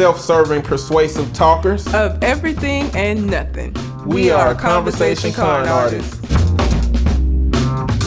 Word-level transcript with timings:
self-serving, 0.00 0.62
persuasive 0.62 1.30
talkers. 1.34 1.86
of 1.92 2.24
everything 2.24 2.90
and 2.94 3.26
nothing. 3.26 3.76
We 4.06 4.30
are 4.30 4.54
Conversation 4.54 5.30
Con 5.30 5.68
Artists. 5.68 6.18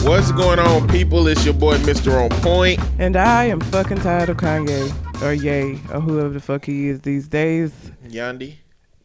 What's 0.02 0.32
going 0.32 0.58
on, 0.58 0.88
people? 0.88 1.28
It's 1.28 1.44
your 1.44 1.54
boy, 1.54 1.76
Mr. 1.78 2.20
On 2.20 2.30
Point. 2.42 2.80
And 2.98 3.16
I 3.16 3.44
am 3.44 3.60
fucking 3.60 3.98
tired 3.98 4.28
of 4.28 4.38
Kanye 4.38 4.92
or 5.22 5.34
Ye 5.34 5.74
or 5.92 6.00
whoever 6.00 6.30
the 6.30 6.40
fuck 6.40 6.64
he 6.64 6.88
is 6.88 7.02
these 7.02 7.28
days. 7.28 7.70
Yandhi. 8.08 8.56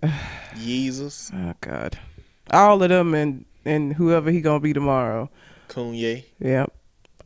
Jesus. 0.57 1.29
Oh 1.31 1.53
God, 1.61 1.95
all 2.49 2.81
of 2.81 2.89
them 2.89 3.13
and 3.13 3.45
and 3.65 3.93
whoever 3.93 4.31
he 4.31 4.41
gonna 4.41 4.61
be 4.61 4.73
tomorrow. 4.73 5.29
Kunye. 5.67 6.23
Yep, 6.39 6.73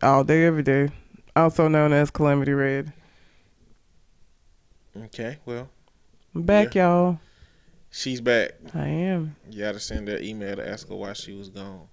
all 0.02 0.26
day, 0.26 0.44
every 0.44 0.64
day. 0.64 0.90
Also 1.38 1.70
known 1.70 1.94
as 1.94 2.12
Calamity 2.12 2.52
Red. 2.52 2.92
Okay, 4.96 5.40
well, 5.46 5.70
I'm 6.36 6.44
back, 6.44 6.76
y'all. 6.76 7.20
she's 7.90 8.22
back. 8.22 8.52
I 8.76 8.88
am. 8.88 9.36
You 9.50 9.60
gotta 9.62 9.80
send 9.80 10.08
that 10.08 10.22
email 10.24 10.56
to 10.56 10.68
ask 10.68 10.88
her 10.88 10.96
why 10.96 11.14
she 11.14 11.34
was 11.34 11.50
gone. 11.50 11.88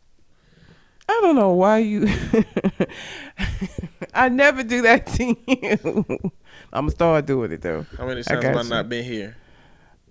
I 1.08 1.18
don't 1.22 1.34
know 1.34 1.52
why 1.52 1.78
you. 1.78 2.06
I 4.14 4.28
never 4.28 4.62
do 4.62 4.82
that 4.82 5.06
to 5.06 5.24
you. 5.46 6.32
I'm 6.72 6.84
gonna 6.84 6.90
start 6.90 7.24
doing 7.26 7.52
it 7.52 7.62
though. 7.62 7.86
How 7.96 8.06
many 8.06 8.20
I 8.20 8.22
times 8.22 8.42
got 8.42 8.44
have 8.44 8.56
I 8.56 8.62
you. 8.62 8.68
not 8.68 8.88
been 8.88 9.04
here? 9.04 9.36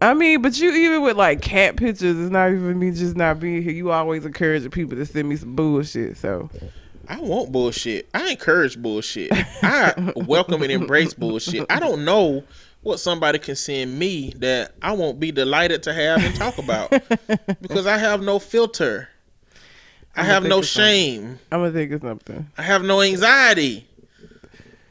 I 0.02 0.14
mean, 0.16 0.42
but 0.42 0.58
you 0.60 0.72
even 0.72 1.04
with 1.04 1.16
like 1.16 1.42
cat 1.42 1.76
pictures, 1.76 2.18
it's 2.18 2.32
not 2.32 2.52
even 2.52 2.80
me 2.80 2.92
just 2.92 3.16
not 3.16 3.40
being 3.40 3.62
here. 3.62 3.72
You 3.72 3.92
always 3.92 4.26
encouraging 4.26 4.72
people 4.72 4.98
to 4.98 5.06
send 5.06 5.30
me 5.30 5.36
some 5.36 5.56
bullshit. 5.56 6.18
So 6.18 6.50
I 7.08 7.20
want 7.20 7.52
bullshit. 7.52 8.10
I 8.14 8.32
encourage 8.32 8.78
bullshit. 8.78 9.32
I 9.32 10.12
welcome 10.16 10.64
and 10.64 10.72
embrace 10.72 11.14
bullshit. 11.14 11.66
I 11.70 11.80
don't 11.80 12.04
know 12.04 12.44
what 12.82 13.00
somebody 13.00 13.40
can 13.40 13.56
send 13.56 13.98
me 13.98 14.34
that 14.38 14.74
I 14.82 14.94
won't 14.94 15.20
be 15.20 15.32
delighted 15.32 15.84
to 15.84 15.94
have 15.94 16.24
and 16.24 16.36
talk 16.36 16.58
about 16.58 16.90
because 17.62 17.86
I 17.86 17.98
have 17.98 18.22
no 18.22 18.40
filter. 18.40 19.10
I 20.16 20.24
have 20.24 20.44
no 20.44 20.62
shame. 20.62 21.40
I'm 21.52 21.60
gonna 21.60 21.72
think 21.72 21.92
of 21.92 22.02
something. 22.02 22.48
I 22.58 22.62
have 22.64 22.84
no 22.84 23.02
anxiety. 23.02 23.88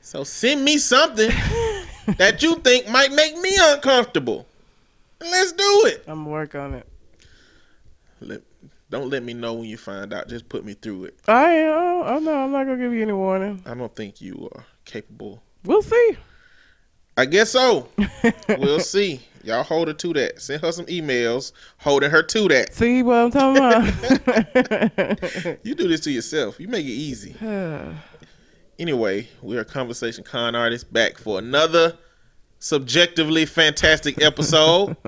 So 0.01 0.25
send 0.25 0.65
me 0.65 0.79
something 0.79 1.29
that 2.17 2.43
you 2.43 2.57
think 2.57 2.89
might 2.89 3.13
make 3.13 3.37
me 3.37 3.57
uncomfortable. 3.61 4.47
Let's 5.21 5.53
do 5.53 5.83
it. 5.87 6.05
I'm 6.07 6.21
gonna 6.21 6.31
work 6.31 6.55
on 6.55 6.75
it. 6.75 6.87
Let, 8.21 8.43
don't 8.91 9.11
let 9.11 9.23
me 9.23 9.35
know 9.35 9.55
when 9.55 9.65
you 9.69 9.77
find 9.77 10.13
out. 10.13 10.29
Just 10.29 10.49
put 10.49 10.65
me 10.65 10.75
through 10.75 11.07
it. 11.07 11.19
I 11.27 11.51
am. 11.53 11.73
Oh, 11.73 12.03
oh 12.07 12.19
no, 12.21 12.45
I'm 12.45 12.53
not 12.53 12.65
gonna 12.65 12.79
give 12.79 12.93
you 12.93 13.03
any 13.03 13.13
warning. 13.13 13.63
I 13.67 13.75
don't 13.75 13.95
think 13.95 14.21
you 14.21 14.49
are 14.55 14.65
capable. 14.85 15.43
We'll 15.65 15.83
see. 15.83 16.17
I 17.19 17.25
guess 17.25 17.51
so. 17.51 17.89
we'll 18.49 18.79
see. 18.79 19.21
Y'all 19.43 19.65
hold 19.65 19.89
her 19.89 19.95
to 19.95 20.13
that. 20.13 20.41
Send 20.41 20.63
her 20.63 20.71
some 20.71 20.87
emails 20.87 21.51
holding 21.79 22.11
her 22.11 22.23
to 22.23 22.47
that. 22.47 22.73
See 22.73 23.03
what 23.03 23.17
I'm 23.17 23.31
talking 23.33 23.57
about? 23.57 25.59
You 25.65 25.75
do 25.75 25.89
this 25.89 25.99
to 26.03 26.13
yourself. 26.13 26.61
You 26.61 26.69
make 26.69 26.87
it 26.87 26.91
easy. 26.91 27.35
Anyway, 28.81 29.27
we 29.43 29.57
are 29.57 29.65
Conversation 29.65 30.23
Con 30.23 30.55
Artists 30.55 30.89
back 30.89 31.19
for 31.19 31.41
another 31.41 31.99
subjectively 32.59 33.47
fantastic 33.47 34.23
episode. 34.23 34.97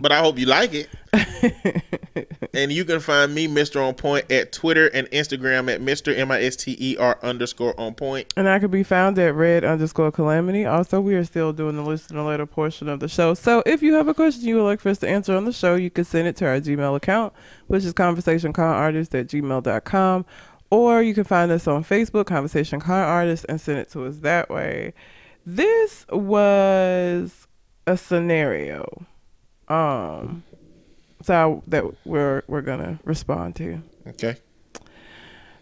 but 0.00 0.12
I 0.12 0.20
hope 0.20 0.38
you 0.38 0.46
like 0.46 0.72
it. 0.72 0.88
and 2.54 2.72
you 2.72 2.84
can 2.84 3.00
find 3.00 3.34
me, 3.34 3.48
Mr. 3.48 3.86
On 3.86 3.94
Point, 3.94 4.30
at 4.30 4.52
Twitter 4.52 4.86
and 4.88 5.08
Instagram 5.10 5.72
at 5.72 5.80
Mr. 5.80 6.16
M 6.16 6.30
I 6.30 6.42
S 6.42 6.56
T 6.56 6.76
E 6.78 6.96
R 6.96 7.18
underscore 7.22 7.78
on 7.78 7.94
point. 7.94 8.32
and 8.36 8.48
I 8.48 8.58
could 8.58 8.70
be 8.70 8.82
found 8.82 9.18
at 9.18 9.34
red 9.34 9.64
underscore 9.64 10.10
calamity. 10.12 10.64
Also, 10.64 11.00
we 11.00 11.14
are 11.14 11.24
still 11.24 11.52
doing 11.52 11.76
the 11.76 11.82
listener 11.82 12.22
letter 12.22 12.46
portion 12.46 12.88
of 12.88 13.00
the 13.00 13.08
show. 13.08 13.34
So 13.34 13.62
if 13.66 13.82
you 13.82 13.94
have 13.94 14.08
a 14.08 14.14
question 14.14 14.46
you 14.46 14.56
would 14.56 14.64
like 14.64 14.80
for 14.80 14.88
us 14.88 14.98
to 14.98 15.08
answer 15.08 15.34
on 15.36 15.44
the 15.44 15.52
show, 15.52 15.74
you 15.74 15.90
can 15.90 16.04
send 16.04 16.28
it 16.28 16.36
to 16.36 16.46
our 16.46 16.60
Gmail 16.60 16.96
account, 16.96 17.32
which 17.66 17.84
is 17.84 17.92
conversationconartist 17.92 19.18
at 19.18 19.26
gmail.com. 19.26 20.26
Or 20.72 21.02
you 21.02 21.14
can 21.14 21.24
find 21.24 21.50
us 21.50 21.66
on 21.66 21.82
Facebook, 21.82 22.26
Conversation 22.26 22.78
Con 22.78 23.00
Artist, 23.00 23.44
and 23.48 23.60
send 23.60 23.80
it 23.80 23.90
to 23.90 24.06
us 24.06 24.18
that 24.18 24.48
way. 24.48 24.94
This 25.56 26.06
was 26.12 27.48
a 27.84 27.96
scenario 27.96 29.04
um 29.66 30.44
so 31.22 31.64
that 31.66 31.84
we're 32.04 32.44
we're 32.46 32.62
gonna 32.62 33.00
respond 33.04 33.56
to. 33.56 33.82
Okay. 34.06 34.36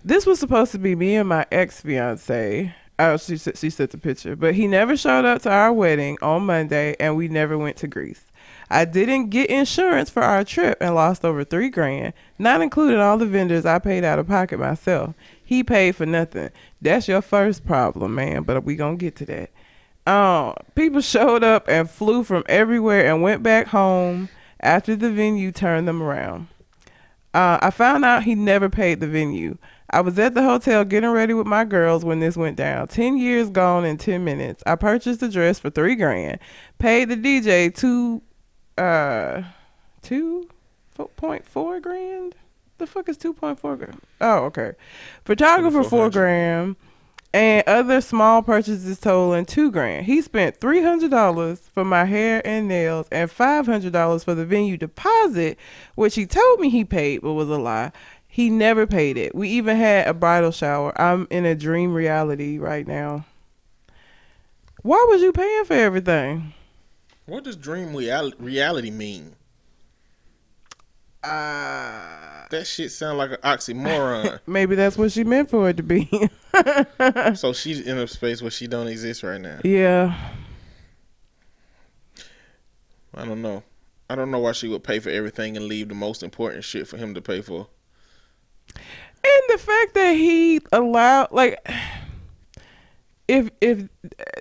This 0.04 0.26
was 0.26 0.38
supposed 0.38 0.72
to 0.72 0.78
be 0.78 0.94
me 0.94 1.16
and 1.16 1.26
my 1.28 1.46
ex 1.50 1.80
fiance. 1.80 2.74
Oh, 2.98 3.16
she 3.16 3.38
said 3.38 3.56
she 3.56 3.70
sent 3.70 3.92
the 3.92 3.98
picture, 3.98 4.36
but 4.36 4.54
he 4.54 4.66
never 4.66 4.94
showed 4.94 5.24
up 5.24 5.40
to 5.42 5.50
our 5.50 5.72
wedding 5.72 6.18
on 6.20 6.44
Monday, 6.44 6.94
and 7.00 7.16
we 7.16 7.28
never 7.28 7.56
went 7.56 7.78
to 7.78 7.86
Greece. 7.86 8.24
I 8.68 8.84
didn't 8.84 9.30
get 9.30 9.48
insurance 9.48 10.10
for 10.10 10.22
our 10.22 10.44
trip 10.44 10.76
and 10.82 10.94
lost 10.96 11.24
over 11.24 11.44
three 11.44 11.70
grand, 11.70 12.12
not 12.38 12.60
including 12.60 13.00
all 13.00 13.16
the 13.16 13.24
vendors 13.24 13.64
I 13.64 13.78
paid 13.78 14.04
out 14.04 14.18
of 14.18 14.28
pocket 14.28 14.58
myself. 14.58 15.14
He 15.42 15.64
paid 15.64 15.96
for 15.96 16.04
nothing. 16.04 16.50
That's 16.82 17.08
your 17.08 17.22
first 17.22 17.64
problem, 17.64 18.14
man. 18.14 18.42
But 18.42 18.64
we 18.64 18.76
gonna 18.76 18.96
get 18.96 19.16
to 19.16 19.26
that. 19.26 19.50
Um, 20.08 20.54
people 20.74 21.02
showed 21.02 21.44
up 21.44 21.68
and 21.68 21.88
flew 21.88 22.24
from 22.24 22.42
everywhere 22.48 23.06
and 23.06 23.20
went 23.20 23.42
back 23.42 23.66
home 23.66 24.30
after 24.58 24.96
the 24.96 25.10
venue 25.10 25.52
turned 25.52 25.86
them 25.86 26.02
around. 26.02 26.48
Uh, 27.34 27.58
I 27.60 27.70
found 27.70 28.06
out 28.06 28.22
he 28.22 28.34
never 28.34 28.70
paid 28.70 29.00
the 29.00 29.06
venue. 29.06 29.58
I 29.90 30.00
was 30.00 30.18
at 30.18 30.32
the 30.32 30.42
hotel 30.42 30.86
getting 30.86 31.10
ready 31.10 31.34
with 31.34 31.46
my 31.46 31.66
girls 31.66 32.06
when 32.06 32.20
this 32.20 32.38
went 32.38 32.56
down. 32.56 32.88
Ten 32.88 33.18
years 33.18 33.50
gone 33.50 33.84
in 33.84 33.98
ten 33.98 34.24
minutes. 34.24 34.62
I 34.66 34.76
purchased 34.76 35.22
a 35.22 35.28
dress 35.28 35.58
for 35.58 35.68
three 35.68 35.94
grand, 35.94 36.38
paid 36.78 37.10
the 37.10 37.16
DJ 37.16 37.74
two, 37.74 38.22
uh, 38.78 39.42
two 40.00 40.48
point 41.16 41.44
four 41.46 41.80
grand. 41.80 42.34
The 42.78 42.86
fuck 42.86 43.10
is 43.10 43.18
two 43.18 43.34
point 43.34 43.60
four 43.60 43.76
grand? 43.76 44.00
Oh, 44.22 44.44
okay. 44.46 44.72
Photographer 45.26 45.84
four 45.84 46.08
grand, 46.08 46.76
and 47.32 47.62
other 47.66 48.00
small 48.00 48.42
purchases 48.42 48.98
totaling 48.98 49.44
two 49.44 49.70
grand. 49.70 50.06
He 50.06 50.22
spent 50.22 50.60
three 50.60 50.82
hundred 50.82 51.10
dollars 51.10 51.60
for 51.72 51.84
my 51.84 52.04
hair 52.04 52.40
and 52.46 52.68
nails, 52.68 53.06
and 53.10 53.30
five 53.30 53.66
hundred 53.66 53.92
dollars 53.92 54.24
for 54.24 54.34
the 54.34 54.46
venue 54.46 54.76
deposit, 54.76 55.58
which 55.94 56.14
he 56.14 56.26
told 56.26 56.60
me 56.60 56.70
he 56.70 56.84
paid, 56.84 57.20
but 57.22 57.34
was 57.34 57.48
a 57.48 57.58
lie. 57.58 57.92
He 58.26 58.50
never 58.50 58.86
paid 58.86 59.16
it. 59.16 59.34
We 59.34 59.48
even 59.50 59.76
had 59.76 60.06
a 60.06 60.14
bridal 60.14 60.52
shower. 60.52 60.98
I'm 61.00 61.26
in 61.30 61.44
a 61.44 61.54
dream 61.54 61.92
reality 61.92 62.58
right 62.58 62.86
now. 62.86 63.24
Why 64.82 65.04
was 65.08 65.22
you 65.22 65.32
paying 65.32 65.64
for 65.64 65.74
everything? 65.74 66.54
What 67.26 67.44
does 67.44 67.56
dream 67.56 67.94
real- 67.94 68.32
reality 68.38 68.90
mean? 68.90 69.34
Uh, 71.28 72.46
That 72.50 72.66
shit 72.66 72.90
sound 72.92 73.18
like 73.18 73.30
an 73.32 73.36
oxymoron. 73.44 74.40
maybe 74.46 74.74
that's 74.74 74.96
what 74.96 75.12
she 75.12 75.24
meant 75.24 75.50
for 75.50 75.68
it 75.68 75.76
to 75.76 75.82
be. 75.82 76.08
so 77.34 77.52
she's 77.52 77.80
in 77.80 77.98
a 77.98 78.06
space 78.06 78.40
where 78.42 78.50
she 78.50 78.66
don't 78.66 78.88
exist 78.88 79.22
right 79.22 79.40
now. 79.40 79.58
yeah. 79.64 80.16
I 83.14 83.24
don't 83.24 83.42
know. 83.42 83.62
I 84.08 84.14
don't 84.14 84.30
know 84.30 84.38
why 84.38 84.52
she 84.52 84.68
would 84.68 84.84
pay 84.84 85.00
for 85.00 85.10
everything 85.10 85.56
and 85.56 85.66
leave 85.66 85.88
the 85.88 85.94
most 85.94 86.22
important 86.22 86.64
shit 86.64 86.86
for 86.86 86.96
him 86.96 87.14
to 87.14 87.20
pay 87.20 87.40
for. 87.42 87.66
And 88.76 89.42
the 89.48 89.58
fact 89.58 89.94
that 89.94 90.12
he 90.12 90.60
allowed, 90.72 91.32
like, 91.32 91.58
if 93.28 93.50
if 93.60 93.88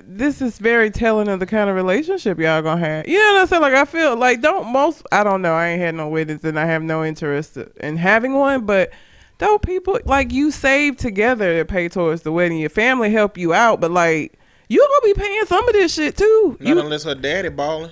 this 0.03 0.42
is 0.42 0.58
very 0.59 0.90
telling 0.90 1.28
of 1.28 1.40
the 1.40 1.46
kind 1.46 1.70
of 1.70 1.75
relationship 1.75 2.40
y'all 2.40 2.62
gonna 2.62 2.80
have, 2.80 3.08
you 3.08 3.18
know 3.18 3.34
what 3.34 3.42
I'm 3.42 3.48
saying? 3.48 3.62
Like, 3.62 3.74
I 3.74 3.86
feel 3.86 4.16
like 4.16 4.42
don't 4.42 4.72
most, 4.72 5.06
I 5.12 5.24
don't 5.24 5.42
know, 5.42 5.53
I 5.53 5.68
ain't 5.68 5.81
had 5.81 5.96
no 5.96 6.08
weddings 6.08 6.44
and 6.46 6.58
I 6.59 6.66
have 6.66 6.81
no 6.81 7.03
interest 7.03 7.58
in 7.81 7.98
having 7.98 8.34
one, 8.34 8.66
but 8.66 8.92
don't 9.38 9.62
people 9.62 10.00
like 10.06 10.31
you 10.31 10.50
save 10.52 10.98
together 10.98 11.58
to 11.59 11.66
pay 11.66 11.90
towards 11.90 12.22
the 12.24 12.31
wedding? 12.31 12.58
Your 12.59 12.70
family 12.70 13.12
help 13.12 13.38
you 13.38 13.53
out, 13.53 13.81
but 13.81 13.92
like 13.92 14.40
you 14.70 14.80
gonna 14.80 15.14
be 15.14 15.19
paying 15.22 15.46
some 15.46 15.68
of 15.68 15.74
this 15.74 15.94
shit 15.94 16.16
too. 16.18 16.58
Not 16.59 16.68
You 16.68 16.80
unless 16.80 17.04
her 17.04 17.14
daddy 17.16 17.50
balling. 17.50 17.92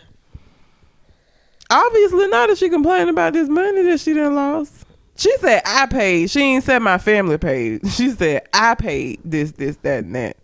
obviously 1.70 2.28
not 2.28 2.50
if 2.50 2.58
she 2.58 2.70
complaining 2.70 3.10
about 3.10 3.34
this 3.34 3.50
money 3.50 3.84
that 3.84 4.00
she 4.00 4.14
done 4.14 4.36
lost. 4.36 4.86
She 5.18 5.36
said 5.38 5.62
I 5.66 5.86
paid. 5.88 6.30
She 6.30 6.42
ain't 6.42 6.64
said 6.64 6.80
my 6.80 6.98
family 6.98 7.38
paid. 7.38 7.88
She 7.92 8.10
said 8.12 8.48
I 8.54 8.76
paid 8.76 9.20
this, 9.24 9.52
this, 9.52 9.78
that, 9.78 10.04
and 10.06 10.16
that. 10.16 10.38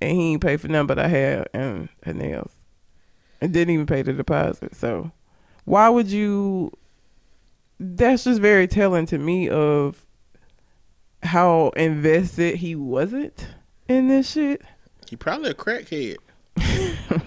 And 0.00 0.16
he 0.16 0.32
ain't 0.32 0.42
paid 0.42 0.60
for 0.60 0.68
nothing 0.68 0.86
but 0.86 0.98
her 0.98 1.08
hair 1.08 1.46
and 1.52 1.88
her 2.04 2.14
nails. 2.14 2.52
And 3.40 3.52
didn't 3.52 3.74
even 3.74 3.86
pay 3.86 4.02
the 4.02 4.12
deposit. 4.12 4.74
So 4.74 5.10
why 5.64 5.88
would 5.88 6.08
you 6.08 6.72
that's 7.80 8.24
just 8.24 8.40
very 8.40 8.66
telling 8.66 9.06
to 9.06 9.18
me 9.18 9.48
of 9.48 10.04
how 11.22 11.70
invested 11.70 12.56
he 12.56 12.74
wasn't 12.74 13.48
in 13.88 14.08
this 14.08 14.30
shit. 14.32 14.62
He 15.08 15.16
probably 15.16 15.50
a 15.50 15.54
crackhead. 15.54 16.16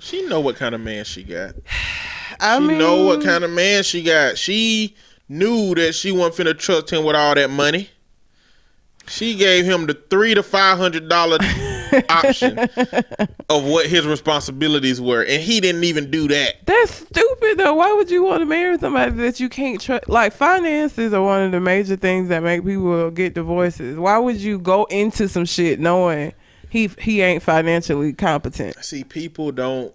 she 0.00 0.26
know 0.26 0.40
what 0.40 0.56
kind 0.56 0.74
of 0.74 0.80
man 0.80 1.04
she 1.04 1.22
got. 1.22 1.54
I 2.40 2.58
she 2.58 2.66
mean 2.66 2.78
know 2.78 3.04
what 3.04 3.22
kind 3.22 3.42
of 3.42 3.50
man 3.50 3.82
she 3.82 4.02
got. 4.02 4.38
She 4.38 4.94
knew 5.28 5.74
that 5.74 5.94
she 5.94 6.12
wasn't 6.12 6.48
finna 6.48 6.58
trust 6.58 6.90
him 6.90 7.04
with 7.04 7.16
all 7.16 7.34
that 7.34 7.50
money. 7.50 7.90
She 9.08 9.34
gave 9.34 9.64
him 9.64 9.86
the 9.86 9.94
three 9.94 10.34
to 10.34 10.42
five 10.42 10.78
hundred 10.78 11.08
dollar 11.08 11.38
option 12.08 12.58
of 12.58 13.64
what 13.64 13.86
his 13.86 14.06
responsibilities 14.06 15.00
were, 15.00 15.22
and 15.22 15.42
he 15.42 15.60
didn't 15.60 15.84
even 15.84 16.10
do 16.10 16.28
that. 16.28 16.66
That's 16.66 16.94
stupid 16.94 17.58
though. 17.58 17.74
Why 17.74 17.92
would 17.92 18.10
you 18.10 18.22
want 18.22 18.40
to 18.40 18.46
marry 18.46 18.78
somebody 18.78 19.12
that 19.12 19.40
you 19.40 19.48
can't 19.48 19.80
trust? 19.80 20.08
Like 20.08 20.32
finances 20.32 21.12
are 21.12 21.22
one 21.22 21.42
of 21.42 21.52
the 21.52 21.60
major 21.60 21.96
things 21.96 22.28
that 22.28 22.42
make 22.42 22.64
people 22.64 23.10
get 23.10 23.34
divorces. 23.34 23.98
Why 23.98 24.18
would 24.18 24.36
you 24.36 24.58
go 24.58 24.84
into 24.84 25.28
some 25.28 25.44
shit 25.44 25.80
knowing 25.80 26.32
he 26.70 26.88
he 26.98 27.20
ain't 27.22 27.42
financially 27.42 28.12
competent? 28.12 28.82
See, 28.84 29.04
people 29.04 29.52
don't 29.52 29.94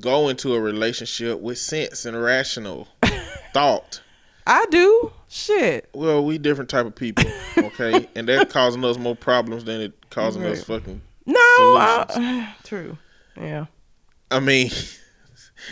go 0.00 0.28
into 0.28 0.54
a 0.54 0.60
relationship 0.60 1.40
with 1.40 1.58
sense 1.58 2.04
and 2.04 2.20
rational 2.20 2.88
thought. 3.52 4.00
I 4.46 4.66
do. 4.70 5.12
Shit. 5.34 5.88
Well, 5.94 6.22
we 6.26 6.36
different 6.36 6.68
type 6.68 6.84
of 6.84 6.94
people, 6.94 7.24
okay, 7.58 8.06
and 8.14 8.28
that's 8.28 8.52
causing 8.52 8.84
us 8.84 8.98
more 8.98 9.16
problems 9.16 9.64
than 9.64 9.80
it 9.80 10.10
causing 10.10 10.42
us 10.44 10.68
Right. 10.68 10.80
fucking. 10.80 11.00
No. 11.24 11.38
I, 11.38 12.54
true. 12.64 12.98
Yeah. 13.40 13.64
I 14.30 14.40
mean, 14.40 14.70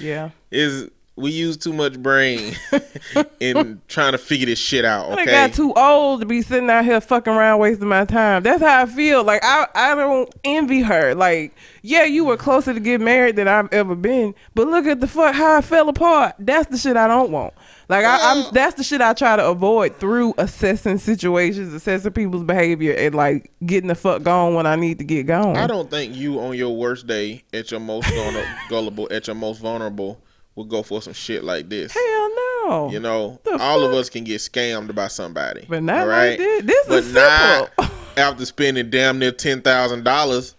Yeah. 0.01 0.31
is 0.51 0.89
we 1.17 1.31
use 1.33 1.59
too 1.59 1.75
much 1.75 1.99
brain 1.99 2.57
in 3.41 3.83
trying 3.89 4.13
to 4.13 4.19
figure 4.19 4.47
this 4.47 4.59
shit 4.59 4.87
out. 4.87 5.13
Okay, 5.13 5.23
I 5.23 5.49
got 5.49 5.53
too 5.53 5.75
old 5.75 6.21
to 6.21 6.27
be 6.27 6.41
sitting 6.41 6.71
out 6.71 6.87
here 6.87 6.99
fucking 7.03 7.31
around 7.31 7.59
wasting 7.59 7.89
my 7.89 8.07
time. 8.07 8.43
That's 8.43 8.63
how 8.63 8.81
I 8.83 8.87
feel. 8.87 9.23
Like 9.23 9.45
I, 9.45 9.67
I 9.75 9.95
don't 9.95 10.33
envy 10.43 10.81
her. 10.81 11.15
Like, 11.15 11.55
yeah, 11.83 12.05
you 12.05 12.25
were 12.25 12.39
closer 12.39 12.73
to 12.73 12.81
get 12.81 13.03
married 13.03 13.37
than 13.37 13.49
I've 13.49 13.71
ever 13.75 13.95
been, 13.95 14.35
but 14.55 14.69
look 14.69 14.87
at 14.87 15.01
the 15.01 15.07
fuck 15.07 15.35
how 15.35 15.59
I 15.59 15.61
fell 15.61 15.91
apart. 15.91 16.37
That's 16.39 16.71
the 16.71 16.79
shit 16.79 16.97
I 16.97 17.07
don't 17.07 17.31
want. 17.31 17.53
Like 17.91 18.05
I, 18.05 18.19
I'm, 18.31 18.55
that's 18.55 18.77
the 18.77 18.85
shit 18.85 19.01
I 19.01 19.15
try 19.15 19.35
to 19.35 19.49
avoid 19.49 19.97
through 19.97 20.35
assessing 20.39 20.99
situations, 20.99 21.75
assessing 21.75 22.13
people's 22.13 22.45
behavior, 22.45 22.95
and 22.95 23.17
like 23.17 23.51
getting 23.67 23.89
the 23.89 23.97
fuck 23.97 24.23
gone 24.23 24.55
when 24.55 24.65
I 24.65 24.77
need 24.77 24.99
to 24.99 25.05
get 25.05 25.27
gone. 25.27 25.57
I 25.57 25.67
don't 25.67 25.91
think 25.91 26.15
you 26.15 26.39
on 26.39 26.57
your 26.57 26.77
worst 26.77 27.09
day, 27.09 27.43
at 27.53 27.73
your 27.73 27.81
most 27.81 28.09
gullible, 28.69 29.09
at 29.11 29.27
your 29.27 29.35
most 29.35 29.61
vulnerable, 29.61 30.23
would 30.55 30.69
go 30.69 30.85
for 30.85 31.03
some 31.03 31.15
shit 31.15 31.43
like 31.43 31.69
this. 31.69 31.93
Hell 31.93 32.29
no. 32.65 32.91
You 32.93 33.01
know, 33.01 33.41
The 33.43 33.59
all 33.59 33.83
of 33.83 33.93
us 33.93 34.09
can 34.09 34.23
get 34.23 34.37
scammed 34.37 34.95
by 34.95 35.09
somebody. 35.09 35.67
But 35.69 35.83
not 35.83 36.03
all 36.03 36.07
like 36.07 36.39
this. 36.39 36.63
This 36.63 36.87
but 36.87 36.99
is 36.99 37.13
not 37.13 37.71
simple. 37.77 37.97
after 38.17 38.47
spending 38.47 38.89
damn 38.91 39.19
near 39.19 39.33
ten 39.33 39.63
thousand 39.63 40.05
dollars 40.05 40.55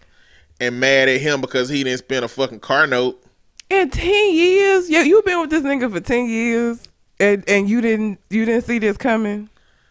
and 0.60 0.78
mad 0.78 1.08
at 1.08 1.22
him 1.22 1.40
because 1.40 1.70
he 1.70 1.82
didn't 1.82 2.00
spend 2.00 2.26
a 2.26 2.28
fucking 2.28 2.60
car 2.60 2.86
note. 2.86 3.24
In 3.70 3.88
ten 3.88 4.34
years, 4.34 4.90
yeah, 4.90 5.00
you've 5.00 5.24
been 5.24 5.40
with 5.40 5.48
this 5.48 5.62
nigga 5.62 5.90
for 5.90 6.00
ten 6.00 6.28
years, 6.28 6.82
and 7.22 7.44
and 7.48 7.68
you 7.70 7.80
didn't 7.80 8.20
you 8.30 8.44
didn't 8.44 8.64
see 8.64 8.78
this 8.78 8.96
coming, 8.96 9.48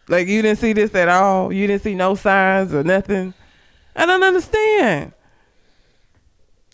like 0.08 0.28
you 0.28 0.42
didn't 0.42 0.58
see 0.58 0.72
this 0.72 0.94
at 0.94 1.08
all. 1.08 1.52
You 1.52 1.66
didn't 1.66 1.82
see 1.82 1.94
no 1.94 2.14
signs 2.14 2.72
or 2.74 2.84
nothing. 2.84 3.34
I 3.96 4.06
don't 4.06 4.22
understand. 4.22 5.12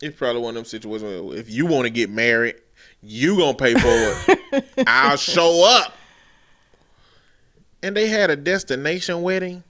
It's 0.00 0.16
probably 0.16 0.42
one 0.42 0.50
of 0.50 0.54
them 0.56 0.64
situations 0.64 1.02
where 1.22 1.36
if 1.38 1.50
you 1.50 1.66
want 1.66 1.84
to 1.84 1.90
get 1.90 2.10
married, 2.10 2.56
you 3.02 3.36
gonna 3.36 3.54
pay 3.54 3.74
for 3.74 3.80
it. 3.82 4.64
I'll 4.86 5.16
show 5.16 5.64
up. 5.64 5.94
And 7.82 7.96
they 7.96 8.08
had 8.08 8.30
a 8.30 8.36
destination 8.36 9.22
wedding 9.22 9.62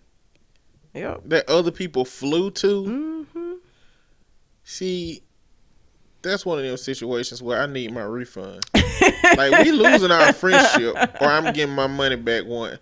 Yep. 0.95 1.23
that 1.27 1.49
other 1.49 1.71
people 1.71 2.05
flew 2.05 2.51
to. 2.53 2.85
hmm 2.85 3.53
See, 4.65 5.23
that's 6.23 6.45
one 6.45 6.59
of 6.59 6.65
those 6.65 6.83
situations 6.83 7.43
where 7.43 7.61
I 7.61 7.67
need 7.67 7.93
my 7.93 8.03
refund. 8.03 8.65
like 9.37 9.65
we 9.65 9.71
losing 9.71 10.11
our 10.11 10.33
friendship, 10.33 10.95
or 11.21 11.27
I'm 11.27 11.53
getting 11.53 11.75
my 11.75 11.87
money 11.87 12.17
back. 12.17 12.45
One, 12.45 12.79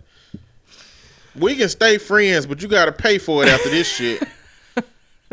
we 1.35 1.55
can 1.55 1.69
stay 1.69 1.97
friends, 1.97 2.45
but 2.45 2.61
you 2.61 2.67
got 2.67 2.85
to 2.85 2.91
pay 2.91 3.17
for 3.17 3.43
it 3.43 3.49
after 3.49 3.69
this 3.69 3.87
shit. 3.87 4.23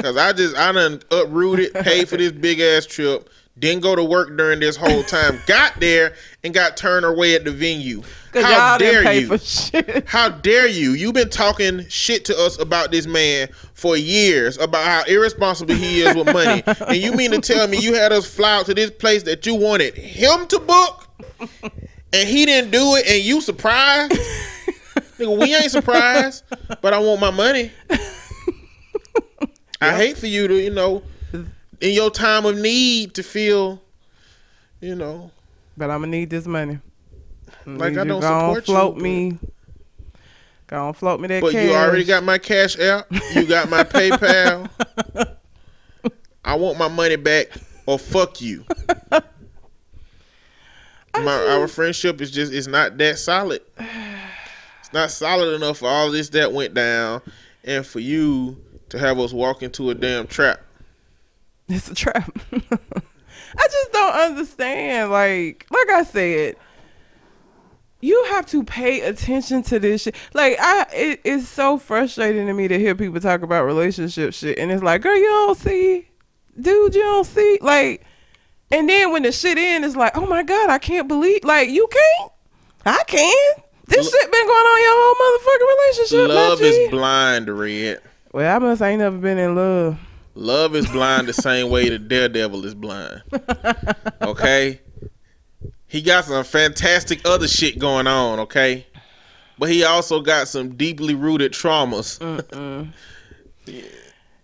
Cause 0.01 0.17
I 0.17 0.33
just 0.33 0.57
I 0.57 0.73
done 0.73 1.01
uprooted, 1.13 1.73
paid 1.73 2.09
for 2.09 2.17
this 2.17 2.33
big 2.33 2.59
ass 2.61 2.85
trip, 2.85 3.31
didn't 3.59 3.83
go 3.83 3.95
to 3.95 4.05
work 4.05 4.37
during 4.37 4.61
this 4.61 4.77
whole 4.77 5.03
time, 5.05 5.41
got 5.47 5.79
there 5.81 6.15
and 6.43 6.53
got 6.53 6.77
turned 6.77 7.05
away 7.05 7.35
at 7.35 7.45
the 7.45 7.51
venue. 7.51 8.03
How 8.35 8.79
dare 8.79 9.13
you? 9.13 9.39
How 10.07 10.29
dare 10.29 10.67
you? 10.67 10.93
You've 10.93 11.15
been 11.15 11.31
talking 11.31 11.87
shit 11.89 12.25
to 12.27 12.37
us 12.37 12.59
about 12.59 12.91
this 12.91 13.07
man 13.07 13.49
for 13.75 13.97
years 13.97 14.59
about 14.59 14.85
how 14.85 15.05
irresponsible 15.05 15.77
he 15.77 16.01
is 16.01 16.17
with 16.17 16.27
money. 16.33 16.65
and 16.89 16.97
you 16.97 17.13
mean 17.13 17.31
to 17.31 17.41
tell 17.41 17.69
me 17.69 17.79
you 17.79 17.95
had 17.95 18.11
us 18.11 18.27
fly 18.27 18.57
out 18.57 18.67
to 18.67 18.75
this 18.75 18.91
place 18.91 19.23
that 19.23 19.47
you 19.47 19.55
wanted 19.55 19.95
him 19.95 20.49
to 20.49 20.59
book 20.59 21.09
and 22.13 22.29
he 22.29 22.45
didn't 22.45 22.73
do 22.73 22.97
it 22.97 23.07
and 23.07 23.23
you 23.23 23.41
surprised? 23.41 24.13
Nigga, 25.17 25.39
we 25.41 25.55
ain't 25.55 25.71
surprised, 25.71 26.43
but 26.83 26.93
I 26.93 26.99
want 26.99 27.21
my 27.21 27.31
money. 27.31 27.71
I 29.81 29.97
hate 29.97 30.19
for 30.19 30.27
you 30.27 30.49
to, 30.49 30.61
you 30.61 30.71
know, 30.71 31.05
in 31.81 31.93
your 31.93 32.11
time 32.11 32.45
of 32.47 32.57
need 32.59 33.15
to 33.15 33.23
feel, 33.23 33.81
you 34.81 34.95
know, 34.95 35.31
But 35.77 35.91
I'm 35.91 36.01
gonna 36.01 36.09
need 36.09 36.31
this 36.31 36.47
money. 36.47 36.79
Like, 37.67 37.97
I 37.97 38.05
don't 38.05 38.23
support 38.23 38.69
you, 38.69 38.75
float 38.75 38.95
but- 38.97 39.03
me. 39.03 39.39
Go 40.67 40.87
on 40.87 40.95
float 40.95 41.21
me 41.21 41.29
that 41.29 41.43
But 41.43 41.53
cash. 41.53 41.67
you 41.67 41.75
already 41.75 42.05
got 42.05 42.25
my 42.25 42.39
cash 42.39 42.79
app. 42.79 43.07
You 43.35 43.45
got 43.47 43.69
my 43.69 43.85
PayPal. 43.85 44.71
I 46.45 46.55
want 46.57 46.79
my 46.79 46.89
money 46.89 47.17
back 47.17 47.49
or 47.87 47.99
fuck 47.99 48.41
you. 48.41 48.65
My, 51.17 51.47
our 51.47 51.69
friendship 51.69 52.21
is 52.21 52.31
just 52.33 52.53
it's 52.53 52.67
not 52.67 52.99
that 52.99 53.19
solid. 53.19 53.63
It's 53.79 54.93
not 54.93 55.13
solid 55.13 55.55
enough 55.55 55.79
for 55.79 55.87
all 55.89 56.11
this 56.11 56.29
that 56.31 56.53
went 56.53 56.75
down 56.75 57.23
and 57.63 57.87
for 57.87 58.01
you 58.01 58.61
to 58.89 58.99
have 58.99 59.21
us 59.21 59.33
walk 59.33 59.63
into 59.63 59.91
a 59.91 59.95
damn 59.95 60.27
trap. 60.27 60.61
It's 61.69 61.91
a 61.91 61.95
trap. 61.95 62.31
I 62.53 63.69
just 63.69 63.93
don't 63.93 64.15
understand. 64.15 65.11
Like, 65.11 65.67
like 65.71 65.89
I 65.89 66.03
said, 66.03 66.57
you 68.05 68.23
have 68.33 68.45
to 68.47 68.63
pay 68.65 69.01
attention 69.01 69.63
to 69.65 69.79
this 69.79 70.03
shit. 70.03 70.15
Like, 70.35 70.59
I, 70.61 70.87
it, 70.93 71.21
it's 71.25 71.49
so 71.49 71.79
frustrating 71.79 72.47
to 72.49 72.53
me 72.53 72.69
to 72.69 72.79
hear 72.79 72.95
people 72.95 73.19
talk 73.19 73.41
about 73.41 73.65
relationship 73.65 74.35
shit, 74.35 74.59
and 74.59 74.71
it's 74.71 74.83
like, 74.83 75.01
girl, 75.01 75.17
you 75.17 75.25
don't 75.25 75.57
see, 75.57 76.09
dude, 76.61 76.95
you 76.95 77.01
don't 77.03 77.25
see, 77.25 77.59
like, 77.63 78.05
and 78.71 78.89
then 78.89 79.11
when 79.11 79.23
the 79.23 79.33
shit 79.33 79.57
in, 79.57 79.85
it's 79.85 79.97
like, 79.97 80.17
oh 80.19 80.27
my 80.27 80.43
god, 80.43 80.69
I 80.69 80.79
can't 80.79 81.09
believe, 81.09 81.45
like, 81.45 81.71
you 81.71 81.89
can't, 81.91 82.33
I 82.85 83.03
can. 83.07 83.63
This 83.87 84.11
shit 84.11 84.33
been 84.33 84.47
going 84.47 84.51
on 84.51 84.83
your 84.83 84.93
whole 84.97 85.15
motherfucking 85.39 86.29
relationship. 86.29 86.29
Love 86.29 86.61
is 86.61 86.91
blind, 86.91 87.49
Red. 87.49 88.03
Well, 88.33 88.55
I 88.55 88.59
must 88.59 88.83
ain't 88.83 88.99
never 88.99 89.17
been 89.17 89.39
in 89.39 89.55
love. 89.55 89.99
Love 90.35 90.75
is 90.75 90.87
blind 90.89 91.29
the 91.29 91.33
same 91.33 91.71
way 91.71 91.89
the 91.89 91.99
daredevil 91.99 92.65
is 92.65 92.75
blind. 92.75 93.23
Okay? 94.23 94.81
He 95.87 96.03
got 96.03 96.25
some 96.25 96.43
fantastic 96.45 97.21
other 97.25 97.47
shit 97.47 97.79
going 97.79 98.07
on, 98.07 98.41
okay? 98.41 98.87
But 99.59 99.71
he 99.71 99.85
also 99.85 100.21
got 100.21 100.49
some 100.49 100.77
deeply 100.77 101.15
rooted 101.15 101.53
traumas. 101.53 102.19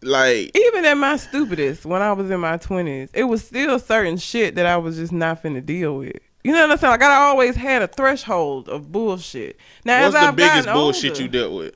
like 0.03 0.57
even 0.57 0.85
at 0.85 0.95
my 0.95 1.17
stupidest, 1.17 1.85
when 1.85 2.03
I 2.03 2.13
was 2.13 2.31
in 2.31 2.41
my 2.41 2.57
twenties, 2.57 3.09
it 3.15 3.25
was 3.25 3.45
still 3.45 3.79
certain 3.79 4.17
shit 4.19 4.55
that 4.55 4.67
I 4.67 4.77
was 4.77 4.97
just 4.97 5.13
not 5.13 5.43
finna 5.43 5.65
deal 5.65 5.97
with. 5.97 6.17
You 6.45 6.53
know 6.53 6.63
what 6.63 6.71
I'm 6.73 6.79
saying? 6.79 6.93
Like 6.93 7.03
I 7.03 7.17
always 7.17 7.57
had 7.57 7.83
a 7.83 7.89
threshold 7.89 8.69
of 8.69 8.93
bullshit. 8.93 9.57
Now, 9.85 10.03
what's 10.03 10.15
the 10.15 10.21
I've 10.21 10.37
biggest 10.37 10.69
bullshit 10.69 11.13
older, 11.13 11.23
you 11.23 11.29
dealt 11.29 11.53
with? 11.53 11.75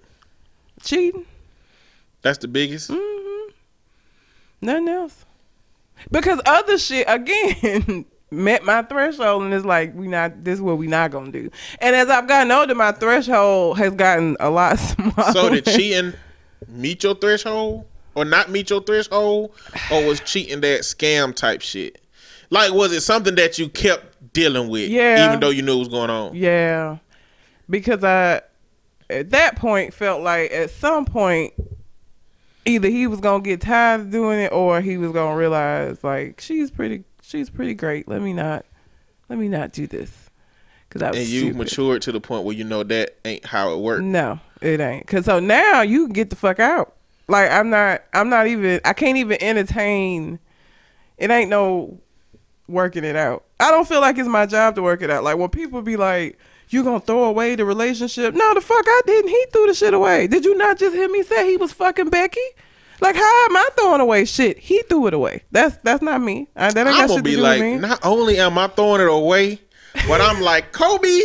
cheating. 0.83 1.27
That's 2.23 2.39
the 2.39 2.49
biggest? 2.49 2.91
hmm 2.93 3.34
Nothing 4.65 4.89
else. 4.89 5.25
Because 6.11 6.41
other 6.47 6.79
shit 6.79 7.05
again 7.09 8.05
met 8.31 8.65
my 8.65 8.83
threshold, 8.83 9.43
and 9.45 9.55
it's 9.55 9.65
like 9.65 9.95
we 9.95 10.09
not. 10.09 10.43
This 10.45 10.55
is 10.55 10.61
what 10.63 10.79
we 10.79 10.87
not 10.87 11.11
gonna 11.11 11.31
do. 11.31 11.51
And 11.81 11.95
as 11.95 12.09
I've 12.09 12.27
gotten 12.27 12.51
older, 12.51 12.75
my 12.75 12.93
threshold 12.93 13.79
has 13.79 13.95
gotten 13.95 14.37
a 14.41 14.51
lot 14.51 14.79
smaller. 14.79 15.33
So 15.33 15.51
did 15.51 15.67
cheating 15.67 16.15
meet 16.69 17.03
your 17.05 17.15
threshold? 17.15 17.87
Or 18.17 18.25
not 18.25 18.49
meet 18.49 18.71
your 18.71 18.81
threshold? 18.83 19.53
Or 19.91 20.05
was 20.07 20.21
cheating 20.21 20.61
that 20.63 20.81
scam 20.83 21.35
type 21.35 21.61
shit? 21.63 22.01
Like 22.51 22.73
was 22.73 22.93
it 22.93 23.01
something 23.03 23.35
that 23.35 23.59
you 23.59 23.69
kept 23.69 24.33
dealing 24.33 24.69
with 24.69 24.89
Yeah. 24.89 25.27
even 25.27 25.41
though 25.41 25.51
you 25.51 25.63
knew 25.63 25.75
it 25.77 25.79
was 25.81 25.89
going 25.89 26.11
on? 26.11 26.35
Yeah, 26.35 26.99
because 27.69 28.03
I 28.05 28.43
at 29.11 29.31
that 29.31 29.57
point 29.57 29.93
felt 29.93 30.23
like 30.23 30.51
at 30.53 30.71
some 30.71 31.05
point 31.05 31.53
either 32.67 32.89
he 32.89 33.07
was 33.07 33.21
gonna 33.21 33.43
get 33.43 33.61
tired 33.61 34.01
of 34.03 34.11
doing 34.11 34.41
it 34.41 34.53
or 34.53 34.81
he 34.81 34.97
was 34.97 35.13
gonna 35.13 35.37
realize 35.37 36.03
like 36.03 36.41
she's 36.41 36.71
pretty 36.71 37.05
she's 37.23 37.51
pretty 37.51 37.75
great. 37.75 38.09
Let 38.09 38.23
me 38.23 38.33
not 38.33 38.65
let 39.29 39.39
me 39.39 39.49
not 39.49 39.73
do 39.73 39.87
this 39.87 40.31
because 40.89 41.03
I 41.03 41.11
was 41.11 41.19
And 41.19 41.29
you 41.29 41.41
stupid. 41.41 41.57
matured 41.59 42.03
to 42.03 42.13
the 42.13 42.21
point 42.21 42.45
where 42.45 42.55
you 42.55 42.65
know 42.65 42.83
that 42.83 43.17
ain't 43.25 43.45
how 43.47 43.73
it 43.75 43.79
works. 43.79 44.03
No, 44.03 44.41
it 44.61 44.81
ain't. 44.81 45.07
Cause 45.07 45.25
so 45.25 45.41
now 45.41 45.83
you 45.83 46.07
can 46.07 46.13
get 46.13 46.31
the 46.31 46.37
fuck 46.37 46.61
out. 46.61 46.95
Like 47.29 47.51
I'm 47.51 47.71
not. 47.71 48.03
I'm 48.13 48.29
not 48.29 48.47
even. 48.47 48.81
I 48.85 48.93
can't 48.93 49.17
even 49.17 49.43
entertain. 49.43 50.39
It 51.17 51.31
ain't 51.31 51.49
no 51.49 51.99
working 52.69 53.05
it 53.05 53.17
out. 53.17 53.45
I 53.61 53.71
don't 53.71 53.87
feel 53.89 54.01
like 54.01 54.19
it's 54.19 54.29
my 54.29 54.47
job 54.47 54.75
to 54.75 54.83
work 54.83 55.01
it 55.01 55.11
out. 55.11 55.25
Like 55.25 55.39
when 55.39 55.49
people 55.49 55.81
be 55.81 55.97
like, 55.97 56.39
"You 56.71 56.83
gonna 56.85 57.01
throw 57.01 57.25
away 57.25 57.55
the 57.57 57.65
relationship?" 57.65 58.35
No, 58.35 58.55
the 58.55 58.61
fuck 58.61 58.85
I 58.87 59.01
didn't. 59.07 59.29
He 59.31 59.47
threw 59.53 59.67
the 59.67 59.75
shit 59.75 59.95
away. 59.95 60.27
Did 60.27 60.45
you 60.45 60.55
not 60.57 60.79
just 60.79 60.95
hear 60.95 61.09
me 61.09 61.23
say 61.23 61.49
he 61.51 61.57
was 61.57 61.73
fucking 61.73 62.11
Becky? 62.11 62.41
Like, 63.01 63.17
how 63.17 63.45
am 63.47 63.57
I 63.57 63.69
throwing 63.77 64.01
away 64.01 64.25
shit? 64.25 64.59
He 64.59 64.83
threw 64.83 65.07
it 65.09 65.15
away. 65.15 65.43
That's 65.51 65.77
that's 65.79 66.03
not 66.03 66.21
me. 66.21 66.49
Uh, 66.57 66.71
that 66.73 66.87
ain't 66.87 66.89
I'm 66.89 66.95
got 66.95 67.09
gonna 67.09 67.09
shit 67.09 67.17
to 67.19 67.23
be 67.23 67.37
do 67.37 67.43
like, 67.43 67.61
with 67.61 67.73
me. 67.73 67.79
not 67.89 67.99
only 68.05 68.39
am 68.39 68.57
I 68.57 68.69
throwing 68.69 69.01
it 69.01 69.09
away, 69.09 69.61
but 70.09 70.21
I'm 70.21 70.41
like, 70.41 70.73
Kobe, 70.73 71.09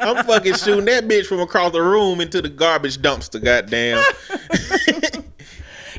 I'm 0.00 0.24
fucking 0.24 0.54
shooting 0.54 0.84
that 0.86 1.04
bitch 1.08 1.26
from 1.26 1.40
across 1.40 1.72
the 1.72 1.82
room 1.82 2.20
into 2.20 2.42
the 2.42 2.48
garbage 2.48 2.98
dumpster. 2.98 3.42
Goddamn. 3.42 4.02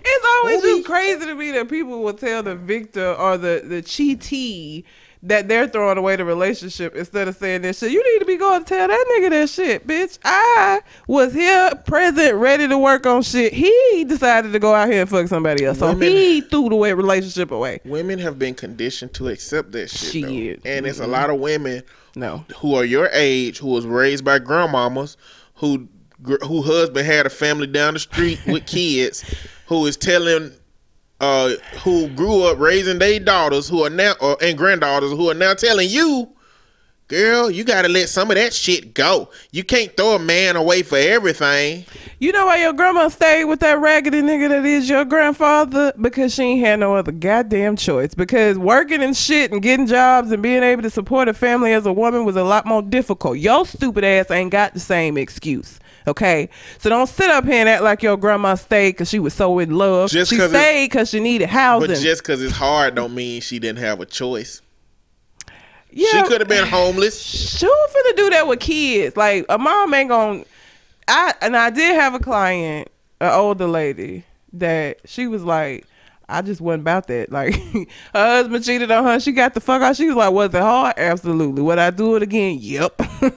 It's 0.03 0.25
always 0.25 0.61
Kobe. 0.61 0.67
just 0.77 0.85
crazy 0.87 1.25
to 1.27 1.35
me 1.35 1.51
that 1.51 1.69
people 1.69 2.01
will 2.01 2.13
tell 2.13 2.41
the 2.41 2.55
victor 2.55 3.13
or 3.13 3.37
the 3.37 3.61
the 3.63 3.81
cheatee 3.83 4.83
that 5.23 5.47
they're 5.47 5.67
throwing 5.67 5.97
away 5.97 6.15
the 6.15 6.25
relationship 6.25 6.95
instead 6.95 7.27
of 7.27 7.35
saying 7.35 7.61
this 7.61 7.79
shit. 7.79 7.91
You 7.91 8.03
need 8.13 8.19
to 8.19 8.25
be 8.25 8.37
going 8.37 8.63
to 8.63 8.65
tell 8.65 8.87
that 8.87 9.05
nigga 9.11 9.29
that 9.29 9.49
shit, 9.49 9.85
bitch. 9.85 10.17
I 10.23 10.81
was 11.07 11.33
here, 11.33 11.71
present, 11.85 12.35
ready 12.35 12.67
to 12.67 12.77
work 12.77 13.05
on 13.05 13.21
shit. 13.21 13.53
He 13.53 14.05
decided 14.07 14.51
to 14.53 14.59
go 14.59 14.73
out 14.73 14.89
here 14.89 15.01
and 15.01 15.09
fuck 15.09 15.27
somebody 15.27 15.65
else, 15.65 15.79
so 15.79 15.95
he 15.95 16.41
threw 16.41 16.69
the 16.69 16.75
way 16.75 16.93
relationship 16.93 17.51
away. 17.51 17.79
women 17.85 18.19
have 18.19 18.39
been 18.39 18.55
conditioned 18.55 19.13
to 19.15 19.27
accept 19.29 19.71
that 19.73 19.89
shit. 19.89 20.11
Shit. 20.29 20.61
And 20.65 20.85
it's 20.85 20.99
a 20.99 21.07
lot 21.07 21.29
of 21.29 21.39
women 21.39 21.83
No, 22.15 22.45
who 22.57 22.75
are 22.75 22.85
your 22.85 23.09
age 23.13 23.59
who 23.59 23.67
was 23.69 23.85
raised 23.85 24.25
by 24.25 24.39
grandmamas 24.39 25.17
who 25.55 25.87
who 26.47 26.61
husband 26.61 27.05
had 27.05 27.25
a 27.25 27.29
family 27.29 27.67
down 27.67 27.93
the 27.93 27.99
street 27.99 28.39
with 28.45 28.65
kids 28.67 29.23
who 29.67 29.85
is 29.85 29.97
telling 29.97 30.51
uh 31.21 31.51
who 31.83 32.09
grew 32.09 32.43
up 32.43 32.59
raising 32.59 32.99
their 32.99 33.19
daughters 33.19 33.69
who 33.69 33.85
are 33.85 33.89
now 33.89 34.13
and 34.41 34.57
granddaughters 34.57 35.11
who 35.11 35.29
are 35.29 35.35
now 35.35 35.53
telling 35.53 35.89
you 35.89 36.27
girl 37.07 37.49
you 37.49 37.63
got 37.63 37.83
to 37.83 37.89
let 37.89 38.09
some 38.09 38.29
of 38.31 38.35
that 38.35 38.53
shit 38.53 38.93
go 38.93 39.29
you 39.51 39.63
can't 39.63 39.95
throw 39.95 40.15
a 40.15 40.19
man 40.19 40.55
away 40.55 40.81
for 40.81 40.97
everything 40.97 41.85
You 42.21 42.31
know 42.31 42.45
why 42.45 42.57
your 42.57 42.73
grandma 42.73 43.07
stayed 43.07 43.45
with 43.45 43.61
that 43.61 43.79
raggedy 43.79 44.21
nigga 44.21 44.49
that 44.49 44.63
is 44.63 44.87
your 44.87 45.05
grandfather? 45.05 45.91
Because 45.99 46.35
she 46.35 46.43
ain't 46.43 46.63
had 46.63 46.79
no 46.79 46.95
other 46.95 47.11
goddamn 47.11 47.77
choice. 47.77 48.13
Because 48.13 48.59
working 48.59 49.01
and 49.01 49.17
shit 49.17 49.51
and 49.51 49.59
getting 49.59 49.87
jobs 49.87 50.31
and 50.31 50.43
being 50.43 50.61
able 50.61 50.83
to 50.83 50.91
support 50.91 51.27
a 51.27 51.33
family 51.33 51.73
as 51.73 51.87
a 51.87 51.91
woman 51.91 52.23
was 52.23 52.35
a 52.35 52.43
lot 52.43 52.67
more 52.67 52.83
difficult. 52.83 53.39
Your 53.39 53.65
stupid 53.65 54.03
ass 54.03 54.29
ain't 54.29 54.51
got 54.51 54.75
the 54.75 54.79
same 54.79 55.17
excuse. 55.17 55.79
Okay? 56.07 56.49
So 56.79 56.89
don't 56.89 57.07
sit 57.07 57.29
up 57.29 57.45
here 57.45 57.55
and 57.55 57.69
act 57.69 57.83
like 57.83 58.01
your 58.03 58.17
grandma 58.17 58.55
stayed 58.55 58.91
because 58.91 59.09
she 59.09 59.19
was 59.19 59.33
so 59.33 59.59
in 59.59 59.71
love. 59.75 60.09
Just 60.09 60.31
she 60.31 60.37
'cause 60.37 60.49
stayed 60.49 60.85
because 60.89 61.09
she 61.09 61.19
needed 61.19 61.49
housing. 61.49 61.89
but 61.89 61.97
just 61.99 62.21
because 62.23 62.41
it's 62.41 62.53
hard 62.55 62.95
don't 62.95 63.13
mean 63.13 63.41
she 63.41 63.59
didn't 63.59 63.79
have 63.79 63.99
a 63.99 64.05
choice 64.05 64.61
yeah, 65.93 66.07
she 66.11 66.23
could 66.23 66.39
have 66.41 66.47
been 66.47 66.65
homeless 66.67 67.21
She 67.21 67.65
was 67.65 67.91
finna 67.93 68.15
do 68.15 68.29
that 68.29 68.47
with 68.47 68.59
kids. 68.59 69.17
Like 69.17 69.45
a 69.49 69.57
mom 69.57 69.93
ain't 69.93 70.09
gonna. 70.09 70.43
I 71.07 71.33
and 71.41 71.57
I 71.57 71.69
did 71.69 71.95
have 71.95 72.13
a 72.13 72.19
client, 72.19 72.87
an 73.19 73.31
older 73.31 73.67
lady, 73.67 74.23
that 74.53 74.99
she 75.05 75.27
was 75.27 75.43
like, 75.43 75.85
I 76.31 76.41
just 76.41 76.61
wasn't 76.61 76.81
about 76.81 77.07
that. 77.07 77.31
Like 77.31 77.55
her 77.73 77.87
husband 78.13 78.63
cheated 78.63 78.91
on 78.91 79.03
her. 79.03 79.19
She 79.19 79.31
got 79.31 79.53
the 79.53 79.59
fuck 79.59 79.81
out. 79.81 79.95
She 79.95 80.07
was 80.07 80.15
like, 80.15 80.31
was 80.31 80.53
it 80.53 80.61
hard? 80.61 80.95
Absolutely. 80.97 81.61
Would 81.61 81.79
I 81.79 81.89
do 81.91 82.15
it 82.15 82.23
again? 82.23 82.57
Yep. 82.59 83.01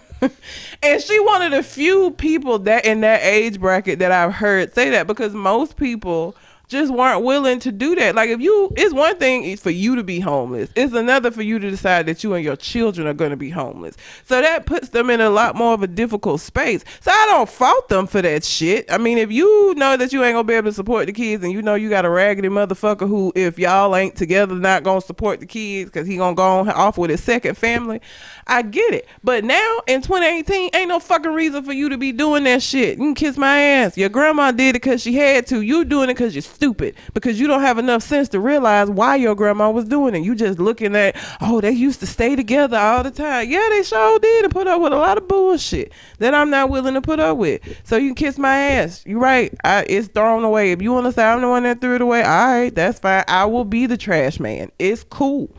and 0.82 1.02
she 1.02 1.20
one 1.20 1.42
of 1.42 1.50
the 1.52 1.62
few 1.62 2.12
people 2.12 2.58
that 2.60 2.84
in 2.84 3.00
that 3.00 3.22
age 3.22 3.60
bracket 3.60 3.98
that 3.98 4.12
I've 4.12 4.34
heard 4.34 4.74
say 4.74 4.90
that 4.90 5.06
because 5.06 5.34
most 5.34 5.76
people 5.76 6.36
just 6.68 6.92
weren't 6.92 7.24
willing 7.24 7.60
to 7.60 7.72
do 7.72 7.94
that. 7.96 8.14
Like 8.14 8.30
if 8.30 8.40
you, 8.40 8.72
it's 8.76 8.94
one 8.94 9.16
thing 9.18 9.56
for 9.56 9.70
you 9.70 9.96
to 9.96 10.02
be 10.02 10.20
homeless. 10.20 10.70
It's 10.74 10.94
another 10.94 11.30
for 11.30 11.42
you 11.42 11.58
to 11.58 11.70
decide 11.70 12.06
that 12.06 12.24
you 12.24 12.34
and 12.34 12.44
your 12.44 12.56
children 12.56 13.06
are 13.06 13.14
going 13.14 13.30
to 13.30 13.36
be 13.36 13.50
homeless. 13.50 13.96
So 14.24 14.40
that 14.40 14.66
puts 14.66 14.88
them 14.90 15.10
in 15.10 15.20
a 15.20 15.30
lot 15.30 15.54
more 15.54 15.74
of 15.74 15.82
a 15.82 15.86
difficult 15.86 16.40
space. 16.40 16.84
So 17.00 17.10
I 17.10 17.26
don't 17.26 17.48
fault 17.48 17.88
them 17.88 18.06
for 18.06 18.22
that 18.22 18.44
shit. 18.44 18.90
I 18.90 18.98
mean, 18.98 19.18
if 19.18 19.30
you 19.30 19.74
know 19.76 19.96
that 19.96 20.12
you 20.12 20.22
ain't 20.24 20.34
gonna 20.34 20.44
be 20.44 20.54
able 20.54 20.70
to 20.70 20.74
support 20.74 21.06
the 21.06 21.12
kids, 21.12 21.42
and 21.44 21.52
you 21.52 21.62
know 21.62 21.74
you 21.74 21.88
got 21.88 22.04
a 22.04 22.10
raggedy 22.10 22.48
motherfucker 22.48 23.08
who, 23.08 23.32
if 23.34 23.58
y'all 23.58 23.94
ain't 23.94 24.16
together, 24.16 24.54
not 24.54 24.82
gonna 24.82 25.00
support 25.00 25.40
the 25.40 25.46
kids 25.46 25.90
because 25.90 26.06
he 26.06 26.16
gonna 26.16 26.34
go 26.34 26.60
on 26.60 26.68
off 26.70 26.98
with 26.98 27.10
his 27.10 27.22
second 27.22 27.56
family. 27.56 28.00
I 28.46 28.62
get 28.62 28.94
it. 28.94 29.06
But 29.22 29.44
now 29.44 29.80
in 29.86 30.02
2018, 30.02 30.70
ain't 30.74 30.88
no 30.88 31.00
fucking 31.00 31.32
reason 31.32 31.64
for 31.64 31.72
you 31.72 31.88
to 31.88 31.98
be 31.98 32.12
doing 32.12 32.44
that 32.44 32.62
shit. 32.62 32.98
You 32.98 33.04
can 33.04 33.14
kiss 33.14 33.36
my 33.36 33.58
ass. 33.58 33.96
Your 33.96 34.08
grandma 34.08 34.50
did 34.50 34.70
it 34.70 34.82
because 34.82 35.02
she 35.02 35.14
had 35.14 35.46
to. 35.48 35.60
You 35.60 35.84
doing 35.84 36.10
it 36.10 36.14
because 36.14 36.34
you're 36.34 36.42
stupid. 36.54 36.94
Because 37.12 37.38
you 37.40 37.46
don't 37.46 37.60
have 37.60 37.78
enough 37.78 38.02
sense 38.02 38.28
to 38.30 38.40
realize 38.40 38.88
why 38.88 39.16
your 39.16 39.34
grandma 39.34 39.70
was 39.70 39.84
doing 39.84 40.14
it. 40.14 40.24
You 40.24 40.34
just 40.34 40.58
looking 40.58 40.96
at, 40.96 41.16
oh, 41.40 41.60
they 41.60 41.70
used 41.70 42.00
to 42.00 42.06
stay 42.06 42.36
together 42.36 42.76
all 42.76 43.02
the 43.02 43.10
time. 43.10 43.50
Yeah, 43.50 43.66
they 43.70 43.82
sure 43.82 44.18
did 44.18 44.44
and 44.44 44.52
put 44.52 44.66
up 44.66 44.80
with 44.80 44.92
a 44.92 44.96
lot 44.96 45.18
of 45.18 45.28
bullshit 45.28 45.92
that 46.18 46.34
I'm 46.34 46.50
not 46.50 46.70
willing 46.70 46.94
to 46.94 47.02
put 47.02 47.20
up 47.20 47.36
with. 47.36 47.60
So 47.84 47.96
you 47.96 48.08
can 48.08 48.26
kiss 48.26 48.38
my 48.38 48.56
ass. 48.56 49.04
You 49.06 49.18
right. 49.18 49.54
I, 49.64 49.84
it's 49.88 50.08
thrown 50.08 50.44
away. 50.44 50.72
If 50.72 50.80
you 50.80 50.92
want 50.92 51.06
to 51.06 51.12
say 51.12 51.24
I'm 51.24 51.40
the 51.40 51.48
one 51.48 51.64
that 51.64 51.80
threw 51.80 51.96
it 51.96 52.00
away, 52.00 52.22
all 52.22 52.46
right, 52.46 52.74
that's 52.74 52.98
fine. 52.98 53.24
I 53.28 53.44
will 53.46 53.64
be 53.64 53.86
the 53.86 53.96
trash 53.96 54.40
man. 54.40 54.70
It's 54.78 55.04
cool. 55.04 55.54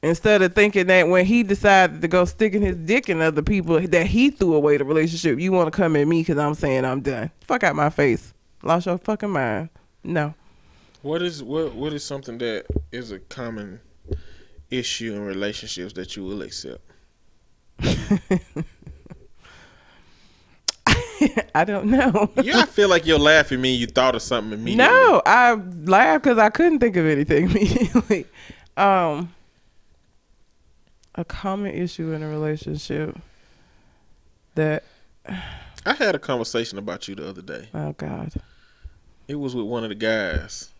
Instead 0.00 0.42
of 0.42 0.54
thinking 0.54 0.86
that 0.86 1.08
when 1.08 1.24
he 1.26 1.42
decided 1.42 2.00
to 2.02 2.08
go 2.08 2.24
sticking 2.24 2.62
his 2.62 2.76
dick 2.76 3.08
in 3.08 3.20
other 3.20 3.42
people 3.42 3.80
that 3.80 4.06
he 4.06 4.30
threw 4.30 4.54
away 4.54 4.76
the 4.76 4.84
relationship, 4.84 5.40
you 5.40 5.50
want 5.50 5.72
to 5.72 5.76
come 5.76 5.96
at 5.96 6.06
me 6.06 6.20
because 6.20 6.38
I'm 6.38 6.54
saying 6.54 6.84
I'm 6.84 7.00
done. 7.00 7.32
Fuck 7.40 7.64
out 7.64 7.74
my 7.74 7.90
face. 7.90 8.32
Lost 8.62 8.86
your 8.86 8.98
fucking 8.98 9.30
mind. 9.30 9.68
No. 10.04 10.34
What 11.02 11.22
is 11.22 11.42
what 11.42 11.74
what 11.74 11.92
is 11.92 12.04
something 12.04 12.38
that 12.38 12.66
is 12.90 13.12
a 13.12 13.18
common 13.20 13.80
issue 14.70 15.14
in 15.14 15.20
relationships 15.24 15.92
that 15.94 16.16
you 16.16 16.24
will 16.24 16.42
accept? 16.42 16.80
I 21.54 21.64
don't 21.64 21.86
know. 21.86 22.30
Yeah, 22.42 22.58
I 22.58 22.66
feel 22.66 22.88
like 22.88 23.04
you're 23.06 23.18
laughing 23.18 23.60
me. 23.60 23.74
You 23.74 23.86
thought 23.86 24.14
of 24.14 24.22
something 24.22 24.52
immediately. 24.52 24.86
no, 24.92 25.20
I 25.26 25.54
laughed 25.54 26.24
because 26.24 26.38
I 26.38 26.48
couldn't 26.50 26.78
think 26.78 26.96
of 26.96 27.06
anything 27.06 27.44
immediately. 27.50 28.26
um, 28.76 29.34
a 31.16 31.24
common 31.24 31.72
issue 31.74 32.12
in 32.12 32.22
a 32.22 32.28
relationship 32.28 33.16
that 34.54 34.84
I 35.84 35.94
had 35.94 36.14
a 36.14 36.18
conversation 36.18 36.78
about 36.78 37.08
you 37.08 37.14
the 37.16 37.28
other 37.28 37.42
day. 37.42 37.68
oh 37.74 37.92
god 37.92 38.32
It 39.28 39.34
was 39.36 39.54
with 39.54 39.66
one 39.66 39.84
of 39.84 39.90
the 39.90 39.94
guys. 39.94 40.70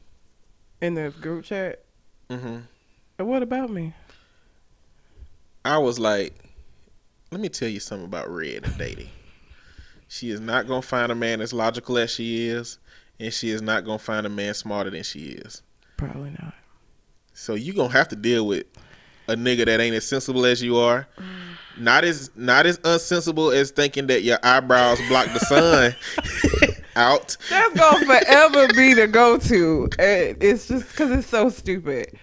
in 0.81 0.95
the 0.95 1.11
group 1.21 1.45
chat. 1.45 1.81
hmm 2.31 2.59
And 3.19 3.29
What 3.29 3.43
about 3.43 3.71
me? 3.71 3.93
I 5.65 5.77
was 5.79 5.99
like, 5.99 6.35
let 7.31 7.41
me 7.41 7.49
tell 7.51 7.69
you 7.69 7.81
something 7.81 8.07
about 8.07 8.31
Red 8.31 8.65
and 8.65 8.79
dating. 8.79 9.11
She 10.09 10.31
is 10.31 10.41
not 10.41 10.67
gonna 10.67 10.81
find 10.81 11.13
a 11.13 11.15
man 11.15 11.43
as 11.43 11.53
logical 11.53 11.99
as 11.99 12.11
she 12.11 12.47
is, 12.49 12.79
and 13.21 13.33
she 13.35 13.51
is 13.51 13.61
not 13.61 13.85
gonna 13.85 13.99
find 13.99 14.25
a 14.25 14.31
man 14.31 14.55
smarter 14.55 14.89
than 14.89 15.03
she 15.03 15.21
is. 15.27 15.63
Probably 15.99 16.31
not. 16.31 16.55
So 17.35 17.55
you 17.55 17.75
gonna 17.75 17.93
have 17.93 18.09
to 18.09 18.17
deal 18.17 18.47
with 18.47 18.65
a 19.29 19.35
nigga 19.35 19.67
that 19.67 19.79
ain't 19.81 19.95
as 19.95 20.07
sensible 20.07 20.47
as 20.47 20.63
you 20.63 20.79
are. 20.79 21.07
Not 21.77 22.05
as 22.05 22.31
not 22.35 22.65
as 22.65 22.79
unsensible 22.79 23.55
as 23.55 23.71
thinking 23.71 24.07
that 24.07 24.23
your 24.23 24.39
eyebrows 24.43 24.99
block 25.09 25.27
the 25.35 25.41
sun 25.41 25.95
out. 26.99 27.37
That's 27.49 27.75
gonna 27.75 28.05
forever 28.05 28.69
be 28.75 28.95
the 28.95 29.07
go-to. 29.07 29.89
It's 29.99 30.69
just 30.69 30.89
because 30.91 31.11
it's 31.13 31.29
so 31.29 31.49
stupid. 31.49 32.19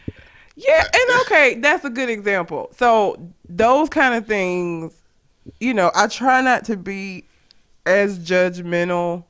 Yeah, 0.55 0.83
and 0.83 1.21
okay, 1.21 1.55
that's 1.55 1.83
a 1.83 1.89
good 1.89 2.09
example. 2.09 2.69
So 2.77 3.17
those 3.47 3.89
kind 3.89 4.15
of 4.15 4.25
things, 4.25 4.93
you 5.59 5.73
know, 5.73 5.91
I 5.95 6.07
try 6.07 6.41
not 6.41 6.65
to 6.65 6.77
be 6.77 7.25
as 7.85 8.19
judgmental. 8.19 9.23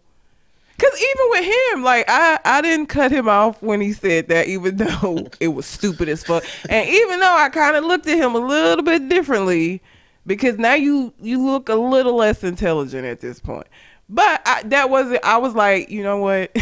Cause 0.78 1.02
even 1.02 1.30
with 1.30 1.46
him, 1.46 1.84
like 1.84 2.06
I, 2.10 2.38
I 2.44 2.62
didn't 2.62 2.88
cut 2.88 3.12
him 3.12 3.30
off 3.30 3.62
when 3.64 3.80
he 3.80 3.94
said 3.94 4.28
that, 4.28 4.48
even 4.48 4.76
though 4.78 5.28
it 5.40 5.50
was 5.50 5.66
stupid 5.66 6.10
as 6.10 6.24
fuck. 6.24 6.44
And 6.70 6.88
even 6.90 7.20
though 7.20 7.34
I 7.34 7.50
kind 7.50 7.76
of 7.76 7.86
looked 7.86 8.08
at 8.08 8.18
him 8.18 8.36
a 8.36 8.40
little 8.40 8.84
bit 8.84 9.08
differently, 9.08 9.82
because 10.28 10.58
now 10.58 10.74
you 10.74 11.14
you 11.20 11.44
look 11.44 11.70
a 11.70 11.76
little 11.76 12.16
less 12.16 12.44
intelligent 12.44 13.06
at 13.06 13.22
this 13.22 13.40
point. 13.40 13.68
But 14.08 14.42
I, 14.46 14.64
that 14.66 14.90
wasn't. 14.90 15.24
I 15.24 15.38
was 15.38 15.56
like, 15.56 15.90
you 15.90 16.04
know 16.04 16.18
what? 16.18 16.56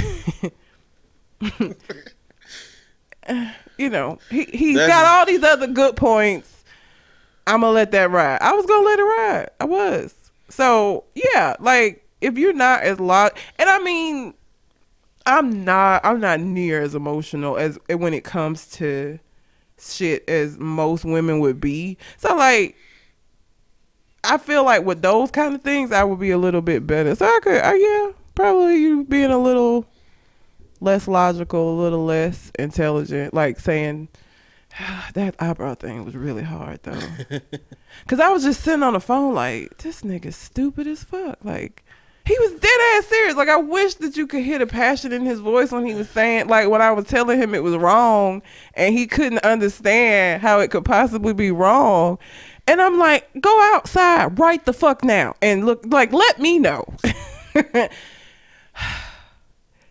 you 3.77 3.89
know, 3.89 4.19
he 4.29 4.43
he's 4.45 4.75
That's- 4.75 4.89
got 4.89 5.05
all 5.05 5.25
these 5.25 5.43
other 5.43 5.67
good 5.67 5.95
points. 5.95 6.63
I'm 7.45 7.61
gonna 7.61 7.73
let 7.73 7.91
that 7.91 8.09
ride. 8.09 8.39
I 8.41 8.53
was 8.53 8.65
gonna 8.65 8.85
let 8.85 8.99
it 8.99 9.03
ride. 9.03 9.49
I 9.59 9.65
was. 9.65 10.15
So 10.49 11.03
yeah, 11.15 11.55
like 11.59 12.07
if 12.21 12.37
you're 12.37 12.53
not 12.53 12.83
as 12.83 12.99
lot, 12.99 13.37
and 13.59 13.69
I 13.69 13.79
mean, 13.79 14.33
I'm 15.25 15.65
not. 15.65 16.05
I'm 16.05 16.21
not 16.21 16.39
near 16.39 16.81
as 16.81 16.95
emotional 16.95 17.57
as 17.57 17.77
when 17.89 18.13
it 18.13 18.23
comes 18.23 18.67
to 18.71 19.19
shit 19.77 20.23
as 20.29 20.57
most 20.57 21.03
women 21.03 21.39
would 21.39 21.59
be. 21.59 21.97
So 22.17 22.33
like, 22.35 22.77
I 24.23 24.37
feel 24.37 24.63
like 24.63 24.85
with 24.85 25.01
those 25.01 25.31
kind 25.31 25.53
of 25.53 25.61
things, 25.61 25.91
I 25.91 26.03
would 26.03 26.19
be 26.19 26.31
a 26.31 26.37
little 26.37 26.61
bit 26.61 26.87
better. 26.87 27.13
So 27.15 27.25
I 27.25 27.39
could, 27.41 27.55
yeah, 27.55 28.11
probably 28.35 28.77
you 28.77 29.03
being 29.03 29.31
a 29.31 29.37
little 29.37 29.85
less 30.79 31.07
logical, 31.07 31.79
a 31.79 31.81
little 31.81 32.05
less 32.05 32.51
intelligent, 32.57 33.33
like 33.33 33.59
saying 33.59 34.09
that 35.13 35.35
eyebrow 35.39 35.75
thing 35.75 36.05
was 36.05 36.15
really 36.15 36.43
hard 36.43 36.81
though. 36.83 36.99
Cause 38.07 38.19
I 38.19 38.29
was 38.29 38.43
just 38.43 38.61
sitting 38.61 38.83
on 38.83 38.93
the 38.93 38.99
phone 38.99 39.33
like, 39.33 39.77
this 39.79 40.01
nigga's 40.01 40.35
stupid 40.35 40.87
as 40.87 41.03
fuck. 41.03 41.37
Like, 41.43 41.83
He 42.25 42.37
was 42.39 42.53
dead 42.53 42.97
ass 42.97 43.05
serious. 43.07 43.35
Like 43.35 43.49
I 43.49 43.57
wish 43.57 43.95
that 43.95 44.15
you 44.17 44.25
could 44.27 44.43
hear 44.43 44.59
the 44.59 44.67
passion 44.67 45.11
in 45.11 45.25
his 45.25 45.39
voice 45.39 45.71
when 45.71 45.85
he 45.85 45.93
was 45.93 46.09
saying, 46.09 46.47
like 46.47 46.69
when 46.69 46.81
I 46.81 46.91
was 46.91 47.05
telling 47.05 47.39
him 47.39 47.53
it 47.53 47.63
was 47.63 47.75
wrong, 47.75 48.41
and 48.75 48.97
he 48.97 49.05
couldn't 49.07 49.43
understand 49.43 50.41
how 50.41 50.59
it 50.59 50.71
could 50.71 50.85
possibly 50.85 51.33
be 51.33 51.51
wrong. 51.51 52.17
And 52.67 52.81
I'm 52.81 52.97
like, 52.97 53.27
go 53.41 53.73
outside 53.75 54.39
right 54.39 54.63
the 54.63 54.73
fuck 54.73 55.03
now 55.03 55.35
and 55.41 55.65
look 55.65 55.83
like 55.87 56.13
let 56.13 56.39
me 56.39 56.59
know. 56.59 56.85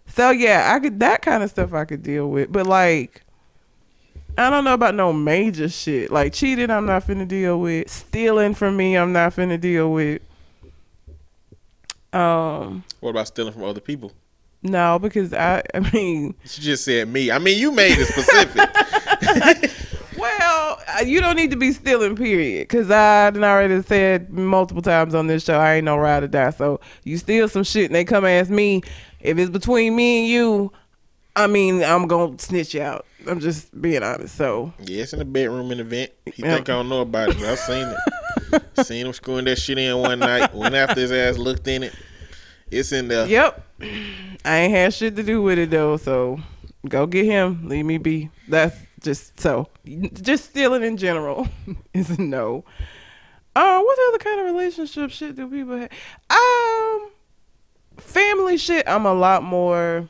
so 0.07 0.31
yeah, 0.31 0.73
I 0.75 0.81
could 0.81 1.01
that 1.01 1.23
kind 1.23 1.43
of 1.43 1.51
stuff 1.51 1.73
I 1.75 1.85
could 1.85 2.03
deal 2.03 2.29
with, 2.31 2.51
but 2.53 2.67
like. 2.67 3.23
I 4.39 4.49
don't 4.49 4.65
know 4.65 4.73
about 4.73 4.95
no 4.95 5.13
major 5.13 5.69
shit. 5.69 6.11
Like 6.11 6.33
cheating, 6.33 6.71
I'm 6.71 6.87
not 6.87 7.07
finna 7.07 7.29
deal 7.29 7.61
with. 7.61 7.91
Stealing 7.91 8.55
from 8.55 8.79
me, 8.79 8.97
I'm 8.97 9.13
not 9.13 9.37
finna 9.37 9.61
deal 9.61 9.93
with. 9.93 10.23
Um, 12.15 12.83
What 13.01 13.11
about 13.11 13.27
stealing 13.27 13.53
from 13.53 13.65
other 13.65 13.81
people? 13.81 14.13
no, 14.63 14.99
because 14.99 15.35
I, 15.35 15.63
I 15.75 15.81
mean, 15.93 16.35
She 16.47 16.63
just 16.63 16.83
said 16.85 17.09
me. 17.09 17.31
I 17.31 17.39
mean, 17.39 17.59
you 17.59 17.73
made 17.73 17.99
it 17.99 18.07
specific. 18.07 19.71
uh, 20.53 21.01
you 21.05 21.21
don't 21.21 21.37
need 21.37 21.51
to 21.51 21.57
be 21.57 21.73
stealing, 21.73 22.17
period. 22.17 22.69
Because 22.69 22.91
I 22.91 23.31
done 23.31 23.45
already 23.45 23.83
said 23.83 24.31
multiple 24.31 24.83
times 24.83 25.15
on 25.15 25.27
this 25.27 25.45
show, 25.45 25.59
I 25.59 25.75
ain't 25.75 25.85
no 25.85 25.97
ride 25.97 26.23
or 26.23 26.29
die. 26.29 26.51
So 26.51 26.81
you 27.05 27.17
steal 27.19 27.49
some 27.49 27.65
shit 27.65 27.87
and 27.87 27.95
they 27.95 28.05
come 28.05 28.25
ask 28.25 28.51
me, 28.51 28.83
if 29.21 29.39
it's 29.39 29.51
between 29.51 29.95
me 29.97 30.21
and 30.21 30.29
you, 30.29 30.73
I 31.35 31.47
mean, 31.47 31.83
I'm 31.83 32.07
gonna 32.07 32.39
snitch 32.39 32.75
you 32.75 32.83
out. 32.83 33.07
I'm 33.27 33.41
just 33.41 33.81
being 33.81 34.03
honest. 34.03 34.35
So 34.35 34.73
yeah, 34.85 35.03
it's 35.03 35.13
in 35.13 35.19
the 35.21 35.25
bedroom 35.25 35.71
in 35.73 35.79
the 35.79 35.85
vent. 35.85 36.11
He 36.27 36.43
Yeah. 36.43 36.57
think 36.57 36.69
I 36.69 36.73
don't 36.75 36.89
know 36.89 37.01
about 37.01 37.31
it, 37.31 37.39
but 37.39 37.47
I've 37.49 37.59
seen 37.59 37.87
it. 37.89 38.63
seen 38.87 39.07
him 39.07 39.13
screwing 39.13 39.45
that 39.47 39.57
shit 39.59 39.79
in 39.79 39.97
one 39.99 40.19
night. 40.19 40.55
Went 40.55 40.75
after 40.75 41.01
his 41.01 41.13
ass, 41.13 41.39
looked 41.39 41.67
in 41.69 41.85
it. 41.85 41.95
It's 42.71 42.93
in 42.93 43.09
there. 43.09 43.27
Yep. 43.27 43.65
I 44.45 44.57
ain't 44.59 44.75
had 44.75 44.93
shit 44.95 45.17
to 45.17 45.23
do 45.23 45.41
with 45.43 45.59
it 45.59 45.71
though, 45.71 45.97
so 45.97 46.41
go 46.89 47.07
get 47.07 47.25
him. 47.25 47.69
Leave 47.69 47.85
me 47.85 47.99
be. 47.99 48.31
That's 48.49 48.77
just 49.03 49.41
so. 49.41 49.69
Just 50.15 50.47
stealing 50.47 50.83
in 50.83 50.97
general 50.97 51.49
is 51.95 52.19
no. 52.19 52.65
Uh, 53.55 53.81
what 53.81 53.99
other 54.09 54.19
kind 54.19 54.41
of 54.41 54.47
relationship 54.47 55.11
shit 55.11 55.37
do 55.37 55.49
people 55.49 55.77
have? 55.77 55.91
Um, 56.31 57.11
family 57.99 58.57
shit. 58.57 58.89
I'm 58.89 59.05
a 59.05 59.13
lot 59.13 59.43
more 59.43 60.09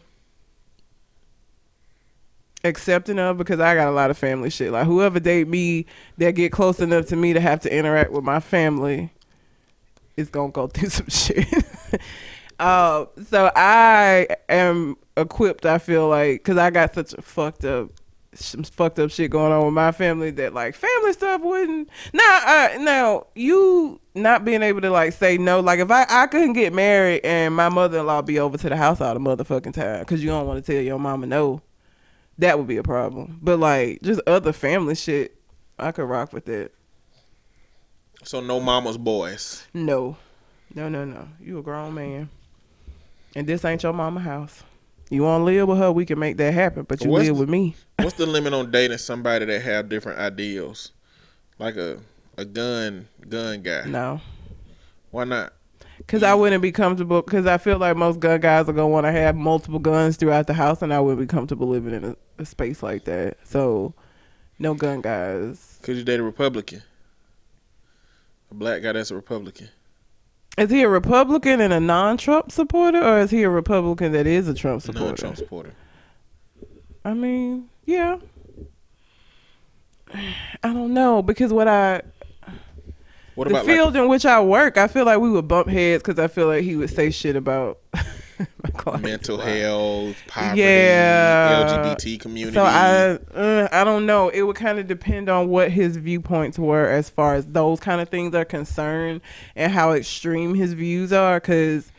accepting 2.65 3.19
of 3.19 3.39
because 3.39 3.61
I 3.61 3.75
got 3.75 3.89
a 3.89 3.93
lot 3.93 4.11
of 4.11 4.19
family 4.19 4.51
shit. 4.51 4.73
Like 4.73 4.87
whoever 4.87 5.21
date 5.21 5.49
me 5.49 5.87
that 6.19 6.33
get 6.33 6.53
close 6.53 6.81
enough 6.81 7.07
to 7.07 7.17
me 7.17 7.33
to 7.33 7.41
have 7.41 7.61
to 7.63 7.77
interact 7.77 8.13
with 8.13 8.25
my 8.25 8.41
family 8.41 9.13
is 10.17 10.29
gonna 10.29 10.53
go 10.53 10.67
through 10.69 10.91
some 10.91 11.09
shit. 11.09 11.47
uh, 12.59 13.07
so 13.29 13.51
I 13.57 14.29
am 14.49 14.97
equipped. 15.17 15.67
I 15.67 15.79
feel 15.79 16.09
like 16.09 16.45
because 16.45 16.59
I 16.59 16.71
got 16.71 16.95
such 16.95 17.13
a 17.15 17.23
fucked 17.23 17.65
up, 17.65 17.91
some 18.35 18.63
fucked 18.65 18.99
up 18.99 19.11
shit 19.11 19.31
going 19.31 19.53
on 19.53 19.65
with 19.65 19.75
my 19.75 19.93
family 19.93 20.31
that 20.33 20.55
like 20.55 20.75
family 20.75 21.13
stuff 21.13 21.43
wouldn't. 21.43 21.89
Now, 22.13 22.41
uh, 22.47 22.79
now 22.79 23.27
you 23.35 24.01
not 24.15 24.45
being 24.45 24.63
able 24.63 24.81
to 24.81 24.91
like 24.91 25.13
say 25.13 25.39
no. 25.39 25.61
Like 25.61 25.81
if 25.81 25.91
I 25.91 26.07
I 26.09 26.27
couldn't 26.27 26.55
get 26.55 26.73
married 26.73 27.21
and 27.25 27.55
my 27.55 27.69
mother 27.69 27.99
in 27.99 28.07
law 28.07 28.23
be 28.23 28.39
over 28.39 28.57
to 28.59 28.69
the 28.69 28.77
house 28.77 29.01
all 29.01 29.15
the 29.15 29.21
motherfucking 29.21 29.75
time 29.75 30.01
because 30.01 30.23
you 30.23 30.31
don't 30.31 30.47
want 30.47 30.65
to 30.65 30.73
tell 30.73 30.83
your 30.83 30.99
mama 30.99 31.27
no. 31.27 31.63
That 32.39 32.59
would 32.59 32.67
be 32.67 32.79
a 32.79 32.83
problem. 32.83 33.39
But 33.43 33.59
like 33.59 34.01
just 34.03 34.21
other 34.27 34.53
family 34.53 34.95
shit, 34.95 35.37
I 35.79 35.93
could 35.93 36.05
rock 36.05 36.33
with 36.33 36.49
it 36.49 36.75
So 38.25 38.41
no 38.41 38.61
mama's 38.61 38.97
boys. 38.97 39.67
No, 39.75 40.17
no, 40.75 40.89
no, 40.89 41.05
no. 41.05 41.29
You 41.41 41.59
a 41.59 41.63
grown 41.63 41.95
man, 41.95 42.31
and 43.37 43.47
this 43.47 43.65
ain't 43.65 43.83
your 43.83 43.93
mama 43.93 44.21
house. 44.21 44.63
You 45.13 45.25
want 45.25 45.43
to 45.43 45.45
live 45.45 45.69
with 45.69 45.79
her, 45.79 45.93
we 45.93 46.07
can 46.07 46.19
make 46.19 46.39
that 46.39 46.55
happen. 46.55 46.85
But 46.89 47.05
you 47.05 47.11
What's 47.11 47.27
live 47.27 47.35
the- 47.37 47.41
with 47.41 47.49
me. 47.51 47.77
What's 47.99 48.17
the 48.17 48.25
limit 48.37 48.55
on 48.55 48.71
dating 48.71 48.97
somebody 48.99 49.45
that 49.45 49.61
have 49.61 49.89
different 49.91 50.19
ideals, 50.19 50.93
like 51.59 51.77
a 51.77 51.99
a 52.39 52.45
gun 52.47 53.09
gun 53.29 53.63
guy? 53.63 53.85
No, 53.85 54.21
Why 55.11 55.25
not? 55.25 55.53
because 55.99 56.23
I 56.23 56.35
wouldn't 56.35 56.63
be 56.63 56.73
comfortable. 56.73 57.21
Because 57.23 57.47
I 57.47 57.59
feel 57.59 57.77
like 57.79 57.95
most 57.97 58.21
gun 58.21 58.41
guys 58.41 58.69
are 58.69 58.73
gonna 58.73 58.89
want 58.89 59.05
to 59.07 59.13
have 59.13 59.37
multiple 59.37 59.79
guns 59.79 60.17
throughout 60.17 60.47
the 60.47 60.55
house, 60.55 60.81
and 60.83 60.93
I 60.95 60.99
wouldn't 61.01 61.21
be 61.21 61.27
comfortable 61.31 61.69
living 61.69 61.93
in 61.95 62.05
a, 62.05 62.17
a 62.39 62.47
space 62.47 62.83
like 62.83 63.05
that. 63.05 63.37
So, 63.45 63.93
no 64.59 64.73
gun 64.75 65.03
guys. 65.03 65.79
Could 65.83 65.97
you 65.99 66.05
date 66.05 66.21
a 66.21 66.23
Republican? 66.23 66.83
A 68.51 68.55
black 68.55 68.83
guy 68.83 68.93
that's 68.93 69.11
a 69.11 69.15
Republican. 69.15 69.69
Is 70.59 70.71
he 70.71 70.83
a 70.83 70.89
Republican 70.89 71.61
and 71.61 71.73
a 71.73 71.81
non-Trump 71.81 72.53
supporter, 72.53 73.03
or 73.03 73.21
is 73.21 73.31
he 73.31 73.43
a 73.43 73.49
Republican 73.51 74.13
that 74.13 74.27
is 74.27 74.49
a 74.49 74.55
Trump 74.55 74.83
supporter? 74.83 75.07
Non 75.07 75.17
Trump 75.17 75.37
supporter. 75.37 75.73
I 77.05 77.15
mean, 77.15 77.69
yeah. 77.85 78.19
I 80.63 80.73
don't 80.73 80.93
know 80.93 81.23
because 81.23 81.53
what 81.53 81.69
I 81.69 82.03
What 83.35 83.49
the 83.49 83.55
about 83.55 83.67
like, 83.67 83.75
field 83.75 83.97
in 83.97 84.09
which 84.09 84.27
I 84.27 84.43
work, 84.43 84.77
I 84.77 84.89
feel 84.89 85.07
like 85.07 85.19
we 85.21 85.31
would 85.31 85.49
bump 85.49 85.69
heads 85.69 86.03
because 86.03 86.19
I 86.19 86.29
feel 86.29 86.49
like 86.49 86.65
he 86.65 86.77
would 86.77 86.91
say 86.91 87.11
shit 87.11 87.35
about. 87.35 87.79
mental 89.01 89.39
health, 89.39 90.17
poverty, 90.27 90.61
Yeah. 90.61 91.67
LGBT 91.95 92.21
community? 92.21 92.55
So 92.55 92.65
I, 92.65 93.19
uh, 93.35 93.69
I 93.73 93.85
don't 93.85 94.07
know. 94.07 94.29
It 94.29 94.43
would 94.43 94.57
kind 94.57 94.79
of 94.79 94.87
depend 94.87 95.29
on 95.29 95.49
what 95.49 95.71
his 95.71 95.97
viewpoints 95.97 96.59
were 96.59 96.89
as 96.89 97.09
far 97.11 97.35
as 97.35 97.47
those 97.47 97.81
kind 97.81 98.01
of 98.01 98.09
things 98.09 98.35
are 98.35 98.45
concerned, 98.45 99.21
and 99.57 99.73
how 99.73 99.93
extreme 99.93 100.55
his 100.55 100.73
views 100.73 101.13
are. 101.13 101.41
Because 101.41 101.91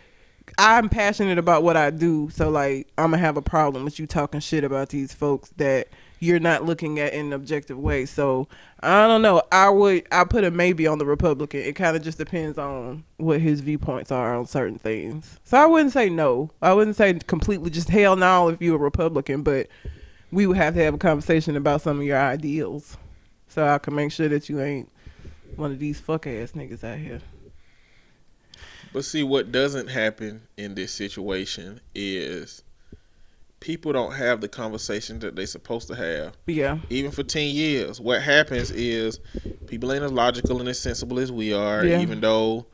I'm 0.58 0.90
passionate 0.90 1.38
about 1.38 1.64
what 1.64 1.78
I 1.78 1.90
do, 1.90 2.30
so 2.30 2.50
like 2.50 2.88
I'm 2.98 3.12
gonna 3.12 3.18
have 3.18 3.38
a 3.38 3.42
problem 3.42 3.86
with 3.86 4.00
you 4.00 4.06
talking 4.08 4.40
shit 4.40 4.64
about 4.64 4.90
these 4.90 5.14
folks 5.14 5.50
that 5.58 5.88
you're 6.24 6.40
not 6.40 6.64
looking 6.64 7.00
at 7.00 7.14
in 7.14 7.28
an 7.28 7.34
objective 7.34 7.78
way. 7.78 8.06
So 8.06 8.48
I 8.80 9.06
don't 9.08 9.22
know. 9.22 9.44
I 9.52 9.70
would 9.70 10.08
I 10.12 10.24
put 10.24 10.46
a 10.46 10.52
maybe 10.52 10.88
on 10.88 10.98
the 10.98 11.06
Republican. 11.06 11.60
It 11.60 11.76
kind 11.76 11.98
of 11.98 12.04
just 12.04 12.18
depends 12.18 12.58
on 12.58 13.04
what 13.18 13.42
his 13.42 13.60
viewpoints 13.60 14.12
are 14.12 14.36
on 14.36 14.46
certain 14.46 14.80
things. 14.80 15.40
So 15.44 15.58
I 15.58 15.66
wouldn't 15.66 15.92
say 15.92 16.10
no. 16.10 16.50
I 16.62 16.74
wouldn't 16.74 16.96
say 16.96 17.14
completely 17.28 17.70
just 17.70 17.90
hell 17.90 18.16
no 18.16 18.48
if 18.48 18.62
you're 18.62 18.78
a 18.78 18.80
Republican, 18.80 19.44
but 19.44 19.68
we 20.32 20.48
would 20.48 20.58
have 20.58 20.74
to 20.76 20.84
have 20.84 20.94
a 20.94 20.98
conversation 20.98 21.58
about 21.58 21.82
some 21.82 22.00
of 22.00 22.06
your 22.06 22.18
ideals, 22.18 22.98
so 23.50 23.68
I 23.68 23.78
can 23.78 23.94
make 23.94 24.12
sure 24.12 24.30
that 24.30 24.50
you 24.50 24.62
ain't 24.62 24.90
one 25.58 25.72
of 25.72 25.80
these 25.80 26.00
fuck 26.00 26.26
ass 26.26 26.54
niggas 26.54 26.84
out 26.84 26.98
here. 26.98 27.20
But 28.94 29.06
see, 29.06 29.24
what 29.24 29.52
doesn't 29.52 29.90
happen 29.90 30.48
in 30.58 30.74
this 30.74 30.92
situation 30.92 31.82
is 31.94 32.64
people 33.64 33.94
don't 33.94 34.12
have 34.12 34.42
the 34.42 34.48
conversation 34.50 35.20
that 35.20 35.38
they're 35.38 35.46
supposed 35.48 35.88
to 35.88 35.96
have. 35.96 36.36
Yeah, 36.48 36.80
Even 36.90 37.12
for 37.12 37.24
10 37.24 37.48
years, 37.56 38.02
what 38.02 38.22
happens 38.22 38.72
is 38.72 39.22
people 39.68 39.94
ain't 39.94 40.04
as 40.04 40.12
logical 40.12 40.60
and 40.60 40.68
as 40.68 40.78
sensible 40.78 41.18
as 41.18 41.32
we 41.32 41.54
are, 41.54 41.86
Yeah. 41.86 42.02
even 42.02 42.20
though, 42.20 42.66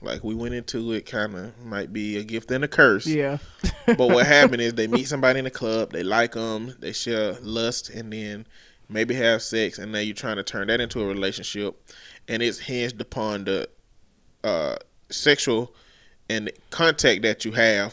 like 0.00 0.22
we 0.22 0.36
went 0.36 0.54
into 0.54 0.92
it, 0.92 1.06
kind 1.06 1.34
of 1.34 1.58
might 1.64 1.92
be 1.92 2.18
a 2.18 2.22
gift 2.22 2.52
and 2.52 2.62
a 2.62 2.68
curse. 2.68 3.04
yeah, 3.04 3.38
But 3.86 3.98
what 4.10 4.24
happened 4.24 4.62
is 4.62 4.74
they 4.74 4.86
meet 4.86 5.08
somebody 5.08 5.40
in 5.40 5.44
the 5.44 5.50
club, 5.50 5.90
they 5.90 6.04
like 6.04 6.32
them, 6.34 6.72
they 6.78 6.92
share 6.92 7.32
lust, 7.42 7.90
and 7.90 8.12
then 8.12 8.46
maybe 8.88 9.16
have 9.16 9.42
sex, 9.42 9.78
and 9.78 9.90
now 9.90 9.98
you're 9.98 10.14
trying 10.14 10.36
to 10.36 10.44
turn 10.44 10.68
that 10.68 10.80
into 10.80 11.00
a 11.00 11.04
relationship, 11.06 11.82
and 12.28 12.44
it's 12.44 12.60
hinged 12.60 13.00
upon 13.00 13.42
the 13.42 13.68
uh, 14.44 14.76
sexual 15.10 15.74
and 16.30 16.48
contact 16.70 17.22
that 17.22 17.44
you 17.44 17.50
have 17.50 17.92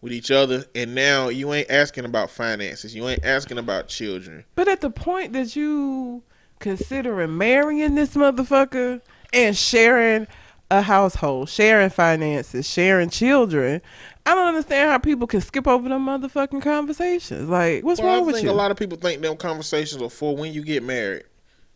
with 0.00 0.12
each 0.12 0.30
other, 0.30 0.64
and 0.74 0.94
now 0.94 1.28
you 1.28 1.52
ain't 1.52 1.70
asking 1.70 2.04
about 2.04 2.30
finances, 2.30 2.94
you 2.94 3.08
ain't 3.08 3.24
asking 3.24 3.58
about 3.58 3.88
children. 3.88 4.44
But 4.54 4.68
at 4.68 4.80
the 4.80 4.90
point 4.90 5.32
that 5.32 5.56
you 5.56 6.22
considering 6.58 7.36
marrying 7.38 7.94
this 7.94 8.14
motherfucker 8.14 9.00
and 9.32 9.56
sharing 9.56 10.26
a 10.70 10.82
household, 10.82 11.48
sharing 11.48 11.90
finances, 11.90 12.68
sharing 12.68 13.08
children, 13.10 13.80
I 14.24 14.34
don't 14.34 14.48
understand 14.48 14.90
how 14.90 14.98
people 14.98 15.26
can 15.26 15.40
skip 15.40 15.66
over 15.68 15.88
them 15.88 16.06
motherfucking 16.06 16.62
conversations. 16.62 17.48
Like, 17.48 17.84
what's 17.84 18.00
Well, 18.00 18.10
I 18.10 18.16
wrong 18.16 18.26
with 18.26 18.34
think 18.36 18.46
you? 18.46 18.52
a 18.52 18.54
lot 18.54 18.70
of 18.70 18.76
people 18.76 18.98
think 18.98 19.22
them 19.22 19.36
conversations 19.36 20.02
are 20.02 20.10
for 20.10 20.36
when 20.36 20.52
you 20.52 20.62
get 20.64 20.82
married. 20.82 21.24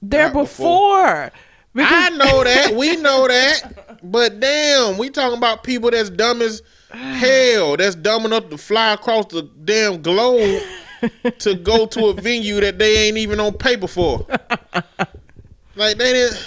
They're 0.02 0.28
before. 0.28 0.42
before. 0.44 1.32
Because- 1.72 1.92
I 1.92 2.08
know 2.16 2.42
that. 2.44 2.74
We 2.76 2.96
know 2.96 3.28
that. 3.28 4.00
But 4.02 4.40
damn, 4.40 4.98
we 4.98 5.10
talking 5.10 5.38
about 5.38 5.62
people 5.62 5.90
that's 5.92 6.10
dumb 6.10 6.42
as 6.42 6.62
hell. 6.92 7.76
That's 7.76 7.94
dumb 7.94 8.24
enough 8.26 8.48
to 8.50 8.58
fly 8.58 8.92
across 8.92 9.26
the 9.26 9.42
damn 9.64 10.02
globe 10.02 10.62
to 11.38 11.54
go 11.62 11.86
to 11.86 12.06
a 12.06 12.14
venue 12.14 12.60
that 12.60 12.78
they 12.78 13.08
ain't 13.08 13.16
even 13.18 13.40
on 13.40 13.54
paper 13.54 13.86
for. 13.88 14.26
Like 15.76 15.96
they 15.98 16.12
didn't. 16.12 16.46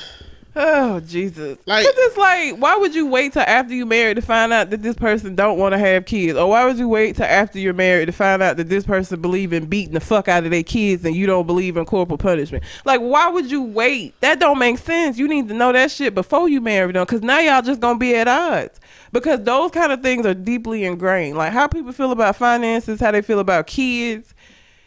Oh 0.56 1.00
Jesus! 1.00 1.58
Like- 1.66 1.84
Like, 1.84 1.96
it's 1.98 2.16
like, 2.16 2.58
why 2.58 2.76
would 2.78 2.94
you 2.94 3.08
wait 3.08 3.34
till 3.34 3.42
after 3.42 3.74
you 3.74 3.88
married 3.88 4.18
to 4.18 4.22
find 4.22 4.54
out 4.54 4.70
that 4.70 4.84
this 4.84 4.96
person 4.96 5.34
don't 5.34 5.58
want 5.58 5.72
to 5.74 5.80
have 5.80 6.06
kids, 6.06 6.38
or 6.38 6.48
why 6.48 6.64
would 6.66 6.78
you 6.78 6.88
wait 6.88 7.16
till 7.16 7.26
after 7.26 7.58
you're 7.58 7.74
married 7.74 8.06
to 8.06 8.12
find 8.12 8.44
out 8.44 8.58
that 8.58 8.70
this 8.70 8.84
person 8.84 9.20
believe 9.20 9.52
in 9.52 9.66
beating 9.66 9.96
the 9.96 10.00
fuck 10.00 10.28
out 10.28 10.44
of 10.44 10.52
their 10.52 10.62
kids 10.62 11.04
and 11.06 11.16
you 11.16 11.26
don't 11.26 11.48
believe 11.48 11.76
in 11.76 11.86
corporal 11.86 12.20
punishment? 12.20 12.64
Like, 12.86 13.02
why 13.02 13.30
would 13.30 13.50
you 13.50 13.64
wait? 13.64 14.14
That 14.22 14.40
don't 14.40 14.60
make 14.60 14.78
sense. 14.78 15.18
You 15.18 15.28
need 15.28 15.48
to 15.48 15.56
know 15.56 15.74
that 15.74 15.90
shit 15.90 16.14
before 16.14 16.48
you 16.48 16.62
marry 16.62 16.92
them, 16.92 17.02
because 17.04 17.24
now 17.24 17.40
y'all 17.40 17.64
just 17.64 17.80
gonna 17.80 17.98
be 17.98 18.14
at 18.16 18.28
odds. 18.28 18.80
Because 19.14 19.44
those 19.44 19.72
kind 19.72 19.94
of 19.94 20.02
things 20.02 20.26
are 20.26 20.34
deeply 20.34 20.84
ingrained. 20.84 21.38
Like 21.38 21.54
how 21.54 21.68
people 21.68 21.94
feel 21.94 22.12
about 22.12 22.36
finances, 22.36 23.00
how 23.00 23.12
they 23.12 23.22
feel 23.22 23.40
about 23.40 23.68
kids. 23.68 24.34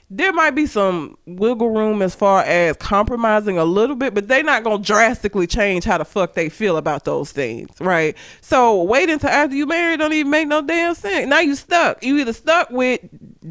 There 0.09 0.33
might 0.33 0.53
be 0.53 0.67
some 0.67 1.19
wiggle 1.27 1.71
room 1.71 2.01
as 2.01 2.15
far 2.15 2.43
as 2.43 2.77
compromising 2.77 3.59
a 3.59 3.65
little 3.65 3.97
bit, 3.97 4.15
but 4.15 4.29
they're 4.29 4.45
not 4.45 4.63
gonna 4.63 4.83
drastically 4.83 5.49
change 5.49 5.83
how 5.83 5.99
the 5.99 6.05
fuck 6.05 6.35
they 6.35 6.49
feel 6.49 6.77
about 6.77 7.05
those 7.05 7.33
things, 7.33 7.71
right? 7.81 8.17
So 8.41 8.85
wait 8.85 9.11
until 9.11 9.31
after 9.31 9.57
you 9.57 9.67
married 9.67 9.99
don't 9.99 10.13
even 10.13 10.31
make 10.31 10.47
no 10.47 10.63
damn 10.63 10.95
sense. 10.95 11.29
Now 11.29 11.41
you 11.41 11.57
stuck. 11.57 12.05
You 12.05 12.19
either 12.19 12.33
stuck 12.33 12.71
with 12.71 13.01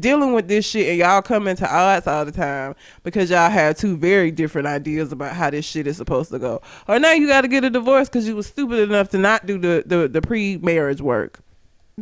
dealing 0.00 0.32
with 0.32 0.48
this 0.48 0.66
shit 0.66 0.88
and 0.88 0.96
y'all 0.96 1.20
come 1.20 1.46
into 1.46 1.70
odds 1.70 2.06
all 2.06 2.24
the 2.24 2.32
time 2.32 2.74
because 3.02 3.28
y'all 3.28 3.50
have 3.50 3.76
two 3.76 3.98
very 3.98 4.30
different 4.30 4.66
ideas 4.66 5.12
about 5.12 5.36
how 5.36 5.50
this 5.50 5.66
shit 5.66 5.86
is 5.86 5.98
supposed 5.98 6.30
to 6.30 6.38
go. 6.38 6.62
Or 6.88 6.98
now 6.98 7.12
you 7.12 7.26
gotta 7.26 7.48
get 7.48 7.64
a 7.64 7.70
divorce 7.70 8.08
because 8.08 8.26
you 8.26 8.34
was 8.34 8.46
stupid 8.46 8.78
enough 8.78 9.10
to 9.10 9.18
not 9.18 9.44
do 9.44 9.58
the, 9.58 9.82
the, 9.84 10.08
the 10.08 10.22
pre 10.22 10.56
marriage 10.56 11.02
work. 11.02 11.40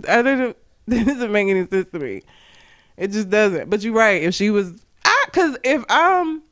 I 0.08 0.22
didn't 0.22 0.56
that 0.86 1.06
doesn't 1.06 1.32
make 1.32 1.48
any 1.48 1.66
sense 1.66 1.88
to 1.88 1.98
me. 1.98 2.22
It 2.96 3.10
just 3.10 3.30
doesn't. 3.30 3.70
But 3.70 3.82
you're 3.82 3.94
right. 3.94 4.22
If 4.22 4.34
she 4.34 4.50
was, 4.50 4.72
I 5.04 5.24
because 5.26 5.56
if 5.64 5.84
I'm, 5.88 6.42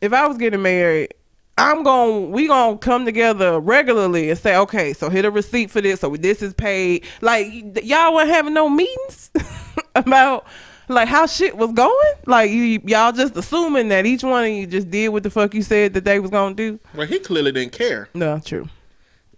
if 0.00 0.12
I 0.12 0.26
was 0.26 0.36
getting 0.36 0.62
married, 0.62 1.14
I'm 1.58 1.82
going. 1.82 2.32
We 2.32 2.46
gonna 2.46 2.78
come 2.78 3.04
together 3.04 3.58
regularly 3.60 4.30
and 4.30 4.38
say, 4.38 4.56
okay, 4.56 4.92
so 4.92 5.08
hit 5.10 5.24
a 5.24 5.30
receipt 5.30 5.70
for 5.70 5.80
this. 5.80 6.00
So 6.00 6.14
this 6.16 6.42
is 6.42 6.54
paid. 6.54 7.04
Like 7.20 7.46
y'all 7.84 8.14
weren't 8.14 8.28
having 8.30 8.54
no 8.54 8.68
meetings 8.68 9.30
about 9.94 10.46
like 10.88 11.08
how 11.08 11.26
shit 11.26 11.56
was 11.56 11.72
going. 11.72 12.14
Like 12.26 12.50
you, 12.50 12.80
y'all 12.84 13.12
just 13.12 13.36
assuming 13.36 13.88
that 13.88 14.06
each 14.06 14.22
one 14.22 14.44
of 14.44 14.50
you 14.50 14.66
just 14.66 14.90
did 14.90 15.08
what 15.08 15.22
the 15.22 15.30
fuck 15.30 15.54
you 15.54 15.62
said 15.62 15.94
that 15.94 16.04
they 16.04 16.20
was 16.20 16.30
gonna 16.30 16.54
do. 16.54 16.78
Well, 16.94 17.06
he 17.06 17.18
clearly 17.18 17.52
didn't 17.52 17.72
care. 17.72 18.08
No, 18.14 18.40
true. 18.40 18.68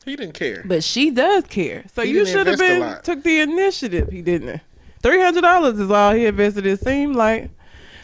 He 0.04 0.16
didn't 0.16 0.34
care. 0.34 0.62
But 0.66 0.84
she 0.84 1.10
does 1.10 1.44
care. 1.44 1.84
So 1.94 2.02
He 2.02 2.10
you 2.10 2.26
should 2.26 2.46
have 2.46 2.58
been 2.58 2.98
took 3.02 3.22
the 3.22 3.40
initiative. 3.40 4.10
He 4.10 4.20
didn't. 4.20 4.60
Three 5.04 5.20
hundred 5.20 5.42
dollars 5.42 5.78
is 5.78 5.90
all 5.90 6.14
he 6.14 6.24
invested. 6.24 6.64
It 6.64 6.80
seemed 6.80 7.14
like 7.14 7.50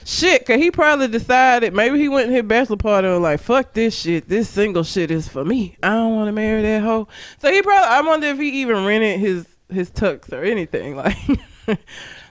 shit. 0.05 0.45
Cause 0.45 0.59
he 0.59 0.71
probably 0.71 1.09
decided 1.09 1.73
maybe 1.73 1.99
he 1.99 2.11
went 2.11 2.29
to 2.29 2.35
his 2.35 2.43
bachelor 2.43 2.77
party 2.77 3.09
and 3.09 3.23
like, 3.23 3.41
"Fuck 3.41 3.73
this 3.73 3.99
shit. 3.99 4.29
This 4.29 4.51
single 4.51 4.85
shit 4.85 5.11
is 5.11 5.27
for 5.27 5.43
me. 5.43 5.79
I 5.83 5.89
don't 5.89 6.15
want 6.15 6.29
to 6.29 6.33
marry 6.33 6.61
that 6.61 6.83
hoe." 6.83 7.09
So 7.39 7.51
he 7.51 7.63
probably. 7.63 7.89
I 7.89 8.03
wonder 8.03 8.27
if 8.27 8.39
he 8.39 8.61
even 8.61 8.85
rented 8.85 9.19
his 9.19 9.47
his 9.71 9.91
tux 9.91 10.31
or 10.31 10.43
anything. 10.43 11.01
Like, 11.67 11.79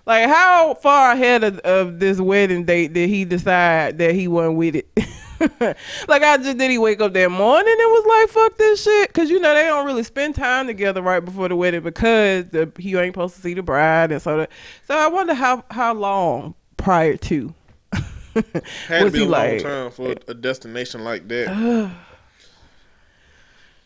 like 0.06 0.28
how 0.28 0.74
far 0.76 1.14
ahead 1.14 1.44
of, 1.44 1.60
of 1.60 2.00
this 2.00 2.20
wedding 2.20 2.66
date 2.66 2.94
did 2.94 3.10
he 3.10 3.26
decide 3.26 3.98
that 3.98 4.14
he 4.14 4.28
wasn't 4.28 4.58
with 4.58 4.76
it? 4.76 4.90
like 6.08 6.24
I 6.24 6.38
just 6.38 6.58
did 6.58 6.72
he 6.72 6.78
wake 6.78 7.02
up 7.02 7.14
that 7.14 7.32
morning 7.32 7.76
and 7.80 7.92
was 7.92 8.06
like 8.06 8.30
fuck 8.30 8.58
this 8.58 8.84
shit. 8.84 9.10
Because 9.10 9.30
you 9.30 9.40
know 9.40 9.54
they 9.54 9.64
don't 9.64 9.86
really 9.86 10.04
spend 10.04 10.36
time 10.36 10.68
together 10.68 11.02
right 11.02 11.24
before 11.24 11.48
the 11.48 11.56
wedding 11.56 11.82
because 11.82 12.46
the 12.50 12.72
he 12.78 12.96
ain't 12.96 13.14
supposed 13.14 13.36
to 13.36 13.42
see 13.42 13.54
the 13.54 13.64
bride 13.64 14.12
and 14.12 14.22
so 14.22 14.38
that 14.38 14.52
so 14.88 14.98
I 14.98 15.08
wonder 15.08 15.34
how 15.34 15.64
how 15.72 15.94
long 15.94 16.56
prior 16.78 17.18
to 17.18 17.54
Had 17.94 18.04
to 19.06 19.12
be 19.12 19.20
he 19.20 19.26
a 19.26 19.28
long 19.28 19.32
like 19.32 19.64
time 19.64 19.92
for 19.92 20.16
a 20.28 20.34
destination 20.34 21.04
like 21.04 21.28
that. 21.30 21.92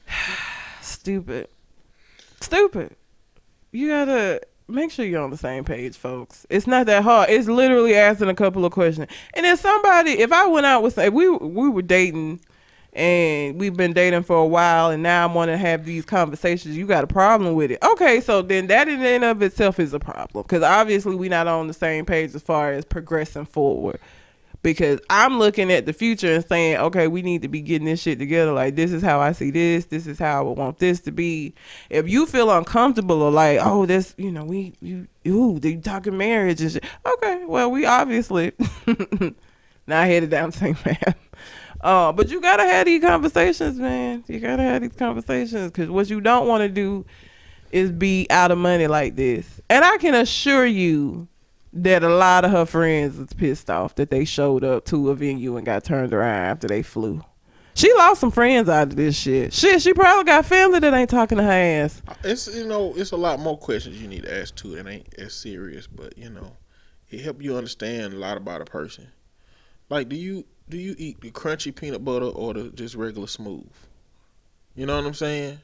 stupid. 1.04 1.50
Stupid. 2.40 2.96
You 3.72 3.90
gotta 3.90 4.42
make 4.68 4.92
sure 4.92 5.06
you're 5.06 5.22
on 5.22 5.30
the 5.30 5.38
same 5.38 5.64
page 5.64 5.98
folks. 5.98 6.46
It's 6.50 6.68
not 6.68 6.86
that 6.86 7.04
hard. 7.04 7.30
It's 7.30 7.48
literally 7.48 7.96
asking 7.96 8.30
a 8.30 8.36
couple 8.36 8.66
of 8.66 8.72
questions. 8.72 9.08
And 9.34 9.46
if 9.46 9.60
somebody 9.60 10.12
if 10.12 10.32
i 10.32 10.46
went 10.46 10.66
out 10.66 10.84
with 10.84 10.98
if 10.98 11.14
we 11.14 11.30
we 11.30 11.70
were 11.70 11.82
dating 11.82 12.40
and 12.94 13.60
we've 13.60 13.76
been 13.76 13.94
dating 13.94 14.22
for 14.22 14.38
a 14.38 14.46
while 14.46 14.92
and 14.92 15.02
now 15.02 15.28
i 15.28 15.34
want 15.34 15.50
to 15.50 15.58
have 15.58 15.84
these 15.84 16.06
conversations 16.06 16.78
you 16.78 16.86
got 16.86 17.04
a 17.04 17.08
problem 17.08 17.56
with 17.56 17.72
it. 17.72 17.80
Okay 17.84 18.22
so 18.22 18.42
then 18.42 18.68
that 18.68 18.88
in 18.88 19.02
and 19.02 19.24
of 19.24 19.42
itself 19.42 19.80
is 19.80 19.94
a 19.94 20.00
problem 20.00 20.44
because 20.44 20.64
obviously 20.64 21.16
we're 21.16 21.30
not 21.30 21.48
on 21.48 21.68
the 21.68 21.74
same 21.74 22.06
page 22.06 22.36
as 22.36 22.42
far 22.42 22.72
as 22.72 22.86
progressing 22.86 23.46
forward 23.46 24.00
because 24.64 25.00
I'm 25.10 25.38
looking 25.38 25.72
at 25.72 25.86
the 25.86 25.94
future 25.94 26.34
and 26.34 26.46
saying, 26.48 26.78
okay, 26.78 27.08
we 27.08 27.22
need 27.22 27.42
to 27.42 27.50
be 27.50 27.62
getting 27.62 27.86
this 27.86 28.02
shit 28.02 28.18
together. 28.18 28.54
Like, 28.54 28.76
this 28.76 28.94
is 28.94 29.04
how 29.04 29.20
I 29.20 29.34
see 29.34 29.52
this. 29.52 29.86
This 29.86 30.08
is 30.08 30.18
how 30.18 30.40
I 30.40 30.42
would 30.42 30.58
want 30.58 30.80
this 30.80 31.02
to 31.02 31.12
be. 31.12 31.54
If 31.90 32.10
you 32.10 32.26
feel 32.26 32.50
uncomfortable 32.50 33.22
or 33.22 33.30
like, 33.30 33.60
oh, 33.62 33.86
this, 33.86 34.16
you 34.18 34.32
know, 34.32 34.46
we, 34.46 34.74
you, 34.80 35.08
ooh, 35.28 35.60
they 35.60 35.76
talking 35.76 36.18
marriage 36.18 36.62
and 36.62 36.72
shit. 36.72 36.86
Okay, 37.06 37.44
well, 37.46 37.70
we 37.70 37.86
obviously 37.86 38.54
not 39.86 40.08
headed 40.08 40.30
down 40.30 40.52
the 40.52 40.58
same 40.58 40.76
path. 40.76 41.18
Uh, 41.82 42.14
but 42.14 42.30
you 42.30 42.40
gotta 42.40 42.64
have 42.64 42.86
these 42.86 43.02
conversations, 43.02 43.78
man. 43.78 44.24
You 44.28 44.40
gotta 44.40 44.64
have 44.64 44.82
these 44.82 44.96
conversations 44.96 45.70
because 45.70 45.90
what 45.90 46.10
you 46.10 46.22
don't 46.22 46.48
want 46.48 46.62
to 46.62 46.70
do 46.70 47.06
is 47.74 47.92
be 47.92 48.26
out 48.30 48.52
of 48.52 48.58
money 48.58 48.88
like 48.88 49.18
this. 49.18 49.60
And 49.70 49.84
I 49.84 49.98
can 49.98 50.16
assure 50.16 50.66
you 50.66 51.28
that 51.74 52.04
a 52.04 52.10
lot 52.10 52.46
of 52.46 52.52
her 52.52 52.66
friends 52.66 53.18
was 53.18 53.34
pissed 53.34 53.70
off 53.70 53.96
that 53.96 54.12
they 54.12 54.26
showed 54.26 54.64
up 54.64 54.86
to 54.86 55.10
a 55.10 55.16
venue 55.16 55.58
and 55.58 55.66
got 55.66 55.84
turned 55.84 56.14
around 56.14 56.46
after 56.46 56.68
they 56.68 56.84
flew. 56.84 57.24
She 57.76 57.92
lost 57.96 58.22
some 58.22 58.30
friends 58.30 58.70
out 58.70 58.90
of 58.90 58.96
this 58.96 59.16
shit. 59.18 59.52
Shit, 59.52 59.82
she 59.82 59.94
probably 59.94 60.26
got 60.26 60.46
family 60.46 60.80
that 60.80 60.94
ain't 60.94 61.10
talking 61.10 61.40
to 61.40 61.44
her 61.44 61.52
ass. 61.52 62.04
It's 62.24 62.56
you 62.56 62.68
know, 62.68 62.94
it's 62.96 63.12
a 63.12 63.18
lot 63.18 63.40
more 63.40 63.58
questions 63.58 64.00
you 64.00 64.08
need 64.08 64.24
to 64.24 64.40
ask 64.40 64.56
too. 64.56 64.76
It 64.76 64.86
ain't 64.86 65.12
as 65.18 65.34
serious, 65.34 65.88
but 65.88 66.16
you 66.16 66.30
know, 66.30 66.56
it 67.10 67.22
help 67.22 67.42
you 67.42 67.58
understand 67.58 68.14
a 68.14 68.18
lot 68.18 68.38
about 68.38 68.62
a 68.62 68.66
person. 68.66 69.08
Like, 69.90 70.08
do 70.08 70.16
you 70.16 70.46
do 70.70 70.78
you 70.78 70.94
eat 71.00 71.22
the 71.22 71.32
crunchy 71.32 71.76
peanut 71.76 72.06
butter 72.06 72.26
or 72.26 72.54
the 72.54 72.70
just 72.70 72.94
regular 72.94 73.28
smooth? 73.28 73.72
You 74.76 74.86
know 74.86 74.96
what 74.96 75.06
I'm 75.06 75.14
saying? 75.16 75.60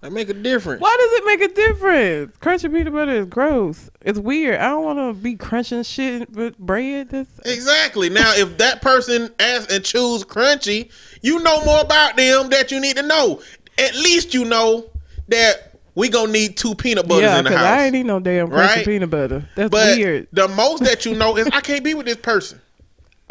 That 0.00 0.12
make 0.12 0.28
a 0.28 0.34
difference. 0.34 0.82
Why 0.82 0.94
does 0.98 1.12
it 1.14 1.24
make 1.24 1.50
a 1.50 1.54
difference? 1.54 2.36
Crunchy 2.36 2.70
peanut 2.70 2.92
butter 2.92 3.12
is 3.12 3.26
gross. 3.26 3.90
It's 4.02 4.18
weird. 4.18 4.56
I 4.60 4.68
don't 4.68 4.84
want 4.84 4.98
to 4.98 5.14
be 5.14 5.34
crunching 5.34 5.82
shit 5.82 6.30
with 6.32 6.58
bread. 6.58 7.08
That's 7.08 7.38
Exactly. 7.46 8.10
Now, 8.10 8.34
if 8.34 8.58
that 8.58 8.82
person 8.82 9.30
asks 9.40 9.72
and 9.72 9.82
choose 9.82 10.22
crunchy, 10.24 10.90
you 11.22 11.38
know 11.42 11.64
more 11.64 11.80
about 11.80 12.16
them 12.18 12.50
that 12.50 12.70
you 12.70 12.80
need 12.80 12.96
to 12.96 13.02
know. 13.02 13.40
At 13.78 13.94
least 13.94 14.34
you 14.34 14.44
know 14.44 14.90
that 15.28 15.78
we 15.94 16.10
gonna 16.10 16.30
need 16.32 16.56
two 16.58 16.74
peanut 16.74 17.08
butters 17.08 17.22
yeah, 17.22 17.38
in 17.38 17.44
the 17.44 17.50
because 17.50 17.64
house. 17.64 17.78
I 17.80 17.84
ain't 17.86 17.94
eat 17.96 18.02
no 18.04 18.20
damn 18.20 18.48
crunchy 18.48 18.76
Right? 18.76 18.84
peanut 18.84 19.08
butter. 19.10 19.48
That's 19.54 19.70
But 19.70 19.96
weird. 19.96 20.28
the 20.32 20.48
most 20.48 20.84
that 20.84 21.06
you 21.06 21.14
know 21.14 21.38
is 21.38 21.46
I 21.52 21.60
can't 21.62 21.82
be 21.82 21.94
with 21.94 22.04
this 22.04 22.16
person. 22.16 22.60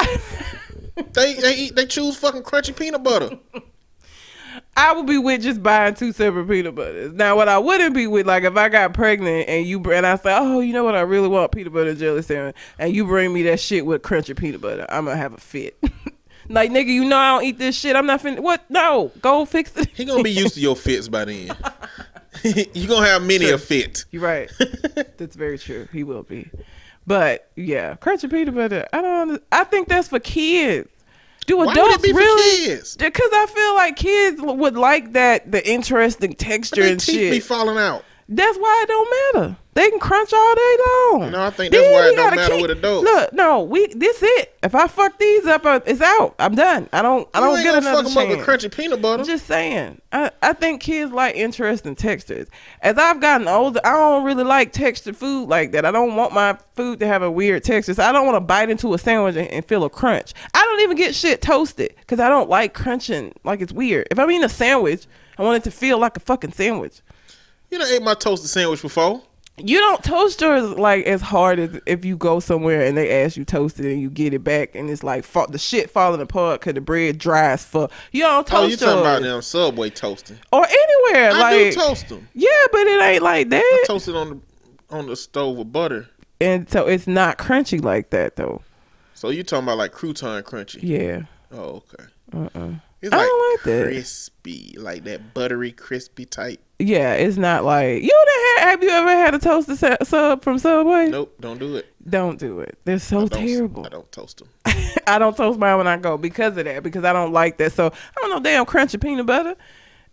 they 1.12 1.34
they 1.34 1.54
eat 1.56 1.76
they 1.76 1.86
choose 1.86 2.16
fucking 2.16 2.42
crunchy 2.42 2.74
peanut 2.76 3.02
butter. 3.04 3.30
I 4.76 4.92
would 4.92 5.06
be 5.06 5.18
with 5.18 5.42
just 5.42 5.62
buying 5.62 5.94
two 5.94 6.12
separate 6.12 6.48
peanut 6.48 6.74
butters. 6.74 7.12
Now, 7.12 7.36
what 7.36 7.48
I 7.48 7.58
wouldn't 7.58 7.94
be 7.94 8.06
with, 8.06 8.26
like, 8.26 8.42
if 8.42 8.56
I 8.56 8.68
got 8.68 8.92
pregnant 8.92 9.48
and 9.48 9.66
you 9.66 9.80
and 9.92 10.04
I 10.04 10.16
say, 10.16 10.36
oh, 10.36 10.60
you 10.60 10.72
know 10.72 10.82
what, 10.82 10.96
I 10.96 11.02
really 11.02 11.28
want 11.28 11.52
peanut 11.52 11.72
butter 11.72 11.90
and 11.90 11.98
jelly 11.98 12.22
sandwich, 12.22 12.56
and 12.78 12.94
you 12.94 13.04
bring 13.04 13.32
me 13.32 13.42
that 13.44 13.60
shit 13.60 13.86
with 13.86 14.02
crunchy 14.02 14.36
peanut 14.36 14.60
butter, 14.60 14.86
I'm 14.88 15.04
gonna 15.04 15.16
have 15.16 15.34
a 15.34 15.38
fit. 15.38 15.78
like, 16.48 16.70
nigga, 16.70 16.88
you 16.88 17.04
know 17.04 17.16
I 17.16 17.36
don't 17.36 17.44
eat 17.44 17.58
this 17.58 17.76
shit. 17.76 17.94
I'm 17.94 18.06
not 18.06 18.20
finna. 18.20 18.40
What? 18.40 18.68
No, 18.68 19.12
go 19.20 19.44
fix 19.44 19.76
it. 19.76 19.90
He 19.94 20.04
gonna 20.04 20.22
be 20.22 20.32
used 20.32 20.54
to 20.54 20.60
your 20.60 20.76
fits 20.76 21.08
by 21.08 21.24
then. 21.24 21.50
you 22.42 22.88
gonna 22.88 23.06
have 23.06 23.22
many 23.22 23.50
a 23.50 23.58
fit. 23.58 24.04
You're 24.10 24.22
right. 24.22 24.50
that's 25.16 25.36
very 25.36 25.58
true. 25.58 25.88
He 25.92 26.02
will 26.02 26.24
be. 26.24 26.50
But 27.06 27.50
yeah, 27.54 27.94
crunchy 27.94 28.30
peanut 28.30 28.54
butter. 28.54 28.86
I 28.92 29.02
don't. 29.02 29.42
I 29.52 29.64
think 29.64 29.88
that's 29.88 30.08
for 30.08 30.18
kids. 30.18 30.88
Do 31.46 31.58
Why 31.58 31.72
adults 31.72 31.98
be 31.98 32.12
really? 32.12 32.66
kids? 32.66 32.96
Because 32.96 33.30
I 33.32 33.46
feel 33.46 33.74
like 33.74 33.96
kids 33.96 34.40
would 34.40 34.76
like 34.76 35.12
that 35.12 35.50
the 35.50 35.66
interesting 35.68 36.32
texture 36.34 36.82
Their 36.82 36.92
and 36.92 37.00
teeth 37.00 37.14
shit. 37.14 37.32
be 37.32 37.40
falling 37.40 37.76
out. 37.78 38.04
That's 38.28 38.56
why 38.56 38.80
it 38.82 38.88
don't 38.88 39.34
matter. 39.42 39.56
They 39.74 39.90
can 39.90 39.98
crunch 39.98 40.32
all 40.32 40.54
day 40.54 40.76
long. 40.86 41.30
No, 41.32 41.42
I 41.44 41.50
think 41.50 41.72
that's 41.72 41.84
why 41.88 42.00
we 42.06 42.12
it 42.12 42.16
don't 42.16 42.36
matter 42.36 42.62
with 42.62 42.70
adults. 42.70 43.04
Look, 43.04 43.32
no, 43.32 43.62
we 43.62 43.88
this 43.88 44.20
it. 44.22 44.56
If 44.62 44.72
I 44.74 44.86
fuck 44.86 45.18
these 45.18 45.46
up, 45.46 45.62
it's 45.86 46.00
out. 46.00 46.36
I'm 46.38 46.54
done. 46.54 46.88
I 46.92 47.02
don't. 47.02 47.28
I 47.34 47.40
You 47.40 47.44
don't 47.46 47.62
get 47.64 47.74
another 47.78 48.08
fuck 48.08 48.12
'em 48.12 48.18
up 48.18 48.28
with 48.38 48.46
chance. 48.46 48.64
crunchy 48.64 48.74
peanut 48.76 49.02
butter. 49.02 49.22
I'm 49.22 49.26
just 49.26 49.46
saying. 49.46 50.00
I, 50.12 50.30
I 50.40 50.52
think 50.52 50.80
kids 50.80 51.10
like 51.12 51.34
interesting 51.34 51.96
textures. 51.96 52.46
As 52.82 52.96
I've 52.98 53.20
gotten 53.20 53.48
older, 53.48 53.80
I 53.84 53.92
don't 53.94 54.24
really 54.24 54.44
like 54.44 54.72
textured 54.72 55.16
food 55.16 55.48
like 55.48 55.72
that. 55.72 55.84
I 55.84 55.90
don't 55.90 56.14
want 56.14 56.32
my 56.32 56.56
food 56.76 57.00
to 57.00 57.06
have 57.08 57.22
a 57.22 57.30
weird 57.30 57.64
texture. 57.64 57.94
So 57.94 58.04
I 58.04 58.12
don't 58.12 58.26
want 58.26 58.36
to 58.36 58.40
bite 58.40 58.70
into 58.70 58.94
a 58.94 58.98
sandwich 58.98 59.34
and, 59.34 59.48
and 59.48 59.64
feel 59.64 59.82
a 59.82 59.90
crunch. 59.90 60.34
I 60.54 60.62
don't 60.62 60.80
even 60.82 60.96
get 60.96 61.16
shit 61.16 61.42
toasted 61.42 61.94
because 61.98 62.20
I 62.20 62.28
don't 62.28 62.48
like 62.48 62.74
crunching. 62.74 63.32
Like 63.42 63.60
it's 63.60 63.72
weird. 63.72 64.06
If 64.12 64.20
I'm 64.20 64.30
eating 64.30 64.44
a 64.44 64.48
sandwich, 64.48 65.06
I 65.36 65.42
want 65.42 65.56
it 65.56 65.64
to 65.64 65.72
feel 65.72 65.98
like 65.98 66.16
a 66.16 66.20
fucking 66.20 66.52
sandwich. 66.52 67.00
you 67.70 67.78
done 67.80 67.88
ate 67.90 68.02
my 68.02 68.14
toasted 68.14 68.48
sandwich 68.50 68.80
before. 68.80 69.20
You 69.56 69.78
don't 69.78 70.02
toast 70.02 70.40
yours 70.40 70.70
like 70.70 71.04
as 71.06 71.20
hard 71.20 71.60
as 71.60 71.80
if 71.86 72.04
you 72.04 72.16
go 72.16 72.40
somewhere 72.40 72.84
and 72.84 72.96
they 72.96 73.22
ask 73.22 73.36
you 73.36 73.44
toast 73.44 73.78
it 73.78 73.86
and 73.92 74.00
you 74.00 74.10
get 74.10 74.34
it 74.34 74.42
back 74.42 74.74
and 74.74 74.90
it's 74.90 75.04
like 75.04 75.22
fa- 75.24 75.46
the 75.48 75.58
shit 75.58 75.90
falling 75.90 76.20
apart 76.20 76.60
because 76.60 76.74
the 76.74 76.80
bread 76.80 77.18
dries 77.18 77.64
fuck. 77.64 77.92
You 78.10 78.22
don't 78.22 78.44
toast 78.46 78.62
Oh, 78.64 78.66
you 78.66 78.76
talking 78.76 79.00
about 79.00 79.22
them 79.22 79.40
Subway 79.42 79.90
toasting? 79.90 80.38
or 80.52 80.66
anywhere 80.66 81.30
I 81.30 81.38
like 81.38 81.56
do 81.56 81.72
toast 81.72 82.08
them. 82.08 82.28
yeah, 82.34 82.48
but 82.72 82.80
it 82.80 83.00
ain't 83.02 83.22
like 83.22 83.50
that. 83.50 83.84
Toasted 83.86 84.16
on 84.16 84.28
the 84.30 84.40
on 84.96 85.06
the 85.06 85.14
stove 85.14 85.56
with 85.56 85.72
butter. 85.72 86.08
and 86.40 86.68
so 86.68 86.86
it's 86.88 87.06
not 87.06 87.38
crunchy 87.38 87.80
like 87.82 88.10
that 88.10 88.34
though. 88.34 88.60
So 89.14 89.28
you 89.30 89.44
talking 89.44 89.64
about 89.64 89.78
like 89.78 89.92
crouton 89.92 90.42
crunchy? 90.42 90.80
Yeah. 90.82 91.22
Oh, 91.52 91.82
okay. 91.92 92.04
Uh-uh. 92.32 92.70
It's 93.04 93.14
I 93.14 93.18
don't 93.18 93.52
like 93.52 93.62
that. 93.64 93.84
crispy, 93.84 94.74
like 94.78 95.04
that 95.04 95.34
buttery, 95.34 95.72
crispy 95.72 96.24
type. 96.24 96.58
Yeah, 96.78 97.12
it's 97.14 97.36
not 97.36 97.62
like 97.64 98.02
you 98.02 98.08
done 98.08 98.58
had, 98.58 98.70
have 98.70 98.82
you 98.82 98.88
ever 98.88 99.10
had 99.10 99.34
a 99.34 99.38
toasted 99.38 99.76
sa- 99.78 99.96
sub 100.02 100.42
from 100.42 100.58
Subway? 100.58 101.08
Nope, 101.08 101.34
don't 101.38 101.58
do 101.58 101.76
it. 101.76 101.86
Don't 102.08 102.38
do 102.38 102.60
it. 102.60 102.78
They're 102.84 102.98
so 102.98 103.24
I 103.24 103.28
terrible. 103.28 103.84
I 103.84 103.90
don't 103.90 104.10
toast 104.10 104.38
them. 104.38 104.48
I 105.06 105.18
don't 105.18 105.36
toast 105.36 105.58
mine 105.58 105.76
when 105.76 105.86
I 105.86 105.98
go 105.98 106.16
because 106.16 106.56
of 106.56 106.64
that 106.64 106.82
because 106.82 107.04
I 107.04 107.12
don't 107.12 107.32
like 107.32 107.58
that. 107.58 107.72
So 107.72 107.88
I 107.88 108.20
don't 108.20 108.30
know 108.30 108.40
damn 108.40 108.64
crunchy 108.64 109.00
peanut 109.00 109.26
butter. 109.26 109.54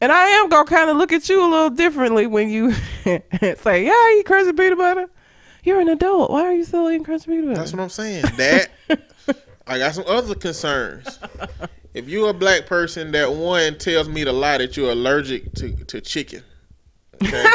And 0.02 0.12
I 0.12 0.26
am 0.30 0.50
gonna 0.50 0.66
kind 0.68 0.90
of 0.90 0.98
look 0.98 1.14
at 1.14 1.30
you 1.30 1.42
a 1.42 1.48
little 1.50 1.70
differently 1.70 2.28
when 2.28 2.50
you 2.50 2.74
say, 3.04 3.24
"Yeah, 3.34 3.92
I 3.92 4.18
eat 4.20 4.26
crunchy 4.26 4.58
peanut 4.58 4.78
butter." 4.78 5.08
You're 5.64 5.80
an 5.80 5.90
adult. 5.90 6.32
Why 6.32 6.42
are 6.42 6.54
you 6.54 6.64
still 6.66 6.90
eating 6.90 7.06
crunchy 7.06 7.28
peanut 7.28 7.46
butter? 7.46 7.56
That's 7.60 7.72
what 7.72 7.82
I'm 7.82 7.90
saying. 7.90 8.24
That 8.36 8.70
I 9.68 9.78
got 9.78 9.96
some 9.96 10.06
other 10.08 10.36
concerns. 10.36 11.20
If 11.94 12.08
you're 12.08 12.30
a 12.30 12.34
black 12.34 12.66
person 12.66 13.12
that 13.12 13.34
one 13.34 13.78
tells 13.78 14.08
me 14.08 14.24
to 14.24 14.32
lie 14.32 14.58
that 14.58 14.78
you're 14.78 14.92
allergic 14.92 15.54
to, 15.56 15.72
to 15.86 16.02
chicken. 16.02 16.44
Okay. 17.22 17.44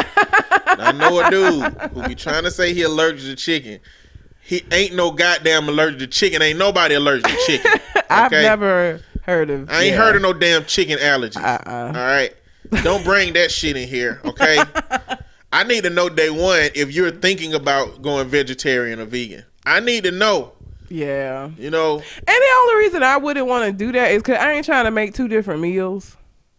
I 0.67 0.93
know 0.93 1.21
a 1.21 1.31
dude 1.31 1.93
who 1.93 2.09
be 2.09 2.15
trying 2.15 2.45
to 2.45 2.51
say 2.51 2.75
he 2.75 2.83
allergic 2.83 3.23
to 3.23 3.37
chicken. 3.37 3.81
He 4.43 4.63
ain't 4.71 4.95
no 4.95 5.11
goddamn 5.11 5.69
allergic 5.69 6.01
to 6.01 6.07
chicken. 6.07 6.43
Ain't 6.43 6.59
nobody 6.59 6.95
allergic 6.95 7.27
to 7.27 7.37
chicken. 7.47 7.81
I've 8.11 8.31
never 8.31 9.01
heard 9.25 9.51
of. 9.51 9.71
I 9.71 9.85
ain't 9.85 9.93
yeah. 9.93 9.97
heard 9.97 10.17
of 10.17 10.23
no 10.23 10.33
damn 10.33 10.65
chicken 10.67 10.99
allergies. 10.99 11.43
Uh-uh. 11.43 11.87
All 11.87 11.93
right. 11.93 12.35
Don't 12.83 13.05
bring 13.05 13.33
that 13.35 13.51
shit 13.51 13.77
in 13.77 13.89
here, 13.89 14.21
okay? 14.25 14.59
I 15.53 15.65
need 15.65 15.85
to 15.85 15.91
know 15.91 16.09
day 16.09 16.31
one 16.31 16.71
if 16.75 16.93
you're 16.93 17.11
thinking 17.11 17.55
about 17.55 18.03
going 18.03 18.29
vegetarian 18.29 19.01
or 19.01 19.07
vegan. 19.07 19.45
I 19.65 19.81
need 19.81 20.05
to 20.05 20.11
know. 20.11 20.53
Yeah. 20.89 21.51
You 21.59 21.71
know, 21.71 21.95
And 21.97 22.27
the 22.27 22.57
only 22.63 22.77
reason 22.77 23.03
I 23.03 23.17
wouldn't 23.17 23.47
want 23.47 23.67
to 23.67 23.73
do 23.73 23.93
that 23.93 24.13
is 24.13 24.23
because 24.23 24.39
I 24.39 24.53
ain't 24.53 24.67
trying 24.67 24.85
to 24.85 24.91
make 24.91 25.15
two 25.15 25.29
different 25.29 25.61
meals. 25.61 26.17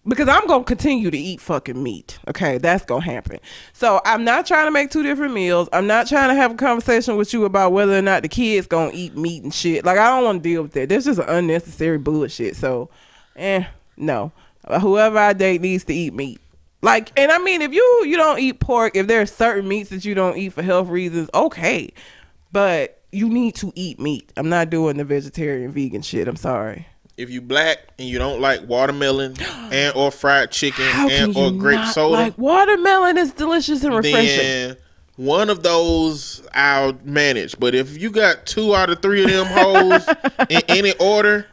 Because 0.07 0.29
I'm 0.29 0.47
gonna 0.47 0.63
continue 0.63 1.11
to 1.11 1.17
eat 1.17 1.41
fucking 1.41 1.81
meat. 1.83 2.17
Okay, 2.29 2.59
that's 2.59 2.85
gonna 2.85 3.03
happen. 3.03 3.39
So 3.73 3.99
I'm 4.05 4.23
not 4.23 4.45
trying 4.45 4.65
to 4.65 4.71
make 4.71 4.89
two 4.89 5.03
different 5.03 5.33
meals. 5.33 5.67
I'm 5.73 5.85
not 5.85 6.07
trying 6.07 6.29
to 6.29 6.35
have 6.35 6.51
a 6.51 6.55
conversation 6.55 7.17
with 7.17 7.33
you 7.33 7.43
about 7.43 7.73
whether 7.73 7.97
or 7.97 8.01
not 8.01 8.21
the 8.21 8.29
kids 8.29 8.67
gonna 8.67 8.91
eat 8.93 9.17
meat 9.17 9.43
and 9.43 9.53
shit. 9.53 9.83
Like 9.83 9.97
I 9.97 10.09
don't 10.09 10.23
want 10.23 10.43
to 10.43 10.49
deal 10.49 10.61
with 10.61 10.71
that. 10.73 10.87
That's 10.87 11.03
just 11.03 11.19
unnecessary 11.19 11.97
bullshit. 11.97 12.55
So, 12.55 12.89
eh, 13.35 13.65
no. 13.97 14.31
Whoever 14.79 15.17
I 15.17 15.33
date 15.33 15.59
needs 15.59 15.83
to 15.85 15.93
eat 15.93 16.13
meat. 16.13 16.39
Like, 16.81 17.11
and 17.19 17.29
I 17.29 17.37
mean, 17.39 17.61
if 17.61 17.73
you 17.73 18.03
you 18.05 18.15
don't 18.15 18.39
eat 18.39 18.61
pork, 18.61 18.95
if 18.95 19.07
there 19.07 19.21
are 19.21 19.25
certain 19.25 19.67
meats 19.67 19.89
that 19.89 20.05
you 20.05 20.15
don't 20.15 20.37
eat 20.37 20.53
for 20.53 20.61
health 20.61 20.87
reasons, 20.87 21.29
okay. 21.33 21.91
But 22.53 22.96
you 23.11 23.29
need 23.29 23.55
to 23.55 23.71
eat 23.75 23.99
meat. 23.99 24.31
I'm 24.37 24.49
not 24.49 24.69
doing 24.69 24.97
the 24.97 25.03
vegetarian 25.03 25.71
vegan 25.71 26.01
shit. 26.01 26.27
I'm 26.27 26.35
sorry. 26.35 26.87
if 27.17 27.29
you 27.29 27.41
black 27.41 27.79
and 27.97 28.07
you 28.07 28.17
don't 28.19 28.41
like 28.41 28.61
watermelon 28.67 29.35
and 29.71 29.95
or 29.95 30.11
fried 30.11 30.51
chicken 30.51 30.85
How 30.85 31.09
and 31.09 31.35
or 31.35 31.51
grape 31.51 31.85
soda, 31.87 32.13
like 32.13 32.37
watermelon 32.37 33.17
is 33.17 33.31
delicious 33.33 33.83
and 33.83 33.95
refreshing. 33.95 34.75
one 35.15 35.49
of 35.49 35.63
those 35.63 36.45
I'll 36.53 36.93
manage. 37.03 37.57
But 37.59 37.73
if 37.75 37.97
you 37.99 38.11
got 38.11 38.45
two 38.45 38.75
out 38.75 38.89
of 38.89 39.01
three 39.01 39.23
of 39.23 39.29
them 39.31 39.47
hoes 39.47 40.07
in 40.49 40.61
any 40.67 40.93
order, 40.99 41.47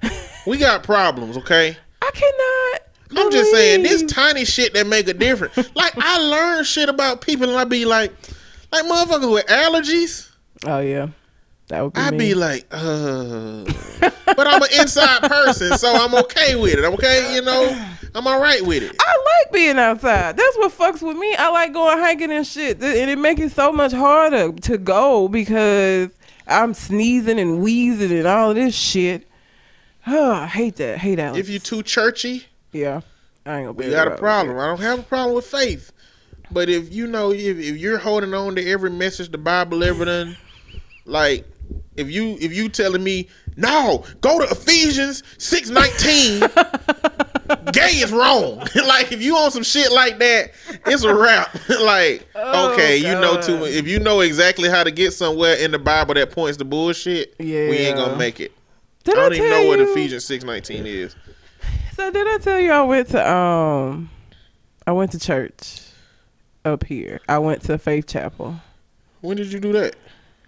we 0.46 0.58
got 0.58 0.82
problems, 0.82 1.36
okay? 1.38 1.76
I 2.02 2.10
cannot. 2.12 2.80
I'm 3.16 3.30
just 3.30 3.52
saying 3.52 3.84
this 3.84 4.02
tiny 4.02 4.44
shit 4.44 4.74
that 4.74 4.86
make 4.88 5.06
a 5.08 5.14
difference. 5.14 5.56
Like 5.76 5.94
I 5.96 6.18
learn 6.18 6.64
shit 6.64 6.88
about 6.88 7.20
people 7.20 7.48
and 7.48 7.56
I 7.56 7.64
be 7.64 7.84
like, 7.84 8.12
like 8.72 8.84
motherfuckers 8.86 9.32
with 9.32 9.46
allergies. 9.46 10.30
oh 10.66 10.80
yeah, 10.80 11.08
that 11.74 11.82
would 11.82 11.92
be. 11.92 12.00
I 12.00 12.10
me. 12.12 12.18
be 12.18 12.34
like, 12.34 12.66
uh, 12.70 13.64
but 14.36 14.46
I'm 14.46 14.62
an 14.62 14.68
inside 14.78 15.22
person, 15.22 15.76
so 15.76 15.92
I'm 15.92 16.14
okay 16.14 16.54
with 16.54 16.74
it. 16.74 16.84
I'm 16.84 16.94
okay, 16.94 17.34
you 17.34 17.42
know, 17.42 17.90
I'm 18.14 18.26
all 18.28 18.40
right 18.40 18.64
with 18.64 18.84
it. 18.84 18.94
I 19.00 19.40
like 19.42 19.52
being 19.52 19.78
outside. 19.78 20.36
That's 20.36 20.56
what 20.56 20.72
fucks 20.72 21.02
with 21.02 21.16
me. 21.16 21.34
I 21.34 21.50
like 21.50 21.72
going 21.72 21.98
hiking 21.98 22.30
and 22.30 22.46
shit, 22.46 22.80
and 22.80 23.10
it 23.10 23.18
makes 23.18 23.40
it 23.40 23.52
so 23.52 23.72
much 23.72 23.90
harder 23.92 24.52
to 24.52 24.78
go 24.78 25.26
because 25.26 26.10
I'm 26.46 26.74
sneezing 26.74 27.40
and 27.40 27.60
wheezing 27.60 28.16
and 28.16 28.26
all 28.28 28.50
of 28.50 28.56
this 28.56 28.74
shit. 28.76 29.26
Oh, 30.06 30.32
I 30.32 30.46
hate 30.46 30.76
that. 30.76 30.98
Hate 30.98 31.16
that. 31.16 31.36
If 31.36 31.48
you're 31.48 31.58
too 31.58 31.82
churchy, 31.82 32.44
yeah, 32.70 33.00
I 33.44 33.58
ain't 33.58 33.66
gonna 33.66 33.74
be. 33.74 33.86
we 33.86 33.90
got 33.90 34.06
a 34.06 34.16
problem. 34.16 34.60
I 34.60 34.66
don't 34.68 34.80
have 34.80 35.00
a 35.00 35.02
problem 35.02 35.34
with 35.34 35.46
faith, 35.46 35.90
but 36.52 36.68
if 36.68 36.92
you 36.92 37.08
know, 37.08 37.32
if, 37.32 37.58
if 37.58 37.76
you're 37.78 37.98
holding 37.98 38.32
on 38.32 38.54
to 38.54 38.64
every 38.64 38.90
message 38.90 39.30
the 39.30 39.38
Bible 39.38 39.82
ever 39.82 40.04
done, 40.04 40.36
like 41.04 41.46
if 41.96 42.10
you 42.10 42.36
if 42.40 42.52
you 42.52 42.68
telling 42.68 43.02
me 43.02 43.28
no, 43.56 44.04
go 44.20 44.38
to 44.40 44.46
Ephesians 44.50 45.22
six 45.38 45.70
nineteen. 45.70 46.40
Gay 47.72 47.96
is 48.00 48.10
wrong. 48.10 48.58
like 48.86 49.12
if 49.12 49.20
you 49.20 49.36
on 49.36 49.50
some 49.50 49.62
shit 49.62 49.92
like 49.92 50.18
that, 50.18 50.52
it's 50.86 51.02
a 51.04 51.14
wrap. 51.14 51.54
like 51.80 52.26
Oh, 52.34 52.72
okay, 52.72 52.96
you 52.96 53.12
know 53.20 53.40
too 53.40 53.58
much. 53.58 53.70
If 53.70 53.86
you 53.86 53.98
know 53.98 54.20
exactly 54.20 54.68
how 54.68 54.82
to 54.82 54.90
get 54.90 55.12
somewhere 55.12 55.56
in 55.56 55.70
the 55.70 55.78
Bible 55.78 56.14
that 56.14 56.30
points 56.30 56.56
to 56.58 56.64
bullshit, 56.64 57.34
yeah. 57.38 57.68
we 57.68 57.76
ain't 57.76 57.96
gonna 57.96 58.16
make 58.16 58.40
it. 58.40 58.52
Did 59.04 59.16
I 59.16 59.20
don't 59.20 59.32
I 59.32 59.36
even 59.36 59.50
know 59.50 59.66
what 59.68 59.78
you- 59.78 59.90
Ephesians 59.92 60.24
six 60.24 60.42
nineteen 60.44 60.86
is. 60.86 61.14
So 61.94 62.10
did 62.10 62.26
I 62.26 62.38
tell 62.38 62.58
you 62.58 62.72
I 62.72 62.82
went 62.82 63.08
to 63.10 63.30
um, 63.30 64.10
I 64.86 64.92
went 64.92 65.12
to 65.12 65.18
church 65.18 65.80
up 66.64 66.84
here. 66.84 67.20
I 67.28 67.38
went 67.38 67.62
to 67.62 67.78
Faith 67.78 68.06
Chapel. 68.06 68.56
When 69.20 69.36
did 69.36 69.52
you 69.52 69.60
do 69.60 69.72
that? 69.72 69.96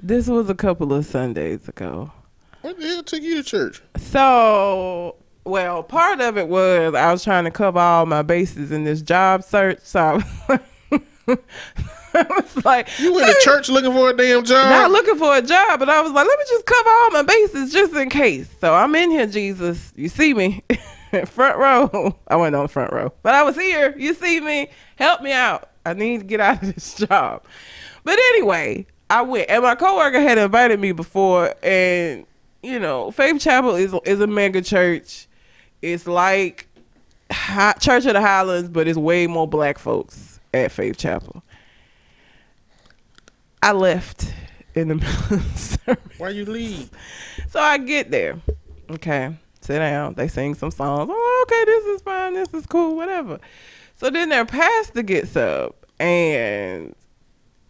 This 0.02 0.28
was 0.28 0.50
a 0.50 0.54
couple 0.54 0.92
of 0.92 1.06
Sundays 1.06 1.68
ago. 1.68 2.12
What 2.62 2.78
the 2.78 2.86
hell 2.86 3.02
took 3.02 3.22
you 3.22 3.36
to 3.36 3.42
church? 3.42 3.82
So, 3.96 5.16
well, 5.44 5.82
part 5.82 6.20
of 6.20 6.36
it 6.36 6.48
was 6.48 6.94
I 6.94 7.10
was 7.12 7.24
trying 7.24 7.44
to 7.44 7.50
cover 7.50 7.78
all 7.78 8.06
my 8.06 8.22
bases 8.22 8.72
in 8.72 8.84
this 8.84 9.02
job 9.02 9.42
search. 9.42 9.78
So 9.82 10.00
I 10.48 10.60
was, 10.90 11.00
I 12.14 12.22
was 12.28 12.64
like, 12.64 12.88
You 12.98 13.14
went 13.14 13.26
to 13.26 13.40
church 13.42 13.68
looking 13.68 13.92
for 13.92 14.10
a 14.10 14.16
damn 14.16 14.44
job? 14.44 14.68
not 14.68 14.90
looking 14.90 15.16
for 15.16 15.36
a 15.36 15.42
job, 15.42 15.78
but 15.78 15.88
I 15.88 16.00
was 16.02 16.12
like, 16.12 16.26
let 16.26 16.38
me 16.38 16.44
just 16.48 16.66
cover 16.66 16.88
all 16.90 17.10
my 17.10 17.22
bases 17.22 17.72
just 17.72 17.94
in 17.94 18.10
case. 18.10 18.48
So 18.60 18.74
I'm 18.74 18.94
in 18.94 19.10
here, 19.10 19.26
Jesus. 19.26 19.92
You 19.96 20.08
see 20.08 20.34
me, 20.34 20.62
front 21.26 21.58
row. 21.58 22.16
I 22.28 22.36
went 22.36 22.54
on 22.54 22.62
the 22.64 22.68
front 22.68 22.92
row, 22.92 23.12
but 23.22 23.34
I 23.34 23.42
was 23.44 23.56
here. 23.56 23.94
You 23.96 24.12
see 24.14 24.40
me. 24.40 24.68
Help 24.96 25.22
me 25.22 25.32
out. 25.32 25.70
I 25.84 25.92
need 25.94 26.18
to 26.18 26.24
get 26.26 26.40
out 26.40 26.62
of 26.62 26.74
this 26.74 26.94
job. 27.08 27.44
But 28.02 28.18
anyway, 28.18 28.86
I 29.08 29.22
went, 29.22 29.48
and 29.48 29.62
my 29.62 29.74
coworker 29.74 30.20
had 30.20 30.38
invited 30.38 30.80
me 30.80 30.92
before, 30.92 31.54
and 31.62 32.26
you 32.62 32.78
know, 32.80 33.10
Faith 33.10 33.40
Chapel 33.40 33.74
is 33.76 33.94
is 34.04 34.20
a 34.20 34.26
mega 34.26 34.62
church. 34.62 35.26
It's 35.82 36.06
like 36.06 36.68
Hi- 37.30 37.74
Church 37.74 38.06
of 38.06 38.14
the 38.14 38.20
Highlands, 38.20 38.68
but 38.68 38.88
it's 38.88 38.98
way 38.98 39.26
more 39.26 39.46
black 39.46 39.78
folks 39.78 40.40
at 40.52 40.72
Faith 40.72 40.96
Chapel. 40.98 41.42
I 43.62 43.72
left 43.72 44.32
in 44.74 44.88
the 44.88 44.94
middle 44.96 45.36
of 45.36 45.52
the 45.52 45.58
service. 45.58 46.18
Why 46.18 46.30
you 46.30 46.44
leave? 46.44 46.90
So 47.50 47.60
I 47.60 47.78
get 47.78 48.10
there. 48.10 48.40
Okay. 48.90 49.36
Sit 49.60 49.78
down. 49.78 50.14
They 50.14 50.28
sing 50.28 50.54
some 50.54 50.70
songs. 50.70 51.10
Oh, 51.12 51.46
okay, 51.48 51.64
this 51.64 51.84
is 51.86 52.02
fine. 52.02 52.34
This 52.34 52.54
is 52.54 52.66
cool. 52.66 52.94
Whatever. 52.96 53.40
So 53.96 54.10
then 54.10 54.28
their 54.28 54.44
pastor 54.44 55.02
gets 55.02 55.34
up 55.36 55.86
and 55.98 56.94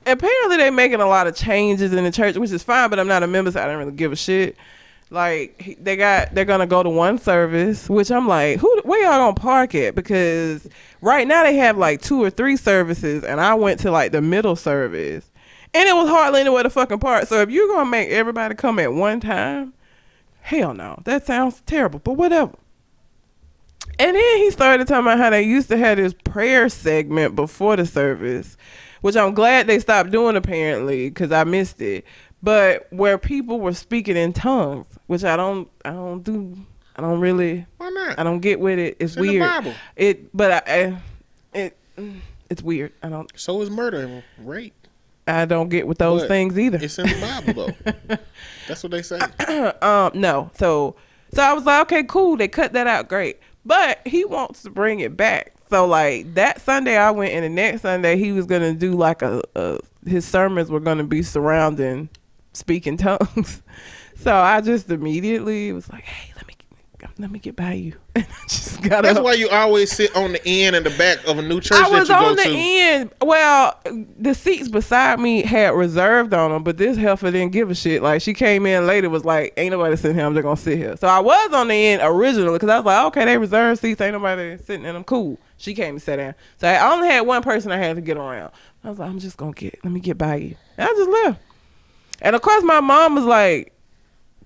apparently 0.07 0.57
they're 0.57 0.73
making 0.73 1.01
a 1.01 1.07
lot 1.07 1.27
of 1.27 1.35
changes 1.35 1.93
in 1.93 2.05
the 2.05 2.11
church, 2.11 2.37
which 2.37 2.51
is 2.51 2.63
fine, 2.63 2.91
but 2.91 2.99
I'm 2.99 3.09
not 3.09 3.23
a 3.23 3.27
member, 3.27 3.51
so 3.51 3.63
I 3.63 3.67
don't 3.67 3.79
really 3.79 3.93
give 3.93 4.13
a 4.13 4.17
shit. 4.17 4.57
Like 5.09 5.77
they 5.81 5.97
got, 5.97 6.35
they're 6.35 6.45
gonna 6.45 6.67
go 6.67 6.83
to 6.83 6.91
one 6.91 7.19
service, 7.19 7.89
which 7.89 8.11
I'm 8.11 8.27
like, 8.27 8.59
who, 8.59 8.81
where 8.83 9.03
y'all 9.05 9.19
gonna 9.19 9.35
park 9.35 9.75
it? 9.75 9.95
Because 9.95 10.69
right 11.01 11.27
now 11.27 11.45
they 11.45 11.57
have 11.57 11.79
like 11.79 12.03
two 12.03 12.23
or 12.23 12.31
three 12.31 12.57
services, 12.57 13.23
and 13.23 13.41
I 13.41 13.55
went 13.55 13.81
to 13.81 13.91
like 13.91 14.13
the 14.13 14.21
middle 14.21 14.57
service, 14.57 15.31
and 15.73 15.89
it 15.89 15.95
was 15.95 16.09
hardly 16.09 16.41
anywhere 16.41 16.65
to 16.65 16.71
fucking 16.71 16.99
park. 16.99 17.27
So 17.27 17.41
if 17.41 17.51
you're 17.51 17.69
gonna 17.69 17.89
make 17.89 18.09
everybody 18.09 18.55
come 18.55 18.79
at 18.81 18.93
one 18.93 19.21
time, 19.21 19.75
hell 20.41 20.75
no, 20.75 21.01
that 21.05 21.25
sounds 21.25 21.63
terrible. 21.67 22.01
But 22.01 22.15
whatever. 22.15 22.57
And 23.99 24.15
then 24.15 24.39
he 24.39 24.51
started 24.51 24.87
talking 24.87 25.07
about 25.07 25.19
how 25.19 25.31
they 25.31 25.43
used 25.43 25.69
to 25.69 25.77
have 25.77 25.97
this 25.97 26.15
prayer 26.25 26.69
segment 26.69 27.35
before 27.35 27.77
the 27.77 27.87
service, 27.87 28.57
which 29.07 29.15
I'm 29.17 29.35
glad 29.35 29.69
they 29.69 29.79
stopped 29.79 30.11
doing 30.11 30.35
apparently 30.35 31.09
because 31.09 31.31
I 31.31 31.45
missed 31.45 31.81
it. 31.81 32.05
But 32.43 32.89
where 32.93 33.19
people 33.19 33.61
were 33.61 33.73
speaking 33.73 34.17
in 34.17 34.33
tongues, 34.33 34.89
which 35.07 35.23
I 35.23 35.37
don't, 35.37 35.69
I 35.85 35.91
don't 35.91 36.25
do, 36.25 36.57
I 36.97 37.03
don't 37.03 37.21
really, 37.21 37.67
Why 37.77 37.89
not? 37.91 38.19
I 38.19 38.25
don't 38.25 38.41
get 38.41 38.59
with 38.59 38.81
it. 38.81 38.97
It's 38.99 39.13
It's 39.13 39.17
in 39.17 39.23
the 39.23 39.29
weird. 39.29 39.49
Bible. 39.49 39.75
It, 39.95 40.37
but 40.37 40.51
I, 40.69 40.73
I, 40.75 40.99
it, 41.57 41.79
it's 42.51 42.63
weird. 42.63 42.95
I 43.01 43.09
don't, 43.09 43.31
So 43.39 43.63
is 43.63 43.71
murder 43.71 44.01
and 44.01 44.25
rape. 44.39 44.75
I 45.29 45.45
don't 45.45 45.69
get 45.69 45.87
with 45.87 45.99
those 45.99 46.23
But 46.23 46.29
things 46.29 46.59
either. 46.59 46.79
It's 46.83 46.99
in 46.99 47.07
the 47.07 47.43
Bible 47.45 47.73
though. 48.09 48.17
That's 48.67 48.83
what 48.83 48.91
they 48.91 49.03
say. 49.03 49.21
um 49.83 50.11
no 50.15 50.51
so 50.57 50.97
so 51.33 51.43
i 51.43 51.53
was 51.53 51.65
like 51.65 51.83
okay 51.83 52.03
cool 52.03 52.37
they 52.37 52.49
cut 52.49 52.73
that 52.73 52.87
out 52.89 53.09
great 53.09 53.39
but 53.67 53.99
he 54.07 54.25
wants 54.25 54.63
to 54.63 54.71
bring 54.71 55.01
it 55.01 55.17
back. 55.17 55.53
So 55.69 55.87
like 55.87 56.35
that 56.35 56.61
sunday 56.61 56.97
i 56.97 57.11
went 57.11 57.33
and 57.33 57.45
the 57.45 57.49
next 57.49 57.83
sunday 57.83 58.17
he 58.17 58.31
was 58.31 58.47
gonna 58.47 58.73
do 58.73 58.93
like 58.93 59.21
a, 59.21 59.43
a 59.57 59.81
his 60.07 60.25
sermons 60.25 60.71
were 60.71 60.79
gonna 60.79 61.03
be 61.05 61.23
surrounding 61.23 62.09
speaking 62.53 62.97
tongues. 62.97 63.63
So 64.19 64.35
i 64.35 64.63
just 64.63 64.89
immediately 64.89 65.73
was 65.73 65.91
like 65.91 66.05
hey 66.05 66.33
let 67.19 67.31
me 67.31 67.39
get 67.39 67.57
by 67.57 67.73
you. 67.73 67.95
Just 68.49 68.83
got 68.83 69.03
That's 69.05 69.19
up. 69.19 69.25
why 69.25 69.33
you 69.35 69.49
always 69.49 69.91
sit 69.91 70.15
on 70.15 70.33
the 70.33 70.47
end 70.47 70.77
and 70.77 70.85
the 70.85 70.91
back 70.99 71.27
of 71.27 71.39
a 71.39 71.43
new 71.43 71.61
church 71.61 71.79
I 71.81 71.89
was 71.89 72.11
on 72.11 72.37
the 72.37 72.43
to. 72.43 72.51
end. 72.55 73.11
Well, 73.23 73.79
the 74.19 74.35
seats 74.35 74.69
beside 74.69 75.19
me 75.19 75.43
had 75.43 75.75
reserved 75.75 76.35
on 76.35 76.51
them, 76.51 76.63
but 76.63 76.77
this 76.77 76.99
heifer 76.99 77.31
didn't 77.31 77.53
give 77.53 77.71
a 77.71 77.75
shit. 77.75 78.03
Like 78.03 78.21
she 78.21 78.35
came 78.35 78.67
in 78.67 78.87
later, 78.87 79.09
was 79.09 79.25
like, 79.25 79.55
"Ain't 79.57 79.71
nobody 79.73 79.97
sitting 79.97 80.17
here. 80.17 80.27
I'm 80.27 80.35
just 80.35 80.43
gonna 80.43 80.57
sit 80.57 80.77
here." 80.77 80.97
So 80.99 81.09
I 81.09 81.21
was 81.21 81.53
on 81.55 81.69
the 81.69 81.75
end 81.75 82.03
originally 82.05 82.53
because 82.53 82.69
I 82.69 82.77
was 82.79 82.85
like, 82.87 83.05
"Okay, 83.07 83.25
they 83.25 83.39
reserved 83.39 83.81
seats. 83.81 84.01
Ain't 84.01 84.13
nobody 84.13 84.59
sitting 84.59 84.85
in 84.85 84.93
them. 84.95 85.05
Cool." 85.05 85.39
She 85.57 85.73
came 85.75 85.95
and 85.95 86.03
sat 86.03 86.17
down. 86.17 86.35
So 86.59 86.69
I 86.69 86.93
only 86.93 87.09
had 87.09 87.23
one 87.23 87.43
person 87.43 87.73
I 87.73 87.79
had 87.79 87.97
to 87.97 88.03
get 88.03 88.19
around. 88.19 88.53
I 88.85 88.91
was 88.91 88.99
like, 88.99 89.09
"I'm 89.09 89.19
just 89.19 89.39
gonna 89.39 89.53
get. 89.53 89.79
Let 89.83 89.93
me 89.93 90.01
get 90.01 90.19
by 90.19 90.37
you." 90.37 90.57
And 90.77 90.89
I 90.89 90.93
just 90.93 91.11
left. 91.11 91.41
And 92.21 92.37
of 92.37 92.43
course, 92.43 92.63
my 92.63 92.81
mom 92.81 93.15
was 93.15 93.25
like, 93.25 93.73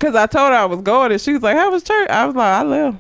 because 0.01 0.15
I 0.15 0.27
told 0.27 0.51
her 0.51 0.57
I 0.57 0.65
was 0.65 0.81
going, 0.81 1.13
and 1.13 1.21
she 1.21 1.35
was 1.35 1.43
like, 1.43 1.57
"How 1.57 1.71
was 1.71 1.83
church?" 1.83 2.09
I 2.09 2.25
was 2.25 2.35
like, 2.35 2.47
"I 2.47 2.63
left." 2.63 2.97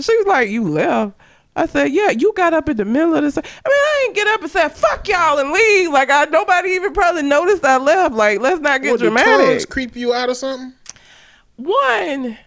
She 0.00 0.16
was 0.16 0.26
like, 0.26 0.48
"You 0.48 0.66
left." 0.66 1.12
I 1.54 1.66
said, 1.66 1.92
"Yeah, 1.92 2.10
you 2.10 2.32
got 2.34 2.54
up 2.54 2.68
in 2.68 2.76
the 2.76 2.84
middle 2.84 3.14
of 3.14 3.22
this." 3.22 3.36
I 3.36 3.42
mean, 3.42 3.52
I 3.66 4.02
didn't 4.04 4.16
get 4.16 4.26
up 4.28 4.40
and 4.40 4.50
said, 4.50 4.68
"Fuck 4.72 5.06
y'all" 5.08 5.38
and 5.38 5.52
leave. 5.52 5.90
Like, 5.90 6.10
I 6.10 6.24
nobody 6.24 6.70
even 6.70 6.94
probably 6.94 7.22
noticed 7.22 7.64
I 7.64 7.76
left. 7.76 8.14
Like, 8.14 8.40
let's 8.40 8.60
not 8.60 8.82
get 8.82 8.92
tongues 8.92 9.00
dramatic. 9.02 9.68
creep 9.68 9.94
you 9.94 10.14
out 10.14 10.30
or 10.30 10.34
something? 10.34 10.72
One. 11.56 12.38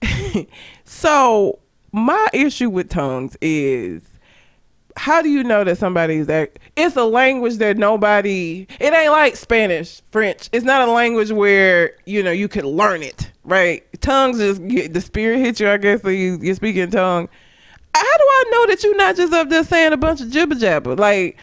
so 0.84 1.58
my 1.92 2.28
issue 2.32 2.70
with 2.70 2.88
tongues 2.88 3.36
is 3.40 4.02
how 4.98 5.22
do 5.22 5.28
you 5.28 5.42
know 5.44 5.62
that 5.64 5.78
somebody's 5.78 6.26
that 6.26 6.58
it's 6.76 6.96
a 6.96 7.04
language 7.04 7.56
that 7.58 7.76
nobody 7.78 8.66
it 8.80 8.92
ain't 8.92 9.12
like 9.12 9.36
spanish 9.36 10.02
french. 10.10 10.48
It's 10.52 10.64
not 10.64 10.86
a 10.88 10.90
language 10.90 11.30
where 11.30 11.92
you 12.04 12.22
know 12.22 12.32
you 12.32 12.48
can 12.48 12.66
learn 12.66 13.02
it 13.02 13.30
right? 13.44 13.82
Tongues 14.02 14.38
just 14.38 14.66
get 14.68 14.92
the 14.92 15.00
spirit 15.00 15.38
hits 15.38 15.58
you 15.60 15.70
i 15.70 15.78
guess 15.78 16.02
so 16.02 16.08
you, 16.10 16.38
you 16.42 16.54
speak 16.54 16.76
in 16.76 16.90
tongue. 16.90 17.28
How 17.94 18.02
do 18.02 18.24
i 18.24 18.44
know 18.50 18.66
that 18.66 18.82
you're 18.84 18.96
not 18.96 19.16
just 19.16 19.32
up 19.32 19.48
there 19.48 19.64
saying 19.64 19.92
a 19.92 19.96
bunch 19.96 20.20
of 20.20 20.30
jibber 20.30 20.54
jabber? 20.56 20.94
Like 20.96 21.38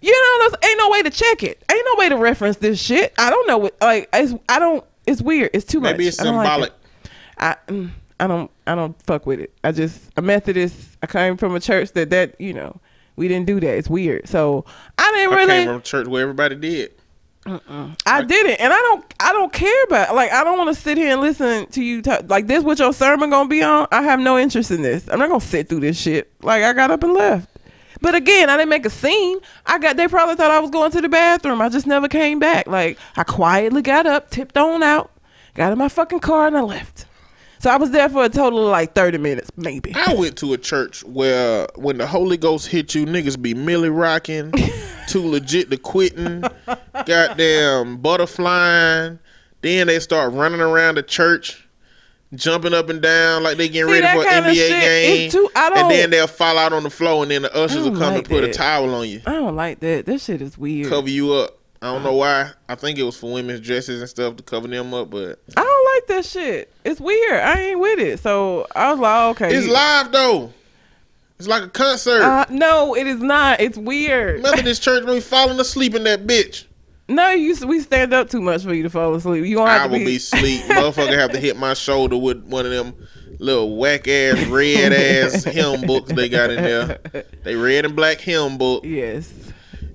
you 0.00 0.10
know 0.12 0.38
there's- 0.48 0.70
ain't 0.70 0.78
no 0.78 0.90
way 0.90 1.02
to 1.02 1.10
check 1.10 1.42
it. 1.42 1.62
Ain't 1.70 1.84
no 1.94 1.94
way 1.98 2.08
to 2.08 2.16
reference 2.16 2.56
this 2.56 2.80
shit. 2.80 3.12
I 3.18 3.30
don't 3.30 3.46
know 3.46 3.58
what 3.58 3.76
like 3.80 4.08
it's, 4.12 4.34
i 4.48 4.58
don't 4.58 4.84
it's 5.06 5.22
weird. 5.22 5.50
It's 5.54 5.64
too 5.64 5.80
much. 5.80 5.92
Maybe 5.92 6.08
it's 6.08 6.20
I 6.20 6.24
don't 6.24 6.36
like 6.36 6.46
symbolic. 6.46 6.70
it. 7.04 7.10
I 7.38 7.56
mm, 7.68 7.90
I 8.18 8.26
don't 8.26 8.50
I 8.70 8.76
don't 8.76 9.00
fuck 9.02 9.26
with 9.26 9.40
it. 9.40 9.52
I 9.64 9.72
just 9.72 10.00
a 10.16 10.22
Methodist. 10.22 10.96
I 11.02 11.06
came 11.08 11.36
from 11.36 11.56
a 11.56 11.60
church 11.60 11.90
that 11.92 12.10
that 12.10 12.40
you 12.40 12.54
know 12.54 12.80
we 13.16 13.26
didn't 13.26 13.46
do 13.46 13.58
that. 13.58 13.76
It's 13.76 13.90
weird. 13.90 14.28
So 14.28 14.64
I 14.96 15.10
didn't 15.10 15.36
really. 15.36 15.52
I 15.52 15.56
came 15.58 15.66
from 15.66 15.76
a 15.76 15.80
church 15.80 16.06
where 16.06 16.22
everybody 16.22 16.54
did. 16.54 16.92
I 18.06 18.22
didn't, 18.22 18.60
and 18.60 18.72
I 18.72 18.76
don't. 18.76 19.14
I 19.18 19.32
don't 19.32 19.52
care 19.52 19.84
about. 19.84 20.14
Like 20.14 20.30
I 20.30 20.44
don't 20.44 20.56
want 20.56 20.72
to 20.72 20.80
sit 20.80 20.96
here 20.98 21.10
and 21.10 21.20
listen 21.20 21.66
to 21.72 21.82
you 21.82 22.00
talk. 22.00 22.30
Like 22.30 22.46
this, 22.46 22.62
what 22.62 22.78
your 22.78 22.92
sermon 22.92 23.30
gonna 23.30 23.48
be 23.48 23.60
on? 23.60 23.88
I 23.90 24.02
have 24.02 24.20
no 24.20 24.38
interest 24.38 24.70
in 24.70 24.82
this. 24.82 25.08
I'm 25.08 25.18
not 25.18 25.28
gonna 25.28 25.40
sit 25.40 25.68
through 25.68 25.80
this 25.80 26.00
shit. 26.00 26.30
Like 26.40 26.62
I 26.62 26.72
got 26.72 26.92
up 26.92 27.02
and 27.02 27.12
left. 27.12 27.48
But 28.00 28.14
again, 28.14 28.50
I 28.50 28.56
didn't 28.56 28.70
make 28.70 28.86
a 28.86 28.90
scene. 28.90 29.40
I 29.66 29.80
got. 29.80 29.96
They 29.96 30.06
probably 30.06 30.36
thought 30.36 30.52
I 30.52 30.60
was 30.60 30.70
going 30.70 30.92
to 30.92 31.00
the 31.00 31.08
bathroom. 31.08 31.60
I 31.60 31.70
just 31.70 31.88
never 31.88 32.06
came 32.06 32.38
back. 32.38 32.68
Like 32.68 32.98
I 33.16 33.24
quietly 33.24 33.82
got 33.82 34.06
up, 34.06 34.30
tipped 34.30 34.56
on 34.56 34.84
out, 34.84 35.10
got 35.54 35.72
in 35.72 35.78
my 35.78 35.88
fucking 35.88 36.20
car, 36.20 36.46
and 36.46 36.56
I 36.56 36.60
left. 36.60 37.06
So 37.60 37.68
I 37.68 37.76
was 37.76 37.90
there 37.90 38.08
for 38.08 38.24
a 38.24 38.28
total 38.30 38.64
of 38.64 38.70
like 38.70 38.94
30 38.94 39.18
minutes, 39.18 39.50
maybe. 39.54 39.92
I 39.94 40.14
went 40.14 40.38
to 40.38 40.54
a 40.54 40.58
church 40.58 41.04
where 41.04 41.66
when 41.76 41.98
the 41.98 42.06
Holy 42.06 42.38
Ghost 42.38 42.66
hit 42.68 42.94
you, 42.94 43.04
niggas 43.04 43.40
be 43.40 43.52
millie 43.52 43.90
rocking, 43.90 44.50
too 45.08 45.28
legit 45.28 45.70
to 45.70 45.76
quitting, 45.76 46.40
goddamn 47.04 47.98
butterflying. 47.98 49.18
Then 49.60 49.88
they 49.88 49.98
start 50.00 50.32
running 50.32 50.62
around 50.62 50.94
the 50.94 51.02
church, 51.02 51.68
jumping 52.34 52.72
up 52.72 52.88
and 52.88 53.02
down 53.02 53.42
like 53.42 53.58
they 53.58 53.68
getting 53.68 53.92
See, 53.92 54.00
ready 54.00 54.18
for 54.22 54.26
an 54.26 54.44
NBA 54.44 54.68
game. 54.80 55.30
too- 55.30 55.50
I 55.54 55.80
and 55.80 55.90
then 55.90 56.08
they'll 56.08 56.26
fall 56.28 56.56
out 56.56 56.72
on 56.72 56.82
the 56.82 56.88
floor, 56.90 57.22
and 57.24 57.30
then 57.30 57.42
the 57.42 57.54
ushers 57.54 57.82
will 57.84 57.90
come 57.90 58.14
like 58.14 58.18
and 58.20 58.28
put 58.28 58.40
that. 58.40 58.50
a 58.50 58.52
towel 58.54 58.94
on 58.94 59.06
you, 59.06 59.20
I 59.26 59.32
don't 59.32 59.54
like 59.54 59.80
that. 59.80 60.06
This 60.06 60.24
shit 60.24 60.40
is 60.40 60.56
weird. 60.56 60.88
cover 60.88 61.10
you 61.10 61.34
up. 61.34 61.59
I 61.82 61.86
don't 61.92 62.02
know 62.02 62.14
why. 62.14 62.50
I 62.68 62.74
think 62.74 62.98
it 62.98 63.04
was 63.04 63.16
for 63.16 63.32
women's 63.32 63.60
dresses 63.60 64.00
and 64.00 64.08
stuff 64.08 64.36
to 64.36 64.42
cover 64.42 64.68
them 64.68 64.92
up, 64.92 65.08
but 65.10 65.40
I 65.56 65.62
don't 65.62 65.94
like 65.94 66.06
that 66.08 66.24
shit. 66.26 66.72
It's 66.84 67.00
weird. 67.00 67.40
I 67.40 67.58
ain't 67.60 67.80
with 67.80 67.98
it. 67.98 68.20
So 68.20 68.66
I 68.76 68.90
was 68.90 69.00
like, 69.00 69.36
okay. 69.36 69.56
it's 69.56 69.66
live 69.66 70.12
though. 70.12 70.52
It's 71.38 71.48
like 71.48 71.62
a 71.62 71.68
concert. 71.68 72.20
Uh, 72.20 72.44
no, 72.50 72.94
it 72.94 73.06
is 73.06 73.20
not. 73.22 73.62
It's 73.62 73.78
weird. 73.78 74.42
Methodist 74.42 74.82
church 74.84 75.04
when 75.04 75.14
we 75.14 75.20
falling 75.20 75.58
asleep 75.58 75.94
in 75.94 76.04
that 76.04 76.26
bitch. 76.26 76.66
No, 77.08 77.30
you 77.30 77.56
we 77.66 77.80
stand 77.80 78.12
up 78.12 78.28
too 78.28 78.42
much 78.42 78.62
for 78.62 78.74
you 78.74 78.82
to 78.82 78.90
fall 78.90 79.14
asleep. 79.14 79.46
You 79.46 79.56
gonna 79.56 79.70
have 79.70 79.80
I 79.80 79.86
to 79.86 79.92
will 79.92 79.98
be. 80.00 80.04
be 80.04 80.18
sleep. 80.18 80.60
Motherfucker 80.64 81.18
have 81.18 81.32
to 81.32 81.40
hit 81.40 81.56
my 81.56 81.72
shoulder 81.72 82.16
with 82.18 82.44
one 82.44 82.66
of 82.66 82.72
them 82.72 82.94
little 83.38 83.76
whack 83.76 84.06
ass 84.06 84.46
red 84.48 84.92
ass 84.92 85.44
hymn 85.44 85.80
books 85.86 86.12
they 86.12 86.28
got 86.28 86.50
in 86.50 86.62
there. 86.62 86.98
They 87.42 87.56
red 87.56 87.86
and 87.86 87.96
black 87.96 88.20
hymn 88.20 88.58
book. 88.58 88.84
yes. 88.84 89.32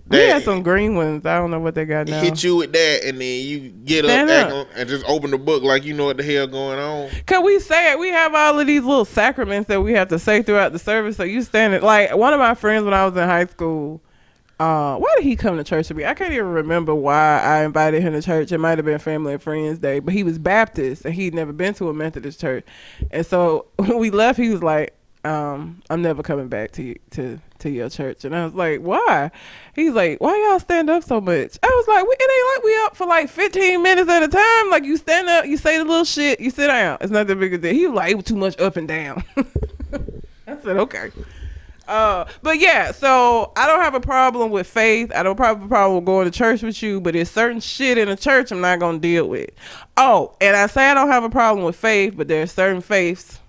We 0.08 0.18
had 0.18 0.44
some 0.44 0.62
green 0.62 0.96
ones. 0.96 1.26
I 1.26 1.38
don't 1.38 1.50
know 1.50 1.60
what 1.60 1.74
they 1.74 1.86
got 1.86 2.08
now. 2.08 2.22
Hit 2.22 2.44
you 2.44 2.58
with 2.58 2.72
that, 2.74 3.04
and 3.06 3.20
then 3.20 3.46
you 3.46 3.70
get 3.70 4.06
Stand 4.06 4.30
up, 4.30 4.52
up. 4.52 4.68
and 4.76 4.88
just 4.88 5.04
open 5.08 5.32
the 5.32 5.38
book 5.40 5.64
like 5.64 5.84
you 5.84 5.96
know 5.96 6.06
what 6.06 6.18
the 6.18 6.24
hell 6.24 6.46
going 6.46 6.78
on. 6.78 7.10
Cause 7.26 7.44
we 7.44 7.60
say 7.60 7.92
it, 7.92 7.98
we 8.00 8.10
have 8.10 8.36
all 8.36 8.60
of 8.60 8.68
these 8.68 8.84
little 8.84 9.06
sacraments 9.06 9.68
that 9.68 9.82
we 9.82 9.94
have 9.94 10.10
to 10.10 10.20
say 10.20 10.44
throughout 10.44 10.74
the 10.74 10.80
service. 10.80 11.18
So 11.18 11.24
you 11.24 11.42
stand 11.42 11.74
it 11.74 11.82
like 11.82 12.16
one 12.16 12.34
of 12.34 12.40
my 12.40 12.54
friends 12.54 12.86
when 12.86 12.94
I 12.94 13.06
was 13.06 13.16
in 13.18 13.28
high 13.28 13.46
school. 13.48 14.02
Uh, 14.60 14.96
why 14.98 15.12
did 15.18 15.26
he 15.26 15.36
come 15.36 15.58
to 15.58 15.64
church 15.66 15.90
with 15.90 15.98
me? 15.98 16.06
I 16.06 16.14
can't 16.14 16.32
even 16.32 16.46
remember 16.48 16.96
why 16.96 17.42
I 17.42 17.66
invited 17.66 18.02
him 18.02 18.14
to 18.14 18.22
church. 18.22 18.54
It 18.54 18.58
might 18.60 18.78
have 18.78 18.86
been 18.86 19.00
Family 19.00 19.34
and 19.34 19.42
Friends 19.42 19.80
Day, 19.80 20.00
but 20.00 20.14
he 20.14 20.24
was 20.24 20.38
Baptist 20.38 21.04
and 21.04 21.14
he'd 21.14 21.34
never 21.34 21.52
been 21.52 21.74
to 21.74 21.90
a 21.90 21.94
Methodist 21.94 22.40
church. 22.40 22.64
And 23.12 23.26
so 23.26 23.66
when 23.76 23.98
we 23.98 24.12
left, 24.12 24.40
he 24.40 24.50
was 24.50 24.64
like, 24.64 24.94
um, 25.26 25.82
"I'm 25.90 26.02
never 26.02 26.22
coming 26.24 26.48
back 26.48 26.72
to 26.74 26.96
to 27.12 27.40
to 27.66 27.72
your 27.72 27.90
church." 27.90 28.26
And 28.26 28.36
I 28.36 28.46
was 28.46 28.54
like, 28.54 28.80
"Why?" 28.80 29.32
He's 29.74 29.94
like, 29.94 30.22
"Why 30.22 30.38
y'all 30.38 30.60
stand 30.60 30.90
up 30.90 31.04
so 31.04 31.20
much?" 31.20 31.58
I 31.62 31.68
was 31.68 31.88
like, 31.88 32.06
"It 32.06 32.32
ain't 32.32 32.56
like 32.56 32.64
we 32.64 32.76
up 32.86 32.96
for 32.96 33.06
like 33.06 33.30
15 33.30 33.82
minutes 33.82 34.10
at 34.10 34.24
a 34.24 34.28
time. 34.28 34.70
Like 34.70 34.86
you 34.86 34.98
stand 34.98 35.30
up, 35.30 35.46
you 35.46 35.58
say 35.58 35.78
the 35.78 35.86
little 35.86 36.06
shit, 36.06 36.40
you 36.40 36.50
sit 36.50 36.68
down. 36.68 36.98
It's 37.02 37.12
not 37.12 37.28
that 37.28 37.36
big 37.40 37.54
a 37.54 37.58
deal." 37.58 37.74
He 37.74 37.88
was 37.88 37.96
like, 37.96 38.12
"It 38.12 38.16
was 38.16 38.26
too 38.26 38.36
much 38.36 38.60
up 38.60 38.78
and 38.78 38.88
down." 38.88 39.24
I 40.48 40.58
said, 40.62 40.78
"Okay." 40.78 41.12
Uh, 41.88 42.26
but 42.42 42.60
yeah, 42.60 42.92
so 42.92 43.52
I 43.56 43.68
don't 43.68 43.82
have 43.82 43.94
a 43.94 44.00
problem 44.00 44.50
with 44.50 44.66
faith. 44.66 45.12
I 45.14 45.22
don't 45.24 45.38
have 45.40 45.64
a 45.64 45.68
problem 45.68 46.04
going 46.04 46.26
to 46.26 46.32
church 46.32 46.64
with 46.64 46.82
you, 46.82 47.00
but 47.00 47.14
there's 47.14 47.30
certain 47.30 47.60
shit 47.60 47.98
in 47.98 48.08
the 48.08 48.16
church 48.16 48.52
I'm 48.52 48.62
not 48.62 48.80
gonna 48.80 49.00
deal 49.00 49.30
with. 49.30 49.52
Oh, 49.96 50.36
and 50.42 50.56
I 50.56 50.68
say 50.68 50.90
I 50.90 50.94
don't 50.94 51.10
have 51.10 51.24
a 51.24 51.30
problem 51.30 51.66
with 51.66 51.76
faith, 51.76 52.16
but 52.18 52.28
there's 52.28 52.52
certain 52.52 52.82
faiths 52.82 53.40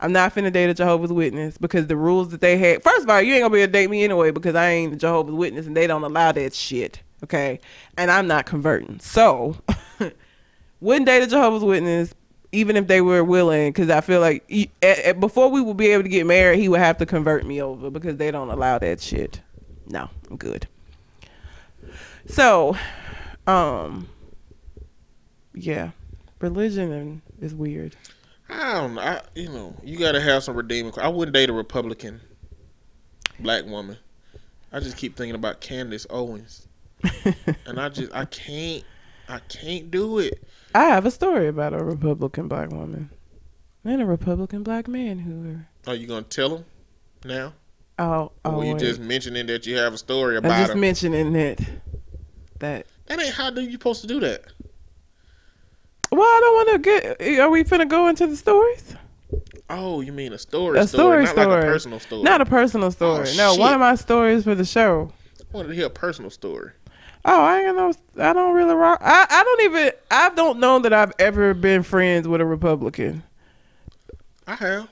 I'm 0.00 0.12
not 0.12 0.34
finna 0.34 0.52
date 0.52 0.70
a 0.70 0.74
Jehovah's 0.74 1.12
Witness 1.12 1.58
because 1.58 1.86
the 1.88 1.96
rules 1.96 2.28
that 2.28 2.40
they 2.40 2.56
had. 2.56 2.82
First 2.82 3.02
of 3.04 3.10
all, 3.10 3.20
you 3.20 3.34
ain't 3.34 3.42
gonna 3.42 3.52
be 3.52 3.60
able 3.60 3.68
to 3.68 3.72
date 3.72 3.90
me 3.90 4.04
anyway 4.04 4.30
because 4.30 4.54
I 4.54 4.70
ain't 4.70 4.92
a 4.94 4.96
Jehovah's 4.96 5.34
Witness 5.34 5.66
and 5.66 5.76
they 5.76 5.86
don't 5.86 6.04
allow 6.04 6.32
that 6.32 6.54
shit. 6.54 7.02
Okay, 7.24 7.58
and 7.96 8.10
I'm 8.10 8.28
not 8.28 8.46
converting, 8.46 9.00
so 9.00 9.56
wouldn't 10.80 11.06
date 11.06 11.22
a 11.24 11.26
Jehovah's 11.26 11.64
Witness 11.64 12.14
even 12.52 12.76
if 12.76 12.86
they 12.86 13.00
were 13.00 13.22
willing 13.22 13.70
because 13.70 13.90
I 13.90 14.00
feel 14.00 14.20
like 14.20 14.44
at, 14.82 14.98
at- 15.00 15.20
before 15.20 15.48
we 15.50 15.60
would 15.60 15.76
be 15.76 15.88
able 15.88 16.04
to 16.04 16.08
get 16.08 16.26
married, 16.26 16.58
he 16.58 16.68
would 16.68 16.80
have 16.80 16.98
to 16.98 17.06
convert 17.06 17.44
me 17.44 17.60
over 17.60 17.90
because 17.90 18.16
they 18.16 18.30
don't 18.30 18.50
allow 18.50 18.78
that 18.78 19.00
shit. 19.00 19.42
No, 19.86 20.08
I'm 20.30 20.36
good. 20.36 20.66
So, 22.26 22.76
um, 23.46 24.08
yeah, 25.54 25.90
religion 26.40 27.22
is 27.40 27.54
weird. 27.54 27.96
I 28.48 28.74
don't 28.74 28.94
know. 28.94 29.00
I, 29.00 29.20
you 29.34 29.48
know, 29.48 29.74
you 29.82 29.98
got 29.98 30.12
to 30.12 30.20
have 30.20 30.42
some 30.42 30.56
redeeming. 30.56 30.92
I 30.98 31.08
wouldn't 31.08 31.34
date 31.34 31.50
a 31.50 31.52
Republican 31.52 32.20
black 33.38 33.66
woman. 33.66 33.96
I 34.72 34.80
just 34.80 34.96
keep 34.96 35.16
thinking 35.16 35.34
about 35.34 35.60
Candace 35.60 36.06
Owens, 36.10 36.68
and 37.66 37.80
I 37.80 37.88
just 37.88 38.14
I 38.14 38.26
can't 38.26 38.84
I 39.28 39.38
can't 39.40 39.90
do 39.90 40.18
it. 40.18 40.42
I 40.74 40.84
have 40.86 41.06
a 41.06 41.10
story 41.10 41.48
about 41.48 41.72
a 41.72 41.82
Republican 41.82 42.48
black 42.48 42.70
woman 42.70 43.10
and 43.84 44.02
a 44.02 44.06
Republican 44.06 44.62
black 44.62 44.88
man 44.88 45.18
who 45.18 45.50
are. 45.50 45.92
Are 45.92 45.96
you 45.96 46.06
gonna 46.06 46.22
tell 46.22 46.50
them 46.50 46.64
now? 47.24 47.54
Oh, 47.98 48.32
oh 48.44 48.56
or 48.56 48.64
you 48.64 48.72
wait. 48.72 48.80
just 48.80 49.00
mentioning 49.00 49.46
that 49.46 49.66
you 49.66 49.76
have 49.76 49.94
a 49.94 49.98
story 49.98 50.36
about. 50.36 50.52
I'm 50.52 50.60
just 50.60 50.72
her? 50.74 50.78
mentioning 50.78 51.32
that. 51.32 51.58
That. 52.60 52.86
that 53.06 53.20
ain't 53.20 53.34
how 53.34 53.50
do 53.50 53.62
you 53.62 53.72
supposed 53.72 54.02
to 54.02 54.06
do 54.06 54.20
that? 54.20 54.44
Well, 56.10 56.22
I 56.22 56.40
don't 56.40 56.54
want 56.54 56.84
to 56.84 56.90
get. 56.90 57.16
Eh, 57.20 57.38
are 57.40 57.50
we 57.50 57.64
finna 57.64 57.88
go 57.88 58.08
into 58.08 58.26
the 58.26 58.36
stories? 58.36 58.94
Oh, 59.70 60.00
you 60.00 60.12
mean 60.12 60.32
a 60.32 60.38
story? 60.38 60.78
A 60.78 60.86
story, 60.86 61.26
story 61.26 61.36
not 61.46 61.48
like 61.50 61.64
a 61.64 61.66
personal 61.66 62.00
story. 62.00 62.22
Not 62.22 62.40
a 62.40 62.46
personal 62.46 62.90
story. 62.90 63.28
Oh, 63.28 63.36
no, 63.36 63.54
one 63.56 63.74
of 63.74 63.80
my 63.80 63.94
stories 63.96 64.44
for 64.44 64.54
the 64.54 64.64
show. 64.64 65.12
I 65.40 65.44
wanted 65.56 65.68
to 65.68 65.74
hear 65.74 65.86
a 65.86 65.90
personal 65.90 66.30
story. 66.30 66.72
Oh, 67.24 67.42
I 67.42 67.60
ain't 67.60 67.76
no. 67.76 67.92
I 68.18 68.32
don't 68.32 68.54
really 68.54 68.74
rock. 68.74 69.00
I, 69.02 69.26
I 69.28 69.44
don't 69.44 69.60
even. 69.62 69.92
I 70.10 70.30
don't 70.30 70.58
know 70.60 70.78
that 70.78 70.92
I've 70.92 71.12
ever 71.18 71.52
been 71.52 71.82
friends 71.82 72.26
with 72.26 72.40
a 72.40 72.46
Republican. 72.46 73.22
I 74.46 74.54
have. 74.54 74.88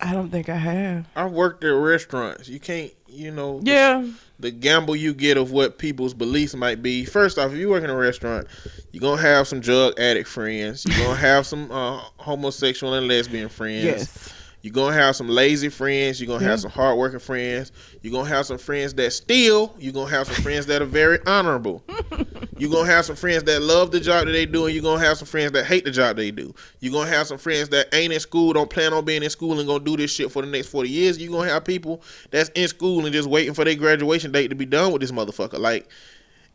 I 0.00 0.12
don't 0.12 0.30
think 0.30 0.48
I 0.48 0.56
have. 0.56 1.06
I've 1.16 1.32
worked 1.32 1.64
at 1.64 1.68
restaurants. 1.68 2.48
You 2.48 2.60
can't, 2.60 2.92
you 3.08 3.30
know, 3.32 3.60
the- 3.60 3.70
Yeah. 3.70 4.06
the 4.38 4.50
gamble 4.52 4.94
you 4.94 5.12
get 5.12 5.36
of 5.36 5.50
what 5.50 5.76
people's 5.78 6.14
beliefs 6.14 6.54
might 6.54 6.82
be. 6.82 7.04
First 7.04 7.36
off, 7.38 7.50
if 7.52 7.58
you 7.58 7.68
work 7.68 7.82
in 7.82 7.90
a 7.90 7.96
restaurant, 7.96 8.46
you're 8.92 9.00
gonna 9.00 9.20
have 9.20 9.48
some 9.48 9.60
drug 9.60 9.98
addict 9.98 10.28
friends. 10.28 10.84
You're 10.86 10.98
gonna 10.98 11.16
have 11.16 11.46
some 11.46 11.70
uh, 11.72 12.00
homosexual 12.18 12.94
and 12.94 13.08
lesbian 13.08 13.48
friends. 13.48 13.84
Yes. 13.84 14.32
You're 14.62 14.72
gonna 14.72 14.94
have 14.96 15.14
some 15.14 15.28
lazy 15.28 15.68
friends. 15.68 16.20
You're 16.20 16.26
gonna 16.26 16.44
Yeah. 16.44 16.50
have 16.50 16.60
some 16.60 16.70
hardworking 16.72 17.20
friends. 17.20 17.70
You're 18.02 18.12
gonna 18.12 18.28
have 18.28 18.44
some 18.44 18.58
friends 18.58 18.92
that 18.94 19.12
steal. 19.12 19.74
You're 19.78 19.92
gonna 19.92 20.10
have 20.10 20.26
some 20.26 20.42
friends 20.42 20.66
that 20.66 20.82
are 20.82 20.86
very 20.86 21.20
honorable. 21.26 21.82
You're 22.58 22.70
gonna 22.70 22.90
have 22.90 23.04
some 23.04 23.14
friends 23.14 23.44
that 23.44 23.62
love 23.62 23.92
the 23.92 24.00
job 24.00 24.26
that 24.26 24.32
they 24.32 24.44
do, 24.44 24.66
and 24.66 24.74
you're 24.74 24.82
gonna 24.82 24.98
have 25.04 25.16
some 25.16 25.26
friends 25.28 25.52
that 25.52 25.64
hate 25.64 25.84
the 25.84 25.92
job 25.92 26.16
they 26.16 26.32
do. 26.32 26.52
You're 26.80 26.92
gonna 26.92 27.08
have 27.08 27.28
some 27.28 27.38
friends 27.38 27.68
that 27.68 27.86
ain't 27.94 28.12
in 28.12 28.18
school, 28.18 28.52
don't 28.52 28.68
plan 28.68 28.92
on 28.92 29.04
being 29.04 29.22
in 29.22 29.30
school, 29.30 29.56
and 29.60 29.68
gonna 29.68 29.84
do 29.84 29.96
this 29.96 30.10
shit 30.10 30.32
for 30.32 30.42
the 30.42 30.48
next 30.48 30.66
40 30.66 30.88
years. 30.88 31.18
You're 31.18 31.30
gonna 31.30 31.48
have 31.50 31.64
people 31.64 32.02
that's 32.32 32.50
in 32.56 32.66
school 32.66 33.04
and 33.04 33.14
just 33.14 33.28
waiting 33.28 33.54
for 33.54 33.64
their 33.64 33.76
graduation 33.76 34.32
date 34.32 34.48
to 34.48 34.56
be 34.56 34.66
done 34.66 34.90
with 34.90 35.02
this 35.02 35.12
motherfucker. 35.12 35.60
Like, 35.60 35.86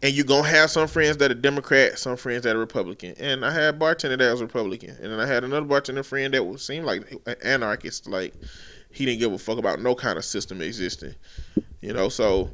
and 0.04 0.14
you're 0.14 0.26
gonna 0.26 0.47
have 0.47 0.70
some 0.70 0.88
friends 0.88 1.18
that 1.18 1.32
are 1.32 1.36
Democrat, 1.36 1.97
some 1.97 2.18
friends 2.18 2.43
that 2.43 2.58
are 2.58 2.60
Republican. 2.60 3.16
And 3.20 3.45
I 3.45 3.51
had 3.51 3.74
a 3.74 3.78
bartender 3.78 4.18
that 4.18 4.32
was 4.32 4.41
Republican, 4.41 4.97
and 5.01 5.12
then 5.12 5.20
I 5.20 5.26
had 5.26 5.45
another 5.45 5.66
bartender 5.66 6.04
friend 6.04 6.34
that 6.34 6.43
was 6.43 6.64
seem 6.64 6.84
like 6.84 7.10
an 7.26 7.36
anarchist. 7.41 8.08
Like 8.08 8.34
he 8.91 9.06
didn't 9.06 9.22
give 9.22 9.32
a 9.32 9.38
fuck 9.38 9.58
about 9.58 9.80
no 9.80 9.95
kind 9.95 10.18
of 10.18 10.26
system 10.26 10.62
existing. 10.62 11.16
You 11.82 11.93
know, 11.93 12.10
so 12.10 12.49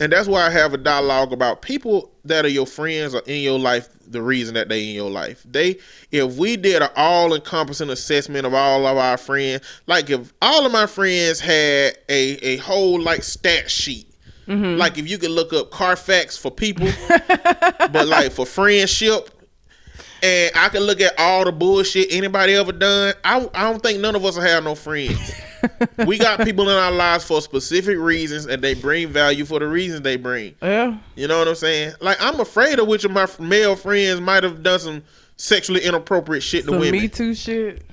and 0.00 0.10
that's 0.10 0.26
why 0.26 0.46
I 0.46 0.50
have 0.50 0.72
a 0.72 0.78
dialogue 0.78 1.34
about 1.34 1.60
people 1.60 2.10
that 2.24 2.46
are 2.46 2.48
your 2.48 2.66
friends 2.66 3.14
or 3.14 3.22
in 3.26 3.42
your 3.42 3.58
life. 3.58 3.88
The 4.06 4.22
reason 4.22 4.54
that 4.54 4.70
they 4.70 4.88
in 4.88 4.94
your 4.94 5.10
life, 5.10 5.44
they 5.48 5.78
if 6.10 6.36
we 6.36 6.56
did 6.56 6.80
an 6.80 6.88
all 6.96 7.34
encompassing 7.34 7.90
assessment 7.90 8.46
of 8.46 8.54
all 8.54 8.86
of 8.86 8.96
our 8.96 9.18
friends, 9.18 9.62
like 9.86 10.08
if 10.08 10.32
all 10.40 10.64
of 10.64 10.72
my 10.72 10.86
friends 10.86 11.40
had 11.40 11.98
a 12.08 12.38
a 12.42 12.56
whole 12.56 12.98
like 12.98 13.22
stat 13.22 13.70
sheet. 13.70 14.09
Mm-hmm. 14.50 14.78
Like 14.78 14.98
if 14.98 15.08
you 15.08 15.16
can 15.16 15.30
look 15.30 15.52
up 15.52 15.70
Carfax 15.70 16.36
for 16.36 16.50
people, 16.50 16.88
but 17.08 18.08
like 18.08 18.32
for 18.32 18.44
friendship, 18.44 19.30
and 20.22 20.50
I 20.54 20.68
can 20.68 20.82
look 20.82 21.00
at 21.00 21.18
all 21.18 21.44
the 21.44 21.52
bullshit 21.52 22.08
anybody 22.10 22.54
ever 22.54 22.72
done. 22.72 23.14
I, 23.24 23.48
I 23.54 23.70
don't 23.70 23.82
think 23.82 24.00
none 24.00 24.16
of 24.16 24.24
us 24.24 24.36
have 24.36 24.64
no 24.64 24.74
friends. 24.74 25.32
we 26.06 26.18
got 26.18 26.40
people 26.40 26.68
in 26.68 26.76
our 26.76 26.90
lives 26.90 27.24
for 27.24 27.40
specific 27.40 27.96
reasons, 27.96 28.46
and 28.46 28.62
they 28.62 28.74
bring 28.74 29.08
value 29.08 29.44
for 29.44 29.60
the 29.60 29.68
reasons 29.68 30.02
they 30.02 30.16
bring. 30.16 30.54
Yeah. 30.60 30.98
You 31.14 31.28
know 31.28 31.38
what 31.38 31.48
I'm 31.48 31.54
saying? 31.54 31.94
Like 32.00 32.18
I'm 32.20 32.40
afraid 32.40 32.78
of 32.78 32.88
which 32.88 33.04
of 33.04 33.12
my 33.12 33.28
male 33.38 33.76
friends 33.76 34.20
might 34.20 34.42
have 34.42 34.62
done 34.62 34.80
some 34.80 35.02
sexually 35.36 35.82
inappropriate 35.82 36.42
shit 36.42 36.64
to 36.64 36.72
women. 36.72 36.92
Me 36.92 37.08
Too 37.08 37.34
shit. 37.34 37.84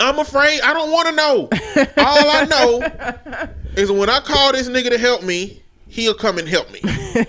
I'm 0.00 0.18
afraid. 0.18 0.60
I 0.62 0.72
don't 0.72 0.90
want 0.90 1.08
to 1.08 1.14
know. 1.14 1.48
All 1.98 2.30
I 2.30 2.44
know 2.46 3.50
is 3.76 3.92
when 3.92 4.08
I 4.08 4.20
call 4.20 4.52
this 4.52 4.68
nigga 4.68 4.90
to 4.90 4.98
help 4.98 5.22
me, 5.22 5.62
he'll 5.94 6.14
come 6.14 6.38
and 6.38 6.48
help 6.48 6.70
me. 6.72 6.80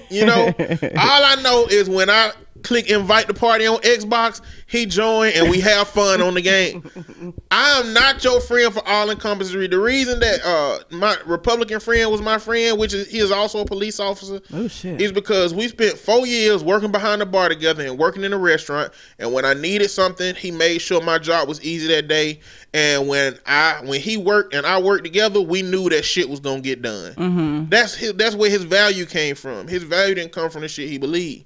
You 0.09 0.26
know. 0.26 0.47
All 0.57 1.24
I 1.24 1.36
know 1.43 1.68
is 1.70 1.88
when 1.89 2.09
I 2.09 2.32
click 2.66 2.89
invite 2.89 3.28
the 3.28 3.34
party 3.34 3.66
on 3.68 3.78
Xbox, 3.80 4.41
he 4.68 4.86
join 4.86 5.32
and 5.36 5.49
we 5.49 5.59
have 5.61 5.88
fun 5.88 6.22
on 6.22 6.34
the 6.34 6.41
game. 6.41 6.84
I 7.51 7.80
am 7.80 7.93
not 7.93 8.24
your 8.24 8.41
friend 8.41 8.74
for 8.74 8.86
all 8.88 9.09
encompassing. 9.09 9.70
The 9.70 9.80
reason 9.80 10.20
that 10.20 10.43
uh 10.43 10.80
my 10.95 11.16
Republican 11.26 11.80
friend 11.80 12.11
was 12.11 12.22
my 12.22 12.38
friend, 12.38 12.78
which 12.80 12.93
is 12.93 13.07
he 13.09 13.20
is 13.20 13.32
also 13.32 13.59
a 13.59 13.66
police 13.66 13.99
officer, 13.99 14.41
Oh 14.53 14.68
shit. 14.68 14.99
is 14.99 15.11
because 15.11 15.53
we 15.53 15.68
spent 15.68 15.97
four 15.97 16.26
years 16.28 16.63
working 16.63 16.91
behind 16.91 17.22
the 17.22 17.26
bar 17.26 17.47
together 17.49 17.86
and 17.86 17.97
working 17.97 18.24
in 18.24 18.34
a 18.34 18.38
restaurant. 18.38 18.91
And 19.20 19.32
when 19.32 19.45
I 19.45 19.53
needed 19.53 19.89
something, 19.89 20.36
he 20.36 20.51
made 20.51 20.80
sure 20.80 21.01
my 21.01 21.18
job 21.20 21.47
was 21.47 21.63
easy 21.63 21.88
that 21.89 22.07
day. 22.07 22.39
And 22.74 23.07
when 23.07 23.38
I 23.45 23.82
when 23.84 24.01
he 24.01 24.18
worked 24.18 24.53
and 24.53 24.66
I 24.66 24.82
worked 24.82 25.03
together, 25.05 25.39
we 25.39 25.61
knew 25.61 25.88
that 25.89 26.03
shit 26.03 26.28
was 26.28 26.39
gonna 26.39 26.61
get 26.61 26.82
done. 26.82 27.13
Mm-hmm. 27.13 27.70
That's 27.70 27.95
his. 27.95 28.13
That's 28.16 28.36
where 28.36 28.49
his 28.49 28.63
value 28.63 29.05
came 29.05 29.36
from. 29.36 29.68
His 29.68 29.84
value 29.84 30.16
didn't 30.16 30.32
come 30.34 30.49
from 30.49 30.61
the 30.63 30.68
shit 30.68 30.89
he 30.89 30.97
believed. 30.97 31.45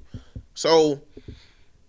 So. 0.54 1.02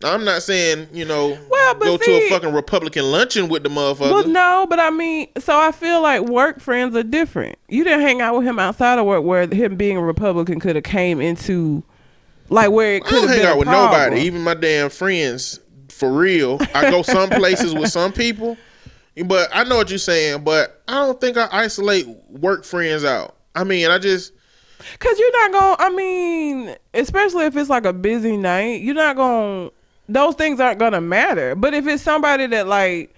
I'm 0.02 0.24
not 0.24 0.42
saying, 0.42 0.88
you 0.92 1.04
know, 1.04 1.38
Well, 1.50 1.74
go 1.74 1.96
to 1.98 2.10
a 2.10 2.28
fucking 2.30 2.54
Republican 2.54 3.10
luncheon 3.10 3.48
with 3.48 3.62
the 3.62 3.68
motherfucker. 3.68 4.10
Well, 4.10 4.26
no, 4.26 4.66
but 4.68 4.80
I 4.80 4.88
mean, 4.90 5.28
so 5.38 5.58
I 5.58 5.72
feel 5.72 6.00
like 6.00 6.22
work 6.22 6.60
friends 6.60 6.96
are 6.96 7.02
different. 7.02 7.58
You 7.68 7.84
didn't 7.84 8.00
hang 8.00 8.20
out 8.22 8.36
with 8.38 8.46
him 8.46 8.58
outside 8.58 8.98
of 8.98 9.04
work, 9.04 9.24
where 9.24 9.46
him 9.46 9.76
being 9.76 9.98
a 9.98 10.02
Republican 10.02 10.58
could 10.58 10.76
have 10.76 10.84
came 10.84 11.20
into, 11.20 11.82
like, 12.48 12.70
where 12.70 12.96
it 12.96 13.02
I 13.04 13.08
could 13.08 13.20
have 13.22 13.28
hang 13.30 13.38
been 13.40 13.46
out 13.46 13.56
a 13.56 13.58
with 13.58 13.68
problem. 13.68 13.92
nobody, 13.92 14.20
even 14.22 14.42
my 14.42 14.54
damn 14.54 14.88
friends. 14.90 15.60
For 15.90 16.10
real, 16.10 16.58
I 16.74 16.90
go 16.90 17.02
some 17.02 17.28
places 17.28 17.74
with 17.74 17.90
some 17.90 18.12
people, 18.12 18.56
but 19.26 19.50
I 19.52 19.64
know 19.64 19.76
what 19.76 19.90
you're 19.90 19.98
saying. 19.98 20.44
But 20.44 20.82
I 20.88 20.94
don't 20.94 21.20
think 21.20 21.36
I 21.36 21.46
isolate 21.52 22.06
work 22.30 22.64
friends 22.64 23.04
out. 23.04 23.36
I 23.54 23.64
mean, 23.64 23.90
I 23.90 23.98
just 23.98 24.32
Cause 24.98 25.18
you're 25.18 25.32
not 25.32 25.52
gonna. 25.52 25.76
I 25.78 25.90
mean, 25.94 26.74
especially 26.94 27.44
if 27.44 27.56
it's 27.56 27.68
like 27.68 27.84
a 27.84 27.92
busy 27.92 28.38
night, 28.38 28.80
you're 28.80 28.94
not 28.94 29.16
gonna. 29.16 29.70
Those 30.12 30.34
things 30.34 30.60
aren't 30.60 30.78
gonna 30.78 31.00
matter. 31.00 31.54
But 31.54 31.74
if 31.74 31.86
it's 31.86 32.02
somebody 32.02 32.46
that 32.48 32.66
like, 32.66 33.14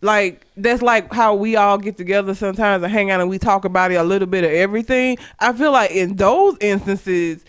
like 0.00 0.44
that's 0.56 0.82
like 0.82 1.12
how 1.12 1.34
we 1.34 1.54
all 1.56 1.78
get 1.78 1.96
together 1.96 2.34
sometimes 2.34 2.82
and 2.82 2.92
hang 2.92 3.10
out 3.10 3.20
and 3.20 3.30
we 3.30 3.38
talk 3.38 3.64
about 3.64 3.92
it 3.92 3.94
a 3.94 4.02
little 4.02 4.26
bit 4.26 4.44
of 4.44 4.50
everything. 4.50 5.16
I 5.38 5.52
feel 5.52 5.72
like 5.72 5.92
in 5.92 6.16
those 6.16 6.56
instances. 6.60 7.44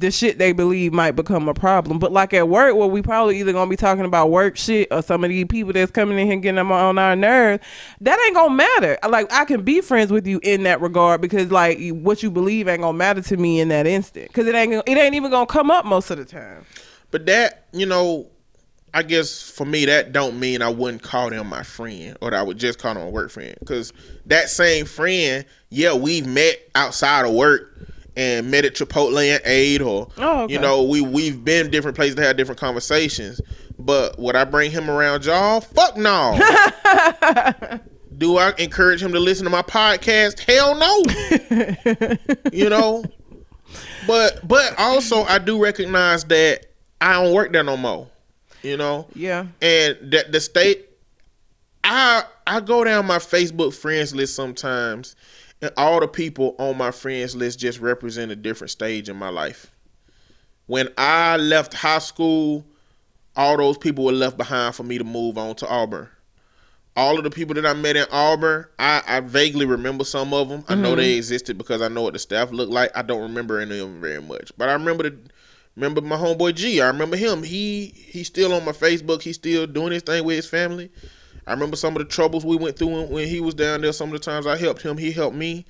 The 0.00 0.12
shit 0.12 0.38
they 0.38 0.52
believe 0.52 0.92
might 0.92 1.12
become 1.16 1.48
a 1.48 1.54
problem, 1.54 1.98
but 1.98 2.12
like 2.12 2.32
at 2.32 2.48
work, 2.48 2.76
where 2.76 2.86
we 2.86 3.02
probably 3.02 3.40
either 3.40 3.52
gonna 3.52 3.68
be 3.68 3.74
talking 3.74 4.04
about 4.04 4.30
work 4.30 4.56
shit 4.56 4.86
or 4.92 5.02
some 5.02 5.24
of 5.24 5.30
these 5.30 5.46
people 5.46 5.72
that's 5.72 5.90
coming 5.90 6.16
in 6.20 6.28
here 6.28 6.36
getting 6.36 6.54
them 6.54 6.70
on 6.70 6.98
our 6.98 7.16
nerves, 7.16 7.64
that 8.02 8.16
ain't 8.24 8.36
gonna 8.36 8.54
matter. 8.54 8.96
Like 9.08 9.32
I 9.32 9.44
can 9.44 9.62
be 9.62 9.80
friends 9.80 10.12
with 10.12 10.24
you 10.24 10.38
in 10.44 10.62
that 10.64 10.80
regard 10.80 11.20
because 11.20 11.50
like 11.50 11.80
what 11.90 12.22
you 12.22 12.30
believe 12.30 12.68
ain't 12.68 12.82
gonna 12.82 12.96
matter 12.96 13.22
to 13.22 13.36
me 13.36 13.58
in 13.58 13.70
that 13.70 13.88
instant 13.88 14.28
because 14.28 14.46
it 14.46 14.54
ain't 14.54 14.72
it 14.72 14.96
ain't 14.96 15.16
even 15.16 15.32
gonna 15.32 15.46
come 15.46 15.68
up 15.68 15.84
most 15.84 16.12
of 16.12 16.18
the 16.18 16.24
time. 16.24 16.64
But 17.10 17.26
that, 17.26 17.66
you 17.72 17.86
know, 17.86 18.28
I 18.94 19.02
guess 19.02 19.48
for 19.50 19.64
me 19.64 19.84
that 19.86 20.12
don't 20.12 20.40
mean 20.40 20.62
I 20.62 20.68
wouldn't 20.70 21.02
call 21.02 21.30
them 21.30 21.48
my 21.48 21.62
friend 21.62 22.16
or 22.20 22.30
that 22.30 22.38
I 22.40 22.42
would 22.42 22.58
just 22.58 22.78
call 22.78 22.94
them 22.94 23.02
a 23.02 23.10
work 23.10 23.30
friend. 23.30 23.54
Cause 23.66 23.92
that 24.26 24.48
same 24.50 24.86
friend, 24.86 25.44
yeah, 25.70 25.94
we've 25.94 26.26
met 26.26 26.58
outside 26.74 27.26
of 27.26 27.34
work 27.34 27.74
and 28.16 28.50
met 28.50 28.64
at 28.64 28.74
Chipotle 28.74 29.22
and 29.22 29.40
ate 29.44 29.80
or 29.80 30.08
Oh, 30.18 30.42
okay. 30.42 30.52
you 30.54 30.58
know, 30.58 30.82
we 30.82 31.00
we've 31.00 31.44
been 31.44 31.70
different 31.70 31.96
places 31.96 32.16
to 32.16 32.22
have 32.22 32.36
different 32.36 32.60
conversations. 32.60 33.40
But 33.78 34.18
would 34.18 34.34
I 34.34 34.44
bring 34.44 34.70
him 34.72 34.90
around 34.90 35.24
y'all? 35.24 35.60
Fuck 35.60 35.96
no. 35.96 36.36
Do 38.18 38.36
I 38.36 38.52
encourage 38.58 39.00
him 39.00 39.12
to 39.12 39.20
listen 39.20 39.44
to 39.44 39.50
my 39.50 39.62
podcast? 39.62 40.40
Hell 40.40 40.74
no. 40.74 42.48
you 42.52 42.68
know? 42.68 43.04
But 44.06 44.46
but 44.48 44.74
also 44.78 45.22
I 45.22 45.38
do 45.38 45.62
recognize 45.62 46.24
that 46.24 46.67
I 47.00 47.14
don't 47.14 47.32
work 47.34 47.52
there 47.52 47.64
no 47.64 47.76
more. 47.76 48.08
You 48.62 48.76
know? 48.76 49.06
Yeah. 49.14 49.46
And 49.62 49.96
that 50.12 50.32
the 50.32 50.40
state 50.40 50.88
I 51.84 52.24
I 52.46 52.60
go 52.60 52.84
down 52.84 53.06
my 53.06 53.18
Facebook 53.18 53.74
friends 53.74 54.14
list 54.14 54.34
sometimes 54.34 55.16
and 55.60 55.72
all 55.76 56.00
the 56.00 56.08
people 56.08 56.54
on 56.58 56.76
my 56.76 56.90
friends 56.90 57.34
list 57.34 57.58
just 57.58 57.80
represent 57.80 58.30
a 58.30 58.36
different 58.36 58.70
stage 58.70 59.08
in 59.08 59.16
my 59.16 59.28
life. 59.28 59.70
When 60.66 60.88
I 60.98 61.36
left 61.36 61.74
high 61.74 61.98
school, 61.98 62.64
all 63.34 63.56
those 63.56 63.78
people 63.78 64.04
were 64.04 64.12
left 64.12 64.36
behind 64.36 64.74
for 64.74 64.82
me 64.82 64.98
to 64.98 65.04
move 65.04 65.38
on 65.38 65.54
to 65.56 65.68
Auburn. 65.68 66.08
All 66.96 67.16
of 67.16 67.24
the 67.24 67.30
people 67.30 67.54
that 67.54 67.64
I 67.64 67.74
met 67.74 67.96
in 67.96 68.06
Auburn, 68.10 68.66
I, 68.78 69.02
I 69.06 69.20
vaguely 69.20 69.66
remember 69.66 70.04
some 70.04 70.34
of 70.34 70.48
them. 70.48 70.64
I 70.68 70.74
know 70.74 70.96
they 70.96 71.10
mm-hmm. 71.10 71.18
existed 71.18 71.56
because 71.56 71.80
I 71.80 71.88
know 71.88 72.02
what 72.02 72.12
the 72.12 72.18
staff 72.18 72.50
looked 72.50 72.72
like. 72.72 72.90
I 72.96 73.02
don't 73.02 73.22
remember 73.22 73.60
any 73.60 73.78
of 73.78 73.88
them 73.88 74.00
very 74.00 74.20
much, 74.20 74.50
but 74.58 74.68
I 74.68 74.72
remember 74.72 75.04
the 75.04 75.16
remember 75.78 76.00
my 76.00 76.16
homeboy 76.16 76.56
G. 76.56 76.80
I 76.80 76.88
remember 76.88 77.16
him. 77.16 77.42
He 77.42 77.94
he's 77.94 78.26
still 78.26 78.52
on 78.52 78.64
my 78.64 78.72
Facebook. 78.72 79.22
He's 79.22 79.36
still 79.36 79.66
doing 79.66 79.92
his 79.92 80.02
thing 80.02 80.24
with 80.24 80.36
his 80.36 80.46
family. 80.48 80.90
I 81.46 81.52
remember 81.52 81.76
some 81.76 81.94
of 81.96 82.00
the 82.00 82.04
troubles 82.04 82.44
we 82.44 82.56
went 82.56 82.76
through 82.76 83.04
when- 83.06 83.28
he 83.28 83.40
was 83.40 83.54
down 83.54 83.80
there. 83.80 83.92
Some 83.92 84.08
of 84.08 84.12
the 84.12 84.18
times 84.18 84.46
I 84.46 84.56
helped 84.56 84.82
him, 84.82 84.98
he 84.98 85.12
helped 85.12 85.36
me, 85.36 85.64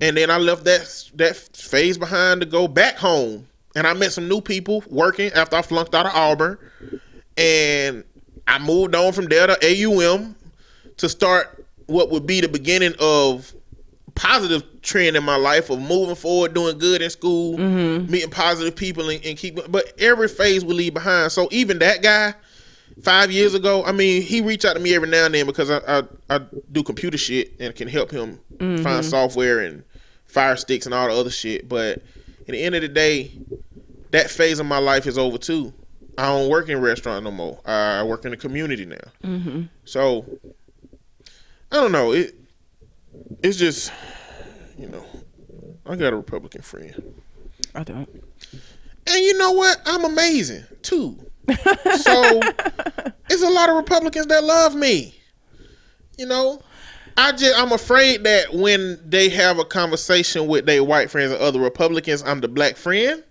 and 0.00 0.16
then 0.16 0.30
I 0.30 0.36
left 0.36 0.64
that 0.64 1.10
that 1.14 1.36
phase 1.36 1.98
behind 1.98 2.42
to 2.42 2.46
go 2.46 2.68
back 2.68 2.96
home. 2.98 3.48
And 3.74 3.86
I 3.86 3.94
met 3.94 4.12
some 4.12 4.28
new 4.28 4.40
people 4.40 4.84
working 4.88 5.32
after 5.32 5.56
I 5.56 5.62
flunked 5.62 5.94
out 5.94 6.06
of 6.06 6.12
Auburn, 6.14 6.58
and 7.36 8.04
I 8.46 8.58
moved 8.58 8.94
on 8.94 9.12
from 9.12 9.26
there 9.26 9.46
to 9.46 9.58
AUM 9.62 10.36
to 10.98 11.08
start 11.08 11.64
what 11.86 12.10
would 12.10 12.26
be 12.26 12.40
the 12.40 12.48
beginning 12.48 12.94
of 12.98 13.54
positive 14.18 14.82
trend 14.82 15.16
in 15.16 15.22
my 15.22 15.36
life 15.36 15.70
of 15.70 15.80
moving 15.80 16.16
forward, 16.16 16.52
doing 16.52 16.76
good 16.76 17.00
in 17.00 17.08
school, 17.08 17.56
mm-hmm. 17.56 18.10
meeting 18.10 18.30
positive 18.30 18.74
people, 18.74 19.08
and, 19.08 19.24
and 19.24 19.38
keep. 19.38 19.58
But 19.70 19.92
every 19.98 20.26
phase 20.26 20.64
we 20.64 20.74
leave 20.74 20.94
behind. 20.94 21.30
So 21.30 21.48
even 21.52 21.78
that 21.78 22.02
guy, 22.02 22.34
five 23.00 23.30
years 23.30 23.54
ago, 23.54 23.84
I 23.84 23.92
mean, 23.92 24.22
he 24.22 24.40
reached 24.40 24.64
out 24.64 24.74
to 24.74 24.80
me 24.80 24.94
every 24.94 25.08
now 25.08 25.26
and 25.26 25.34
then 25.34 25.46
because 25.46 25.70
I 25.70 25.80
I, 25.86 26.02
I 26.28 26.40
do 26.72 26.82
computer 26.82 27.16
shit 27.16 27.52
and 27.60 27.74
can 27.74 27.86
help 27.86 28.10
him 28.10 28.40
mm-hmm. 28.56 28.82
find 28.82 29.04
software 29.04 29.60
and 29.60 29.84
fire 30.26 30.56
sticks 30.56 30.84
and 30.84 30.94
all 30.94 31.06
the 31.06 31.14
other 31.14 31.30
shit. 31.30 31.68
But 31.68 32.02
at 32.40 32.46
the 32.48 32.60
end 32.60 32.74
of 32.74 32.82
the 32.82 32.88
day, 32.88 33.30
that 34.10 34.30
phase 34.30 34.58
of 34.58 34.66
my 34.66 34.78
life 34.78 35.06
is 35.06 35.16
over 35.16 35.38
too. 35.38 35.72
I 36.16 36.26
don't 36.26 36.48
work 36.48 36.68
in 36.68 36.80
restaurant 36.80 37.22
no 37.22 37.30
more. 37.30 37.60
I 37.64 38.02
work 38.02 38.24
in 38.24 38.32
the 38.32 38.36
community 38.36 38.84
now. 38.84 38.96
Mm-hmm. 39.22 39.62
So 39.84 40.26
I 41.70 41.76
don't 41.76 41.92
know. 41.92 42.10
It 42.12 42.34
it's 43.42 43.56
just, 43.56 43.92
you 44.78 44.88
know, 44.88 45.04
I 45.86 45.96
got 45.96 46.12
a 46.12 46.16
Republican 46.16 46.62
friend, 46.62 47.22
I 47.74 47.84
don't. 47.84 48.08
and 49.06 49.16
you 49.24 49.36
know 49.38 49.52
what? 49.52 49.80
I'm 49.86 50.04
amazing 50.04 50.64
too. 50.82 51.18
so 51.48 51.54
it's 53.30 53.42
a 53.42 53.50
lot 53.50 53.70
of 53.70 53.76
Republicans 53.76 54.26
that 54.26 54.44
love 54.44 54.74
me. 54.74 55.14
You 56.18 56.26
know, 56.26 56.60
I 57.16 57.32
just 57.32 57.58
I'm 57.58 57.72
afraid 57.72 58.24
that 58.24 58.52
when 58.52 58.98
they 59.08 59.28
have 59.30 59.58
a 59.58 59.64
conversation 59.64 60.46
with 60.46 60.66
their 60.66 60.84
white 60.84 61.10
friends 61.10 61.32
and 61.32 61.40
other 61.40 61.60
Republicans, 61.60 62.22
I'm 62.22 62.40
the 62.40 62.48
black 62.48 62.76
friend 62.76 63.22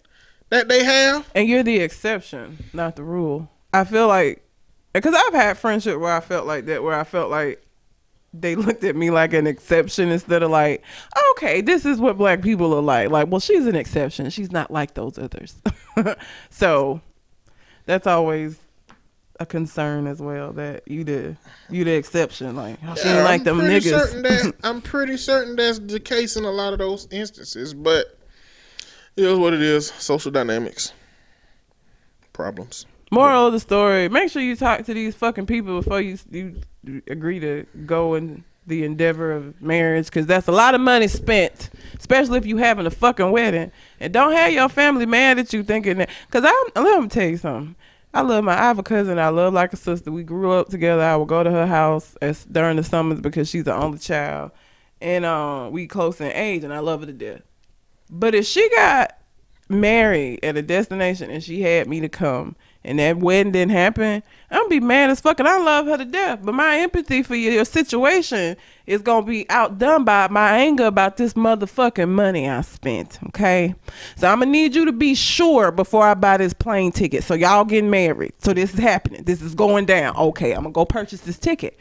that 0.50 0.68
they 0.68 0.84
have. 0.84 1.30
And 1.36 1.48
you're 1.48 1.64
the 1.64 1.78
exception, 1.80 2.58
not 2.74 2.96
the 2.96 3.04
rule. 3.04 3.50
I 3.74 3.84
feel 3.84 4.08
like, 4.08 4.44
because 4.94 5.14
I've 5.14 5.34
had 5.34 5.58
friendship 5.58 6.00
where 6.00 6.14
I 6.14 6.22
felt 6.22 6.48
like 6.48 6.66
that, 6.66 6.82
where 6.82 6.98
I 6.98 7.04
felt 7.04 7.30
like 7.30 7.64
they 8.34 8.56
looked 8.56 8.84
at 8.84 8.96
me 8.96 9.10
like 9.10 9.34
an 9.34 9.48
exception 9.48 10.10
instead 10.10 10.44
of 10.44 10.52
like, 10.52 10.84
okay, 11.32 11.62
this 11.62 11.86
is 11.86 12.00
what 12.00 12.18
black 12.18 12.42
people 12.42 12.74
are 12.74 12.82
like. 12.82 13.10
Like, 13.10 13.30
well, 13.30 13.40
she's 13.40 13.66
an 13.66 13.76
exception. 13.76 14.30
She's 14.30 14.52
not 14.52 14.72
like 14.72 14.94
those 14.94 15.18
others. 15.18 15.56
so 16.50 17.02
that's 17.86 18.08
always 18.08 18.60
a 19.40 19.46
concern 19.46 20.08
as 20.08 20.20
well 20.20 20.52
that 20.54 20.88
you 20.88 21.04
the 21.04 21.36
you 21.70 21.84
the 21.84 21.92
exception. 21.92 22.56
Like, 22.56 22.78
oh, 22.86 22.96
she 22.96 23.08
ain't 23.08 23.24
like 23.24 23.44
them 23.44 23.60
niggas. 23.60 23.90
Certain 23.90 24.24
that, 24.24 24.54
I'm 24.64 24.82
pretty 24.82 25.18
certain 25.18 25.56
that's 25.56 25.80
the 25.80 26.00
case 26.00 26.36
in 26.36 26.44
a 26.44 26.52
lot 26.52 26.74
of 26.74 26.80
those 26.80 27.08
instances, 27.12 27.74
but 27.74 28.18
it 29.16 29.26
is 29.26 29.38
what 29.38 29.54
it 29.54 29.62
is. 29.62 29.88
Social 29.88 30.32
dynamics, 30.32 30.94
problems. 32.34 32.86
Moral 33.12 33.48
of 33.48 33.54
the 33.54 33.60
story: 33.60 34.10
Make 34.10 34.32
sure 34.32 34.42
you 34.42 34.56
talk 34.56 34.84
to 34.86 34.94
these 34.94 35.16
fucking 35.16 35.46
people 35.46 35.82
before 35.82 36.02
you 36.02 36.18
you 36.30 37.02
agree 37.08 37.40
to 37.40 37.66
go 37.86 38.16
in 38.16 38.44
the 38.66 38.84
endeavor 38.84 39.32
of 39.32 39.62
marriage, 39.62 40.08
because 40.08 40.26
that's 40.26 40.48
a 40.48 40.52
lot 40.52 40.76
of 40.76 40.82
money 40.82 41.08
spent, 41.08 41.70
especially 41.98 42.38
if 42.38 42.46
you 42.46 42.58
having 42.58 42.86
a 42.86 42.92
fucking 42.92 43.32
wedding. 43.32 43.72
And 44.00 44.14
don't 44.14 44.34
have 44.34 44.52
your 44.52 44.68
family 44.68 45.06
mad 45.06 45.40
at 45.40 45.54
you 45.54 45.64
thinking 45.64 46.00
that. 46.00 46.10
Because 46.28 46.44
I 46.46 46.70
let 46.80 47.02
me 47.02 47.08
tell 47.08 47.30
you 47.30 47.38
something. 47.38 47.76
I 48.14 48.22
love 48.22 48.44
my. 48.44 48.54
I 48.54 48.64
have 48.64 48.80
a 48.80 48.84
cousin 48.84 49.20
I 49.20 49.30
love 49.30 49.54
like 49.54 49.72
a 49.72 49.78
sister. 49.78 50.12
We 50.12 50.24
grew 50.24 50.52
up 50.52 50.70
together. 50.70 51.02
I 51.02 51.16
would 51.16 51.28
go 51.30 51.44
to 51.44 51.52
her 51.52 51.68
house 51.68 52.18
as 52.22 52.44
during 52.46 52.76
the 52.76 52.84
summers 52.84 53.22
because 53.22 53.50
she's 53.50 53.64
the 53.64 53.76
only 53.76 54.00
child, 54.00 54.52
and 55.00 55.24
um, 55.24 55.72
we 55.72 55.88
close 55.88 56.20
in 56.20 56.32
age, 56.34 56.64
and 56.64 56.74
I 56.74 56.80
love 56.80 57.02
her 57.02 57.06
to 57.06 57.14
death. 57.14 57.42
But 58.10 58.36
if 58.36 58.46
she 58.46 58.70
got 58.70 59.18
married 59.70 60.40
at 60.44 60.58
a 60.58 60.62
destination 60.62 61.30
and 61.30 61.44
she 61.44 61.62
had 61.62 61.88
me 61.88 62.00
to 62.00 62.10
come 62.10 62.56
and 62.88 63.00
that 63.00 63.18
wedding 63.18 63.52
didn't 63.52 63.72
happen, 63.72 64.24
I'm 64.50 64.62
gonna 64.62 64.70
be 64.70 64.80
mad 64.80 65.10
as 65.10 65.20
fuck. 65.20 65.40
And 65.40 65.48
I 65.48 65.60
love 65.60 65.88
her 65.88 65.98
to 65.98 66.06
death. 66.06 66.40
But 66.42 66.54
my 66.54 66.78
empathy 66.78 67.22
for 67.22 67.36
your, 67.36 67.54
your 67.54 67.66
situation 67.66 68.56
is 68.86 69.02
gonna 69.02 69.26
be 69.26 69.50
outdone 69.50 70.06
by 70.06 70.28
my 70.30 70.58
anger 70.58 70.86
about 70.86 71.18
this 71.18 71.34
motherfucking 71.34 72.10
money 72.10 72.50
I 72.50 72.62
spent. 72.62 73.20
Okay, 73.28 73.76
so 74.16 74.28
I'm 74.28 74.40
gonna 74.40 74.52
need 74.52 74.74
you 74.74 74.86
to 74.86 74.92
be 74.92 75.16
sure 75.16 75.72
before 75.72 76.04
I 76.04 76.14
buy 76.14 76.38
this 76.38 76.54
plane 76.54 76.92
ticket. 76.92 77.24
So 77.24 77.34
y'all 77.34 77.66
getting 77.66 77.90
married. 77.90 78.34
So 78.40 78.54
this 78.54 78.74
is 78.74 78.80
happening. 78.80 79.24
This 79.24 79.42
is 79.42 79.54
going 79.54 79.86
down. 79.86 80.16
Okay, 80.16 80.54
I'm 80.54 80.64
gonna 80.64 80.72
go 80.72 80.86
purchase 80.86 81.22
this 81.22 81.38
ticket. 81.38 81.78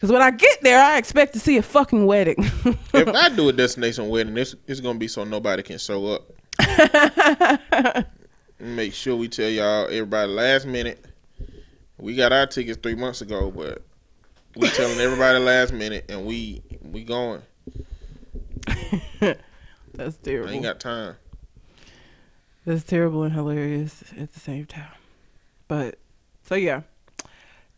Cause 0.00 0.10
when 0.10 0.22
I 0.22 0.30
get 0.30 0.62
there, 0.62 0.82
I 0.82 0.96
expect 0.96 1.34
to 1.34 1.38
see 1.38 1.58
a 1.58 1.62
fucking 1.62 2.06
wedding. 2.06 2.36
if 2.94 3.08
I 3.08 3.28
do 3.28 3.50
a 3.50 3.52
destination 3.52 4.08
wedding, 4.08 4.36
it's, 4.38 4.56
it's 4.66 4.80
gonna 4.80 4.98
be 4.98 5.08
so 5.08 5.24
nobody 5.24 5.62
can 5.62 5.78
show 5.78 6.06
up. 6.06 8.06
Make 8.60 8.92
sure 8.92 9.16
we 9.16 9.28
tell 9.28 9.48
y'all 9.48 9.86
everybody 9.86 10.30
last 10.30 10.66
minute. 10.66 11.04
We 11.98 12.14
got 12.14 12.32
our 12.32 12.46
tickets 12.46 12.78
three 12.82 12.94
months 12.94 13.20
ago, 13.22 13.50
but 13.50 13.82
we 14.56 14.68
telling 14.68 14.98
everybody 15.00 15.38
last 15.38 15.72
minute, 15.72 16.04
and 16.08 16.26
we 16.26 16.62
we 16.82 17.04
going. 17.04 17.42
That's 19.20 20.16
I 20.16 20.24
terrible. 20.24 20.50
ain't 20.50 20.62
got 20.62 20.80
time. 20.80 21.16
That's 22.66 22.84
terrible 22.84 23.22
and 23.22 23.32
hilarious 23.32 24.04
at 24.18 24.32
the 24.32 24.40
same 24.40 24.66
time. 24.66 24.92
But 25.68 25.98
so 26.42 26.54
yeah. 26.54 26.82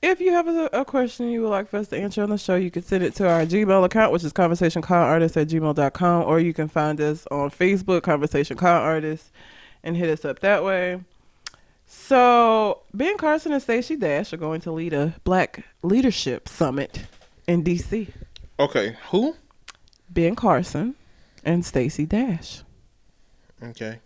If 0.02 0.20
you 0.20 0.32
have 0.32 0.48
a, 0.48 0.68
a 0.72 0.84
question 0.84 1.28
you 1.28 1.42
would 1.42 1.50
like 1.50 1.68
for 1.68 1.76
us 1.76 1.86
to 1.88 1.96
answer 1.96 2.24
on 2.24 2.30
the 2.30 2.38
show, 2.38 2.56
you 2.56 2.72
can 2.72 2.82
send 2.82 3.04
it 3.04 3.14
to 3.16 3.28
our 3.28 3.42
Gmail 3.42 3.84
account, 3.84 4.12
which 4.12 4.24
is 4.24 4.32
conversationconartist 4.32 5.40
at 5.40 5.46
gmail.com, 5.46 6.24
or 6.24 6.40
you 6.40 6.52
can 6.52 6.66
find 6.66 7.00
us 7.00 7.24
on 7.30 7.52
Facebook, 7.52 8.02
Conversation 8.02 8.56
Con 8.56 8.82
Artist, 8.82 9.30
and 9.84 9.96
hit 9.96 10.10
us 10.10 10.24
up 10.24 10.40
that 10.40 10.64
way. 10.64 11.00
So 11.86 12.82
Ben 12.94 13.16
Carson 13.18 13.52
and 13.52 13.62
Stacey 13.62 13.96
Dash 13.96 14.32
are 14.32 14.38
going 14.38 14.60
to 14.62 14.72
lead 14.72 14.92
a 14.94 15.14
Black 15.24 15.64
Leadership 15.82 16.48
Summit 16.48 17.02
in 17.46 17.62
DC. 17.62 18.08
Okay, 18.58 18.96
who? 19.10 19.36
Ben 20.08 20.34
Carson 20.34 20.94
and 21.44 21.64
Stacey 21.64 22.06
Dash. 22.06 22.62
Okay, 23.62 24.00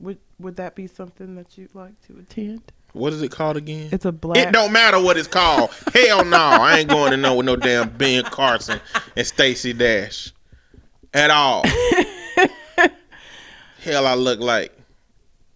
Would 0.00 0.18
would 0.38 0.56
that 0.56 0.74
be 0.74 0.86
something 0.86 1.36
that 1.36 1.56
you'd 1.56 1.74
like 1.74 2.00
to 2.06 2.18
attend? 2.18 2.72
what 2.92 3.12
is 3.12 3.20
it 3.22 3.30
called 3.30 3.56
again? 3.56 3.88
It's 3.92 4.04
a 4.04 4.12
black. 4.12 4.38
It 4.38 4.52
don't 4.52 4.72
matter 4.72 5.00
what 5.00 5.16
it's 5.16 5.28
called. 5.28 5.70
Hell 5.94 6.24
no, 6.24 6.36
I 6.38 6.78
ain't 6.78 6.88
going 6.88 7.10
to 7.10 7.16
know 7.16 7.36
with 7.36 7.46
no 7.46 7.56
damn 7.56 7.90
Ben 7.90 8.24
Carson 8.24 8.80
and 9.16 9.26
Stacey 9.26 9.72
Dash 9.72 10.32
at 11.14 11.30
all. 11.30 11.62
Hell, 13.86 14.04
I 14.04 14.14
look 14.14 14.40
like 14.40 14.76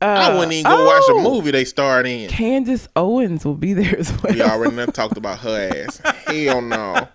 I 0.00 0.30
Uh, 0.30 0.36
wouldn't 0.36 0.52
even 0.52 0.70
go 0.70 0.86
watch 0.86 1.02
oh, 1.08 1.18
a 1.18 1.22
movie 1.22 1.50
they 1.50 1.64
starred 1.64 2.06
in. 2.06 2.30
Candace 2.30 2.86
Owens 2.94 3.44
will 3.44 3.56
be 3.56 3.72
there 3.74 3.98
as 3.98 4.12
well. 4.22 4.32
We 4.32 4.40
already 4.40 4.76
done 4.76 4.92
talked 4.92 5.16
about 5.16 5.40
her 5.40 5.72
ass. 5.74 6.00
Hell 6.26 6.62
no. 6.62 7.08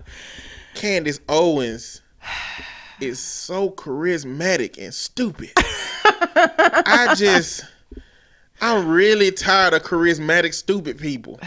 Candace 0.74 1.22
Owens 1.30 2.02
is 3.00 3.20
so 3.20 3.70
charismatic 3.70 4.78
and 4.78 4.94
stupid. 4.94 5.54
I 5.56 7.16
just, 7.16 7.64
I'm 8.60 8.86
really 8.90 9.32
tired 9.32 9.74
of 9.74 9.84
charismatic, 9.84 10.54
stupid 10.54 10.98
people 10.98 11.40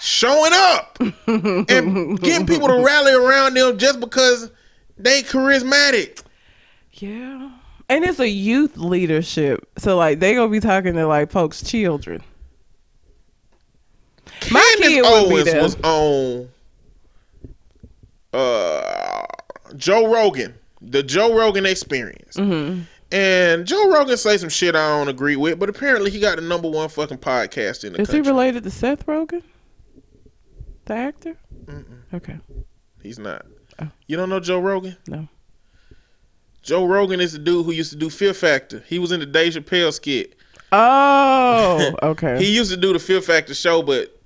showing 0.00 0.52
up 0.54 0.98
and 1.26 2.18
getting 2.20 2.46
people 2.46 2.68
to 2.68 2.82
rally 2.82 3.12
around 3.12 3.52
them 3.52 3.76
just 3.76 4.00
because 4.00 4.50
they 4.96 5.22
charismatic. 5.22 6.22
Yeah. 6.94 7.50
And 7.90 8.04
it's 8.04 8.20
a 8.20 8.28
youth 8.28 8.76
leadership. 8.76 9.68
So 9.76 9.96
like 9.96 10.20
they 10.20 10.34
gonna 10.34 10.48
be 10.50 10.60
talking 10.60 10.94
to 10.94 11.06
like 11.06 11.30
folks' 11.30 11.62
children. 11.62 12.22
My 14.50 14.74
kid 14.78 15.02
Candace 15.04 15.30
would 15.32 15.44
be 15.44 15.58
was 15.58 15.76
on 15.82 16.48
uh, 18.32 19.26
Joe 19.76 20.12
Rogan, 20.12 20.54
the 20.80 21.02
Joe 21.02 21.36
Rogan 21.36 21.66
Experience, 21.66 22.36
Mm-hmm. 22.36 22.82
and 23.12 23.66
Joe 23.66 23.90
Rogan 23.90 24.16
say 24.16 24.36
some 24.38 24.48
shit 24.48 24.74
I 24.74 24.96
don't 24.98 25.08
agree 25.08 25.36
with, 25.36 25.58
but 25.58 25.68
apparently 25.68 26.10
he 26.10 26.20
got 26.20 26.36
the 26.36 26.42
number 26.42 26.70
one 26.70 26.88
fucking 26.88 27.18
podcast 27.18 27.84
in 27.84 27.92
the 27.92 28.00
Is 28.00 28.10
he 28.10 28.20
related 28.20 28.62
to 28.64 28.70
Seth 28.70 29.04
Rogen, 29.06 29.42
The 30.86 30.94
actor? 30.94 31.36
Okay. 32.14 32.38
He's 33.02 33.18
not. 33.18 33.44
Oh. 33.80 33.88
You 34.06 34.16
don't 34.16 34.28
know 34.28 34.40
Joe 34.40 34.60
Rogan? 34.60 34.96
No. 35.06 35.28
Joe 36.62 36.84
Rogan 36.86 37.20
is 37.20 37.32
the 37.32 37.38
dude 37.38 37.64
who 37.64 37.72
used 37.72 37.90
to 37.92 37.96
do 37.96 38.10
Fear 38.10 38.34
Factor. 38.34 38.82
He 38.86 38.98
was 38.98 39.12
in 39.12 39.20
the 39.20 39.26
Dave 39.26 39.54
Chappelle 39.54 39.92
skit. 39.92 40.36
Oh, 40.72 41.92
okay. 42.02 42.38
He 42.38 42.54
used 42.54 42.70
to 42.70 42.76
do 42.76 42.92
the 42.92 42.98
Fear 42.98 43.22
Factor 43.22 43.54
show, 43.54 43.82
but 43.82 44.16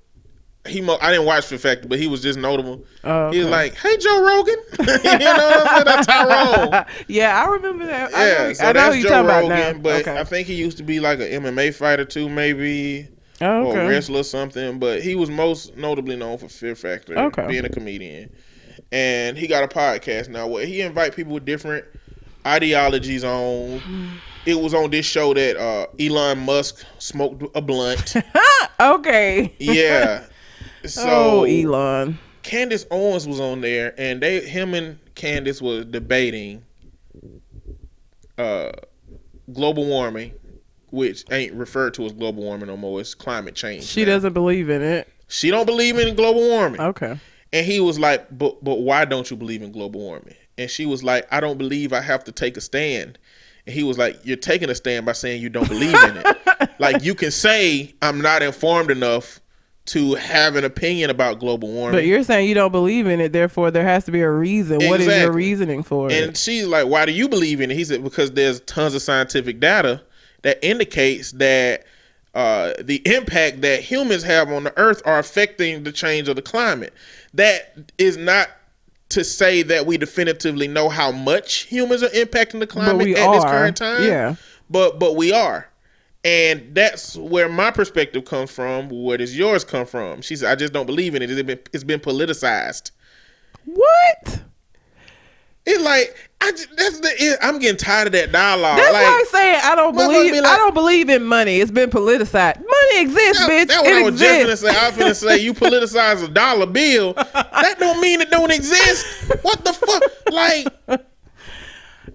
he 0.67 0.81
mo- 0.81 0.97
I 1.01 1.11
didn't 1.11 1.25
watch 1.25 1.45
Fear 1.45 1.59
Factor, 1.59 1.87
but 1.87 1.97
he 1.99 2.07
was 2.07 2.21
just 2.21 2.37
notable. 2.39 2.83
Oh, 3.03 3.31
He 3.31 3.39
was 3.39 3.47
like, 3.47 3.75
"Hey, 3.75 3.97
Joe 3.97 4.21
Rogan," 4.23 4.55
you 4.79 4.85
know 4.85 5.35
what 5.35 5.67
I'm 5.67 5.67
saying? 5.67 5.85
That's 5.85 6.07
Tyrone. 6.07 6.85
yeah, 7.07 7.41
I 7.43 7.49
remember 7.51 7.85
that. 7.85 8.13
I 8.13 8.27
Yeah, 8.27 8.37
know, 8.47 8.53
so 8.53 8.63
I 8.63 8.67
know 8.67 8.73
that's 8.73 9.03
Joe 9.03 9.09
talking 9.09 9.27
Rogan. 9.27 9.51
about 9.51 9.75
now. 9.75 9.79
But 9.81 10.01
okay. 10.07 10.19
I 10.19 10.23
think 10.23 10.47
he 10.47 10.55
used 10.55 10.77
to 10.77 10.83
be 10.83 10.99
like 10.99 11.19
an 11.19 11.27
MMA 11.43 11.73
fighter 11.73 12.05
too, 12.05 12.29
maybe, 12.29 13.07
Oh, 13.41 13.65
or 13.65 13.79
a 13.79 13.87
wrestler 13.87 14.19
or 14.21 14.23
something. 14.23 14.79
But 14.79 15.01
he 15.01 15.15
was 15.15 15.29
most 15.29 15.75
notably 15.77 16.15
known 16.15 16.37
for 16.37 16.49
Fear 16.49 16.75
Factor, 16.75 17.17
Okay. 17.17 17.47
being 17.47 17.65
a 17.65 17.69
comedian. 17.69 18.31
And 18.91 19.37
he 19.37 19.47
got 19.47 19.63
a 19.63 19.67
podcast 19.67 20.29
now 20.29 20.47
where 20.47 20.65
he 20.65 20.81
invite 20.81 21.15
people 21.15 21.33
with 21.33 21.45
different 21.45 21.85
ideologies 22.45 23.23
on. 23.23 23.81
It 24.45 24.59
was 24.59 24.73
on 24.73 24.91
this 24.91 25.05
show 25.05 25.33
that 25.33 25.57
uh, 25.57 25.87
Elon 25.99 26.39
Musk 26.39 26.85
smoked 26.99 27.43
a 27.55 27.61
blunt. 27.61 28.15
okay. 28.79 29.53
yeah. 29.59 30.25
So 30.85 31.03
oh, 31.07 31.43
Elon. 31.45 32.19
Candace 32.43 32.85
Owens 32.91 33.27
was 33.27 33.39
on 33.39 33.61
there, 33.61 33.95
and 33.97 34.21
they 34.21 34.39
him 34.41 34.75
and 34.75 34.99
Candace 35.15 35.59
was 35.59 35.85
debating 35.85 36.63
uh, 38.37 38.71
global 39.51 39.85
warming, 39.87 40.33
which 40.91 41.23
ain't 41.31 41.55
referred 41.55 41.95
to 41.95 42.05
as 42.05 42.11
global 42.13 42.43
warming 42.43 42.67
no 42.67 42.77
more. 42.77 43.01
It's 43.01 43.15
climate 43.15 43.55
change. 43.55 43.83
She 43.85 44.01
now. 44.01 44.11
doesn't 44.11 44.33
believe 44.33 44.69
in 44.69 44.83
it. 44.83 45.11
She 45.27 45.49
don't 45.49 45.65
believe 45.65 45.97
in 45.97 46.13
global 46.15 46.47
warming, 46.47 46.79
Okay. 46.79 47.19
and 47.51 47.65
he 47.65 47.79
was 47.79 47.97
like, 47.97 48.27
"But 48.37 48.63
but 48.63 48.75
why 48.75 49.05
don't 49.05 49.31
you 49.31 49.37
believe 49.37 49.63
in 49.63 49.71
global 49.71 50.01
warming?" 50.01 50.35
And 50.57 50.69
she 50.69 50.85
was 50.85 51.03
like, 51.03 51.27
"I 51.31 51.39
don't 51.39 51.57
believe 51.57 51.93
I 51.93 52.01
have 52.01 52.23
to 52.25 52.31
take 52.31 52.57
a 52.57 52.61
stand." 52.61 53.17
And 53.65 53.75
he 53.75 53.83
was 53.83 53.97
like, 53.97 54.19
"You're 54.23 54.37
taking 54.37 54.69
a 54.69 54.75
stand 54.75 55.05
by 55.05 55.13
saying 55.13 55.41
you 55.41 55.49
don't 55.49 55.67
believe 55.67 55.95
in 55.95 56.17
it. 56.17 56.69
like 56.79 57.03
you 57.03 57.15
can 57.15 57.31
say 57.31 57.93
I'm 58.01 58.21
not 58.21 58.41
informed 58.41 58.91
enough 58.91 59.41
to 59.85 60.15
have 60.15 60.55
an 60.55 60.63
opinion 60.63 61.11
about 61.11 61.39
global 61.39 61.71
warming. 61.71 61.97
But 61.97 62.05
you're 62.05 62.23
saying 62.23 62.49
you 62.49 62.55
don't 62.55 62.71
believe 62.71 63.05
in 63.05 63.21
it, 63.21 63.33
therefore 63.33 63.69
there 63.69 63.83
has 63.83 64.05
to 64.05 64.11
be 64.11 64.21
a 64.21 64.31
reason. 64.31 64.87
What 64.87 64.99
is 64.99 65.07
your 65.07 65.31
reasoning 65.31 65.83
for 65.83 66.07
And 66.07 66.31
it? 66.31 66.37
she's 66.37 66.65
like, 66.65 66.87
"Why 66.87 67.05
do 67.05 67.11
you 67.11 67.29
believe 67.29 67.61
in 67.61 67.69
it?" 67.71 67.75
He 67.75 67.83
said, 67.83 68.03
"Because 68.03 68.31
there's 68.31 68.61
tons 68.61 68.95
of 68.95 69.01
scientific 69.01 69.59
data 69.59 70.01
that 70.41 70.63
indicates 70.63 71.31
that 71.33 71.85
uh, 72.35 72.73
the 72.81 73.01
impact 73.05 73.61
that 73.61 73.79
humans 73.79 74.21
have 74.23 74.51
on 74.51 74.65
the 74.65 74.77
Earth 74.77 75.01
are 75.05 75.17
affecting 75.19 75.83
the 75.83 75.91
change 75.91 76.27
of 76.27 76.35
the 76.35 76.41
climate. 76.41 76.93
That 77.33 77.73
is 77.97 78.17
not 78.17 78.49
to 79.09 79.23
say 79.23 79.61
that 79.63 79.85
we 79.85 79.97
definitively 79.97 80.67
know 80.67 80.89
how 80.89 81.11
much 81.11 81.63
humans 81.63 82.03
are 82.03 82.09
impacting 82.09 82.59
the 82.59 82.67
climate 82.67 83.17
at 83.17 83.31
this 83.31 83.43
current 83.43 83.77
time. 83.77 84.03
Yeah. 84.03 84.35
but 84.69 84.99
but 84.99 85.15
we 85.15 85.31
are." 85.31 85.69
And 86.23 86.73
that's 86.73 87.15
where 87.15 87.47
my 87.47 87.69
perspective 87.69 88.25
comes 88.25 88.49
from. 88.49 88.89
Where 88.89 89.17
does 89.17 89.37
yours 89.37 89.63
come 89.63 89.85
from? 89.85 90.21
She 90.21 90.35
said, 90.35 90.51
"I 90.51 90.55
just 90.55 90.73
don't 90.73 90.87
believe 90.87 91.13
in 91.13 91.21
it. 91.21 91.29
It's 91.29 91.43
been, 91.43 91.59
it's 91.71 91.83
been 91.83 91.99
politicized." 91.99 92.91
What? 93.65 94.41
It's 95.65 95.83
like 95.83 96.15
I 96.41 96.51
just, 96.51 96.75
that's 96.77 96.99
the 96.99 97.07
it, 97.07 97.39
I'm 97.41 97.57
getting 97.59 97.77
tired 97.77 98.07
of 98.07 98.13
that 98.13 98.31
dialogue. 98.31 98.77
That's 98.77 98.93
like, 98.93 99.05
like 99.07 99.25
saying 99.25 99.61
I 99.63 99.75
don't 99.75 99.95
believe 99.95 100.31
be 100.31 100.39
I 100.39 100.57
don't 100.57 100.73
believe 100.73 101.09
in 101.09 101.23
money. 101.23 101.59
It's 101.59 101.71
been 101.71 101.89
politicized. 101.89 102.57
Money 102.57 103.01
exists, 103.01 103.39
that, 103.39 103.49
bitch. 103.49 103.67
that's 103.67 103.81
what 103.81 103.91
it 103.91 103.95
I 103.95 104.03
was 104.03 104.19
just 104.19 104.41
gonna 104.41 104.57
say. 104.57 104.79
I 104.79 104.89
was 104.89 104.97
gonna 104.97 105.15
say 105.15 105.37
you 105.39 105.53
politicize 105.55 106.23
a 106.23 106.27
dollar 106.27 106.67
bill. 106.67 107.13
That 107.13 107.75
don't 107.79 107.99
mean 107.99 108.21
it 108.21 108.29
don't 108.29 108.51
exist. 108.51 109.05
What 109.41 109.63
the 109.63 109.73
fuck? 109.73 110.03
Like 110.31 110.67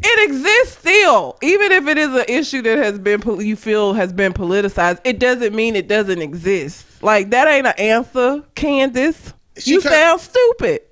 It 0.03 0.30
exists 0.30 0.78
still, 0.78 1.36
even 1.42 1.72
if 1.72 1.86
it 1.86 1.98
is 1.98 2.14
an 2.14 2.24
issue 2.28 2.62
that 2.62 2.78
has 2.78 2.98
been 2.98 3.20
you 3.40 3.57
feel 3.57 3.92
has 3.94 4.12
been 4.12 4.32
politicized. 4.32 5.01
It 5.05 5.18
doesn't 5.18 5.55
mean 5.55 5.76
it 5.76 5.88
doesn't 5.88 6.22
exist. 6.22 7.03
Like 7.03 7.30
that 7.30 7.48
ain't 7.48 7.66
an 7.66 7.74
answer, 7.76 8.42
Candace. 8.55 9.34
She 9.59 9.72
you 9.72 9.80
sound 9.80 10.20
stupid. 10.20 10.82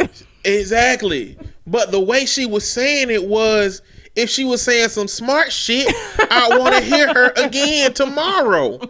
exactly. 0.45 1.39
But 1.71 1.91
the 1.91 2.01
way 2.01 2.27
she 2.27 2.47
was 2.47 2.71
saying 2.71 3.11
it 3.11 3.25
was. 3.25 3.83
If 4.17 4.29
she 4.29 4.45
was 4.45 4.61
saying 4.61 4.89
some 4.89 5.07
smart 5.07 5.53
shit, 5.53 5.87
I 6.19 6.49
want 6.59 6.75
to 6.75 6.81
hear 6.81 7.07
her 7.15 7.33
again 7.37 7.93
tomorrow. 7.93 8.81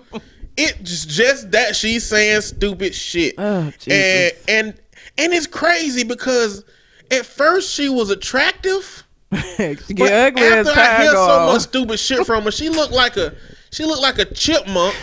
It's 0.57 1.05
just 1.05 1.51
that 1.51 1.77
she's 1.77 2.03
saying 2.03 2.41
stupid 2.41 2.95
shit. 2.95 3.35
Oh, 3.37 3.71
and 3.91 4.33
and 4.49 4.75
and 5.19 5.33
it's 5.35 5.47
crazy 5.47 6.03
because 6.03 6.65
at 7.11 7.27
first 7.27 7.73
she 7.75 7.89
was 7.89 8.11
attractive. 8.11 9.05
she 9.35 9.77
get 9.95 10.13
ugly 10.13 10.47
as 10.47 10.67
after 10.67 10.81
I 10.81 11.03
hear 11.03 11.13
so 11.13 11.47
much 11.53 11.63
stupid 11.63 11.99
shit 11.99 12.25
from 12.25 12.45
her, 12.45 12.51
she 12.51 12.71
looked 12.71 12.93
like 12.93 13.17
a 13.19 13.35
she 13.71 13.85
looked 13.85 14.01
like 14.01 14.19
a 14.19 14.25
chipmunk 14.25 14.97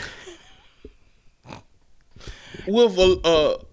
with 2.67 2.97
a 2.97 3.19
uh 3.23 3.63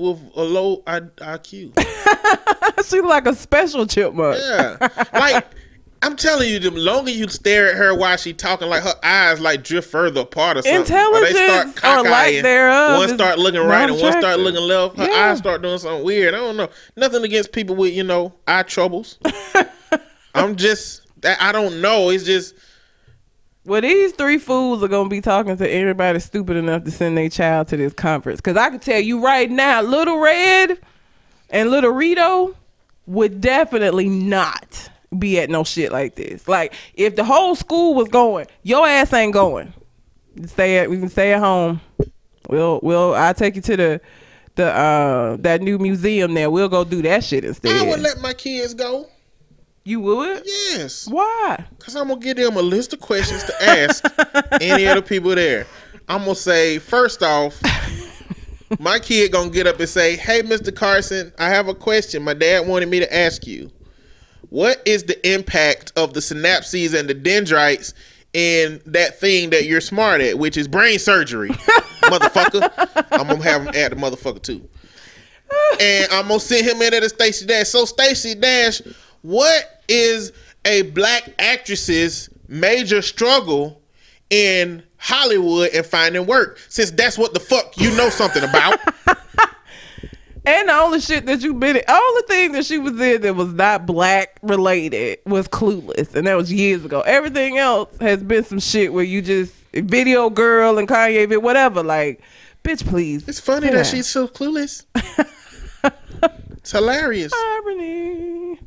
with 0.00 0.18
a 0.34 0.42
low 0.42 0.82
I- 0.86 1.00
IQ. 1.00 1.72
She's 2.88 3.02
like 3.02 3.26
a 3.26 3.34
special 3.34 3.86
chipmunk. 3.86 4.38
Yeah, 4.40 4.88
like 5.12 5.46
I'm 6.02 6.16
telling 6.16 6.48
you, 6.48 6.58
the 6.58 6.70
longer 6.70 7.10
you 7.10 7.28
stare 7.28 7.68
at 7.70 7.76
her 7.76 7.94
while 7.94 8.16
she 8.16 8.32
talking, 8.32 8.68
like 8.68 8.82
her 8.82 8.94
eyes 9.02 9.38
like 9.38 9.62
drift 9.62 9.90
further 9.90 10.22
apart 10.22 10.56
or 10.56 10.62
something. 10.62 10.80
or 10.80 10.84
they 10.86 11.28
Intelligence 11.28 11.78
start 11.78 12.06
or 12.06 12.10
lack 12.10 12.42
thereof 12.42 12.98
One 12.98 13.08
start 13.10 13.38
looking 13.38 13.60
right 13.60 13.90
and 13.90 14.00
one 14.00 14.12
start 14.18 14.38
looking 14.40 14.62
left. 14.62 14.96
Her 14.96 15.06
Yeah. 15.06 15.30
eyes 15.30 15.38
start 15.38 15.60
doing 15.60 15.78
something 15.78 16.02
weird. 16.04 16.32
I 16.34 16.38
don't 16.38 16.56
know. 16.56 16.70
Nothing 16.96 17.22
against 17.24 17.52
people 17.52 17.76
with 17.76 17.92
you 17.92 18.02
know 18.04 18.32
eye 18.48 18.62
troubles. 18.62 19.18
I'm 20.34 20.56
just 20.56 21.02
that 21.20 21.40
I 21.42 21.52
don't 21.52 21.82
know. 21.82 22.08
It's 22.10 22.24
just 22.24 22.54
Well, 23.64 23.82
these 23.82 24.12
three 24.12 24.38
fools 24.38 24.82
are 24.82 24.88
gonna 24.88 25.08
be 25.08 25.20
talking 25.20 25.56
to 25.56 25.70
everybody 25.70 26.18
stupid 26.18 26.56
enough 26.56 26.84
to 26.84 26.90
send 26.90 27.18
their 27.18 27.28
child 27.28 27.68
to 27.68 27.76
this 27.76 27.92
conference. 27.92 28.40
Cause 28.40 28.56
I 28.56 28.70
can 28.70 28.80
tell 28.80 29.00
you 29.00 29.22
right 29.22 29.50
now, 29.50 29.82
Little 29.82 30.18
Red 30.18 30.78
and 31.50 31.70
Little 31.70 31.90
Rito 31.90 32.56
would 33.06 33.40
definitely 33.40 34.08
not 34.08 34.88
be 35.18 35.38
at 35.40 35.50
no 35.50 35.64
shit 35.64 35.92
like 35.92 36.14
this. 36.14 36.48
Like 36.48 36.74
if 36.94 37.16
the 37.16 37.24
whole 37.24 37.54
school 37.54 37.94
was 37.94 38.08
going, 38.08 38.46
your 38.62 38.86
ass 38.86 39.12
ain't 39.12 39.34
going. 39.34 39.74
Stay 40.46 40.78
at 40.78 40.88
we 40.88 40.98
can 40.98 41.10
stay 41.10 41.34
at 41.34 41.40
home. 41.40 41.82
We'll 42.48 42.80
we'll 42.82 43.14
I'll 43.14 43.34
take 43.34 43.56
you 43.56 43.62
to 43.62 43.76
the 43.76 44.00
the 44.54 44.74
uh 44.74 45.36
that 45.40 45.60
new 45.60 45.78
museum 45.78 46.32
there. 46.32 46.50
We'll 46.50 46.70
go 46.70 46.84
do 46.84 47.02
that 47.02 47.24
shit 47.24 47.44
instead. 47.44 47.76
I 47.76 47.88
would 47.90 48.00
let 48.00 48.20
my 48.20 48.32
kids 48.32 48.72
go. 48.72 49.06
You 49.84 50.00
would? 50.00 50.42
Yes, 50.44 51.06
Why? 51.08 51.64
because 51.78 51.96
I'm 51.96 52.08
gonna 52.08 52.20
give 52.20 52.36
them 52.36 52.56
a 52.56 52.62
list 52.62 52.92
of 52.92 53.00
questions 53.00 53.42
to 53.44 53.62
ask 53.62 54.04
any 54.60 54.84
of 54.84 54.96
the 54.96 55.02
people 55.02 55.34
there. 55.34 55.66
I'm 56.08 56.20
gonna 56.20 56.34
say 56.34 56.78
first 56.78 57.22
off, 57.22 57.58
my 58.78 58.98
kid 58.98 59.32
gonna 59.32 59.50
get 59.50 59.66
up 59.66 59.80
and 59.80 59.88
say, 59.88 60.16
"Hey, 60.16 60.42
Mr. 60.42 60.74
Carson, 60.74 61.32
I 61.38 61.48
have 61.48 61.68
a 61.68 61.74
question. 61.74 62.22
My 62.22 62.34
dad 62.34 62.66
wanted 62.68 62.88
me 62.90 63.00
to 63.00 63.14
ask 63.14 63.46
you. 63.46 63.70
What 64.50 64.82
is 64.84 65.04
the 65.04 65.32
impact 65.32 65.92
of 65.96 66.12
the 66.12 66.18
synapses 66.20 66.98
and 66.98 67.08
the 67.08 67.14
dendrites 67.14 67.94
in 68.32 68.80
that 68.86 69.20
thing 69.20 69.50
that 69.50 69.64
you're 69.64 69.80
smart 69.80 70.20
at, 70.20 70.38
which 70.38 70.56
is 70.56 70.66
brain 70.66 70.98
surgery, 70.98 71.48
motherfucker? 72.02 72.68
I'm 73.12 73.28
gonna 73.28 73.42
have 73.44 73.62
him 73.62 73.68
add 73.74 73.92
the 73.92 73.96
motherfucker 73.96 74.42
too." 74.42 74.68
and 75.80 76.10
I'm 76.12 76.28
gonna 76.28 76.38
send 76.40 76.66
him 76.66 76.80
in 76.82 76.92
at 76.94 77.02
a 77.02 77.08
Stacey 77.08 77.46
Dash. 77.46 77.68
So 77.68 77.84
Stacey 77.84 78.34
Dash, 78.34 78.82
what 79.22 79.82
is 79.88 80.32
a 80.64 80.82
black 80.82 81.34
actress's 81.38 82.28
major 82.48 83.02
struggle 83.02 83.80
in 84.30 84.82
Hollywood 84.96 85.70
and 85.74 85.84
finding 85.84 86.26
work? 86.26 86.58
Since 86.68 86.92
that's 86.92 87.18
what 87.18 87.34
the 87.34 87.40
fuck 87.40 87.76
you 87.78 87.94
know 87.96 88.10
something 88.10 88.42
about. 88.42 88.78
And 90.46 90.70
all 90.70 90.76
the 90.76 90.86
only 90.86 91.00
shit 91.00 91.26
that 91.26 91.42
you 91.42 91.52
been 91.54 91.76
in, 91.76 91.82
only 91.86 92.22
thing 92.22 92.52
that 92.52 92.64
she 92.64 92.78
was 92.78 92.98
in 92.98 93.20
that 93.22 93.36
was 93.36 93.52
not 93.52 93.84
black 93.84 94.38
related 94.42 95.18
was 95.26 95.46
Clueless, 95.48 96.14
and 96.14 96.26
that 96.26 96.34
was 96.34 96.50
years 96.50 96.84
ago. 96.84 97.02
Everything 97.02 97.58
else 97.58 97.94
has 98.00 98.22
been 98.22 98.44
some 98.44 98.58
shit 98.58 98.92
where 98.92 99.04
you 99.04 99.20
just 99.20 99.52
video 99.74 100.30
girl 100.30 100.78
and 100.78 100.88
Kanye, 100.88 101.28
vid- 101.28 101.42
whatever. 101.42 101.82
Like, 101.82 102.22
bitch, 102.64 102.86
please. 102.86 103.28
It's 103.28 103.38
funny 103.38 103.68
that 103.68 103.86
she's 103.86 104.06
so 104.06 104.28
clueless. 104.28 104.86
it's 106.52 106.72
hilarious. 106.72 107.32
irony. 107.34 108.58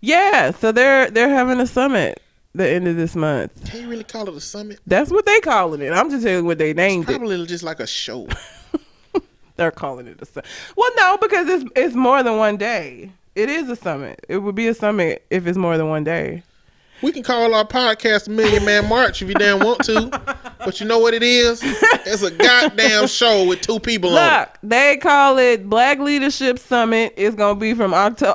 Yeah, 0.00 0.52
so 0.52 0.72
they're 0.72 1.10
they're 1.10 1.28
having 1.28 1.60
a 1.60 1.66
summit 1.66 2.22
the 2.54 2.68
end 2.68 2.86
of 2.88 2.96
this 2.96 3.14
month. 3.16 3.70
Can 3.70 3.82
you 3.82 3.88
really 3.88 4.04
call 4.04 4.28
it 4.28 4.34
a 4.34 4.40
summit? 4.40 4.80
That's 4.86 5.10
what 5.10 5.26
they 5.26 5.40
calling 5.40 5.80
it. 5.80 5.92
I'm 5.92 6.10
just 6.10 6.22
telling 6.24 6.40
you 6.40 6.44
what 6.44 6.58
they 6.58 6.72
named 6.72 7.08
it. 7.08 7.18
Probably 7.18 7.46
just 7.46 7.64
like 7.64 7.80
a 7.80 7.86
show. 7.86 8.28
They're 9.56 9.70
calling 9.70 10.06
it 10.06 10.20
a 10.22 10.26
summit. 10.26 10.46
Well, 10.76 10.90
no, 10.96 11.18
because 11.18 11.48
it's 11.48 11.70
it's 11.74 11.94
more 11.94 12.22
than 12.22 12.36
one 12.36 12.56
day. 12.56 13.10
It 13.34 13.48
is 13.48 13.68
a 13.68 13.76
summit. 13.76 14.24
It 14.28 14.38
would 14.38 14.54
be 14.54 14.68
a 14.68 14.74
summit 14.74 15.24
if 15.30 15.46
it's 15.46 15.58
more 15.58 15.76
than 15.76 15.88
one 15.88 16.04
day. 16.04 16.42
We 17.00 17.12
can 17.12 17.22
call 17.22 17.54
our 17.54 17.64
podcast 17.64 18.28
Million 18.28 18.64
Man 18.64 18.88
March 18.88 19.22
if 19.22 19.28
you 19.28 19.34
damn 19.34 19.60
want 19.60 19.84
to. 19.84 20.08
But 20.58 20.80
you 20.80 20.86
know 20.86 20.98
what 20.98 21.14
it 21.14 21.22
is? 21.22 21.60
It's 21.62 22.22
a 22.22 22.30
goddamn 22.30 23.06
show 23.06 23.46
with 23.46 23.60
two 23.60 23.78
people 23.78 24.16
on 24.16 24.16
it. 24.16 24.40
Look, 24.40 24.48
they 24.64 24.96
call 24.96 25.38
it 25.38 25.68
Black 25.68 26.00
Leadership 26.00 26.58
Summit. 26.58 27.14
It's 27.16 27.36
gonna 27.36 27.58
be 27.58 27.74
from 27.74 27.94
October 27.94 28.32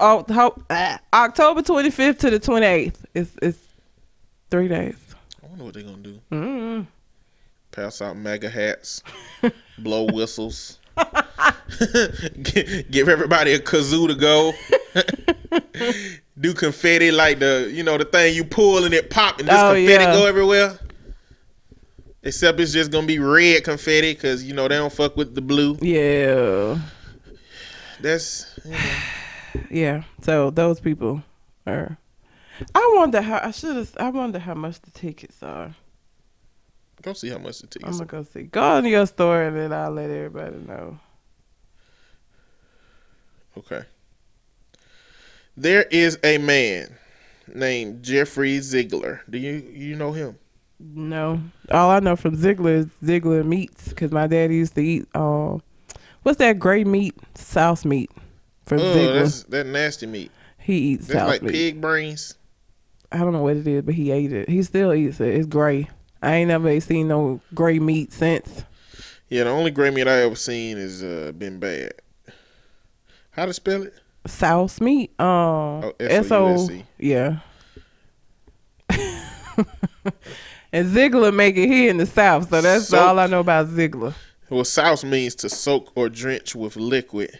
October 1.13 1.61
25th 1.61 2.19
to 2.19 2.29
the 2.29 2.39
28th. 2.39 2.95
It's 3.13 3.31
it's 3.41 3.59
three 4.49 4.69
days. 4.69 4.95
I 5.43 5.47
wonder 5.47 5.65
what 5.65 5.73
they're 5.73 5.83
gonna 5.83 5.97
do. 5.97 6.19
Mm. 6.31 6.87
Pass 7.71 8.01
out 8.01 8.15
MAGA 8.15 8.49
hats, 8.49 9.03
blow 9.79 10.05
whistles, 10.13 10.79
give 12.91 13.09
everybody 13.09 13.53
a 13.53 13.59
kazoo 13.59 14.07
to 14.07 14.15
go. 14.15 14.53
do 16.39 16.53
confetti 16.53 17.11
like 17.11 17.39
the 17.39 17.69
you 17.71 17.83
know 17.83 17.97
the 17.97 18.05
thing 18.05 18.33
you 18.33 18.43
pull 18.43 18.85
and 18.85 18.93
it 18.93 19.09
pop 19.09 19.39
and 19.39 19.47
just 19.47 19.63
Oh, 19.63 19.73
confetti 19.73 20.03
yeah. 20.03 20.13
go 20.13 20.25
everywhere. 20.25 20.79
Except 22.25 22.59
it's 22.59 22.71
just 22.71 22.89
gonna 22.91 23.05
be 23.05 23.19
red 23.19 23.63
confetti 23.63 24.13
because 24.13 24.43
you 24.43 24.53
know 24.53 24.67
they 24.67 24.75
don't 24.77 24.93
fuck 24.93 25.15
with 25.17 25.35
the 25.35 25.41
blue. 25.41 25.77
Yeah, 25.81 26.79
That's 28.01 28.57
you 28.63 28.71
know, 28.71 28.79
yeah. 29.69 30.03
So 30.21 30.49
those 30.49 30.79
people 30.79 31.21
are. 31.67 31.97
I 32.73 32.93
wonder 32.95 33.21
how 33.21 33.39
I 33.43 33.51
should 33.51 33.75
have. 33.75 33.93
I 33.99 34.09
wonder 34.09 34.39
how 34.39 34.53
much 34.53 34.79
the 34.81 34.91
tickets 34.91 35.43
are. 35.43 35.75
go 37.01 37.11
see 37.13 37.29
how 37.29 37.39
much 37.39 37.59
the 37.59 37.67
tickets. 37.67 37.99
I'm 37.99 38.05
gonna 38.05 38.23
go 38.23 38.29
see. 38.31 38.43
Go 38.43 38.61
on 38.61 38.85
your 38.85 39.05
store 39.05 39.43
and 39.43 39.57
then 39.57 39.73
I'll 39.73 39.91
let 39.91 40.09
everybody 40.09 40.57
know. 40.65 40.99
Okay. 43.57 43.83
There 45.55 45.83
is 45.91 46.17
a 46.23 46.37
man 46.39 46.95
named 47.53 48.03
Jeffrey 48.03 48.57
Zeigler. 48.59 49.19
Do 49.29 49.37
you 49.37 49.63
you 49.71 49.95
know 49.95 50.11
him? 50.11 50.37
No, 50.79 51.39
all 51.71 51.89
I 51.91 51.99
know 51.99 52.15
from 52.15 52.35
Zeigler 52.35 52.79
is 52.79 52.85
Zeigler 53.03 53.45
meats 53.45 53.89
because 53.89 54.11
my 54.11 54.27
daddy 54.27 54.55
used 54.55 54.75
to 54.75 54.81
eat. 54.81 55.05
Um, 55.15 55.61
what's 56.23 56.39
that 56.39 56.59
gray 56.59 56.83
meat? 56.83 57.15
Souse 57.35 57.85
meat 57.85 58.11
from 58.65 58.79
Oh, 58.79 58.95
Zeigler. 58.95 59.47
that 59.47 59.67
nasty 59.67 60.07
meat. 60.07 60.31
He 60.57 60.75
eats 60.77 61.07
That's 61.07 61.27
like 61.27 61.41
meat. 61.43 61.51
pig 61.51 61.81
brains. 61.81 62.35
I 63.11 63.19
don't 63.19 63.31
know 63.33 63.43
what 63.43 63.57
it 63.57 63.67
is, 63.67 63.83
but 63.83 63.93
he 63.93 64.11
ate 64.11 64.33
it. 64.33 64.49
He 64.49 64.63
still 64.63 64.93
eats 64.93 65.19
it. 65.19 65.35
It's 65.35 65.45
gray. 65.45 65.89
I 66.21 66.35
ain't 66.35 66.47
never 66.47 66.79
seen 66.79 67.07
no 67.09 67.41
gray 67.53 67.77
meat 67.79 68.11
since. 68.11 68.63
Yeah, 69.29 69.43
the 69.43 69.51
only 69.51 69.71
gray 69.71 69.91
meat 69.91 70.07
I 70.07 70.21
ever 70.23 70.35
seen 70.35 70.77
has 70.77 71.03
uh, 71.03 71.31
been 71.37 71.59
bad. 71.59 71.93
How 73.31 73.45
to 73.45 73.53
spell 73.53 73.83
it? 73.83 73.93
Souse 74.25 74.79
meat. 74.81 75.11
Um, 75.19 75.25
Oh, 75.27 75.93
S 75.99 76.31
O. 76.31 76.47
S-O-U-S-E. 76.53 76.85
Yeah. 76.99 77.39
and 80.71 80.87
Zeigler 80.95 81.33
make 81.33 81.55
it 81.57 81.67
here 81.67 81.89
in 81.89 81.97
the 81.97 82.05
South, 82.05 82.49
so 82.49 82.61
that's 82.61 82.87
Soak. 82.87 83.01
all 83.01 83.19
I 83.19 83.27
know 83.27 83.39
about 83.41 83.67
Zeigler. 83.67 84.13
Well, 84.49 84.63
souse 84.65 85.03
means 85.03 85.35
to 85.35 85.49
soak 85.49 85.91
or 85.95 86.09
drench 86.09 86.55
with 86.55 86.75
liquid, 86.75 87.39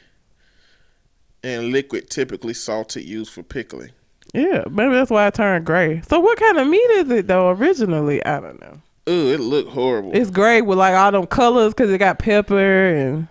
and 1.43 1.71
liquid 1.71 2.09
typically 2.09 2.53
salted 2.53 3.03
used 3.03 3.31
for 3.31 3.43
pickling. 3.43 3.91
Yeah, 4.33 4.63
maybe 4.69 4.93
that's 4.93 5.11
why 5.11 5.27
I 5.27 5.29
turned 5.29 5.65
gray. 5.65 6.01
So 6.07 6.19
what 6.19 6.39
kind 6.39 6.57
of 6.57 6.67
meat 6.67 6.77
is 6.77 7.09
it 7.11 7.27
though? 7.27 7.49
Originally, 7.51 8.25
I 8.25 8.39
don't 8.39 8.59
know. 8.59 8.81
Ooh, 9.09 9.31
it 9.31 9.39
looked 9.39 9.69
horrible. 9.71 10.11
It's 10.15 10.31
gray 10.31 10.61
with 10.61 10.79
like 10.79 10.95
all 10.95 11.11
them 11.11 11.27
colors 11.27 11.73
because 11.73 11.91
it 11.91 11.97
got 11.99 12.17
pepper 12.17 12.87
and 12.95 13.27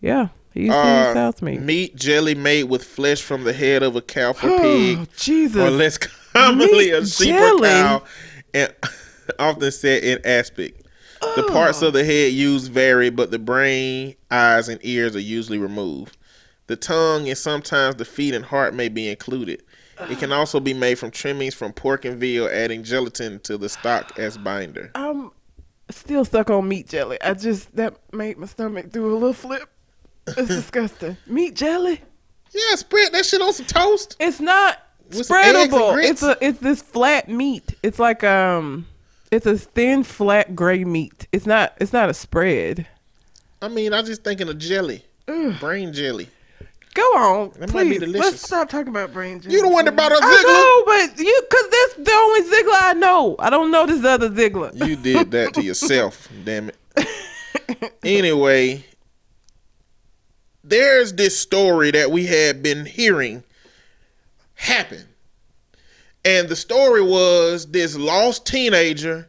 yeah, 0.00 0.28
he 0.54 0.66
to 0.68 0.74
Uh, 0.74 1.14
Souse 1.14 1.42
meat. 1.42 1.60
meat 1.60 1.96
jelly 1.96 2.34
made 2.34 2.64
with 2.64 2.84
flesh 2.84 3.20
from 3.22 3.44
the 3.44 3.52
head 3.52 3.82
of 3.82 3.96
a 3.96 4.00
cow 4.02 4.30
or 4.30 4.34
pig, 4.60 4.98
Oh, 5.00 5.06
Jesus. 5.16 5.56
or 5.56 5.70
less 5.70 5.98
commonly 6.34 6.90
a 6.90 7.00
Meat 7.00 7.08
sheep 7.08 7.28
jelly? 7.28 7.68
or 7.68 7.72
cow, 7.72 8.02
and 8.54 8.74
often 9.38 9.70
set 9.72 10.02
in 10.04 10.18
aspic. 10.24 10.78
The 11.36 11.44
parts 11.44 11.82
of 11.82 11.92
the 11.92 12.04
head 12.04 12.32
used 12.32 12.72
vary, 12.72 13.08
but 13.08 13.30
the 13.30 13.38
brain, 13.38 14.16
eyes, 14.30 14.68
and 14.68 14.80
ears 14.82 15.14
are 15.14 15.20
usually 15.20 15.58
removed. 15.58 16.16
The 16.66 16.74
tongue 16.74 17.28
and 17.28 17.38
sometimes 17.38 17.94
the 17.96 18.04
feet 18.04 18.34
and 18.34 18.44
heart 18.44 18.74
may 18.74 18.88
be 18.88 19.08
included. 19.08 19.62
It 20.10 20.18
can 20.18 20.32
also 20.32 20.58
be 20.58 20.74
made 20.74 20.96
from 20.98 21.12
trimmings 21.12 21.54
from 21.54 21.72
pork 21.72 22.04
and 22.04 22.18
veal, 22.18 22.48
adding 22.48 22.82
gelatin 22.82 23.38
to 23.40 23.56
the 23.56 23.68
stock 23.68 24.18
as 24.18 24.36
binder. 24.36 24.90
I'm 24.96 25.30
still 25.90 26.24
stuck 26.24 26.50
on 26.50 26.66
meat 26.68 26.88
jelly. 26.88 27.18
I 27.22 27.34
just 27.34 27.76
that 27.76 27.94
made 28.12 28.36
my 28.38 28.46
stomach 28.46 28.90
do 28.90 29.06
a 29.06 29.12
little 29.12 29.32
flip. 29.32 29.68
It's 30.26 30.48
disgusting. 30.48 31.16
Meat 31.26 31.54
jelly? 31.54 32.00
Yeah, 32.52 32.76
spread 32.76 33.12
that 33.12 33.24
shit 33.24 33.40
on 33.40 33.52
some 33.52 33.66
toast. 33.66 34.16
It's 34.20 34.38
not 34.40 34.78
With 35.08 35.26
some 35.26 35.36
eggs 35.38 35.56
and 35.58 35.72
spreadable. 35.72 36.04
It's 36.04 36.22
a 36.22 36.36
it's 36.40 36.58
this 36.58 36.82
flat 36.82 37.28
meat. 37.28 37.74
It's 37.82 37.98
like 37.98 38.22
um 38.24 38.86
it's 39.30 39.46
a 39.46 39.56
thin 39.56 40.02
flat 40.04 40.54
gray 40.54 40.84
meat. 40.84 41.26
It's 41.32 41.46
not 41.46 41.72
it's 41.80 41.92
not 41.92 42.08
a 42.10 42.14
spread. 42.14 42.86
I 43.62 43.68
mean, 43.68 43.92
I 43.94 44.00
was 44.00 44.08
just 44.08 44.22
thinking 44.24 44.48
of 44.48 44.58
jelly, 44.58 45.04
brain 45.60 45.92
jelly. 45.92 46.28
Go 46.94 47.02
on, 47.02 47.52
That 47.58 47.72
might 47.72 47.84
be 47.84 47.90
please. 47.90 48.00
delicious. 48.00 48.20
Let's 48.32 48.42
stop 48.46 48.68
talking 48.68 48.88
about 48.88 49.14
brain 49.14 49.40
jelly. 49.40 49.54
You 49.54 49.62
the 49.62 49.68
one 49.68 49.86
that 49.86 49.96
brought 49.96 50.12
up 50.12 50.18
I 50.20 50.42
know, 50.42 50.84
but 50.84 51.24
you 51.24 51.42
because 51.48 51.64
that's 51.70 51.94
the 52.06 52.12
only 52.14 52.42
Zeigler 52.42 52.82
I 52.82 52.92
know. 52.94 53.36
I 53.38 53.48
don't 53.48 53.70
know 53.70 53.86
this 53.86 54.04
other 54.04 54.28
Zeigler. 54.28 54.74
You 54.86 54.96
did 54.96 55.30
that 55.30 55.54
to 55.54 55.62
yourself, 55.62 56.28
damn 56.44 56.68
it. 56.68 56.76
Anyway, 58.04 58.84
there's 60.72 61.12
this 61.12 61.38
story 61.38 61.90
that 61.90 62.10
we 62.10 62.24
had 62.24 62.62
been 62.62 62.86
hearing 62.86 63.44
happen. 64.54 65.04
And 66.24 66.48
the 66.48 66.56
story 66.56 67.02
was 67.02 67.70
this 67.70 67.94
lost 67.94 68.46
teenager 68.46 69.28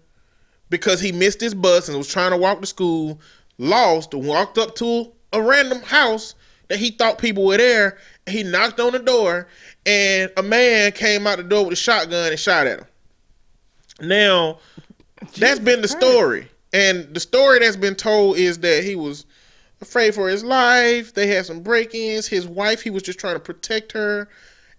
because 0.70 1.02
he 1.02 1.12
missed 1.12 1.42
his 1.42 1.54
bus 1.54 1.90
and 1.90 1.98
was 1.98 2.08
trying 2.08 2.32
to 2.32 2.38
walk 2.38 2.62
to 2.62 2.66
school, 2.66 3.20
lost, 3.58 4.14
walked 4.14 4.58
up 4.58 4.74
to 4.76 5.12
a 5.34 5.42
random 5.42 5.82
house 5.82 6.34
that 6.70 6.80
he 6.80 6.92
thought 6.92 7.18
people 7.18 7.46
were 7.46 7.58
there. 7.58 7.98
He 8.26 8.44
knocked 8.44 8.80
on 8.80 8.94
the 8.94 9.00
door, 9.00 9.50
and 9.86 10.32
a 10.38 10.44
man 10.44 10.94
came 10.94 11.28
out 11.28 11.40
the 11.40 11.44
door 11.44 11.66
with 11.66 11.74
a 11.74 11.76
shotgun 11.76 12.32
and 12.32 12.40
shot 12.40 12.68
at 12.68 12.80
him. 12.80 12.88
Now, 14.00 14.60
that's 15.38 15.60
been 15.60 15.82
the 15.82 15.90
story. 15.90 16.48
And 16.72 17.14
the 17.14 17.20
story 17.20 17.60
that's 17.60 17.76
been 17.76 17.96
told 17.96 18.38
is 18.38 18.60
that 18.60 18.86
he 18.86 18.96
was 18.96 19.26
afraid 19.84 20.16
for 20.16 20.28
his 20.28 20.44
life. 20.44 21.14
They 21.14 21.28
had 21.28 21.46
some 21.46 21.62
break 21.62 21.94
ins. 21.94 22.28
His 22.28 22.48
wife, 22.48 22.82
he 22.82 22.90
was 22.90 23.04
just 23.04 23.20
trying 23.20 23.36
to 23.36 23.40
protect 23.40 23.92
her. 23.92 24.28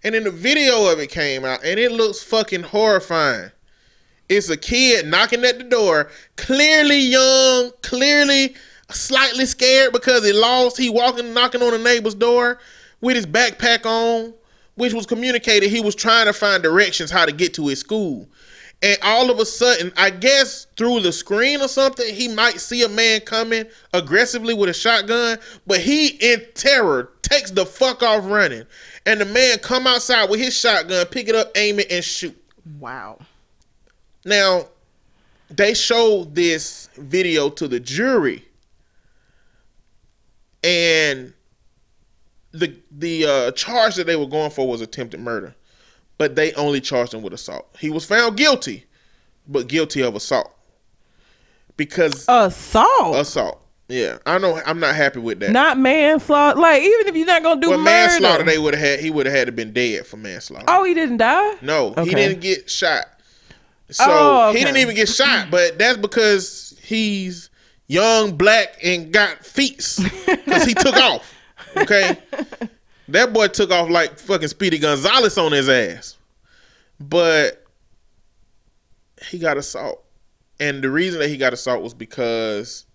And 0.03 0.13
then 0.13 0.25
the 0.25 0.31
video 0.31 0.91
of 0.91 0.99
it 0.99 1.09
came 1.09 1.45
out, 1.45 1.63
and 1.63 1.79
it 1.79 1.91
looks 1.91 2.21
fucking 2.21 2.63
horrifying. 2.63 3.51
It's 4.27 4.49
a 4.49 4.57
kid 4.57 5.07
knocking 5.07 5.43
at 5.45 5.57
the 5.57 5.63
door, 5.63 6.09
clearly 6.35 6.99
young, 6.99 7.71
clearly 7.81 8.55
slightly 8.89 9.45
scared 9.45 9.93
because 9.93 10.25
he 10.25 10.33
lost. 10.33 10.77
He 10.77 10.89
walking, 10.89 11.33
knocking 11.33 11.61
on 11.61 11.73
a 11.73 11.77
neighbor's 11.77 12.15
door 12.15 12.59
with 13.01 13.15
his 13.15 13.25
backpack 13.25 13.85
on, 13.85 14.33
which 14.75 14.93
was 14.93 15.05
communicated 15.05 15.69
he 15.69 15.81
was 15.81 15.95
trying 15.95 16.25
to 16.25 16.33
find 16.33 16.61
directions 16.61 17.11
how 17.11 17.25
to 17.25 17.31
get 17.31 17.53
to 17.55 17.67
his 17.67 17.79
school. 17.79 18.27
And 18.85 18.99
all 19.01 19.31
of 19.31 19.39
a 19.39 19.45
sudden, 19.47 19.91
I 19.97 20.11
guess 20.11 20.67
through 20.77 20.99
the 20.99 21.11
screen 21.11 21.59
or 21.59 21.67
something, 21.67 22.13
he 22.13 22.27
might 22.27 22.61
see 22.61 22.83
a 22.83 22.87
man 22.87 23.21
coming 23.21 23.65
aggressively 23.95 24.53
with 24.53 24.69
a 24.69 24.75
shotgun, 24.75 25.39
but 25.65 25.79
he 25.79 26.09
in 26.09 26.43
terror 26.53 27.09
takes 27.23 27.49
the 27.49 27.65
fuck 27.65 28.03
off 28.03 28.25
running. 28.27 28.63
And 29.07 29.19
the 29.19 29.25
man 29.25 29.57
come 29.57 29.87
outside 29.87 30.29
with 30.29 30.39
his 30.39 30.55
shotgun, 30.55 31.03
pick 31.07 31.27
it 31.27 31.33
up, 31.33 31.49
aim 31.55 31.79
it, 31.79 31.91
and 31.91 32.03
shoot. 32.05 32.39
Wow. 32.79 33.17
Now, 34.23 34.67
they 35.49 35.73
showed 35.73 36.35
this 36.35 36.87
video 36.95 37.49
to 37.49 37.67
the 37.67 37.79
jury, 37.79 38.45
and 40.63 41.33
the 42.51 42.75
the 42.91 43.25
uh, 43.25 43.51
charge 43.53 43.95
that 43.95 44.05
they 44.05 44.15
were 44.15 44.27
going 44.27 44.51
for 44.51 44.67
was 44.67 44.81
attempted 44.81 45.21
murder, 45.21 45.55
but 46.17 46.35
they 46.35 46.53
only 46.53 46.81
charged 46.81 47.13
him 47.13 47.21
with 47.21 47.33
assault. 47.33 47.67
He 47.79 47.89
was 47.89 48.05
found 48.05 48.37
guilty, 48.37 48.85
but 49.47 49.67
guilty 49.67 50.01
of 50.01 50.15
assault 50.15 50.51
because 51.77 52.25
Assault. 52.27 53.15
assault. 53.15 53.61
Yeah, 53.87 54.17
I 54.25 54.39
know. 54.39 54.59
I'm 54.65 54.79
not 54.79 54.95
happy 54.95 55.19
with 55.19 55.39
that. 55.41 55.51
not 55.51 55.77
manslaughter. 55.77 56.59
Like 56.59 56.81
even 56.81 57.07
if 57.07 57.15
you're 57.15 57.27
not 57.27 57.43
gonna 57.43 57.61
do 57.61 57.69
well, 57.69 57.77
murder. 57.77 57.91
manslaughter, 57.91 58.43
they 58.43 58.57
would 58.57 58.73
have 58.73 58.83
had. 58.83 58.99
He 58.99 59.11
would 59.11 59.27
have 59.27 59.35
had 59.35 59.45
to 59.45 59.51
been 59.51 59.73
dead 59.73 60.07
for 60.07 60.17
manslaughter. 60.17 60.65
oh, 60.67 60.83
he 60.85 60.95
didn't 60.95 61.17
die. 61.17 61.55
No, 61.61 61.93
he 62.03 62.15
didn't 62.15 62.41
get 62.41 62.67
shot. 62.69 63.05
So 63.91 64.03
Oh, 64.07 64.49
okay. 64.49 64.57
he 64.59 64.65
didn't 64.65 64.77
even 64.79 64.95
get 64.95 65.07
shot, 65.07 65.51
but 65.51 65.77
that's 65.77 65.97
because 65.97 66.75
he's 66.81 67.51
young, 67.85 68.35
black, 68.35 68.77
and 68.83 69.11
got 69.13 69.45
feet. 69.45 69.77
Because 70.25 70.63
he 70.65 70.73
took 70.73 70.95
off. 70.95 71.31
Okay? 71.77 72.17
That 73.07 73.33
boy 73.33 73.47
took 73.47 73.71
off 73.71 73.89
like 73.89 74.17
fucking 74.19 74.47
Speedy 74.47 74.79
Gonzalez 74.79 75.37
on 75.37 75.51
his 75.51 75.69
ass. 75.69 76.17
But 76.99 77.63
he 79.29 79.37
got 79.37 79.57
assault. 79.57 80.03
And 80.59 80.81
the 80.81 80.89
reason 80.89 81.19
that 81.19 81.29
he 81.29 81.37
got 81.37 81.53
assault 81.53 81.83
was 81.83 81.93
because 81.93 82.85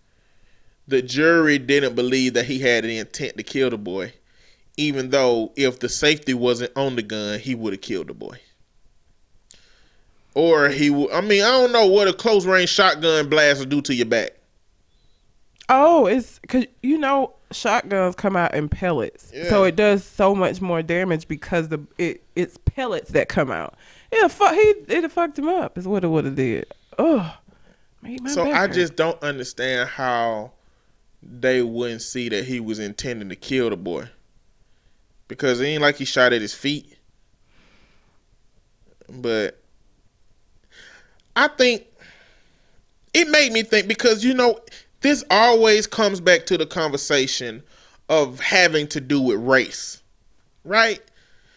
the 0.88 1.02
jury 1.02 1.58
didn't 1.58 1.94
believe 1.94 2.34
that 2.34 2.46
he 2.46 2.58
had 2.58 2.84
the 2.84 2.98
intent 2.98 3.36
to 3.36 3.42
kill 3.42 3.70
the 3.70 3.78
boy. 3.78 4.12
Even 4.76 5.10
though 5.10 5.52
if 5.56 5.78
the 5.78 5.88
safety 5.88 6.34
wasn't 6.34 6.72
on 6.76 6.96
the 6.96 7.02
gun, 7.02 7.38
he 7.38 7.54
would 7.54 7.72
have 7.72 7.82
killed 7.82 8.08
the 8.08 8.14
boy. 8.14 8.38
Or 10.34 10.68
he 10.68 10.90
would. 10.90 11.12
I 11.12 11.20
mean, 11.20 11.42
I 11.42 11.50
don't 11.50 11.72
know 11.72 11.86
what 11.86 12.08
a 12.08 12.12
close 12.12 12.46
range 12.46 12.70
shotgun 12.70 13.28
blast 13.28 13.58
will 13.58 13.66
do 13.66 13.82
to 13.82 13.94
your 13.94 14.06
back. 14.06 14.30
Oh, 15.72 16.06
it's 16.06 16.40
because 16.40 16.66
you 16.82 16.98
know 16.98 17.34
shotguns 17.52 18.16
come 18.16 18.36
out 18.36 18.54
in 18.54 18.68
pellets, 18.68 19.32
so 19.48 19.62
it 19.64 19.76
does 19.76 20.04
so 20.04 20.34
much 20.34 20.60
more 20.60 20.82
damage 20.82 21.28
because 21.28 21.68
the 21.68 21.80
it 21.96 22.22
it's 22.34 22.58
pellets 22.64 23.10
that 23.12 23.28
come 23.28 23.50
out. 23.52 23.74
Yeah, 24.12 24.26
fuck 24.28 24.54
he 24.54 24.60
it 24.88 25.10
fucked 25.12 25.38
him 25.38 25.48
up. 25.48 25.78
Is 25.78 25.86
what 25.86 26.02
it 26.02 26.08
would 26.08 26.24
have 26.24 26.34
did. 26.34 26.66
Oh, 26.98 27.36
So 28.26 28.50
I 28.50 28.62
hurt. 28.62 28.72
just 28.72 28.96
don't 28.96 29.22
understand 29.22 29.88
how 29.90 30.52
they 31.22 31.62
wouldn't 31.62 32.02
see 32.02 32.28
that 32.30 32.44
he 32.46 32.58
was 32.60 32.78
intending 32.78 33.28
to 33.28 33.36
kill 33.36 33.70
the 33.70 33.76
boy. 33.76 34.08
Because 35.28 35.60
it 35.60 35.66
ain't 35.66 35.82
like 35.82 35.96
he 35.96 36.04
shot 36.04 36.32
at 36.32 36.40
his 36.40 36.52
feet. 36.54 36.96
But 39.08 39.60
I 41.36 41.46
think 41.48 41.84
it 43.14 43.28
made 43.28 43.52
me 43.52 43.62
think 43.62 43.86
because 43.86 44.24
you 44.24 44.34
know 44.34 44.58
this 45.00 45.24
always 45.30 45.86
comes 45.86 46.20
back 46.20 46.46
to 46.46 46.58
the 46.58 46.66
conversation 46.66 47.62
of 48.08 48.40
having 48.40 48.86
to 48.88 49.00
do 49.00 49.20
with 49.20 49.40
race. 49.40 50.02
Right? 50.64 51.00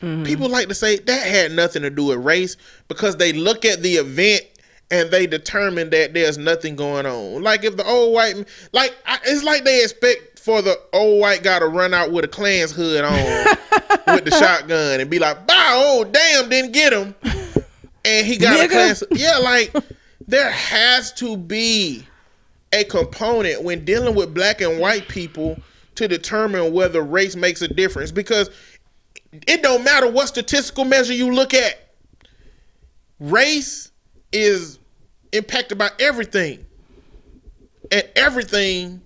Mm-hmm. 0.01 0.23
People 0.23 0.49
like 0.49 0.67
to 0.67 0.75
say 0.75 0.97
that 0.97 1.27
had 1.27 1.51
nothing 1.51 1.81
to 1.81 1.89
do 1.89 2.05
with 2.05 2.19
race 2.19 2.57
because 2.87 3.17
they 3.17 3.33
look 3.33 3.65
at 3.65 3.81
the 3.81 3.95
event 3.95 4.43
and 4.91 5.09
they 5.09 5.25
determine 5.25 5.89
that 5.89 6.13
there's 6.13 6.37
nothing 6.37 6.75
going 6.75 7.05
on. 7.05 7.41
Like 7.41 7.63
if 7.63 7.77
the 7.77 7.85
old 7.85 8.13
white, 8.13 8.45
like 8.73 8.93
it's 9.25 9.43
like 9.43 9.63
they 9.63 9.81
expect 9.81 10.39
for 10.39 10.61
the 10.61 10.77
old 10.91 11.21
white 11.21 11.41
guy 11.41 11.59
to 11.59 11.67
run 11.67 11.93
out 11.93 12.11
with 12.11 12.25
a 12.25 12.27
Klan's 12.27 12.71
hood 12.71 13.03
on 13.05 13.13
with 14.07 14.25
the 14.25 14.35
shotgun 14.37 14.99
and 14.99 15.09
be 15.09 15.19
like, 15.19 15.47
"Bow, 15.47 15.71
oh 15.85 16.03
damn, 16.03 16.49
didn't 16.49 16.73
get 16.73 16.91
him," 16.91 17.15
and 18.03 18.27
he 18.27 18.37
got 18.37 18.59
a 18.59 18.67
Nigga. 18.67 18.71
Klan's. 18.71 19.03
Yeah, 19.11 19.37
like 19.37 19.73
there 20.27 20.51
has 20.51 21.13
to 21.13 21.37
be 21.37 22.05
a 22.73 22.83
component 22.83 23.63
when 23.63 23.85
dealing 23.85 24.15
with 24.15 24.33
black 24.33 24.59
and 24.59 24.79
white 24.79 25.07
people 25.07 25.57
to 25.95 26.07
determine 26.07 26.73
whether 26.73 27.01
race 27.01 27.35
makes 27.35 27.61
a 27.61 27.67
difference 27.67 28.11
because 28.11 28.49
it 29.47 29.61
don't 29.61 29.83
matter 29.83 30.09
what 30.09 30.27
statistical 30.27 30.83
measure 30.83 31.13
you 31.13 31.31
look 31.33 31.53
at 31.53 31.93
race 33.19 33.91
is 34.31 34.79
impacted 35.31 35.77
by 35.77 35.89
everything 35.99 36.65
and 37.91 38.03
everything 38.15 39.01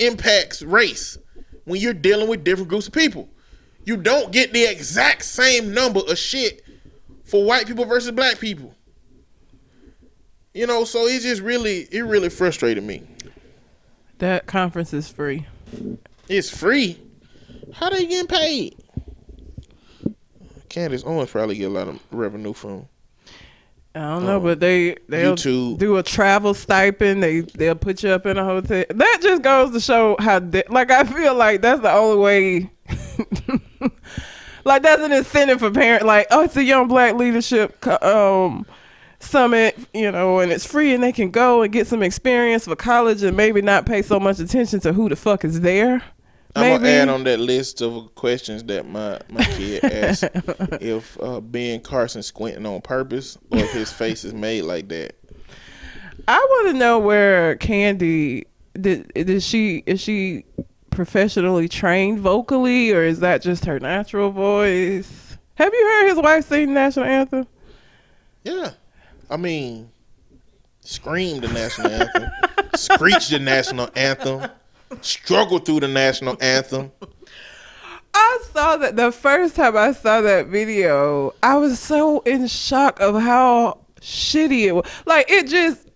impacts 0.00 0.62
race 0.62 1.18
when 1.64 1.80
you're 1.80 1.94
dealing 1.94 2.28
with 2.28 2.44
different 2.44 2.68
groups 2.68 2.88
of 2.88 2.92
people. 2.92 3.28
You 3.84 3.96
don't 3.96 4.32
get 4.32 4.52
the 4.52 4.64
exact 4.64 5.24
same 5.24 5.72
number 5.72 6.00
of 6.00 6.18
shit 6.18 6.64
for 7.24 7.44
white 7.44 7.66
people 7.66 7.84
versus 7.84 8.10
black 8.10 8.38
people. 8.38 8.74
You 10.54 10.66
know, 10.66 10.84
so 10.84 11.06
it 11.06 11.20
just 11.22 11.42
really 11.42 11.88
it 11.90 12.02
really 12.02 12.28
frustrated 12.28 12.84
me. 12.84 13.02
That 14.18 14.46
conference 14.46 14.92
is 14.92 15.08
free. 15.08 15.46
It's 16.28 16.50
free. 16.50 17.00
How 17.72 17.90
they 17.90 18.06
getting 18.06 18.26
paid? 18.26 18.76
Candace 20.68 21.04
Owens 21.04 21.30
probably 21.30 21.56
get 21.56 21.64
a 21.64 21.72
lot 21.72 21.88
of 21.88 22.00
revenue 22.10 22.52
from. 22.52 22.88
I 23.94 24.00
don't 24.00 24.26
know, 24.26 24.38
but 24.38 24.60
they 24.60 24.96
they'll 25.08 25.34
YouTube. 25.34 25.78
do 25.78 25.96
a 25.96 26.02
travel 26.02 26.54
stipend. 26.54 27.22
They 27.22 27.40
they'll 27.40 27.74
put 27.74 28.02
you 28.02 28.10
up 28.10 28.26
in 28.26 28.38
a 28.38 28.44
hotel. 28.44 28.84
That 28.90 29.18
just 29.22 29.42
goes 29.42 29.72
to 29.72 29.80
show 29.80 30.16
how 30.20 30.38
de- 30.38 30.64
like 30.68 30.90
I 30.90 31.04
feel 31.04 31.34
like 31.34 31.62
that's 31.62 31.80
the 31.80 31.92
only 31.92 32.18
way. 32.18 32.70
like 34.64 34.82
that's 34.82 35.02
an 35.02 35.12
incentive 35.12 35.60
for 35.60 35.70
parents. 35.70 36.04
Like 36.04 36.28
oh, 36.30 36.42
it's 36.42 36.56
a 36.56 36.62
young 36.62 36.86
black 36.86 37.14
leadership 37.14 37.84
um 38.02 38.66
summit, 39.20 39.76
you 39.92 40.10
know, 40.10 40.38
and 40.40 40.52
it's 40.52 40.66
free, 40.66 40.94
and 40.94 41.02
they 41.02 41.12
can 41.12 41.30
go 41.30 41.62
and 41.62 41.72
get 41.72 41.86
some 41.86 42.02
experience 42.02 42.64
for 42.64 42.76
college, 42.76 43.22
and 43.22 43.36
maybe 43.36 43.62
not 43.62 43.86
pay 43.86 44.02
so 44.02 44.18
much 44.20 44.38
attention 44.38 44.80
to 44.80 44.92
who 44.92 45.08
the 45.08 45.16
fuck 45.16 45.44
is 45.44 45.60
there. 45.60 46.02
I'm 46.56 46.62
gonna 46.72 46.78
Maybe. 46.80 46.94
add 46.94 47.08
on 47.10 47.24
that 47.24 47.40
list 47.40 47.82
of 47.82 48.14
questions 48.14 48.64
that 48.64 48.88
my 48.88 49.20
my 49.28 49.44
kid 49.44 49.84
asked 49.84 50.24
if 50.80 51.16
uh, 51.22 51.40
Ben 51.40 51.80
Carson 51.80 52.22
squinting 52.22 52.64
on 52.66 52.80
purpose 52.80 53.36
or 53.50 53.58
if 53.58 53.70
his 53.72 53.92
face 53.92 54.24
is 54.24 54.32
made 54.32 54.62
like 54.62 54.88
that. 54.88 55.14
I 56.26 56.38
want 56.38 56.68
to 56.68 56.78
know 56.78 56.98
where 56.98 57.56
Candy 57.56 58.46
did. 58.80 59.12
Did 59.14 59.42
she 59.42 59.82
is 59.86 60.00
she 60.00 60.44
professionally 60.90 61.68
trained 61.68 62.18
vocally, 62.20 62.92
or 62.92 63.02
is 63.02 63.20
that 63.20 63.42
just 63.42 63.66
her 63.66 63.78
natural 63.78 64.30
voice? 64.30 65.36
Have 65.56 65.72
you 65.72 65.84
heard 65.86 66.08
his 66.08 66.18
wife 66.18 66.46
sing 66.46 66.68
the 66.68 66.72
national 66.72 67.04
anthem? 67.04 67.46
Yeah, 68.42 68.70
I 69.30 69.36
mean, 69.36 69.90
scream 70.80 71.40
the 71.40 71.48
national 71.48 71.92
anthem, 71.92 72.30
screech 72.74 73.28
the 73.28 73.38
national 73.38 73.90
anthem, 73.94 74.50
struggle 75.00 75.58
through 75.58 75.80
the 75.80 75.88
national 75.88 76.36
anthem. 76.40 76.90
I 78.14 78.40
saw 78.52 78.76
that 78.78 78.96
the 78.96 79.12
first 79.12 79.54
time 79.54 79.76
I 79.76 79.92
saw 79.92 80.22
that 80.22 80.46
video, 80.46 81.34
I 81.42 81.56
was 81.56 81.78
so 81.78 82.20
in 82.20 82.46
shock 82.46 83.00
of 83.00 83.20
how 83.20 83.80
shitty 84.00 84.66
it 84.66 84.72
was. 84.72 84.86
Like 85.04 85.30
it 85.30 85.46
just 85.46 85.88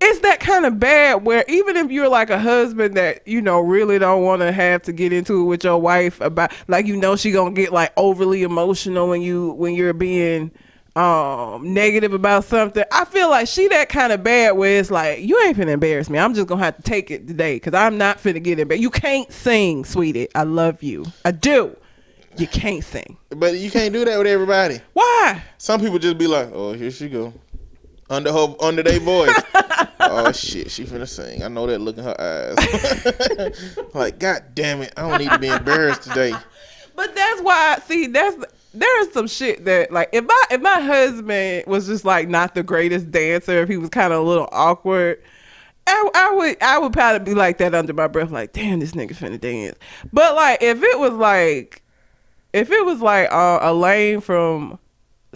it's 0.00 0.20
that 0.20 0.40
kind 0.40 0.66
of 0.66 0.78
bad 0.78 1.24
where 1.24 1.44
even 1.48 1.76
if 1.76 1.90
you're 1.90 2.08
like 2.08 2.30
a 2.30 2.38
husband 2.38 2.96
that 2.96 3.26
you 3.26 3.40
know 3.40 3.60
really 3.60 3.98
don't 3.98 4.22
want 4.22 4.42
to 4.42 4.52
have 4.52 4.82
to 4.82 4.92
get 4.92 5.12
into 5.12 5.42
it 5.42 5.44
with 5.44 5.64
your 5.64 5.80
wife 5.80 6.20
about 6.20 6.52
like 6.68 6.86
you 6.86 6.96
know 6.96 7.16
she 7.16 7.32
gonna 7.32 7.54
get 7.54 7.72
like 7.72 7.92
overly 7.96 8.42
emotional 8.42 9.08
when 9.08 9.22
you 9.22 9.52
when 9.52 9.74
you're 9.74 9.94
being 9.94 10.50
um 10.96 11.74
negative 11.74 12.14
about 12.14 12.42
something 12.44 12.82
i 12.90 13.04
feel 13.04 13.28
like 13.28 13.46
she 13.46 13.68
that 13.68 13.88
kind 13.88 14.12
of 14.12 14.24
bad 14.24 14.52
where 14.52 14.80
it's 14.80 14.90
like 14.90 15.20
you 15.20 15.38
ain't 15.42 15.56
finna 15.56 15.68
embarrass 15.68 16.08
me 16.08 16.18
i'm 16.18 16.32
just 16.32 16.48
gonna 16.48 16.64
have 16.64 16.74
to 16.76 16.82
take 16.82 17.10
it 17.10 17.26
today 17.28 17.56
because 17.56 17.74
i'm 17.74 17.98
not 17.98 18.16
finna 18.18 18.42
get 18.42 18.58
embarrassed 18.58 18.82
you 18.82 18.88
can't 18.90 19.30
sing 19.30 19.84
sweetie 19.84 20.26
i 20.34 20.42
love 20.42 20.82
you 20.82 21.04
i 21.24 21.30
do 21.30 21.76
you 22.38 22.46
can't 22.46 22.84
sing 22.84 23.16
But 23.30 23.56
you 23.56 23.70
can't 23.70 23.92
do 23.92 24.04
that 24.04 24.18
with 24.18 24.26
everybody. 24.26 24.80
why 24.92 25.42
Some 25.58 25.80
people 25.80 25.98
just 25.98 26.18
be 26.18 26.26
like, 26.26 26.50
"Oh, 26.52 26.72
here 26.72 26.90
she 26.90 27.08
go," 27.08 27.32
under 28.10 28.32
her 28.32 28.54
under 28.60 28.82
their 28.82 29.00
voice. 29.00 29.34
oh 30.00 30.30
shit, 30.32 30.70
she 30.70 30.84
finna 30.84 31.08
sing. 31.08 31.42
I 31.42 31.48
know 31.48 31.66
that 31.66 31.80
look 31.80 31.96
in 31.98 32.04
her 32.04 32.20
eyes. 32.20 33.88
like, 33.94 34.18
god 34.18 34.54
damn 34.54 34.82
it, 34.82 34.92
I 34.96 35.08
don't 35.08 35.18
need 35.18 35.30
to 35.30 35.38
be 35.38 35.48
embarrassed 35.48 36.02
today. 36.02 36.34
But 36.94 37.14
that's 37.14 37.42
why 37.42 37.76
see 37.86 38.06
that's 38.06 38.36
there's 38.74 39.12
some 39.12 39.26
shit 39.26 39.64
that 39.64 39.92
like 39.92 40.10
if 40.12 40.24
my 40.24 40.42
if 40.50 40.60
my 40.60 40.80
husband 40.80 41.64
was 41.66 41.86
just 41.86 42.04
like 42.04 42.28
not 42.28 42.54
the 42.54 42.62
greatest 42.62 43.10
dancer, 43.10 43.62
if 43.62 43.68
he 43.68 43.76
was 43.76 43.90
kind 43.90 44.12
of 44.12 44.20
a 44.20 44.28
little 44.28 44.48
awkward, 44.52 45.22
I, 45.86 46.10
I 46.14 46.34
would 46.34 46.62
I 46.62 46.78
would 46.78 46.92
probably 46.92 47.32
be 47.32 47.34
like 47.34 47.58
that 47.58 47.74
under 47.74 47.92
my 47.92 48.06
breath, 48.06 48.30
like 48.30 48.52
damn 48.52 48.80
this 48.80 48.92
nigga 48.92 49.12
finna 49.12 49.40
dance. 49.40 49.78
But 50.12 50.34
like 50.34 50.62
if 50.62 50.82
it 50.82 50.98
was 50.98 51.12
like 51.12 51.82
if 52.52 52.70
it 52.70 52.84
was 52.84 53.00
like 53.00 53.30
uh, 53.32 53.58
Elaine 53.62 54.20
from 54.20 54.78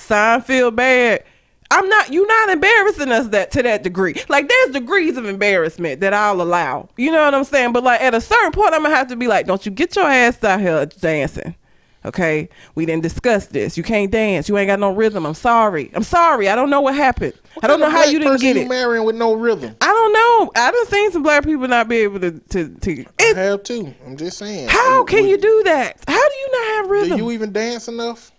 Seinfeld 0.01 0.77
bad. 0.77 1.25
I'm 1.73 1.89
not. 1.89 2.13
You 2.13 2.27
not 2.27 2.49
embarrassing 2.49 3.13
us 3.13 3.29
that 3.29 3.53
to 3.53 3.63
that 3.63 3.85
degree. 3.85 4.21
Like 4.29 4.49
there's 4.49 4.73
degrees 4.73 5.17
of 5.17 5.27
embarrassment 5.27 6.01
that 6.01 6.13
I'll 6.13 6.43
allow. 6.43 6.89
You 6.97 7.13
know 7.13 7.25
what 7.25 7.35
I'm 7.35 7.45
saying? 7.45 7.73
But 7.73 7.85
like 7.85 8.01
at 8.01 8.13
a 8.13 8.21
certain 8.21 8.51
point, 8.51 8.75
I'm 8.75 8.83
gonna 8.83 8.95
have 8.95 9.07
to 9.09 9.17
be 9.17 9.29
like, 9.29 9.47
don't 9.47 9.65
you 9.65 9.71
get 9.71 9.95
your 9.95 10.07
ass 10.07 10.43
out 10.43 10.61
here 10.61 10.87
dancing? 10.87 11.55
Okay, 12.03 12.49
we 12.75 12.87
didn't 12.87 13.03
discuss 13.03 13.47
this. 13.49 13.77
You 13.77 13.83
can't 13.83 14.11
dance. 14.11 14.49
You 14.49 14.57
ain't 14.57 14.69
got 14.69 14.81
no 14.81 14.91
rhythm. 14.91 15.27
I'm 15.27 15.35
sorry. 15.35 15.91
I'm 15.93 16.03
sorry. 16.03 16.49
I 16.49 16.55
don't 16.57 16.71
know 16.71 16.81
what 16.81 16.95
happened. 16.95 17.35
I 17.63 17.67
don't 17.67 17.79
know 17.79 17.91
how 17.91 18.05
you 18.05 18.19
didn't 18.19 18.41
get 18.41 18.57
it. 18.57 18.63
You 18.63 18.69
marrying 18.71 19.05
with 19.05 19.17
no 19.17 19.35
rhythm. 19.35 19.77
I 19.83 19.87
don't 19.87 20.13
know. 20.15 20.53
I 20.57 20.71
done 20.71 20.87
seen 20.87 21.11
some 21.13 21.23
black 21.23 21.45
people 21.45 21.69
not 21.69 21.89
be 21.89 21.97
able 21.97 22.19
to 22.21 22.31
to 22.39 22.69
to. 22.77 23.05
I 23.21 23.25
have 23.37 23.63
too. 23.65 23.95
I'm 24.07 24.17
just 24.17 24.39
saying. 24.39 24.69
how 24.71 25.05
can 25.05 25.23
Would- 25.23 25.31
you 25.31 25.37
do 25.39 25.63
that? 25.67 26.03
How 26.09 26.29
do 26.29 26.35
you 26.37 26.51
not 26.53 26.67
have 26.77 26.91
rhythm? 26.91 27.19
Do 27.19 27.25
you 27.25 27.31
even 27.33 27.53
dance 27.53 27.87
enough? 27.89 28.33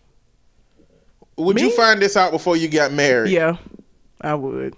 Would 1.38 1.56
Me? 1.58 1.62
you 1.64 1.72
find 1.76 2.02
this 2.02 2.18
out 2.18 2.32
before 2.32 2.58
you 2.58 2.68
got 2.68 2.92
married? 2.92 3.32
yeah, 3.32 3.58
I 4.22 4.34
would. 4.36 4.76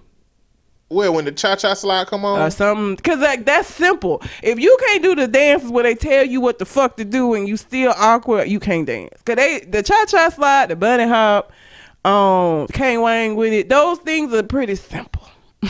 Well, 0.94 1.14
when 1.14 1.26
the 1.26 1.32
cha 1.32 1.56
cha 1.56 1.74
slide 1.74 2.08
come 2.08 2.24
on, 2.26 2.42
or 2.42 2.50
something. 2.50 2.96
Cause 2.98 3.20
like 3.20 3.46
that's 3.46 3.68
simple. 3.68 4.22
If 4.42 4.60
you 4.60 4.78
can't 4.88 5.04
do 5.04 5.16
the 5.16 5.28
dances 5.28 5.70
where 5.72 5.84
they 5.84 5.96
tell 5.96 6.24
you 6.26 6.40
what 6.42 6.60
the 6.60 6.66
fuck 6.66 6.98
to 6.98 7.06
do 7.06 7.34
and 7.34 7.48
you 7.48 7.58
still 7.58 7.94
awkward, 7.98 8.48
you 8.48 8.60
can't 8.60 8.86
dance. 8.86 9.22
Cause 9.26 9.36
they 9.36 9.60
the 9.62 9.82
cha 9.84 10.06
cha 10.06 10.30
slide, 10.30 10.70
the 10.70 10.76
bunny 10.76 11.08
hop, 11.08 11.52
um, 12.06 12.68
Kane 12.68 13.02
Wang 13.02 13.36
with 13.36 13.54
it. 13.54 13.70
Those 13.70 13.98
things 14.00 14.34
are 14.34 14.44
pretty 14.44 14.76
simple. 14.76 15.28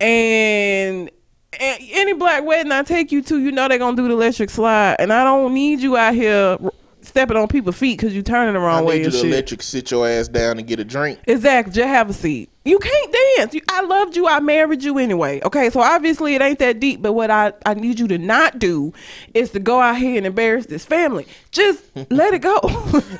and, 0.00 1.10
and 1.58 1.78
any 1.92 2.12
black 2.12 2.44
wedding 2.44 2.72
I 2.72 2.82
take 2.82 3.12
you 3.12 3.22
to, 3.22 3.38
you 3.38 3.52
know 3.52 3.68
they're 3.68 3.78
gonna 3.78 3.96
do 3.96 4.08
the 4.08 4.14
electric 4.14 4.50
slide, 4.50 4.96
and 4.98 5.12
I 5.12 5.24
don't 5.24 5.52
need 5.54 5.80
you 5.80 5.96
out 5.96 6.14
here 6.14 6.56
r- 6.62 6.72
stepping 7.00 7.36
on 7.36 7.48
people's 7.48 7.76
feet 7.76 7.98
because 7.98 8.14
you 8.14 8.22
turning 8.22 8.54
the 8.54 8.60
I 8.60 8.62
wrong 8.62 8.84
way 8.84 8.98
need 8.98 9.06
you 9.06 9.10
to 9.10 9.16
shit. 9.16 9.26
electric 9.26 9.62
sit 9.62 9.90
your 9.90 10.08
ass 10.08 10.28
down 10.28 10.58
and 10.58 10.66
get 10.66 10.80
a 10.80 10.84
drink. 10.84 11.20
Exactly. 11.26 11.72
Just 11.72 11.88
have 11.88 12.10
a 12.10 12.12
seat. 12.12 12.50
You 12.66 12.80
can't 12.80 13.16
dance. 13.36 13.54
You, 13.54 13.60
I 13.68 13.82
loved 13.82 14.16
you. 14.16 14.26
I 14.26 14.40
married 14.40 14.82
you 14.82 14.98
anyway. 14.98 15.40
Okay, 15.44 15.70
so 15.70 15.80
obviously 15.80 16.34
it 16.34 16.42
ain't 16.42 16.58
that 16.58 16.80
deep. 16.80 17.00
But 17.00 17.12
what 17.12 17.30
I, 17.30 17.52
I 17.64 17.74
need 17.74 18.00
you 18.00 18.08
to 18.08 18.18
not 18.18 18.58
do 18.58 18.92
is 19.34 19.50
to 19.50 19.60
go 19.60 19.80
out 19.80 19.98
here 19.98 20.16
and 20.16 20.26
embarrass 20.26 20.66
this 20.66 20.84
family. 20.84 21.28
Just 21.52 21.84
let 22.10 22.34
it 22.34 22.40
go. 22.40 22.58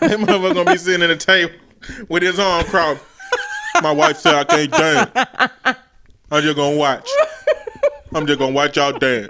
That 0.06 0.18
motherfucker 0.20 0.54
gonna 0.54 0.72
be 0.72 0.78
sitting 0.78 1.02
at 1.02 1.06
the 1.08 1.16
table 1.16 1.54
with 2.08 2.22
his 2.22 2.38
arm 2.38 2.64
crossed. 2.64 3.04
My 3.82 3.92
wife 3.92 4.18
said 4.18 4.34
I 4.34 4.44
can't 4.44 4.70
dance. 4.72 5.10
I'm 6.30 6.42
just 6.42 6.56
gonna 6.56 6.76
watch. 6.76 7.08
I'm 8.14 8.26
just 8.26 8.38
gonna 8.38 8.52
watch 8.52 8.76
y'all 8.76 8.98
dance. 8.98 9.28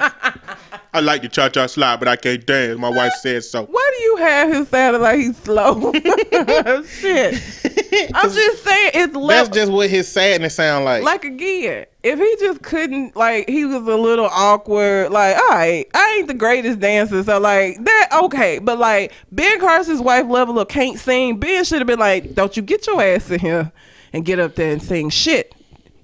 I 0.92 1.00
like 1.00 1.22
the 1.22 1.28
cha 1.28 1.48
cha 1.48 1.66
slide, 1.66 1.98
but 1.98 2.08
I 2.08 2.16
can't 2.16 2.44
dance. 2.44 2.78
My 2.78 2.88
wife 2.88 3.12
said 3.20 3.44
so. 3.44 3.64
Why 3.64 3.92
do 3.96 4.02
you 4.02 4.16
have 4.16 4.52
him 4.52 4.66
sounding 4.66 5.02
like 5.02 5.18
he's 5.18 5.36
slow? 5.36 5.92
Shit. 5.92 7.34
I'm 8.14 8.30
just 8.30 8.64
saying 8.64 8.90
it's 8.94 9.14
less 9.14 9.46
That's 9.48 9.56
just 9.56 9.72
what 9.72 9.90
his 9.90 10.08
sadness 10.08 10.54
sound 10.54 10.84
like. 10.84 11.02
like 11.02 11.24
again, 11.24 11.86
if 12.02 12.18
he 12.18 12.36
just 12.38 12.62
couldn't, 12.62 13.16
like, 13.16 13.48
he 13.48 13.64
was 13.64 13.86
a 13.86 13.96
little 13.96 14.28
awkward. 14.30 15.10
Like, 15.10 15.36
all 15.36 15.48
right, 15.48 15.86
I 15.94 16.16
ain't 16.18 16.28
the 16.28 16.34
greatest 16.34 16.80
dancer, 16.80 17.22
so 17.22 17.38
like 17.38 17.82
that 17.84 18.08
okay. 18.24 18.58
But 18.58 18.78
like 18.78 19.12
Ben 19.32 19.60
Carson's 19.60 20.00
wife 20.00 20.26
level 20.26 20.58
of 20.58 20.68
can't 20.68 20.98
sing. 20.98 21.38
Ben 21.38 21.64
should 21.64 21.78
have 21.78 21.86
been 21.86 21.98
like, 21.98 22.34
don't 22.34 22.56
you 22.56 22.62
get 22.62 22.86
your 22.86 23.02
ass 23.02 23.30
in 23.30 23.40
here 23.40 23.72
and 24.12 24.24
get 24.24 24.38
up 24.38 24.54
there 24.54 24.72
and 24.72 24.82
sing 24.82 25.10
shit. 25.10 25.54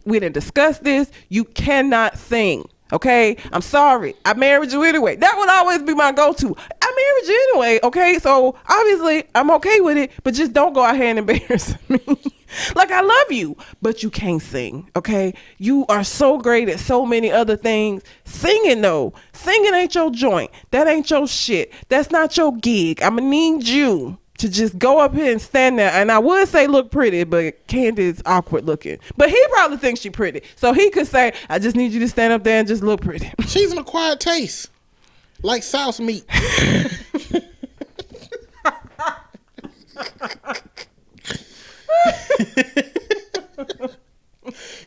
We 0.05 0.19
didn't 0.19 0.35
discuss 0.35 0.79
this. 0.79 1.11
You 1.29 1.45
cannot 1.45 2.19
sing. 2.19 2.69
Okay, 2.93 3.37
I'm 3.53 3.63
sorry. 3.63 4.15
I 4.25 4.35
married 4.35 4.71
you 4.71 4.83
anyway. 4.83 5.17
That 5.17 5.35
would 5.39 5.49
always 5.49 5.83
be 5.83 5.95
my 5.95 6.13
go-to. 6.13 6.55
I 6.83 6.95
married 6.95 7.29
you 7.29 7.49
anyway. 7.53 7.81
Okay, 7.83 8.19
so 8.19 8.55
obviously 8.69 9.25
I'm 9.35 9.51
okay 9.53 9.81
with 9.81 9.97
it, 9.97 10.13
but 10.23 10.35
just 10.35 10.53
don't 10.53 10.75
go 10.75 10.83
out 10.83 10.97
here 10.97 11.07
and 11.07 11.19
embarrass 11.19 11.75
me. 11.89 12.01
like 12.75 12.91
I 12.91 13.01
love 13.01 13.33
you, 13.33 13.57
but 13.81 14.03
you 14.03 14.11
can't 14.11 14.43
sing. 14.43 14.91
Okay, 14.95 15.33
you 15.59 15.87
are 15.89 16.05
so 16.05 16.37
great 16.39 16.69
at 16.69 16.81
so 16.81 17.07
many 17.07 17.33
other 17.33 17.57
things. 17.57 18.03
Singing 18.25 18.83
though, 18.83 19.15
singing 19.33 19.73
ain't 19.75 19.95
your 19.95 20.11
joint. 20.11 20.51
That 20.71 20.87
ain't 20.87 21.11
your 21.11 21.27
shit. 21.27 21.73
That's 21.89 22.11
not 22.11 22.37
your 22.37 22.55
gig. 22.57 23.01
I'ma 23.03 23.23
need 23.23 23.67
you 23.67 24.19
to 24.43 24.49
just 24.49 24.77
go 24.77 24.99
up 24.99 25.15
here 25.15 25.31
and 25.31 25.41
stand 25.41 25.79
there. 25.79 25.91
And 25.91 26.11
I 26.11 26.19
would 26.19 26.49
say 26.49 26.67
look 26.67 26.91
pretty, 26.91 27.23
but 27.25 27.65
Candy's 27.69 28.21
awkward 28.27 28.67
looking. 28.67 28.99
But 29.17 29.31
he 29.31 29.41
probably 29.51 29.79
thinks 29.79 30.01
she 30.01 30.11
pretty. 30.11 30.43
So 30.57 30.73
he 30.73 30.91
could 30.91 31.07
say, 31.07 31.33
I 31.49 31.61
just 31.61 31.77
need 31.77 31.93
you 31.93 32.01
to 32.01 32.09
stand 32.09 32.33
up 32.33 32.43
there 32.43 32.59
and 32.59 32.67
just 32.67 32.83
look 32.83 33.01
pretty. 33.01 33.31
She's 33.47 33.71
an 33.71 33.79
acquired 33.79 34.19
taste, 34.21 34.69
like 35.43 35.63
sauce 35.63 36.01
meat. 36.01 36.25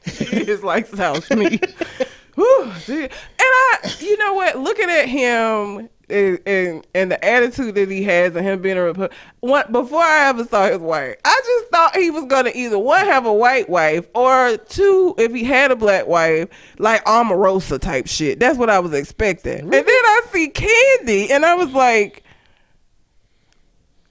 it's 0.06 0.64
like 0.64 0.88
souse 0.88 1.30
meat. 1.32 1.66
Whew, 2.36 2.74
and 2.90 3.10
I, 3.40 3.96
you 4.02 4.18
know 4.18 4.34
what? 4.34 4.60
Looking 4.60 4.90
at 4.90 5.08
him 5.08 5.88
and, 6.10 6.40
and 6.46 6.88
and 6.94 7.12
the 7.12 7.24
attitude 7.24 7.76
that 7.76 7.90
he 7.90 8.04
has, 8.04 8.36
and 8.36 8.46
him 8.46 8.62
being 8.62 8.78
a 8.78 8.82
Repu- 8.82 9.12
one 9.40 9.72
before 9.72 10.02
I 10.02 10.28
ever 10.28 10.44
saw 10.46 10.68
his 10.68 10.80
wife, 10.80 11.16
I 11.26 11.42
just 11.46 11.72
thought 11.72 11.96
he 11.96 12.12
was 12.12 12.26
gonna 12.26 12.52
either 12.54 12.78
one 12.80 13.06
have 13.06 13.26
a 13.26 13.34
white 13.34 13.70
wife 13.70 14.08
or 14.14 14.58
two, 14.58 15.16
if 15.18 15.34
he 15.34 15.44
had 15.44 15.72
a 15.72 15.76
black 15.76 16.08
wife, 16.08 16.50
like 16.78 17.04
Omarosa 17.06 17.80
type 17.80 18.08
shit. 18.08 18.40
That's 18.40 18.58
what 18.58 18.70
I 18.70 18.80
was 18.80 18.94
expecting. 18.94 19.60
And 19.62 19.72
then 19.72 19.86
I 19.88 20.22
see 20.32 20.50
Candy, 20.50 21.32
and 21.32 21.46
I 21.46 21.56
was 21.56 21.72
like, 21.74 22.24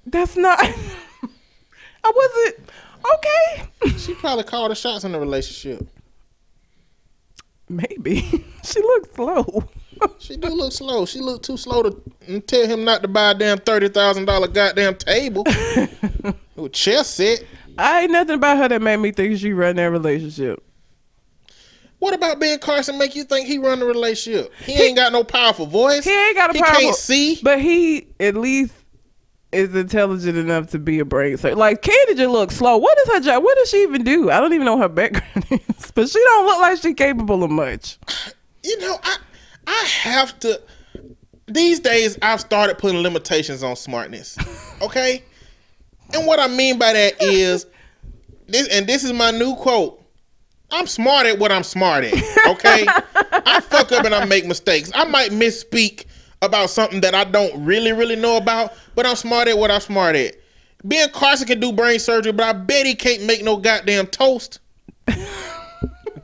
"That's 0.06 0.36
not." 0.36 0.58
I 2.04 2.12
wasn't 2.14 2.68
okay. 3.14 3.98
She 3.98 4.14
probably 4.14 4.44
called 4.44 4.70
the 4.70 4.74
shots 4.74 5.04
in 5.04 5.12
the 5.12 5.20
relationship. 5.20 5.86
Maybe 7.68 8.20
she 8.64 8.80
looks 8.80 9.14
slow. 9.14 9.64
She 10.18 10.36
do 10.36 10.48
look 10.48 10.72
slow. 10.72 11.06
She 11.06 11.20
look 11.20 11.42
too 11.42 11.56
slow 11.56 11.82
to 11.82 11.90
mm, 12.28 12.46
tell 12.46 12.66
him 12.66 12.84
not 12.84 13.02
to 13.02 13.08
buy 13.08 13.30
a 13.32 13.34
damn 13.34 13.58
thirty 13.58 13.88
thousand 13.88 14.24
dollar 14.24 14.48
goddamn 14.48 14.96
table 14.96 15.44
with 16.56 16.72
chess 16.72 17.08
set. 17.08 17.44
I 17.76 18.02
ain't 18.02 18.12
nothing 18.12 18.36
about 18.36 18.58
her 18.58 18.68
that 18.68 18.82
made 18.82 18.98
me 18.98 19.10
think 19.10 19.38
she 19.38 19.52
run 19.52 19.76
that 19.76 19.90
relationship. 19.90 20.62
What 21.98 22.14
about 22.14 22.38
Ben 22.38 22.58
Carson 22.58 22.98
make 22.98 23.14
you 23.16 23.24
think 23.24 23.46
he 23.46 23.58
run 23.58 23.78
the 23.78 23.86
relationship? 23.86 24.52
He 24.64 24.74
ain't 24.74 24.96
got 24.96 25.12
no 25.12 25.24
powerful 25.24 25.66
voice. 25.66 26.04
He 26.04 26.10
ain't 26.14 26.36
got 26.36 26.50
a 26.50 26.52
He 26.52 26.62
power, 26.62 26.74
can't 26.74 26.96
see. 26.96 27.38
but 27.42 27.60
he 27.60 28.06
at 28.20 28.36
least 28.36 28.74
is 29.52 29.74
intelligent 29.74 30.36
enough 30.36 30.68
to 30.70 30.78
be 30.78 30.98
a 30.98 31.04
brain 31.04 31.36
surgeon. 31.36 31.58
Like 31.58 31.80
Candy 31.82 32.14
just 32.14 32.30
looks 32.30 32.56
slow. 32.56 32.76
What 32.76 32.98
is 32.98 33.08
her 33.14 33.20
job? 33.20 33.42
What 33.42 33.56
does 33.56 33.70
she 33.70 33.82
even 33.84 34.04
do? 34.04 34.30
I 34.30 34.40
don't 34.40 34.52
even 34.52 34.66
know 34.66 34.78
her 34.78 34.88
background 34.88 35.46
is, 35.50 35.90
but 35.94 36.08
she 36.08 36.18
don't 36.18 36.46
look 36.46 36.60
like 36.60 36.78
she 36.80 36.92
capable 36.92 37.42
of 37.42 37.50
much. 37.50 37.98
You 38.62 38.78
know, 38.80 38.98
I 39.02 39.16
I 39.66 39.84
have 40.02 40.38
to. 40.40 40.60
These 41.46 41.80
days, 41.80 42.18
I've 42.22 42.40
started 42.40 42.78
putting 42.78 43.02
limitations 43.02 43.62
on 43.62 43.76
smartness. 43.76 44.36
Okay, 44.82 45.22
and 46.12 46.26
what 46.26 46.38
I 46.40 46.48
mean 46.48 46.78
by 46.78 46.92
that 46.92 47.22
is 47.22 47.64
this, 48.46 48.68
and 48.68 48.86
this 48.86 49.02
is 49.04 49.12
my 49.12 49.30
new 49.30 49.54
quote. 49.54 50.02
I'm 50.70 50.86
smart 50.86 51.26
at 51.26 51.38
what 51.38 51.52
I'm 51.52 51.62
smart 51.62 52.04
at. 52.04 52.12
Okay, 52.46 52.84
I 53.46 53.60
fuck 53.60 53.92
up 53.92 54.04
and 54.04 54.14
I 54.14 54.24
make 54.26 54.44
mistakes. 54.46 54.90
I 54.94 55.04
might 55.04 55.30
misspeak 55.30 56.04
about 56.42 56.70
something 56.70 57.00
that 57.02 57.14
I 57.14 57.24
don't 57.24 57.64
really, 57.64 57.92
really 57.92 58.16
know 58.16 58.36
about, 58.36 58.74
but 58.94 59.06
I'm 59.06 59.16
smart 59.16 59.48
at 59.48 59.56
what 59.56 59.70
I'm 59.70 59.80
smart 59.80 60.16
at. 60.16 60.34
Ben 60.82 61.08
Carson 61.10 61.46
can 61.46 61.60
do 61.60 61.72
brain 61.72 61.98
surgery, 61.98 62.32
but 62.32 62.44
I 62.44 62.52
bet 62.52 62.84
he 62.84 62.94
can't 62.94 63.22
make 63.22 63.42
no 63.42 63.56
goddamn 63.56 64.08
toast. 64.08 64.58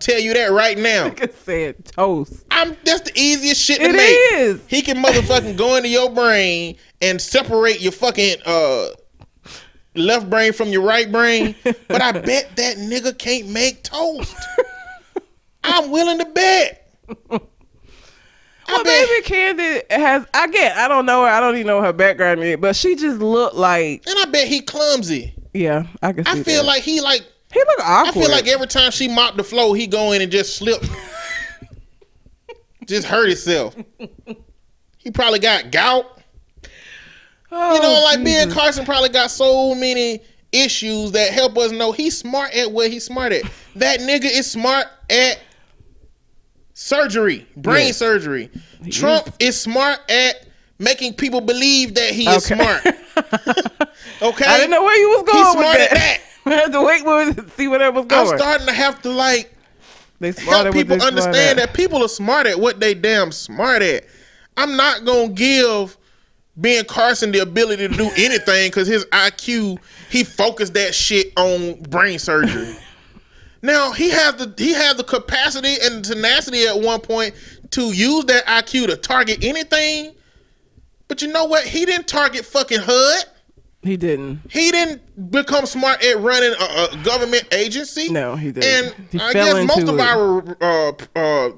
Tell 0.01 0.19
you 0.19 0.33
that 0.35 0.51
right 0.51 0.77
now. 0.79 1.05
Like 1.05 1.23
I 1.23 1.29
said, 1.29 1.85
toast. 1.85 2.45
I'm 2.51 2.77
that's 2.85 3.03
the 3.03 3.13
easiest 3.15 3.61
shit 3.61 3.79
to 3.79 3.85
It 3.85 3.93
make. 3.93 4.19
is. 4.33 4.65
He 4.67 4.83
can 4.83 4.97
motherfucking 5.03 5.57
go 5.57 5.77
into 5.77 5.89
your 5.91 6.11
brain 6.11 6.77
and 7.03 7.21
separate 7.21 7.81
your 7.81 7.93
fucking 7.93 8.37
uh 8.47 8.89
left 9.95 10.29
brain 10.31 10.53
from 10.55 10.69
your 10.71 10.83
right 10.83 11.11
brain. 11.11 11.55
But 11.63 12.01
I 12.03 12.13
bet 12.13 12.57
that 12.57 12.77
nigga 12.79 13.17
can't 13.19 13.49
make 13.51 13.83
toast. 13.85 14.35
I'm 15.65 15.91
willing 15.91 16.19
to 16.19 16.25
bet. 16.25 16.77
I 17.31 17.39
Well, 18.69 18.85
bet 18.85 19.09
maybe 19.09 19.23
Candy 19.25 19.83
has. 19.91 20.25
I 20.33 20.47
get. 20.49 20.77
I 20.77 20.89
don't 20.89 21.05
know 21.05 21.23
her. 21.25 21.29
I 21.29 21.41
don't 21.41 21.57
even 21.57 21.67
know 21.67 21.83
her 21.83 21.93
background 21.93 22.41
yet, 22.41 22.61
but 22.61 22.75
she 22.77 22.95
just 22.95 23.19
looked 23.21 23.57
like. 23.57 24.05
and 24.07 24.19
I 24.19 24.25
bet 24.27 24.47
he 24.49 24.61
clumsy. 24.63 25.35
Yeah, 25.53 25.87
I 26.03 26.13
can 26.13 26.25
see. 26.25 26.31
I 26.31 26.43
feel 26.43 26.63
that. 26.63 26.67
like 26.69 26.83
he 26.83 27.01
like 27.01 27.23
he 27.53 27.59
look 27.61 27.81
awkward. 27.81 28.17
I 28.17 28.21
feel 28.27 28.31
like 28.31 28.47
every 28.49 28.67
time 28.67 28.91
she 28.91 29.09
mopped 29.09 29.37
the 29.37 29.45
floor, 29.45 29.75
he 29.77 29.87
go 29.87 30.13
in 30.13 30.23
and 30.23 30.31
just 30.31 30.57
slip. 30.57 30.83
just 32.87 33.07
hurt 33.07 33.29
himself. 33.29 33.75
He 34.99 35.11
probably 35.11 35.39
got 35.39 35.71
gout. 35.71 36.05
Oh, 37.53 37.75
You 37.75 37.81
know, 37.83 38.03
like 38.05 38.23
Ben 38.25 38.47
Jesus. 38.49 38.55
Carson 38.55 38.85
probably 38.85 39.09
got 39.09 39.31
so 39.31 39.75
many 39.75 40.21
issues 40.53 41.13
that 41.13 41.33
help 41.33 41.57
us 41.59 41.73
know 41.73 41.93
he's 41.93 42.17
smart 42.19 42.53
at 42.55 42.71
what 42.71 42.91
he's 42.91 43.05
smart 43.05 43.33
at. 43.33 43.43
That 43.77 44.01
nigga 44.01 44.25
is 44.27 44.51
smart 44.51 44.87
at 45.09 45.41
surgery, 46.75 47.47
brain 47.57 47.89
Yes. 47.89 47.97
surgery. 47.99 48.51
Trump 48.91 49.29
is. 49.39 49.61
smart 49.61 49.99
at 50.11 50.47
making 50.79 51.15
people 51.15 51.41
believe 51.41 51.95
that 51.95 52.11
he 52.11 52.27
is 52.29 52.45
smart. 52.45 52.85
okay, 54.23 54.45
I 54.45 54.57
didn't 54.57 54.71
know 54.71 54.83
where 54.85 54.99
you 54.99 55.09
was 55.11 55.23
going 55.25 55.45
with 55.45 55.53
smart 55.67 55.81
at 55.81 55.91
that. 55.91 56.19
I 56.47 56.51
had 56.55 56.72
to 56.72 56.82
wait 56.82 57.03
for 57.03 57.51
see 57.57 57.68
where 57.68 57.78
that 57.80 57.95
was 57.95 58.03
I'm 58.03 58.09
going. 58.09 58.38
starting 58.38 58.66
to 58.66 58.72
have 58.72 59.03
to 59.03 59.11
like 59.11 59.55
they 60.20 60.32
help 60.32 60.72
people 60.72 61.03
understand 61.03 61.59
that 61.59 61.72
people 61.72 62.05
are 62.05 62.09
smart 62.09 62.47
at 62.47 62.61
what 62.61 62.78
they 62.78 62.95
damn 62.95 63.32
smart 63.32 63.82
at. 63.82 64.05
I'm 64.57 64.76
not 64.76 65.05
gonna 65.07 65.30
give 65.30 65.97
Ben 66.57 66.84
Carson 66.84 67.32
the 67.32 67.38
ability 67.38 67.88
to 67.88 67.95
do 67.95 68.11
anything 68.16 68.68
because 68.68 68.86
his 68.86 69.07
IQ 69.07 69.78
he 70.11 70.24
focused 70.24 70.74
that 70.74 70.95
shit 70.95 71.32
on 71.36 71.80
brain 71.82 72.18
surgery. 72.18 72.76
now 73.62 73.93
he 73.93 74.11
has 74.11 74.34
the 74.34 74.53
he 74.59 74.74
had 74.74 74.99
the 74.99 75.05
capacity 75.05 75.76
and 75.82 76.05
tenacity 76.05 76.66
at 76.66 76.78
one 76.78 77.01
point 77.01 77.34
to 77.70 77.93
use 77.93 78.26
that 78.26 78.45
IQ 78.47 78.88
to 78.88 78.97
target 78.97 79.43
anything. 79.43 80.12
But 81.09 81.22
you 81.22 81.28
know 81.28 81.47
what? 81.47 81.64
He 81.66 81.86
didn't 81.86 82.07
target 82.07 82.45
fucking 82.45 82.80
HUD. 82.80 83.24
He 83.83 83.97
didn't. 83.97 84.41
He 84.51 84.70
didn't 84.70 85.31
become 85.31 85.64
smart 85.64 86.05
at 86.05 86.18
running 86.18 86.53
a, 86.53 86.64
a 86.93 87.03
government 87.03 87.45
agency. 87.53 88.11
No, 88.11 88.37
he 88.37 88.53
didn't. 88.53 88.95
And 88.95 89.09
He 89.11 89.18
I 89.18 89.33
guess 89.33 89.66
most 89.66 89.89
of 89.89 89.95
it. 89.95 90.01
our 90.01 90.57
uh, 90.61 90.93
uh, 91.16 91.51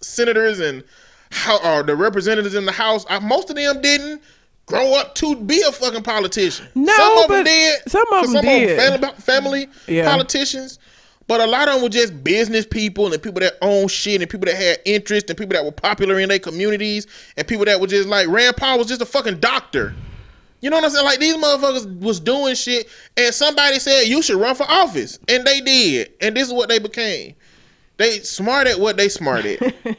senators 0.00 0.60
and 0.60 0.84
how 1.30 1.58
uh, 1.58 1.82
the 1.82 1.96
representatives 1.96 2.54
in 2.54 2.66
the 2.66 2.72
House, 2.72 3.06
uh, 3.08 3.20
most 3.20 3.48
of 3.50 3.56
them 3.56 3.80
didn't 3.80 4.22
grow 4.66 4.94
up 4.94 5.14
to 5.16 5.34
be 5.36 5.62
a 5.62 5.72
fucking 5.72 6.02
politician. 6.02 6.66
No, 6.74 6.94
some 6.94 7.18
of 7.18 7.28
them 7.28 7.44
did. 7.44 7.80
some 7.90 8.12
of 8.12 8.30
them 8.32 8.42
did. 8.44 8.78
family, 8.78 9.08
family 9.18 9.68
Yeah. 9.86 10.10
politicians. 10.10 10.78
But 11.26 11.40
a 11.42 11.46
lot 11.46 11.68
of 11.68 11.74
them 11.74 11.82
were 11.82 11.88
just 11.90 12.24
business 12.24 12.66
people 12.66 13.12
and 13.12 13.22
people 13.22 13.40
that 13.40 13.54
own 13.60 13.88
shit 13.88 14.20
and 14.22 14.30
people 14.30 14.46
that 14.46 14.56
had 14.56 14.78
interest 14.86 15.28
and 15.28 15.38
people 15.38 15.54
that 15.54 15.64
were 15.64 15.72
popular 15.72 16.18
in 16.20 16.28
their 16.30 16.38
communities 16.38 17.06
and 17.36 17.46
people 17.46 17.66
that 17.66 17.80
were 17.80 17.86
just 17.86 18.08
like 18.08 18.28
Rand 18.28 18.56
Paul 18.56 18.78
was 18.78 18.86
just 18.86 19.02
a 19.02 19.06
fucking 19.06 19.38
doctor. 19.40 19.94
You 20.60 20.70
know 20.70 20.76
what 20.76 20.84
I'm 20.86 20.90
saying? 20.90 21.04
Like 21.04 21.20
these 21.20 21.36
motherfuckers 21.36 22.00
was 22.00 22.18
doing 22.20 22.54
shit, 22.54 22.88
and 23.16 23.32
somebody 23.34 23.78
said 23.78 24.02
you 24.04 24.22
should 24.22 24.40
run 24.40 24.54
for 24.54 24.68
office, 24.68 25.18
and 25.28 25.44
they 25.44 25.60
did, 25.60 26.12
and 26.20 26.36
this 26.36 26.48
is 26.48 26.54
what 26.54 26.68
they 26.68 26.78
became. 26.78 27.34
They 27.96 28.20
smart 28.20 28.66
at 28.66 28.78
what 28.78 28.96
they 28.96 29.08
smart 29.08 29.44
at. 29.44 29.74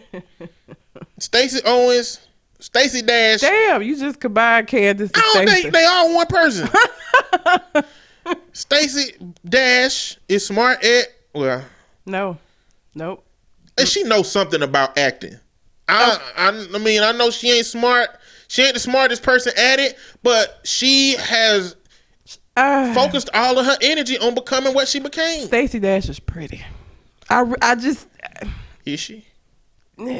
Stacey 1.19 1.61
Owens, 1.65 2.19
Stacey 2.59 3.01
Dash. 3.01 3.41
Damn, 3.41 3.83
you 3.83 3.97
just 3.97 4.19
combined 4.19 4.67
Candace 4.67 5.11
and 5.13 5.21
I 5.23 5.33
don't 5.33 5.47
Stacey. 5.47 5.61
think 5.61 5.73
they 5.73 5.85
all 5.85 6.15
one 6.15 6.27
person. 6.27 6.69
Stacey 8.53 9.15
Dash 9.45 10.17
is 10.27 10.45
smart 10.45 10.83
at 10.83 11.07
well, 11.33 11.63
no, 12.05 12.37
nope. 12.95 13.25
and 13.77 13.87
she 13.87 14.03
knows 14.03 14.31
something 14.31 14.61
about 14.61 14.97
acting. 14.97 15.39
I, 15.87 16.17
oh. 16.17 16.33
I 16.37 16.75
I 16.75 16.77
mean 16.79 17.01
I 17.01 17.11
know 17.13 17.31
she 17.31 17.51
ain't 17.51 17.65
smart. 17.65 18.09
She 18.49 18.63
ain't 18.63 18.73
the 18.73 18.79
smartest 18.79 19.23
person 19.23 19.53
at 19.55 19.79
it, 19.79 19.95
but 20.23 20.59
she 20.63 21.15
has 21.17 21.75
Uh, 22.57 22.93
focused 22.93 23.29
all 23.33 23.57
of 23.57 23.65
her 23.65 23.77
energy 23.81 24.17
on 24.17 24.35
becoming 24.35 24.73
what 24.73 24.87
she 24.89 24.99
became. 24.99 25.45
Stacey 25.47 25.79
Dash 25.79 26.09
is 26.09 26.19
pretty. 26.19 26.65
I, 27.29 27.45
I 27.61 27.75
just 27.75 28.07
Is 28.85 28.99
she? 28.99 29.25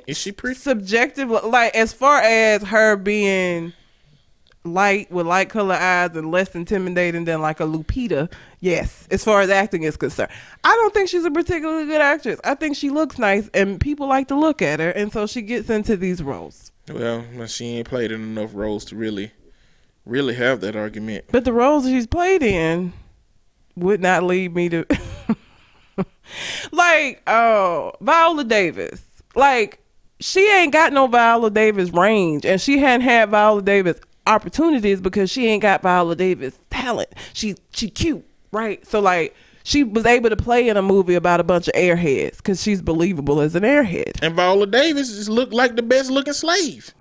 Is 0.08 0.18
she 0.18 0.32
pretty? 0.32 0.56
subjective 0.60 1.30
like 1.30 1.76
as 1.76 1.92
far 1.92 2.22
as 2.22 2.62
her 2.64 2.96
being 2.96 3.74
light 4.64 5.10
with 5.12 5.26
light 5.26 5.50
color 5.50 5.74
eyes 5.76 6.16
and 6.16 6.32
less 6.32 6.54
intimidating 6.54 7.26
than 7.26 7.42
like 7.42 7.60
a 7.60 7.64
Lupita. 7.64 8.32
Yes, 8.60 9.08
as 9.10 9.24
far 9.24 9.42
as 9.42 9.50
acting 9.50 9.84
is 9.84 9.98
concerned, 9.98 10.30
I 10.64 10.70
don't 10.70 10.94
think 10.94 11.10
she's 11.10 11.24
a 11.26 11.32
particularly 11.32 11.86
good 11.88 12.02
actress. 12.02 12.40
I 12.44 12.56
think 12.56 12.76
she 12.76 12.90
looks 12.90 13.18
nice 13.18 13.50
and 13.54 13.80
people 13.80 14.08
like 14.08 14.28
to 14.28 14.36
look 14.36 14.62
at 14.62 14.80
her, 14.80 14.90
and 14.92 15.12
so 15.12 15.26
she 15.26 15.42
gets 15.42 15.70
into 15.70 15.98
these 15.98 16.22
roles. 16.22 16.69
Well, 16.90 17.26
she 17.48 17.78
ain't 17.78 17.88
played 17.88 18.12
in 18.12 18.22
enough 18.22 18.52
roles 18.54 18.86
to 18.86 18.96
really, 18.96 19.32
really 20.06 20.36
have 20.36 20.62
that 20.62 20.76
argument. 20.76 21.26
But 21.32 21.46
the 21.46 21.54
roles 21.54 21.86
she's 21.86 22.08
played 22.08 22.42
in 22.42 22.94
would 23.76 24.02
not 24.02 24.24
lead 24.24 24.56
me 24.56 24.70
to 24.70 24.86
like 26.72 27.22
oh 27.28 27.94
Viola 28.02 28.44
Davis. 28.44 29.02
Like 29.36 29.80
she 30.20 30.50
ain't 30.52 30.74
got 30.74 30.94
no 30.94 31.08
Viola 31.08 31.50
Davis 31.50 31.92
range 31.92 32.46
and 32.46 32.60
she 32.60 32.80
hadn't 32.80 33.02
had 33.02 33.30
Viola 33.30 33.62
Davis 33.62 34.00
opportunities 34.28 35.02
because 35.02 35.30
she 35.30 35.48
ain't 35.48 35.62
got 35.62 35.82
Viola 35.82 36.16
Davis 36.16 36.60
talent. 36.70 37.10
She 37.34 37.56
she 37.72 37.90
cute, 37.90 38.26
right? 38.52 38.86
So 38.86 39.00
like 39.00 39.36
she 39.70 39.84
was 39.84 40.04
able 40.08 40.32
to 40.32 40.36
play 40.36 40.68
in 40.68 40.78
a 40.78 40.82
movie 40.82 41.14
about 41.14 41.40
a 41.40 41.44
bunch 41.44 41.68
of 41.68 41.76
airheads 41.76 42.38
because 42.38 42.60
she's 42.60 42.82
believable 42.82 43.40
as 43.40 43.54
an 43.54 43.62
airhead. 43.62 44.20
And 44.24 44.34
Viola 44.36 44.66
Davis 44.66 45.16
just 45.16 45.30
looked 45.30 45.54
like 45.54 45.76
the 45.76 45.84
best 45.84 46.10
looking 46.10 46.34
slave. 46.34 46.92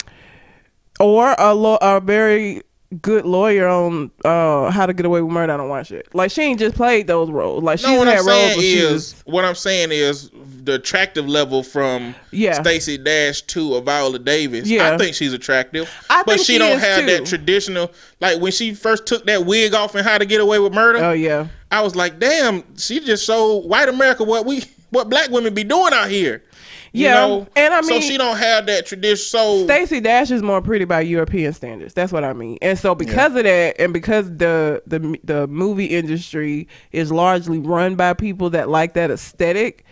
Or 1.01 1.35
a, 1.39 1.55
lo- 1.55 1.79
a 1.81 1.99
very 1.99 2.61
good 3.03 3.27
lawyer 3.27 3.69
on 3.69 4.11
uh 4.25 4.71
How 4.71 4.87
to 4.87 4.93
Get 4.95 5.05
Away 5.05 5.21
with 5.21 5.33
Murder. 5.33 5.53
I 5.53 5.57
don't 5.59 5.69
watch 5.69 5.93
it. 5.93 6.09
Like 6.15 6.31
she 6.31 6.43
ain't 6.43 6.59
just 6.59 6.75
played 6.75 7.07
those 7.07 7.31
roles. 7.31 7.63
Like 7.63 7.79
she 7.79 7.87
No, 7.87 7.99
what 7.99 8.09
had 8.09 8.19
I'm 8.21 8.27
roles 8.27 8.39
saying 8.55 8.61
she 8.61 8.79
is, 8.79 8.93
was 8.93 9.23
what 9.27 9.45
I'm 9.45 9.55
saying 9.55 9.91
is 9.93 10.31
the 10.65 10.75
attractive 10.75 11.29
level 11.29 11.63
from 11.63 12.15
Yeah. 12.31 12.61
Stacey 12.61 12.97
Dash 12.99 13.43
to 13.43 13.75
a 13.77 13.81
Viola 13.83 14.19
Davis. 14.19 14.69
Yeah. 14.69 14.93
I 14.93 14.97
think 14.99 15.15
she's 15.15 15.33
attractive, 15.33 15.91
I 16.09 16.23
but 16.23 16.37
think 16.37 16.47
she, 16.47 16.53
she 16.55 16.59
don't 16.59 16.79
have 16.79 17.01
too. 17.01 17.07
that 17.07 17.27
traditional. 17.27 17.91
Like 18.21 18.41
when 18.41 18.53
she 18.53 18.73
first 18.75 19.07
took 19.07 19.25
that 19.27 19.45
wig 19.45 19.75
off 19.75 19.95
in 19.95 20.03
How 20.05 20.17
to 20.19 20.25
Get 20.27 20.41
Away 20.41 20.59
with 20.59 20.73
Murder, 20.73 20.99
Oh 21.05 21.13
yeah. 21.13 21.49
I 21.71 21.83
was 21.83 21.95
like, 21.95 22.19
damn, 22.19 22.65
she 22.79 23.01
just 23.01 23.27
showed 23.27 23.59
white 23.67 23.91
America 23.91 24.25
what 24.25 24.47
we 24.47 24.63
what 24.91 25.11
black 25.11 25.29
women 25.31 25.53
be 25.53 25.65
doing 25.65 25.93
out 25.93 26.09
here. 26.09 26.43
You 26.93 27.07
Yeah, 27.07 27.15
know? 27.27 27.47
and 27.55 27.75
I 27.75 27.81
mean, 27.83 28.01
so 28.01 28.09
she 28.09 28.17
don't 28.17 28.37
have 28.37 28.67
that 28.67 28.87
tradition. 28.87 29.17
So 29.17 29.65
Stacey 29.65 30.01
Dash 30.01 30.31
is 30.31 30.43
more 30.43 30.63
pretty 30.63 30.85
by 30.85 31.01
European 31.03 31.53
standards. 31.53 31.95
That's 31.95 32.13
what 32.13 32.25
I 32.25 32.33
mean. 32.33 32.59
And 32.63 32.79
so 32.79 32.95
because 32.95 33.35
of 33.37 33.45
that, 33.45 33.81
and 33.81 33.93
because 33.93 34.27
the 34.37 34.83
the 34.87 35.19
the 35.25 35.47
movie 35.49 35.87
industry 35.87 36.67
is 36.93 37.13
largely 37.13 37.59
run 37.59 37.95
by 37.95 38.15
people 38.15 38.51
that 38.51 38.69
like 38.69 38.95
that 38.95 39.11
aesthetic, 39.11 39.85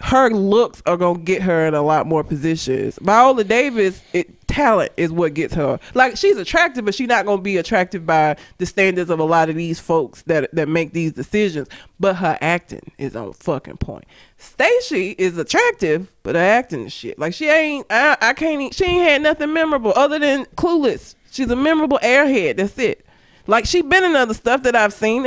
her 0.00 0.28
looks 0.30 0.82
are 0.86 0.96
gonna 0.96 1.20
get 1.20 1.42
her 1.42 1.66
in 1.66 1.74
a 1.74 1.82
lot 1.82 2.06
more 2.06 2.24
positions. 2.24 2.98
Viola 3.00 3.44
Davis, 3.44 4.02
it 4.12 4.43
talent 4.54 4.92
is 4.96 5.10
what 5.10 5.34
gets 5.34 5.52
her. 5.54 5.80
Like 5.94 6.16
she's 6.16 6.36
attractive, 6.36 6.84
but 6.84 6.94
she's 6.94 7.08
not 7.08 7.26
gonna 7.26 7.42
be 7.42 7.56
attractive 7.56 8.06
by 8.06 8.36
the 8.58 8.66
standards 8.66 9.10
of 9.10 9.18
a 9.18 9.24
lot 9.24 9.48
of 9.48 9.56
these 9.56 9.80
folks 9.80 10.22
that 10.22 10.48
that 10.54 10.68
make 10.68 10.92
these 10.92 11.12
decisions. 11.12 11.68
But 11.98 12.16
her 12.16 12.38
acting 12.40 12.92
is 12.96 13.16
on 13.16 13.32
fucking 13.32 13.78
point. 13.78 14.04
Stacey 14.38 15.16
is 15.18 15.36
attractive, 15.38 16.12
but 16.22 16.36
her 16.36 16.40
acting 16.40 16.86
is 16.86 16.92
shit. 16.92 17.18
Like 17.18 17.34
she 17.34 17.48
ain't. 17.48 17.86
I, 17.90 18.16
I 18.20 18.32
can't. 18.32 18.72
She 18.72 18.84
ain't 18.84 19.08
had 19.08 19.22
nothing 19.22 19.52
memorable 19.52 19.92
other 19.96 20.20
than 20.20 20.44
Clueless. 20.56 21.16
She's 21.32 21.50
a 21.50 21.56
memorable 21.56 21.98
airhead. 22.00 22.58
That's 22.58 22.78
it. 22.78 23.04
Like 23.48 23.66
she 23.66 23.82
been 23.82 24.04
in 24.04 24.14
other 24.14 24.34
stuff 24.34 24.62
that 24.62 24.76
I've 24.76 24.92
seen. 24.92 25.26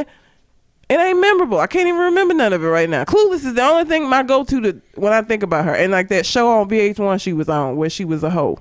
It 0.89 1.01
ain't 1.01 1.19
memorable. 1.19 1.59
I 1.59 1.67
can't 1.67 1.89
even 1.89 1.99
remember 1.99 2.33
none 2.33 2.53
of 2.53 2.63
it 2.63 2.67
right 2.67 2.89
now. 2.89 3.03
Clueless 3.03 3.45
is 3.45 3.55
the 3.55 3.61
only 3.61 3.83
thing 3.83 4.07
my 4.07 4.23
go 4.23 4.45
to 4.45 4.81
when 4.95 5.11
I 5.11 5.21
think 5.21 5.43
about 5.43 5.65
her. 5.65 5.75
And 5.75 5.91
like 5.91 6.07
that 6.07 6.25
show 6.25 6.49
on 6.49 6.69
VH1 6.69 7.19
she 7.19 7.33
was 7.33 7.49
on 7.49 7.75
where 7.75 7.89
she 7.89 8.05
was 8.05 8.23
a 8.23 8.29
hoe. 8.29 8.59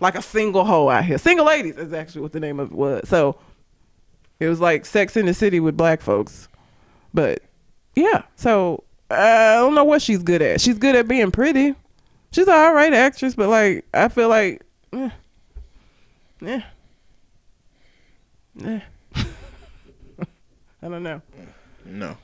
Like 0.00 0.14
a 0.14 0.22
single 0.22 0.64
hoe 0.64 0.88
out 0.88 1.04
here. 1.04 1.18
Single 1.18 1.46
ladies 1.46 1.76
is 1.76 1.92
actually 1.92 2.22
what 2.22 2.32
the 2.32 2.40
name 2.40 2.60
of 2.60 2.70
it 2.70 2.76
was. 2.76 3.08
So 3.08 3.38
it 4.40 4.48
was 4.48 4.60
like 4.60 4.86
Sex 4.86 5.16
in 5.16 5.26
the 5.26 5.34
City 5.34 5.60
with 5.60 5.76
black 5.76 6.00
folks. 6.00 6.48
But 7.12 7.42
yeah, 7.94 8.22
so 8.36 8.84
I 9.10 9.54
don't 9.56 9.74
know 9.74 9.84
what 9.84 10.02
she's 10.02 10.22
good 10.22 10.42
at. 10.42 10.60
She's 10.60 10.78
good 10.78 10.94
at 10.94 11.08
being 11.08 11.30
pretty. 11.30 11.74
She's 12.30 12.46
an 12.46 12.54
all 12.54 12.74
right 12.74 12.92
actress, 12.92 13.34
but 13.34 13.48
like 13.48 13.86
I 13.94 14.08
feel 14.08 14.28
like, 14.28 14.62
yeah, 14.92 15.10
yeah, 16.40 16.62
eh. 18.64 18.80
I 20.82 20.88
don't 20.88 21.02
know. 21.02 21.20
no, 21.84 22.16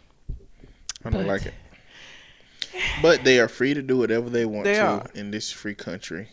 I 1.04 1.10
don't 1.10 1.22
But- 1.22 1.26
like 1.26 1.46
it. 1.46 1.54
But 3.02 3.22
they 3.22 3.38
are 3.38 3.46
free 3.46 3.72
to 3.72 3.82
do 3.82 3.96
whatever 3.98 4.28
they 4.28 4.44
want 4.44 4.64
They 4.64 4.74
to 4.74 4.80
are. 4.84 5.06
in 5.14 5.30
this 5.30 5.52
free 5.52 5.76
country. 5.76 6.28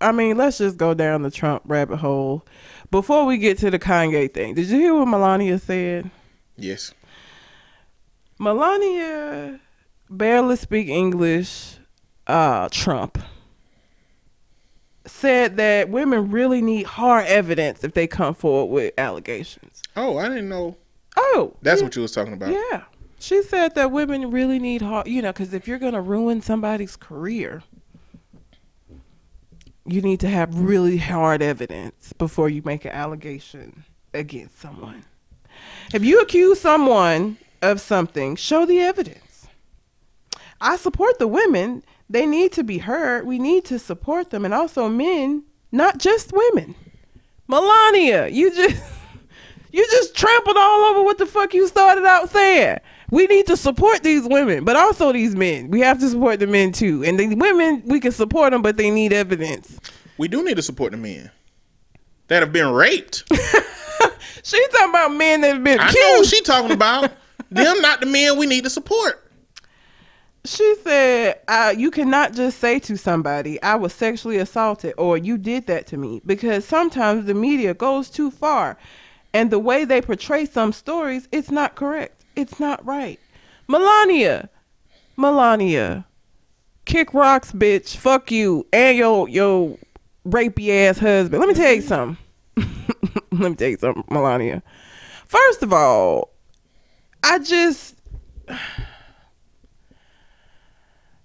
I 0.00 0.12
mean, 0.12 0.36
let's 0.36 0.58
just 0.58 0.76
go 0.76 0.94
down 0.94 1.22
the 1.22 1.30
Trump 1.30 1.62
rabbit 1.66 1.96
hole. 1.98 2.44
Before 2.90 3.24
we 3.24 3.38
get 3.38 3.58
to 3.58 3.70
the 3.70 3.78
Kanye 3.78 4.32
thing, 4.32 4.54
did 4.54 4.66
you 4.68 4.78
hear 4.78 4.94
what 4.94 5.08
Melania 5.08 5.58
said? 5.58 6.10
Yes. 6.56 6.92
Melania 8.38 9.60
barely 10.10 10.56
speak 10.56 10.88
English. 10.88 11.76
Uh, 12.26 12.68
Trump 12.70 13.18
said 15.06 15.56
that 15.56 15.88
women 15.88 16.30
really 16.30 16.60
need 16.60 16.84
hard 16.84 17.26
evidence 17.26 17.84
if 17.84 17.94
they 17.94 18.06
come 18.06 18.34
forward 18.34 18.72
with 18.74 18.94
allegations. 18.98 19.82
Oh, 19.96 20.18
I 20.18 20.28
didn't 20.28 20.48
know. 20.48 20.76
Oh, 21.16 21.54
That's 21.62 21.80
yeah. 21.80 21.86
what 21.86 21.96
you 21.96 22.02
was 22.02 22.12
talking 22.12 22.32
about. 22.34 22.50
Yeah. 22.50 22.82
She 23.18 23.42
said 23.42 23.74
that 23.76 23.90
women 23.92 24.30
really 24.30 24.58
need 24.58 24.82
hard, 24.82 25.06
you 25.06 25.22
know, 25.22 25.32
because 25.32 25.54
if 25.54 25.66
you're 25.66 25.78
going 25.78 25.94
to 25.94 26.00
ruin 26.00 26.42
somebody's 26.42 26.96
career, 26.96 27.62
you 29.86 30.02
need 30.02 30.20
to 30.20 30.28
have 30.28 30.58
really 30.58 30.98
hard 30.98 31.42
evidence 31.42 32.12
before 32.14 32.48
you 32.48 32.62
make 32.64 32.84
an 32.84 32.92
allegation 32.92 33.84
against 34.12 34.58
someone. 34.58 35.04
If 35.92 36.04
you 36.04 36.20
accuse 36.20 36.60
someone 36.60 37.38
of 37.62 37.80
something, 37.80 38.36
show 38.36 38.66
the 38.66 38.80
evidence. 38.80 39.46
I 40.60 40.76
support 40.76 41.18
the 41.18 41.28
women. 41.28 41.84
They 42.08 42.26
need 42.26 42.52
to 42.52 42.64
be 42.64 42.78
heard. 42.78 43.26
We 43.26 43.38
need 43.38 43.64
to 43.66 43.78
support 43.78 44.30
them. 44.30 44.44
And 44.44 44.54
also 44.54 44.88
men, 44.88 45.44
not 45.72 45.98
just 45.98 46.32
women. 46.32 46.74
Melania, 47.48 48.28
you 48.28 48.50
just 48.52 48.82
you 49.72 49.86
just 49.90 50.16
trampled 50.16 50.56
all 50.56 50.84
over 50.90 51.02
what 51.02 51.18
the 51.18 51.26
fuck 51.26 51.54
you 51.54 51.68
started 51.68 52.04
out 52.04 52.30
saying. 52.30 52.78
We 53.10 53.26
need 53.26 53.46
to 53.46 53.56
support 53.56 54.02
these 54.02 54.24
women, 54.24 54.64
but 54.64 54.76
also 54.76 55.12
these 55.12 55.36
men. 55.36 55.70
We 55.70 55.80
have 55.80 56.00
to 56.00 56.08
support 56.08 56.40
the 56.40 56.46
men 56.46 56.72
too. 56.72 57.04
And 57.04 57.18
the 57.18 57.34
women, 57.34 57.82
we 57.86 58.00
can 58.00 58.12
support 58.12 58.52
them, 58.52 58.62
but 58.62 58.76
they 58.76 58.90
need 58.90 59.12
evidence. 59.12 59.78
We 60.18 60.28
do 60.28 60.44
need 60.44 60.56
to 60.56 60.62
support 60.62 60.92
the 60.92 60.98
men 60.98 61.30
that 62.28 62.42
have 62.42 62.52
been 62.52 62.72
raped. 62.72 63.24
She's 64.42 64.68
talking 64.68 64.90
about 64.90 65.14
men 65.14 65.40
that 65.42 65.54
have 65.54 65.64
been 65.64 65.78
I 65.78 65.90
killed. 65.90 66.12
know 66.12 66.18
what 66.18 66.26
she 66.26 66.40
talking 66.42 66.72
about. 66.72 67.12
Them 67.50 67.80
not 67.80 68.00
the 68.00 68.06
men 68.06 68.36
we 68.38 68.46
need 68.46 68.64
to 68.64 68.70
support. 68.70 69.22
She 70.44 70.74
said, 70.84 71.40
uh, 71.48 71.74
"You 71.76 71.90
cannot 71.90 72.32
just 72.32 72.58
say 72.60 72.78
to 72.80 72.96
somebody, 72.96 73.60
I 73.62 73.74
was 73.74 73.92
sexually 73.92 74.38
assaulted, 74.38 74.94
or 74.96 75.18
you 75.18 75.38
did 75.38 75.66
that 75.66 75.86
to 75.88 75.96
me, 75.96 76.22
because 76.24 76.64
sometimes 76.64 77.26
the 77.26 77.34
media 77.34 77.74
goes 77.74 78.08
too 78.10 78.30
far, 78.30 78.78
and 79.34 79.50
the 79.50 79.58
way 79.58 79.84
they 79.84 80.00
portray 80.00 80.44
some 80.46 80.72
stories, 80.72 81.28
it's 81.32 81.50
not 81.50 81.74
correct. 81.74 82.15
It's 82.36 82.60
not 82.60 82.84
right." 82.86 83.18
Melania, 83.68 84.48
Melania, 85.16 86.06
kick 86.84 87.12
rocks, 87.12 87.52
bitch. 87.52 87.96
Fuck 87.96 88.30
you 88.30 88.66
and 88.72 88.96
your 88.96 89.28
your 89.28 89.76
rapey 90.26 90.70
ass 90.70 90.98
husband. 90.98 91.40
Let 91.40 91.48
me 91.48 91.54
tell 91.54 91.72
you 91.72 91.82
mm-hmm. 91.82 91.88
something. 91.88 93.22
Let 93.32 93.50
me 93.50 93.56
tell 93.56 93.68
you 93.68 93.76
something, 93.76 94.04
Melania. 94.10 94.62
First 95.26 95.62
of 95.62 95.72
all, 95.72 96.30
I 97.22 97.38
just 97.38 97.96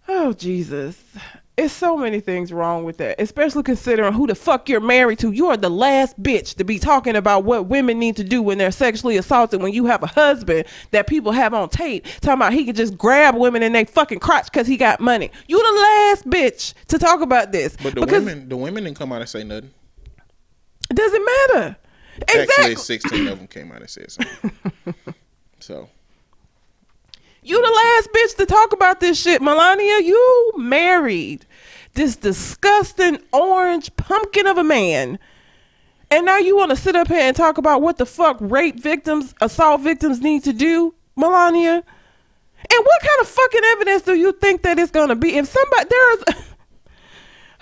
Oh 0.07 0.33
Jesus. 0.33 1.01
It's 1.57 1.73
so 1.73 1.97
many 1.97 2.21
things 2.21 2.51
wrong 2.53 2.85
with 2.85 2.97
that, 2.97 3.19
especially 3.19 3.63
considering 3.63 4.13
who 4.13 4.25
the 4.25 4.35
fuck 4.35 4.69
you're 4.69 4.79
married 4.79 5.19
to. 5.19 5.31
You 5.31 5.47
are 5.47 5.57
the 5.57 5.69
last 5.69 6.19
bitch 6.21 6.55
to 6.55 6.63
be 6.63 6.79
talking 6.79 7.15
about 7.15 7.43
what 7.43 7.67
women 7.67 7.99
need 7.99 8.15
to 8.15 8.23
do 8.23 8.41
when 8.41 8.57
they're 8.57 8.71
sexually 8.71 9.17
assaulted. 9.17 9.61
When 9.61 9.73
you 9.73 9.85
have 9.85 10.01
a 10.01 10.07
husband 10.07 10.65
that 10.91 11.07
people 11.07 11.33
have 11.33 11.53
on 11.53 11.69
tape 11.69 12.05
talking 12.21 12.39
about 12.39 12.53
he 12.53 12.63
can 12.65 12.73
just 12.73 12.97
grab 12.97 13.35
women 13.35 13.63
in 13.63 13.73
their 13.73 13.85
fucking 13.85 14.19
crotch 14.19 14.45
because 14.45 14.65
he 14.65 14.77
got 14.77 15.01
money. 15.01 15.29
You 15.47 15.57
the 15.61 15.79
last 15.81 16.27
bitch 16.29 16.73
to 16.87 16.97
talk 16.97 17.21
about 17.21 17.51
this. 17.51 17.75
But 17.83 17.95
the 17.95 18.05
women, 18.05 18.47
the 18.47 18.57
women 18.57 18.85
didn't 18.85 18.97
come 18.97 19.11
out 19.11 19.19
and 19.21 19.29
say 19.29 19.43
nothing. 19.43 19.71
it 20.89 20.95
doesn't 20.95 21.25
matter. 21.25 21.77
Actually, 22.21 22.43
Exactly. 22.43 22.75
sixteen 22.75 23.27
of 23.27 23.37
them 23.37 23.47
came 23.47 23.71
out 23.71 23.81
and 23.81 23.89
said 23.89 24.11
something. 24.11 24.51
so 25.59 25.89
You 27.43 27.61
the 27.61 27.71
last 27.71 28.09
bitch 28.13 28.37
to 28.37 28.45
talk 28.45 28.71
about 28.71 28.99
this 28.99 29.19
shit, 29.19 29.41
Melania. 29.41 29.99
You 30.01 30.51
married 30.57 31.45
this 31.93 32.15
disgusting 32.15 33.19
orange 33.33 33.95
pumpkin 33.97 34.45
of 34.45 34.57
a 34.57 34.63
man. 34.63 35.17
And 36.11 36.25
now 36.25 36.37
you 36.37 36.55
want 36.55 36.71
to 36.71 36.75
sit 36.75 36.95
up 36.95 37.07
here 37.07 37.21
and 37.21 37.35
talk 37.35 37.57
about 37.57 37.81
what 37.81 37.97
the 37.97 38.05
fuck 38.05 38.37
rape 38.39 38.79
victims, 38.79 39.33
assault 39.41 39.81
victims 39.81 40.21
need 40.21 40.43
to 40.43 40.53
do, 40.53 40.93
Melania? 41.15 41.83
And 42.71 42.85
what 42.85 43.01
kind 43.01 43.21
of 43.21 43.27
fucking 43.27 43.61
evidence 43.71 44.03
do 44.03 44.13
you 44.13 44.33
think 44.33 44.61
that 44.61 44.77
it's 44.77 44.91
going 44.91 45.09
to 45.09 45.15
be? 45.15 45.35
If 45.35 45.47
somebody, 45.47 45.89
there's. 45.89 46.23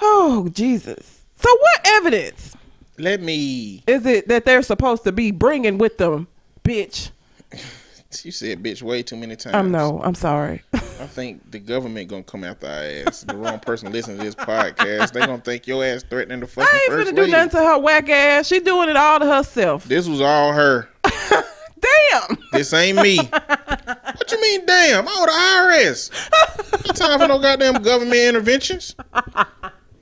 Oh, 0.02 0.48
Jesus. 0.54 1.26
So 1.36 1.54
what 1.54 1.82
evidence 1.86 2.56
let 2.98 3.22
me. 3.22 3.84
is 3.86 4.06
it 4.06 4.30
that 4.30 4.46
they're 4.46 4.62
supposed 4.62 5.04
to 5.04 5.12
be 5.12 5.32
bringing 5.32 5.78
with 5.78 5.98
them, 5.98 6.28
bitch? 6.64 7.12
You 8.24 8.32
said 8.32 8.64
bitch 8.64 8.82
way 8.82 9.04
too 9.04 9.16
many 9.16 9.36
times. 9.36 9.56
I 9.56 9.62
know. 9.62 10.02
I'm 10.04 10.16
sorry. 10.16 10.64
I 10.74 10.78
think 10.80 11.52
the 11.52 11.60
government 11.60 12.10
gonna 12.10 12.24
come 12.24 12.44
after 12.44 12.66
our 12.66 12.84
ass. 13.08 13.22
The 13.22 13.36
wrong 13.38 13.60
person 13.60 13.92
listening 13.92 14.18
to 14.18 14.24
this 14.24 14.34
podcast, 14.36 15.12
they 15.14 15.20
gonna 15.20 15.38
think 15.38 15.68
your 15.68 15.86
ass 15.86 16.04
threatening 16.10 16.40
the 16.40 16.48
fucking 16.48 16.68
I 16.74 16.80
ain't 16.84 16.92
first 16.92 17.12
finna 17.12 17.16
do 17.16 17.22
lady. 17.22 17.32
nothing 17.34 17.50
to 17.52 17.58
her 17.58 17.78
whack 17.78 18.10
ass. 18.10 18.48
She 18.48 18.60
doing 18.62 18.90
it 18.90 18.98
all 18.98 19.20
to 19.20 19.28
herself. 19.28 19.86
This 19.86 20.08
was 20.08 20.22
all 20.22 20.54
her. 20.54 20.90
Damn. 21.04 22.38
This 22.52 22.74
ain't 22.74 23.00
me. 23.02 23.18
what 23.18 24.32
you 24.32 24.42
mean, 24.42 24.66
damn? 24.66 25.08
I'm 25.08 25.26
the 25.26 25.32
IRS. 25.32 26.86
No 26.88 26.94
time 26.94 27.20
for 27.20 27.28
no 27.28 27.40
goddamn 27.40 27.76
government 27.82 28.20
interventions. 28.20 28.96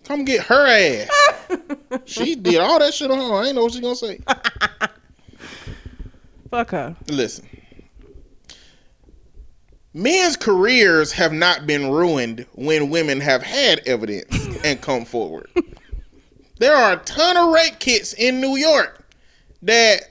Come 0.06 0.24
get 0.26 0.42
her 0.46 0.66
ass. 0.66 1.10
She 2.06 2.36
did 2.36 2.60
all 2.62 2.80
that 2.80 2.94
shit 2.94 3.12
on 3.12 3.18
her. 3.20 3.34
I 3.36 3.48
ain't 3.48 3.56
know 3.56 3.64
what 3.64 3.74
she 3.74 3.82
gonna 3.82 3.96
say. 3.96 4.20
Fuck 6.50 6.72
her. 6.72 6.96
Listen. 7.10 7.46
Men's 9.98 10.38
careers 10.38 11.12
have 11.14 11.34
not 11.34 11.66
been 11.66 11.90
ruined 11.90 12.46
when 12.54 12.92
women 12.92 13.20
have 13.20 13.42
had 13.42 13.80
evidence 13.88 14.60
and 14.64 14.80
come 14.80 15.06
forward. 15.06 15.50
There 16.60 16.76
are 16.76 16.94
a 16.94 16.98
ton 16.98 17.36
of 17.36 17.52
rape 17.52 17.80
kits 17.80 18.14
in 18.14 18.40
New 18.40 18.58
York 18.58 19.08
that 19.64 20.02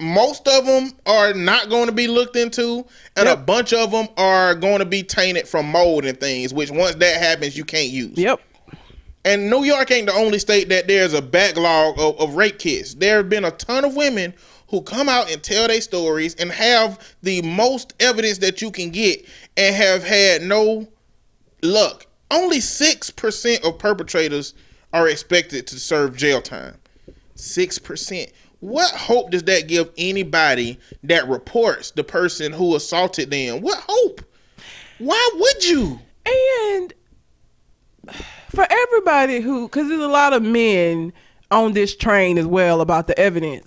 most 0.00 0.48
of 0.48 0.64
them 0.64 0.92
are 1.04 1.34
not 1.34 1.68
going 1.68 1.86
to 1.86 1.92
be 1.92 2.08
looked 2.08 2.36
into, 2.36 2.86
and 3.14 3.26
Yep. 3.26 3.38
a 3.38 3.40
bunch 3.42 3.72
of 3.74 3.90
them 3.90 4.08
are 4.16 4.54
going 4.54 4.78
to 4.78 4.86
be 4.86 5.02
tainted 5.02 5.46
from 5.46 5.66
mold 5.66 6.06
and 6.06 6.18
things. 6.18 6.54
Which 6.54 6.70
once 6.70 6.94
that 6.96 7.18
happens, 7.18 7.54
you 7.54 7.66
can't 7.66 7.90
use. 7.90 8.16
Yep. 8.16 8.40
And 9.26 9.50
New 9.50 9.62
York 9.62 9.90
ain't 9.90 10.06
the 10.06 10.14
only 10.14 10.38
state 10.38 10.70
that 10.70 10.88
there's 10.88 11.12
a 11.12 11.22
backlog 11.22 11.98
of, 11.98 12.18
of 12.18 12.34
rape 12.34 12.58
kits. 12.58 12.94
There 12.94 13.18
have 13.18 13.28
been 13.28 13.44
a 13.44 13.50
ton 13.52 13.84
of 13.84 13.94
women 13.94 14.32
who 14.72 14.80
come 14.80 15.06
out 15.06 15.30
and 15.30 15.42
tell 15.42 15.68
their 15.68 15.82
stories 15.82 16.34
and 16.36 16.50
have 16.50 17.14
the 17.22 17.42
most 17.42 17.92
evidence 18.00 18.38
that 18.38 18.62
you 18.62 18.70
can 18.70 18.90
get 18.90 19.24
and 19.56 19.76
have 19.76 20.02
had 20.02 20.42
no 20.42 20.88
luck. 21.62 22.06
Only 22.30 22.58
6% 22.58 23.64
of 23.64 23.78
perpetrators 23.78 24.54
are 24.94 25.08
expected 25.08 25.66
to 25.66 25.78
serve 25.78 26.16
jail 26.16 26.40
time. 26.40 26.76
6%. 27.36 28.32
What 28.60 28.90
hope 28.92 29.30
does 29.30 29.42
that 29.42 29.68
give 29.68 29.90
anybody 29.98 30.78
that 31.02 31.28
reports 31.28 31.90
the 31.90 32.02
person 32.02 32.50
who 32.50 32.74
assaulted 32.74 33.30
them? 33.30 33.60
What 33.60 33.84
hope? 33.86 34.22
Why 34.98 35.30
would 35.34 35.64
you? 35.66 36.00
And 36.24 36.94
for 38.48 38.66
everybody 38.70 39.40
who, 39.40 39.68
because 39.68 39.88
there's 39.88 40.00
a 40.00 40.08
lot 40.08 40.32
of 40.32 40.42
men 40.42 41.12
on 41.50 41.74
this 41.74 41.94
train 41.94 42.38
as 42.38 42.46
well 42.46 42.80
about 42.80 43.06
the 43.06 43.18
evidence. 43.18 43.66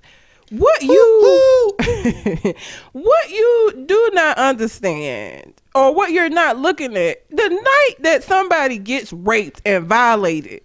What 0.52 0.84
you, 0.84 1.72
what 2.92 3.30
you 3.32 3.84
do 3.88 4.10
not 4.14 4.38
understand, 4.38 5.54
or 5.74 5.94
what 5.94 6.12
you're 6.12 6.30
not 6.30 6.58
looking 6.58 6.96
at, 6.96 7.28
the 7.30 7.50
night 7.50 7.96
that 8.02 8.24
somebody 8.24 8.78
gets 8.78 9.12
raped 9.12 9.62
and 9.66 9.86
violated, 9.86 10.62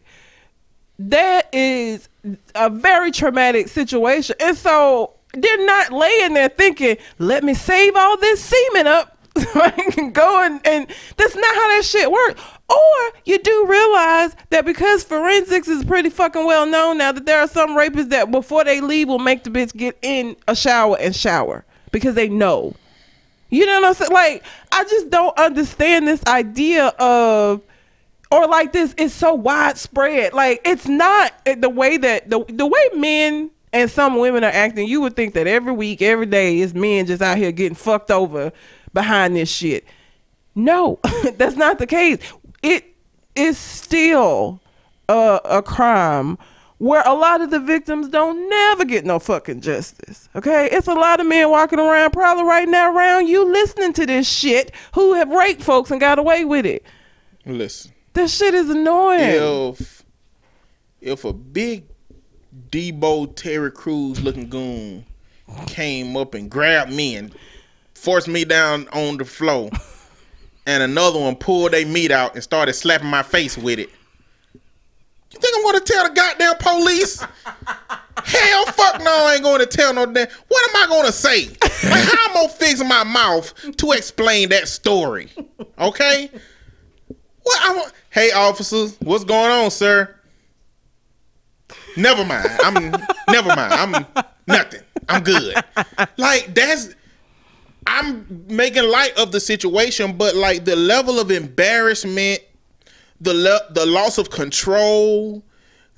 that 0.98 1.48
is 1.54 2.08
a 2.54 2.68
very 2.68 3.10
traumatic 3.10 3.68
situation. 3.68 4.36
And 4.38 4.56
so 4.56 5.14
they're 5.32 5.64
not 5.64 5.92
laying 5.92 6.34
there 6.34 6.50
thinking, 6.50 6.96
let 7.18 7.42
me 7.42 7.54
save 7.54 7.96
all 7.96 8.18
this 8.18 8.42
semen 8.42 8.86
up 8.86 9.16
so 9.38 9.60
I 9.60 9.70
can 9.70 10.12
go 10.12 10.42
and, 10.42 10.60
and 10.66 10.86
that's 11.16 11.36
not 11.36 11.54
how 11.54 11.68
that 11.68 11.84
shit 11.84 12.10
works. 12.10 12.42
Or 12.70 13.20
you 13.24 13.38
do 13.38 13.66
realize 13.68 14.36
that 14.50 14.64
because 14.64 15.02
forensics 15.02 15.66
is 15.66 15.84
pretty 15.84 16.08
fucking 16.08 16.46
well 16.46 16.66
known 16.66 16.98
now 16.98 17.10
that 17.10 17.26
there 17.26 17.40
are 17.40 17.48
some 17.48 17.70
rapists 17.70 18.10
that 18.10 18.30
before 18.30 18.62
they 18.62 18.80
leave 18.80 19.08
will 19.08 19.18
make 19.18 19.42
the 19.42 19.50
bitch 19.50 19.76
get 19.76 19.98
in 20.02 20.36
a 20.46 20.54
shower 20.54 20.96
and 20.98 21.14
shower 21.14 21.64
because 21.90 22.14
they 22.14 22.28
know. 22.28 22.74
You 23.48 23.66
know 23.66 23.80
what 23.80 23.88
I'm 23.88 23.94
saying? 23.94 24.12
Like, 24.12 24.44
I 24.70 24.84
just 24.84 25.10
don't 25.10 25.36
understand 25.36 26.06
this 26.06 26.22
idea 26.26 26.86
of 27.00 27.62
or 28.30 28.46
like 28.46 28.72
this 28.72 28.94
is 28.94 29.12
so 29.12 29.34
widespread. 29.34 30.32
Like 30.32 30.60
it's 30.64 30.86
not 30.86 31.32
eh, 31.46 31.56
the 31.56 31.68
way 31.68 31.96
that 31.96 32.30
the 32.30 32.44
the 32.48 32.66
way 32.66 32.82
men 32.94 33.50
and 33.72 33.90
some 33.90 34.18
women 34.18 34.44
are 34.44 34.52
acting. 34.52 34.86
You 34.86 35.00
would 35.00 35.16
think 35.16 35.34
that 35.34 35.46
every 35.46 35.72
week, 35.72 36.02
every 36.02 36.26
day 36.26 36.60
is 36.60 36.74
men 36.74 37.06
just 37.06 37.22
out 37.22 37.36
here 37.36 37.52
getting 37.52 37.74
fucked 37.74 38.10
over 38.10 38.52
behind 38.92 39.36
this 39.36 39.50
shit. 39.50 39.84
No, 40.54 40.98
that's 41.36 41.56
not 41.56 41.78
the 41.78 41.86
case. 41.86 42.18
It 42.62 42.96
is 43.34 43.56
still 43.58 44.60
a, 45.08 45.40
a 45.44 45.62
crime 45.62 46.38
where 46.78 47.02
a 47.04 47.12
lot 47.12 47.42
of 47.42 47.50
the 47.50 47.60
victims 47.60 48.08
don't 48.08 48.48
never 48.48 48.86
get 48.86 49.04
no 49.04 49.18
fucking 49.18 49.60
justice. 49.60 50.30
Okay, 50.34 50.68
it's 50.72 50.88
a 50.88 50.94
lot 50.94 51.20
of 51.20 51.26
men 51.26 51.50
walking 51.50 51.78
around 51.78 52.12
probably 52.12 52.44
right 52.44 52.66
now 52.68 52.94
around 52.94 53.28
you 53.28 53.44
listening 53.44 53.92
to 53.92 54.06
this 54.06 54.26
shit 54.26 54.72
who 54.94 55.12
have 55.12 55.28
raped 55.28 55.62
folks 55.62 55.90
and 55.90 56.00
got 56.00 56.18
away 56.18 56.44
with 56.44 56.64
it. 56.64 56.84
Listen. 57.44 57.92
This 58.14 58.36
shit 58.36 58.54
is 58.54 58.70
annoying. 58.70 59.74
if 59.78 60.04
if 61.00 61.24
a 61.24 61.32
big 61.32 61.84
Debo 62.70 63.34
Terry 63.36 63.70
Crews 63.70 64.22
looking 64.22 64.48
goon 64.48 65.04
came 65.66 66.16
up 66.16 66.34
and 66.34 66.50
grabbed 66.50 66.92
me 66.92 67.16
and 67.16 67.34
forced 67.94 68.28
me 68.28 68.44
down 68.44 68.88
on 68.88 69.18
the 69.18 69.24
floor, 69.24 69.70
and 70.70 70.84
another 70.84 71.18
one 71.18 71.34
pulled 71.34 71.72
their 71.72 71.84
meat 71.84 72.12
out 72.12 72.34
and 72.34 72.44
started 72.44 72.72
slapping 72.74 73.08
my 73.08 73.24
face 73.24 73.58
with 73.58 73.80
it. 73.80 73.90
You 75.32 75.40
think 75.40 75.56
I'm 75.56 75.64
gonna 75.64 75.80
tell 75.80 76.08
the 76.08 76.14
goddamn 76.14 76.54
police? 76.60 77.20
Hell, 78.24 78.66
fuck 78.66 79.00
no, 79.00 79.10
I 79.10 79.40
ain't 79.42 79.60
to 79.60 79.66
tell 79.66 79.92
no 79.92 80.06
damn. 80.06 80.28
What 80.46 80.70
am 80.70 80.76
I 80.76 80.86
gonna 80.86 81.10
say? 81.10 81.48
Like, 81.48 82.04
how 82.04 82.28
I'm 82.28 82.34
gonna 82.34 82.48
fix 82.48 82.84
my 82.84 83.02
mouth 83.02 83.52
to 83.78 83.92
explain 83.92 84.50
that 84.50 84.68
story? 84.68 85.28
Okay. 85.78 86.30
What 87.42 87.60
I 87.64 87.74
want? 87.74 87.92
Hey, 88.10 88.30
officers, 88.30 88.96
what's 89.00 89.24
going 89.24 89.50
on, 89.50 89.72
sir? 89.72 90.14
Never 91.96 92.24
mind. 92.24 92.48
I'm 92.62 92.90
never 93.28 93.48
mind. 93.48 93.72
I'm 93.72 94.06
nothing. 94.46 94.82
I'm 95.08 95.24
good. 95.24 95.56
Like 96.16 96.54
that's. 96.54 96.94
I'm 97.86 98.44
making 98.48 98.84
light 98.84 99.16
of 99.16 99.32
the 99.32 99.40
situation, 99.40 100.16
but 100.16 100.34
like 100.34 100.64
the 100.64 100.76
level 100.76 101.18
of 101.18 101.30
embarrassment, 101.30 102.40
the 103.20 103.34
le- 103.34 103.72
the 103.72 103.86
loss 103.86 104.18
of 104.18 104.30
control, 104.30 105.42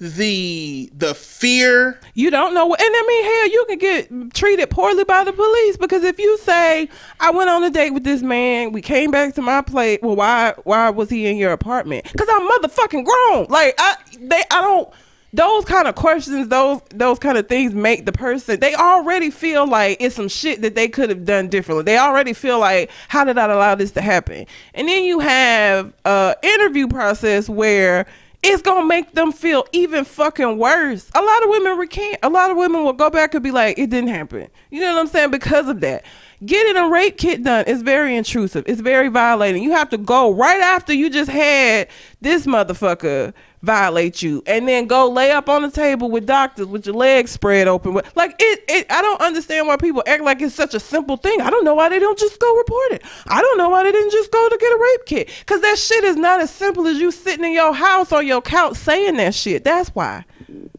the 0.03 0.91
the 0.97 1.15
fear. 1.15 2.01
You 2.15 2.31
don't 2.31 2.55
know 2.55 2.65
and 2.75 2.81
I 2.81 3.05
mean, 3.07 3.25
hell, 3.25 3.49
you 3.49 3.65
can 3.69 3.79
get 3.79 4.35
treated 4.35 4.69
poorly 4.71 5.05
by 5.05 5.23
the 5.23 5.33
police 5.33 5.77
because 5.77 6.03
if 6.03 6.19
you 6.19 6.37
say, 6.39 6.89
"I 7.21 7.31
went 7.31 7.49
on 7.51 7.63
a 7.63 7.71
date 7.71 7.91
with 7.91 8.05
this 8.05 8.23
man, 8.23 8.73
we 8.73 8.83
came 8.83 9.11
back 9.11 9.35
to 9.35 9.43
my 9.43 9.63
place," 9.63 10.01
well, 10.03 10.17
why 10.17 10.55
why 10.65 10.91
was 10.91 11.09
he 11.09 11.27
in 11.27 11.37
your 11.37 11.53
apartment? 11.53 12.11
Because 12.11 12.29
I'm 12.31 12.49
motherfucking 12.49 13.05
grown. 13.05 13.47
Like 13.49 13.75
I 13.79 13.97
they 14.19 14.43
I 14.51 14.61
don't. 14.61 14.89
Those 15.35 15.65
kind 15.65 15.89
of 15.89 15.95
questions, 15.95 16.49
those 16.49 16.83
those 16.91 17.19
kind 17.19 17.39
of 17.39 17.49
things 17.49 17.73
make 17.73 18.05
the 18.05 18.13
person 18.13 18.61
they 18.61 18.75
already 18.75 19.31
feel 19.31 19.67
like 19.67 19.97
it's 19.99 20.15
some 20.15 20.29
shit 20.29 20.61
that 20.61 20.75
they 20.75 20.89
could 20.89 21.09
have 21.09 21.25
done 21.25 21.49
differently. 21.49 21.85
They 21.85 21.97
already 21.97 22.35
feel 22.35 22.59
like, 22.59 22.91
how 23.09 23.25
did 23.25 23.39
I 23.39 23.45
allow 23.51 23.75
this 23.75 23.93
to 23.93 24.03
happen? 24.03 24.47
And 24.75 24.89
then 24.89 25.05
you 25.05 25.21
have 25.21 25.95
a 26.05 26.37
interview 26.43 26.87
process 26.87 27.49
where 27.49 28.07
it's 28.43 28.61
gonna 28.61 28.85
make 28.85 29.13
them 29.13 29.33
feel 29.33 29.65
even 29.73 30.05
fucking 30.05 30.59
worse. 30.59 31.09
A 31.15 31.23
lot 31.23 31.43
of 31.45 31.49
women 31.49 31.79
recant. 31.79 32.17
A 32.23 32.29
lot 32.29 32.51
of 32.51 32.57
women 32.57 32.85
will 32.85 32.93
go 32.93 33.09
back 33.09 33.35
and 33.35 33.43
be 33.43 33.53
like, 33.53 33.79
"It 33.79 33.89
didn't 33.89 34.11
happen." 34.11 34.49
You 34.71 34.81
know 34.81 34.93
what 34.95 35.01
I'm 35.01 35.07
saying? 35.07 35.31
Because 35.31 35.69
of 35.69 35.81
that, 35.81 36.05
getting 36.45 36.77
a 36.77 36.89
rape 36.89 37.17
kit 37.19 37.45
done 37.45 37.65
is 37.67 37.83
very 37.83 38.17
intrusive. 38.17 38.65
It's 38.67 38.81
very 38.81 39.09
violating. 39.09 39.63
You 39.63 39.73
have 39.73 39.91
to 39.91 39.97
go 39.97 40.33
right 40.33 40.61
after 40.61 40.93
you 40.93 41.09
just 41.09 41.31
had 41.31 41.87
this 42.21 42.45
motherfucker 42.45 43.33
violate 43.63 44.23
you, 44.23 44.43
and 44.47 44.67
then 44.67 44.87
go 44.87 45.09
lay 45.09 45.31
up 45.31 45.49
on 45.49 45.63
the 45.63 45.71
table 45.71 46.11
with 46.11 46.27
doctors 46.27 46.67
with 46.67 46.85
your 46.85 46.95
legs 46.95 47.31
spread 47.31 47.69
open. 47.69 47.95
Like 48.15 48.35
it, 48.39 48.65
it. 48.69 48.87
I 48.91 49.01
don't 49.01 49.21
understand 49.21 49.67
why 49.67 49.77
people 49.77 50.03
act 50.07 50.23
like 50.23 50.43
it's 50.43 50.55
such 50.55 50.75
a 50.75 50.81
simple 50.81 51.17
thing. 51.17 51.41
I 51.41 51.51
don't 51.51 51.65
know 51.65 51.75
why 51.75 51.89
they 51.89 51.99
don't 51.99 52.19
just 52.19 52.39
go 52.41 52.57
report 52.57 52.93
it. 52.93 53.03
I 53.27 53.41
don't 53.41 53.59
know 53.59 53.71
why 53.71 53.85
they 53.85 53.93
didn't 53.93 54.11
just 54.11 54.31
go 54.31 54.49
to 54.49 54.57
get 54.59 54.73
a 54.73 54.79
rape 54.79 55.07
kit. 55.07 55.47
Cause 55.47 55.61
that 55.61 55.79
shit 55.79 56.05
is 56.05 56.17
not 56.17 56.41
as 56.41 56.51
simple 56.51 56.87
as 56.87 56.99
you 56.99 57.11
sitting 57.11 57.45
in 57.45 57.53
your 57.53 57.73
house 57.73 58.13
on 58.13 58.27
your 58.27 58.43
couch 58.43 58.77
saying 58.77 59.17
that 59.17 59.35
shit. 59.35 59.65
That's 59.65 59.91
why. 59.91 60.25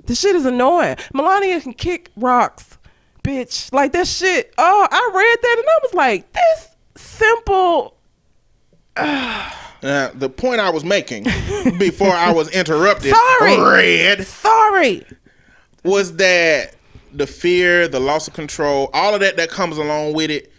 The 0.05 0.15
shit 0.15 0.35
is 0.35 0.45
annoying. 0.45 0.97
Melania 1.14 1.61
can 1.61 1.73
kick 1.73 2.11
rocks, 2.18 2.77
bitch. 3.23 3.72
Like 3.72 3.93
that 3.93 4.07
shit. 4.07 4.53
Oh, 4.57 4.88
I 4.91 5.11
read 5.14 5.39
that 5.41 5.55
and 5.60 5.68
I 5.68 5.80
was 5.84 5.93
like, 5.93 6.34
this 6.34 6.69
simple. 6.95 7.97
Uh, 8.95 9.62
Uh, 9.84 10.10
the 10.14 10.30
point 10.30 10.61
I 10.61 10.69
was 10.69 10.84
making 10.85 11.23
before 11.77 12.11
I 12.11 12.31
was 12.31 12.49
interrupted, 12.49 13.14
Sorry. 13.14 13.60
red, 13.60 14.26
Sorry. 14.26 15.05
was 15.84 16.15
that 16.15 16.76
the 17.11 17.27
fear, 17.27 17.88
the 17.88 17.99
loss 17.99 18.27
of 18.27 18.34
control, 18.34 18.89
all 18.93 19.14
of 19.14 19.19
that 19.19 19.35
that 19.38 19.49
comes 19.49 19.77
along 19.77 20.14
with 20.14 20.31
it 20.31 20.51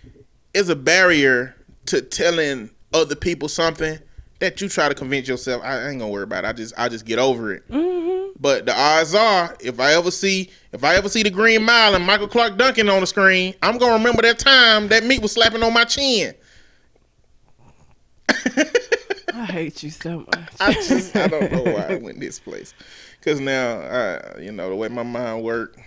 is 0.53 0.69
a 0.69 0.77
barrier 0.77 1.57
to 1.87 2.03
telling 2.03 2.71
other 2.93 3.17
people 3.17 3.49
something 3.49 3.99
that 4.41 4.61
you 4.61 4.69
try 4.69 4.89
to 4.89 4.95
convince 4.95 5.27
yourself. 5.27 5.63
I 5.65 5.89
ain't 5.89 5.99
gonna 6.01 6.13
worry 6.13 6.25
about 6.25 6.45
it. 6.45 6.49
I 6.49 6.53
just 6.53 6.75
I 6.77 6.89
just 6.89 7.07
get 7.07 7.19
over 7.19 7.53
it. 7.55 7.69
Mm-hmm. 7.69 8.33
But 8.39 8.67
the 8.67 8.79
odds 8.79 9.15
are, 9.15 9.57
if 9.61 9.81
I 9.81 9.95
ever 9.95 10.11
see 10.11 10.51
if 10.73 10.85
I 10.85 10.97
ever 10.97 11.09
see 11.09 11.23
the 11.23 11.31
Green 11.31 11.63
Mile 11.65 11.95
and 11.95 12.05
Michael 12.05 12.29
Clarke 12.29 12.59
Duncan 12.59 12.89
on 12.89 13.01
the 13.01 13.07
screen, 13.07 13.55
I'm 13.63 13.79
gonna 13.79 13.95
remember 13.95 14.23
that 14.23 14.39
time 14.39 14.89
that 14.89 15.05
meat 15.05 15.23
was 15.23 15.33
slapping 15.33 15.63
on 15.63 15.73
my 15.73 15.85
chin. 15.85 16.35
I 19.45 19.53
hate 19.53 19.83
you 19.83 19.91
so 19.91 20.21
much. 20.21 20.55
I 20.59 20.73
just 20.73 21.15
I 21.15 21.29
don't 21.29 21.53
know 21.53 21.63
why 21.65 21.87
I 21.91 21.95
went 21.97 22.19
this 22.19 22.39
place. 22.39 22.73
Cause 23.21 23.41
now 23.41 23.73
uh, 23.73 24.39
you 24.41 24.53
know 24.53 24.71
the 24.71 24.75
way 24.75 24.89
my 24.89 25.03
mind 25.03 25.45
work, 25.45 25.79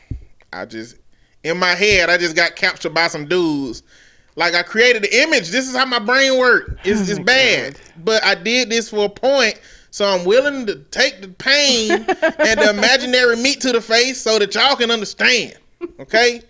I 0.54 0.66
just 0.66 0.98
in 1.44 1.58
my 1.58 1.74
head 1.74 2.12
I 2.12 2.18
just 2.18 2.36
got 2.36 2.56
captured 2.56 2.94
by 2.94 3.08
some 3.08 3.28
dudes. 3.28 3.82
Like 4.36 4.54
I 4.54 4.62
created 4.62 5.02
the 5.02 5.24
image. 5.24 5.50
This 5.50 5.68
is 5.68 5.76
how 5.76 5.86
my 5.88 5.98
brain 5.98 6.38
work. 6.38 6.78
It's, 6.84 7.10
Oh 7.10 7.12
it's 7.14 7.20
bad, 7.20 7.80
but 8.04 8.24
I 8.24 8.36
did 8.36 8.70
this 8.70 8.92
for 8.92 9.06
a 9.06 9.10
point. 9.10 9.60
So 9.90 10.06
I'm 10.06 10.24
willing 10.24 10.68
to 10.68 10.76
take 10.92 11.22
the 11.22 11.30
pain 11.30 11.92
and 11.92 12.60
the 12.60 12.70
imaginary 12.70 13.38
meat 13.38 13.60
to 13.62 13.72
the 13.72 13.82
face 13.82 14.22
so 14.22 14.38
that 14.38 14.54
y'all 14.54 14.76
can 14.76 14.92
understand. 14.92 15.58
Okay, 16.00 16.44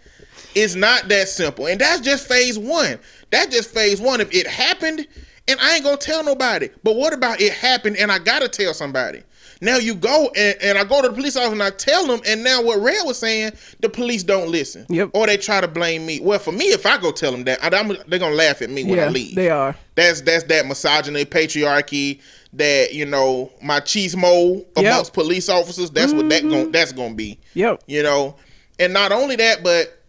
it's 0.56 0.76
not 0.76 1.08
that 1.08 1.30
simple, 1.30 1.68
and 1.68 1.80
that's 1.80 2.02
just 2.02 2.28
phase 2.28 2.60
one. 2.60 3.00
That's 3.30 3.56
just 3.56 3.70
phase 3.70 4.02
one. 4.02 4.20
If 4.20 4.34
it 4.34 4.46
happened 4.46 5.08
and 5.48 5.60
I 5.60 5.76
ain't 5.76 5.84
gonna 5.84 5.98
tell 5.98 6.24
nobody. 6.24 6.70
But 6.84 6.96
what 6.96 7.14
about 7.14 7.42
it 7.42 7.54
happened 7.54 7.98
and 7.98 8.12
I 8.12 8.20
gotta 8.20 8.48
tell 8.48 8.74
somebody? 8.74 9.24
Now 9.60 9.78
you 9.78 9.96
go 9.96 10.30
and, 10.36 10.56
and 10.62 10.78
I 10.78 10.84
go 10.84 11.02
to 11.02 11.08
the 11.08 11.14
police 11.16 11.36
office 11.36 11.52
and 11.54 11.64
I 11.64 11.72
tell 11.72 12.06
them, 12.06 12.22
and 12.28 12.44
now 12.44 12.62
what 12.62 12.80
Red 12.80 13.06
was 13.08 13.18
saying, 13.18 13.54
the 13.80 13.90
police 13.90 14.22
don't 14.22 14.50
listen. 14.52 14.86
Yep. 14.90 15.10
Or 15.14 15.26
they 15.26 15.36
try 15.38 15.62
to 15.62 15.68
blame 15.68 16.06
me. 16.06 16.20
Well, 16.20 16.38
for 16.38 16.52
me, 16.52 16.66
if 16.66 16.86
I 16.86 17.00
go 17.00 17.12
tell 17.12 17.32
them 17.32 17.44
that, 17.46 17.64
I, 17.64 17.70
they're 18.08 18.20
gonna 18.20 18.36
laugh 18.36 18.62
at 18.62 18.70
me 18.70 18.84
when 18.84 19.00
I 19.00 19.04
Yeah, 19.06 19.10
leave. 19.10 19.36
they 19.36 19.50
are. 19.50 19.76
That's 19.96 20.22
that's 20.22 20.44
that 20.46 20.68
misogyny, 20.68 21.26
patriarchy, 21.26 22.22
that 22.54 22.94
you 22.94 23.06
know, 23.08 23.52
machismo 23.64 24.64
amongst 24.76 25.14
police 25.14 25.50
officers. 25.50 25.90
That's 25.90 26.14
what 26.14 26.30
that 26.30 26.42
Mm-hmm. 26.44 26.50
going 26.52 26.72
that's 26.72 26.92
gonna 26.92 27.16
be. 27.16 27.40
Yep. 27.56 27.82
You 27.88 28.04
know, 28.04 28.36
and 28.80 28.94
not 28.94 29.12
only 29.12 29.38
that, 29.38 29.64
but 29.64 30.04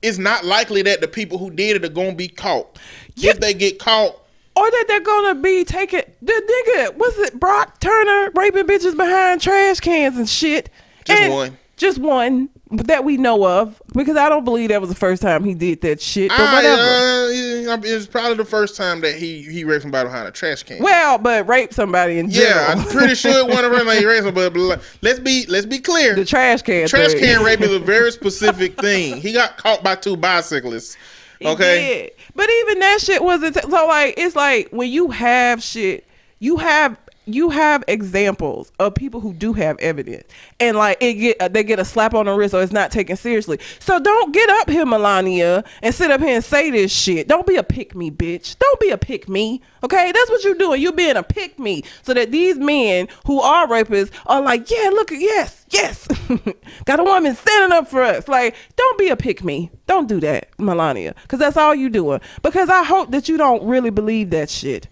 it's 0.00 0.18
not 0.18 0.44
likely 0.44 0.82
that 0.82 1.00
the 1.00 1.08
people 1.08 1.38
who 1.38 1.50
did 1.50 1.76
it 1.76 1.84
are 1.84 1.92
gonna 1.92 2.14
be 2.14 2.28
caught. 2.28 2.78
Yeah. 3.16 3.32
If 3.32 3.40
they 3.40 3.52
get 3.54 3.78
caught, 3.80 4.20
Or 4.56 4.70
that 4.70 4.84
they're 4.86 5.00
gonna 5.00 5.34
be 5.34 5.64
taking 5.64 6.02
the 6.22 6.32
nigga, 6.32 6.96
was 6.96 7.18
it 7.18 7.38
Brock 7.40 7.80
Turner 7.80 8.30
raping 8.34 8.66
bitches 8.66 8.96
behind 8.96 9.40
trash 9.40 9.80
cans 9.80 10.16
and 10.16 10.28
shit? 10.28 10.70
Just 11.04 11.20
And- 11.22 11.32
one. 11.32 11.58
Just 11.76 11.98
one 11.98 12.50
that 12.70 13.02
we 13.04 13.16
know 13.16 13.44
of. 13.44 13.82
Because 13.94 14.16
I 14.16 14.28
don't 14.28 14.44
believe 14.44 14.68
that 14.68 14.80
was 14.80 14.90
the 14.90 14.94
first 14.96 15.20
time 15.20 15.42
he 15.42 15.54
did 15.54 15.80
that 15.80 16.00
shit. 16.00 16.28
But 16.28 16.38
I, 16.38 16.54
whatever. 16.54 16.80
uh, 16.82 17.28
yeah, 17.30 17.76
it's 17.96 18.06
probably 18.06 18.36
the 18.36 18.44
first 18.44 18.76
time 18.76 19.00
that 19.00 19.16
he 19.16 19.42
he 19.42 19.64
raped 19.64 19.82
somebody 19.82 20.06
behind 20.08 20.28
a 20.28 20.30
trash 20.30 20.62
can. 20.62 20.78
well, 20.80 21.18
but 21.18 21.48
rape 21.48 21.74
somebody 21.74 22.20
in 22.20 22.30
general. 22.30 22.54
yeah, 22.54 22.74
I'm 22.80 22.84
pretty 22.84 23.16
sure 23.16 23.32
it 23.40 23.48
one 23.52 23.64
of 23.64 23.72
them 23.72 23.88
ain't 23.88 24.06
raping, 24.06 24.32
but 24.34 24.54
but 24.54 24.80
let's 25.02 25.18
be 25.18 25.46
let's 25.48 25.66
be 25.66 25.80
clear. 25.80 26.14
the 26.14 26.24
trash 26.24 26.62
can. 26.62 26.86
trash 26.86 27.10
thing. 27.10 27.24
can 27.24 27.42
rape 27.42 27.60
is 27.60 27.72
a 27.72 27.80
very 27.80 28.12
specific 28.20 28.80
thing. 28.80 29.20
He 29.20 29.32
got 29.32 29.56
caught 29.56 29.82
by 29.82 29.96
two 29.96 30.16
bicyclists. 30.16 30.96
Okay. 31.44 31.98
did. 32.04 32.12
But 32.34 32.50
even 32.50 32.78
that 32.80 33.00
shit 33.00 33.22
wasn't 33.22 33.60
so 33.60 33.86
like 33.86 34.14
it's 34.16 34.36
like 34.36 34.68
when 34.70 34.90
you 34.90 35.10
have 35.10 35.62
shit, 35.62 36.06
you 36.38 36.56
have 36.58 36.98
you 37.26 37.50
have 37.50 37.82
examples 37.88 38.72
of 38.78 38.94
people 38.94 39.20
who 39.20 39.32
do 39.32 39.52
have 39.52 39.78
evidence 39.78 40.24
and 40.60 40.76
like 40.76 40.98
it 41.00 41.14
get 41.14 41.40
uh, 41.40 41.48
they 41.48 41.64
get 41.64 41.78
a 41.78 41.84
slap 41.84 42.14
on 42.14 42.26
the 42.26 42.32
wrist 42.32 42.54
or 42.54 42.62
it's 42.62 42.72
not 42.72 42.90
taken 42.90 43.16
seriously. 43.16 43.58
So 43.78 43.98
don't 43.98 44.32
get 44.32 44.48
up 44.50 44.68
here, 44.68 44.84
Melania, 44.86 45.64
and 45.82 45.94
sit 45.94 46.10
up 46.10 46.20
here 46.20 46.34
and 46.34 46.44
say 46.44 46.70
this 46.70 46.92
shit. 46.92 47.28
Don't 47.28 47.46
be 47.46 47.56
a 47.56 47.62
pick 47.62 47.94
me, 47.94 48.10
bitch. 48.10 48.58
Don't 48.58 48.80
be 48.80 48.90
a 48.90 48.98
pick 48.98 49.28
me. 49.28 49.62
Okay, 49.82 50.12
that's 50.12 50.30
what 50.30 50.44
you're 50.44 50.54
doing. 50.54 50.80
You're 50.80 50.92
being 50.92 51.16
a 51.16 51.22
pick 51.22 51.58
me, 51.58 51.82
so 52.02 52.14
that 52.14 52.30
these 52.30 52.56
men 52.56 53.08
who 53.26 53.40
are 53.40 53.66
rapists 53.66 54.10
are 54.26 54.40
like, 54.40 54.70
yeah, 54.70 54.88
look, 54.90 55.10
yes, 55.10 55.66
yes, 55.70 56.08
got 56.86 57.00
a 57.00 57.04
woman 57.04 57.34
standing 57.34 57.76
up 57.76 57.88
for 57.88 58.02
us. 58.02 58.26
Like, 58.26 58.54
don't 58.76 58.98
be 58.98 59.08
a 59.08 59.16
pick 59.16 59.44
me. 59.44 59.70
Don't 59.86 60.08
do 60.08 60.20
that, 60.20 60.48
Melania, 60.58 61.14
because 61.22 61.38
that's 61.38 61.56
all 61.56 61.74
you 61.74 61.90
doing. 61.90 62.20
Because 62.42 62.70
I 62.70 62.82
hope 62.82 63.10
that 63.10 63.28
you 63.28 63.36
don't 63.36 63.62
really 63.64 63.90
believe 63.90 64.30
that 64.30 64.48
shit. 64.48 64.88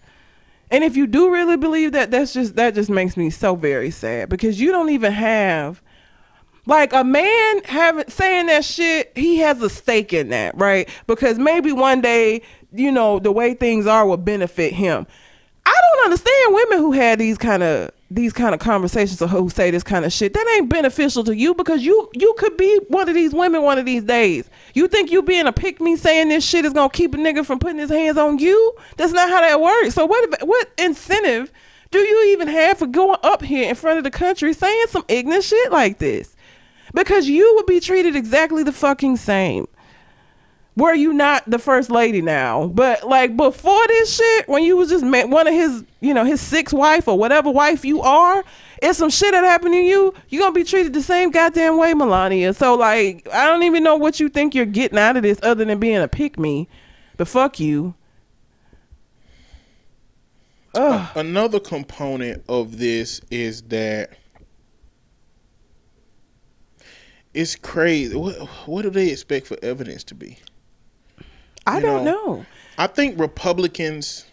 And 0.72 0.82
if 0.82 0.96
you 0.96 1.06
do 1.06 1.30
really 1.30 1.58
believe 1.58 1.92
that, 1.92 2.10
that's 2.10 2.32
just 2.32 2.56
that 2.56 2.74
just 2.74 2.88
makes 2.88 3.16
me 3.16 3.28
so 3.28 3.54
very 3.54 3.90
sad 3.90 4.30
because 4.30 4.58
you 4.58 4.72
don't 4.72 4.88
even 4.88 5.12
have 5.12 5.82
like 6.64 6.94
a 6.94 7.04
man 7.04 7.62
having 7.64 8.08
saying 8.08 8.46
that 8.46 8.64
shit, 8.64 9.12
he 9.14 9.36
has 9.38 9.60
a 9.60 9.68
stake 9.68 10.14
in 10.14 10.30
that, 10.30 10.56
right? 10.56 10.88
Because 11.06 11.38
maybe 11.38 11.72
one 11.72 12.00
day, 12.00 12.40
you 12.72 12.90
know, 12.90 13.18
the 13.18 13.30
way 13.30 13.52
things 13.52 13.86
are 13.86 14.06
will 14.06 14.16
benefit 14.16 14.72
him. 14.72 15.06
I 15.66 15.80
don't 15.92 16.04
understand 16.04 16.54
women 16.54 16.78
who 16.78 16.92
had 16.92 17.18
these 17.18 17.36
kind 17.36 17.62
of 17.62 17.90
these 18.14 18.32
kind 18.32 18.54
of 18.54 18.60
conversations 18.60 19.20
or 19.22 19.28
who 19.28 19.48
say 19.48 19.70
this 19.70 19.82
kind 19.82 20.04
of 20.04 20.12
shit. 20.12 20.34
That 20.34 20.54
ain't 20.56 20.68
beneficial 20.68 21.24
to 21.24 21.34
you 21.34 21.54
because 21.54 21.82
you 21.82 22.10
you 22.14 22.34
could 22.38 22.56
be 22.56 22.80
one 22.88 23.08
of 23.08 23.14
these 23.14 23.32
women 23.32 23.62
one 23.62 23.78
of 23.78 23.86
these 23.86 24.02
days. 24.04 24.48
You 24.74 24.88
think 24.88 25.10
you 25.10 25.22
being 25.22 25.46
a 25.46 25.52
pick 25.52 25.80
me 25.80 25.96
saying 25.96 26.28
this 26.28 26.44
shit 26.44 26.64
is 26.64 26.72
gonna 26.72 26.90
keep 26.90 27.14
a 27.14 27.16
nigga 27.16 27.44
from 27.44 27.58
putting 27.58 27.78
his 27.78 27.90
hands 27.90 28.18
on 28.18 28.38
you? 28.38 28.74
That's 28.96 29.12
not 29.12 29.30
how 29.30 29.40
that 29.40 29.60
works. 29.60 29.94
So 29.94 30.06
what 30.06 30.32
if, 30.32 30.46
what 30.46 30.70
incentive 30.78 31.52
do 31.90 31.98
you 31.98 32.32
even 32.32 32.48
have 32.48 32.78
for 32.78 32.86
going 32.86 33.18
up 33.22 33.42
here 33.42 33.68
in 33.68 33.74
front 33.74 33.98
of 33.98 34.04
the 34.04 34.10
country 34.10 34.52
saying 34.52 34.86
some 34.88 35.04
ignorant 35.08 35.44
shit 35.44 35.72
like 35.72 35.98
this? 35.98 36.36
Because 36.94 37.28
you 37.28 37.54
would 37.56 37.66
be 37.66 37.80
treated 37.80 38.16
exactly 38.16 38.62
the 38.62 38.72
fucking 38.72 39.16
same. 39.16 39.66
Were 40.74 40.94
you 40.94 41.12
not 41.12 41.42
the 41.46 41.58
first 41.58 41.90
lady 41.90 42.22
now? 42.22 42.68
But 42.68 43.06
like 43.06 43.36
before 43.36 43.86
this 43.88 44.14
shit, 44.16 44.48
when 44.48 44.62
you 44.62 44.76
was 44.76 44.88
just 44.88 45.04
met 45.04 45.28
one 45.28 45.46
of 45.46 45.52
his, 45.52 45.84
you 46.00 46.14
know, 46.14 46.24
his 46.24 46.40
sixth 46.40 46.72
wife 46.72 47.06
or 47.06 47.18
whatever 47.18 47.50
wife 47.50 47.84
you 47.84 48.00
are, 48.00 48.42
it's 48.80 48.98
some 48.98 49.10
shit 49.10 49.32
that 49.32 49.44
happened 49.44 49.74
to 49.74 49.80
you. 49.80 50.14
you're 50.30 50.40
gonna 50.40 50.52
be 50.52 50.64
treated 50.64 50.94
the 50.94 51.02
same 51.02 51.30
goddamn 51.30 51.76
way, 51.76 51.92
Melania. 51.92 52.54
So 52.54 52.74
like, 52.74 53.28
I 53.30 53.46
don't 53.46 53.64
even 53.64 53.84
know 53.84 53.96
what 53.96 54.18
you 54.18 54.30
think 54.30 54.54
you're 54.54 54.64
getting 54.64 54.98
out 54.98 55.16
of 55.16 55.22
this 55.22 55.38
other 55.42 55.64
than 55.64 55.78
being 55.78 55.98
a 55.98 56.08
pick 56.08 56.38
me. 56.38 56.68
But 57.18 57.28
fuck 57.28 57.60
you. 57.60 57.94
Ugh. 60.74 61.16
Another 61.16 61.60
component 61.60 62.42
of 62.48 62.78
this 62.78 63.20
is 63.30 63.60
that 63.64 64.16
it's 67.34 67.56
crazy. 67.56 68.16
What 68.16 68.36
what 68.66 68.82
do 68.82 68.90
they 68.90 69.10
expect 69.10 69.46
for 69.46 69.58
evidence 69.62 70.02
to 70.04 70.14
be? 70.14 70.38
I 71.66 71.76
You 71.76 71.82
don't 71.82 72.04
know, 72.04 72.12
know. 72.12 72.46
I 72.78 72.86
think 72.86 73.18
Republicans, 73.18 74.24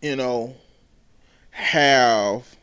you 0.00 0.16
know, 0.16 0.54
have 1.50 2.56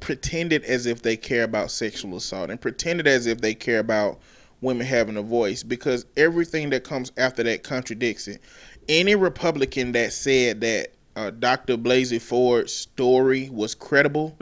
pretended 0.00 0.64
as 0.64 0.86
if 0.86 1.02
they 1.02 1.16
care 1.16 1.44
about 1.44 1.70
sexual 1.70 2.16
assault 2.16 2.50
and 2.50 2.60
pretended 2.60 3.06
as 3.06 3.26
if 3.26 3.40
they 3.40 3.54
care 3.54 3.78
about 3.78 4.18
women 4.60 4.86
having 4.86 5.16
a 5.16 5.22
voice 5.22 5.62
because 5.62 6.06
everything 6.16 6.70
that 6.70 6.84
comes 6.84 7.12
after 7.16 7.42
that 7.42 7.62
contradicts 7.62 8.28
it. 8.28 8.40
Any 8.88 9.14
Republican 9.14 9.92
that 9.92 10.12
said 10.12 10.60
that 10.62 10.92
uh, 11.14 11.30
Dr. 11.30 11.76
Blasey 11.76 12.20
Ford's 12.20 12.72
story 12.72 13.48
was 13.50 13.74
credible, 13.74 14.34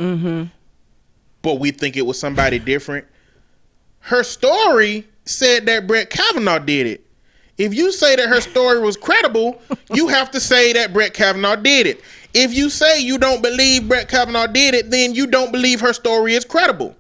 but 1.43 1.55
we 1.59 1.71
think 1.73 1.97
it 1.97 2.03
was 2.07 2.19
somebody 2.19 2.59
different, 2.59 3.07
her 4.01 4.23
story 4.23 5.07
said 5.25 5.67
that 5.67 5.87
Brett 5.87 6.11
Kavanaugh 6.11 6.59
did 6.59 6.87
it. 6.87 7.07
If 7.61 7.75
you 7.75 7.93
say 7.93 8.17
that 8.17 8.27
her 8.27 8.41
story 8.41 8.81
was 8.81 8.97
credible, 8.97 9.61
you 9.93 10.09
have 10.09 10.31
to 10.31 10.41
say 10.41 10.73
that 10.73 10.95
Brett 10.95 11.13
Kavanaugh 11.13 11.57
did 11.57 11.87
it. 11.87 12.01
If 12.33 12.55
you 12.55 12.71
say 12.71 13.03
you 13.03 13.19
don't 13.19 13.43
believe 13.43 13.87
Brett 13.87 14.09
Kavanaugh 14.09 14.47
did 14.47 14.73
it, 14.73 14.91
then 14.91 15.15
you 15.15 15.27
don't 15.27 15.53
believe 15.53 15.79
her 15.81 15.93
story 15.93 16.33
is 16.35 16.47
credible. 16.47 16.97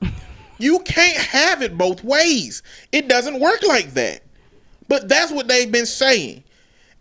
You 0.58 0.80
can't 0.80 1.16
have 1.16 1.62
it 1.62 1.78
both 1.78 2.04
ways. 2.04 2.62
It 2.92 3.08
doesn't 3.08 3.40
work 3.40 3.62
like 3.66 3.94
that. 3.94 4.20
But 4.86 5.08
that's 5.08 5.32
what 5.32 5.48
they've 5.48 5.72
been 5.72 5.86
saying. 5.86 6.44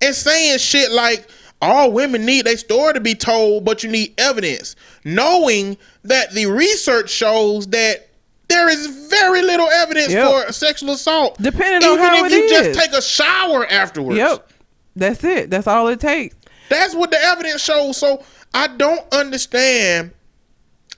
And 0.01 0.15
saying 0.15 0.59
shit 0.59 0.91
like, 0.91 1.29
all 1.61 1.91
women 1.91 2.25
need 2.25 2.45
their 2.45 2.55
story 2.55 2.93
to 2.93 3.01
be 3.01 3.13
told, 3.13 3.65
but 3.65 3.83
you 3.83 3.91
need 3.91 4.13
evidence. 4.17 4.77
Knowing 5.03 5.77
that 6.03 6.31
the 6.31 6.45
research 6.45 7.09
shows 7.09 7.67
that 7.67 8.08
there 8.49 8.67
is 8.69 8.87
very 9.09 9.41
little 9.41 9.67
evidence 9.69 10.11
Yep. 10.11 10.47
for 10.47 10.51
sexual 10.53 10.89
assault. 10.91 11.37
Depending 11.41 11.87
on 11.87 11.97
Even 11.97 12.05
how 12.05 12.25
if 12.25 12.31
it 12.31 12.35
you 12.35 12.43
is. 12.45 12.51
just 12.51 12.79
take 12.79 12.91
a 12.93 13.01
shower 13.01 13.65
afterwards. 13.67 14.17
Yep. 14.17 14.51
That's 14.95 15.23
it. 15.23 15.49
That's 15.49 15.67
all 15.67 15.87
it 15.87 15.99
takes. 15.99 16.35
That's 16.67 16.93
what 16.95 17.11
the 17.11 17.21
evidence 17.21 17.61
shows. 17.63 17.97
So 17.97 18.23
I 18.53 18.67
don't 18.67 19.01
understand. 19.13 20.11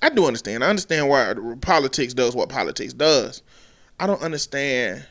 I 0.01 0.09
do 0.09 0.25
understand. 0.25 0.63
I 0.63 0.69
understand 0.69 1.07
why 1.09 1.33
politics 1.61 2.13
does 2.13 2.35
what 2.35 2.49
politics 2.49 2.93
does. 2.93 3.43
I 3.99 4.07
don't 4.07 4.21
understand. 4.21 5.05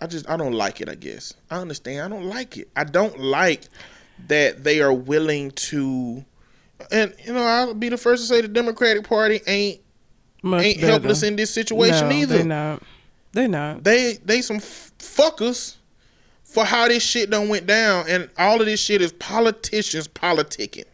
I 0.00 0.06
just 0.06 0.28
I 0.28 0.36
don't 0.36 0.52
like 0.52 0.80
it. 0.80 0.88
I 0.88 0.94
guess 0.94 1.32
I 1.50 1.56
understand. 1.58 2.02
I 2.02 2.08
don't 2.16 2.26
like 2.26 2.58
it. 2.58 2.68
I 2.76 2.84
don't 2.84 3.18
like 3.18 3.62
that 4.28 4.62
they 4.62 4.80
are 4.80 4.92
willing 4.92 5.50
to. 5.52 6.24
And 6.92 7.14
you 7.24 7.32
know, 7.32 7.42
I'll 7.42 7.74
be 7.74 7.88
the 7.88 7.96
first 7.96 8.22
to 8.22 8.28
say 8.28 8.42
the 8.42 8.48
Democratic 8.48 9.04
Party 9.08 9.40
ain't 9.46 9.80
Much 10.46 10.62
ain't 10.62 10.80
better. 10.80 10.92
helpless 10.92 11.22
in 11.22 11.36
this 11.36 11.52
situation 11.52 12.08
no, 12.08 12.14
either. 12.14 12.36
They're 12.38 12.46
not. 12.46 12.82
They're 13.32 13.48
not. 13.48 13.84
they 13.84 14.14
they 14.24 14.40
some 14.40 14.56
f- 14.56 14.92
fuckers 14.98 15.76
for 16.42 16.64
how 16.64 16.88
this 16.88 17.02
shit 17.02 17.30
done 17.30 17.48
went 17.48 17.66
down, 17.66 18.06
and 18.08 18.30
all 18.38 18.60
of 18.60 18.66
this 18.66 18.80
shit 18.80 19.02
is 19.02 19.12
politicians 19.12 20.08
politicking. 20.08 20.84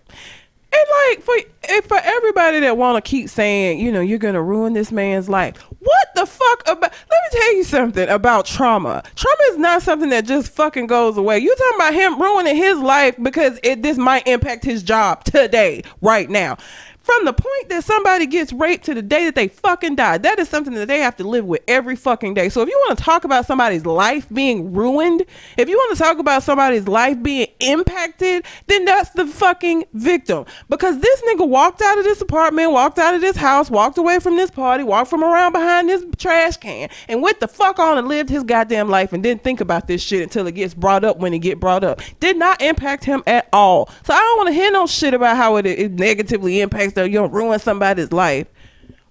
And 0.75 0.83
like 1.11 1.23
for 1.23 1.35
and 1.71 1.85
for 1.85 1.99
everybody 2.03 2.61
that 2.61 2.79
want 2.79 3.03
to 3.03 3.09
keep 3.09 3.29
saying, 3.29 3.79
you 3.79 3.93
know, 3.93 4.01
you're 4.01 4.19
gonna 4.19 4.43
ruin 4.43 4.73
this 4.73 4.91
man's 4.91 5.29
life. 5.29 5.57
What 5.79 6.09
the 6.15 6.25
fuck 6.25 6.63
about? 6.63 6.93
Let 7.11 7.23
me 7.33 7.39
tell 7.39 7.57
you 7.57 7.65
something 7.65 8.09
about 8.09 8.47
trauma. 8.47 9.03
Trauma 9.15 9.43
is 9.51 9.59
not 9.59 9.83
something 9.83 10.09
that 10.11 10.25
just 10.25 10.51
fucking 10.53 10.87
goes 10.87 11.19
away. 11.19 11.39
You 11.41 11.55
talking 11.55 11.77
about 11.77 11.95
him 11.95 12.21
ruining 12.21 12.57
his 12.57 12.79
life 12.79 13.17
because 13.23 13.59
it 13.63 13.83
this 13.83 13.99
might 13.99 14.27
impact 14.27 14.65
his 14.65 14.83
job 14.83 15.25
today, 15.25 15.83
right 16.01 16.31
now. 16.31 16.57
From 17.03 17.25
the 17.25 17.33
point 17.33 17.69
that 17.69 17.85
somebody 17.85 18.27
gets 18.27 18.53
raped 18.53 18.85
to 18.85 18.95
the 18.95 19.03
day 19.03 19.25
that 19.25 19.35
they 19.35 19.49
fucking 19.49 19.97
die, 19.97 20.19
that 20.19 20.39
is 20.39 20.49
something 20.49 20.75
that 20.75 20.87
they 20.87 21.01
have 21.01 21.17
to 21.17 21.25
live 21.25 21.45
with 21.45 21.63
every 21.67 21.97
fucking 21.97 22.35
day. 22.35 22.49
So 22.49 22.63
if 22.63 22.69
you 22.69 22.81
want 22.87 22.97
to 22.97 23.05
talk 23.05 23.25
about 23.25 23.45
somebody's 23.45 23.85
life 23.85 24.29
being 24.29 24.73
ruined, 24.73 25.25
if 25.57 25.69
you 25.69 25.77
want 25.77 25.97
to 25.97 26.03
talk 26.03 26.19
about 26.19 26.45
somebody's 26.45 26.87
life 26.87 27.21
being 27.21 27.49
impacted, 27.59 28.45
then 28.67 28.85
that's 28.85 29.11
the 29.11 29.27
fucking 29.27 29.85
victim. 29.93 30.45
Because 30.69 31.01
this 31.01 31.23
nigga 31.23 31.47
walked 31.47 31.83
out 31.83 31.99
of 31.99 32.05
this 32.05 32.21
apartment, 32.21 32.71
walked 32.71 33.01
out 33.01 33.15
of 33.15 33.21
this 33.21 33.37
house, 33.37 33.69
walked 33.69 33.99
away 33.99 34.21
from 34.21 34.37
this 34.37 34.51
party, 34.51 34.85
walked 34.85 35.11
from 35.11 35.25
around 35.25 35.53
behind 35.53 35.89
this 35.89 36.05
trash 36.19 36.57
can, 36.57 36.89
and 37.09 37.21
went 37.21 37.41
the 37.41 37.49
fuck 37.49 37.81
on 37.81 37.99
and 37.99 38.07
lived 38.07 38.31
his 38.31 38.45
goddamn 38.45 38.89
life 38.89 39.13
and 39.13 39.25
didn't 39.25 39.43
think 39.43 39.61
about 39.61 39.89
this 39.89 40.01
shit 40.01 40.23
until 40.23 40.47
it 40.47 40.53
gets 40.53 40.75
brought 40.75 41.03
up 41.03 41.19
when 41.19 41.35
it 41.35 41.41
get 41.41 41.59
brought 41.59 41.83
up. 41.83 42.01
Did 42.21 42.37
not 42.37 42.63
impact 42.63 43.05
him 43.05 43.25
at 43.27 43.49
all. 43.53 43.89
So 44.05 44.15
I 44.15 44.19
don't 44.19 44.37
want 44.37 44.49
to 44.49 44.55
hear 44.55 44.71
no 44.71 44.87
shit 44.87 45.15
about 45.15 45.37
how 45.37 45.57
it, 45.57 45.67
it 45.67 45.93
negatively 45.93 46.61
impacts 46.61 46.92
or 46.99 47.07
you 47.07 47.19
don't 47.19 47.33
ruin 47.33 47.59
somebody's 47.59 48.13
life. 48.13 48.47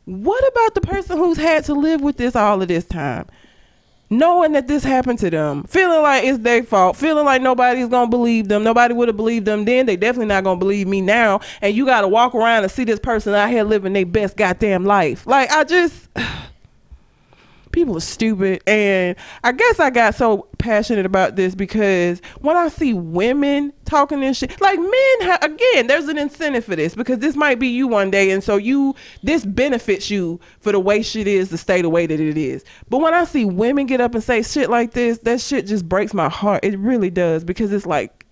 What 0.06 0.48
about 0.52 0.76
the 0.76 0.82
person 0.82 1.18
who's 1.18 1.38
had 1.38 1.64
to 1.66 1.74
live 1.74 2.02
with 2.02 2.18
this 2.18 2.36
all 2.36 2.62
of 2.62 2.68
this 2.68 2.86
time? 2.86 3.28
Knowing 4.10 4.52
that 4.52 4.68
this 4.68 4.84
happened 4.84 5.20
to 5.20 5.30
them, 5.30 5.64
feeling 5.64 6.02
like 6.02 6.26
it's 6.26 6.40
their 6.40 6.64
fault, 6.64 6.98
feeling 6.98 7.24
like 7.24 7.42
nobody's 7.42 7.88
gonna 7.88 8.10
believe 8.10 8.50
them, 8.50 8.62
nobody 8.62 8.94
would 8.94 9.08
have 9.08 9.16
believed 9.16 9.46
them 9.46 9.64
then, 9.64 9.86
they 9.86 9.96
definitely 9.96 10.26
not 10.26 10.44
gonna 10.44 10.60
believe 10.60 10.86
me 10.86 11.00
now. 11.00 11.40
And 11.62 11.74
you 11.74 11.86
gotta 11.86 12.10
walk 12.10 12.36
around 12.36 12.64
and 12.64 12.72
see 12.72 12.84
this 12.84 13.00
person 13.00 13.34
out 13.34 13.50
here 13.50 13.64
living 13.64 13.94
their 13.94 14.06
best 14.06 14.36
goddamn 14.36 14.84
life. 14.84 15.26
Like 15.26 15.50
I 15.50 15.64
just 15.64 16.10
people 17.72 17.98
are 17.98 18.02
stupid 18.02 18.62
and 18.68 19.16
i 19.44 19.52
guess 19.52 19.80
i 19.80 19.90
got 19.90 20.14
so 20.16 20.48
passionate 20.58 21.06
about 21.06 21.36
this 21.36 21.56
because 21.56 22.22
when 22.42 22.56
i 22.56 22.68
see 22.68 22.94
women 22.94 23.74
talking 23.86 24.20
this 24.20 24.38
shit 24.38 24.60
like 24.62 24.80
men 24.80 24.90
ha- 25.22 25.40
again 25.42 25.88
there's 25.88 26.08
an 26.08 26.18
incentive 26.18 26.64
for 26.64 26.76
this 26.76 26.96
because 26.96 27.20
this 27.20 27.36
might 27.36 27.60
be 27.60 27.68
you 27.68 27.88
one 27.88 28.12
day 28.12 28.32
and 28.32 28.44
so 28.44 28.58
you 28.58 28.96
this 29.24 29.46
benefits 29.46 30.10
you 30.10 30.40
for 30.60 30.72
the 30.72 30.80
way 30.80 31.02
shit 31.02 31.28
is 31.28 31.50
to 31.50 31.58
stay 31.58 31.82
the 31.82 31.90
way 31.90 32.06
that 32.06 32.20
it 32.20 32.38
is. 32.38 32.64
But 32.90 33.00
when 33.00 33.14
i 33.14 33.24
see 33.24 33.46
women 33.46 33.86
get 33.86 34.02
up 34.02 34.14
and 34.14 34.24
say 34.24 34.44
shit 34.44 34.70
like 34.70 34.92
this 34.92 35.20
that 35.20 35.42
shit 35.42 35.68
just 35.68 35.88
breaks 35.88 36.14
my 36.14 36.30
heart. 36.30 36.64
It 36.64 36.78
really 36.80 37.10
does 37.10 37.44
because 37.44 37.72
it's 37.72 37.86
like 37.86 38.26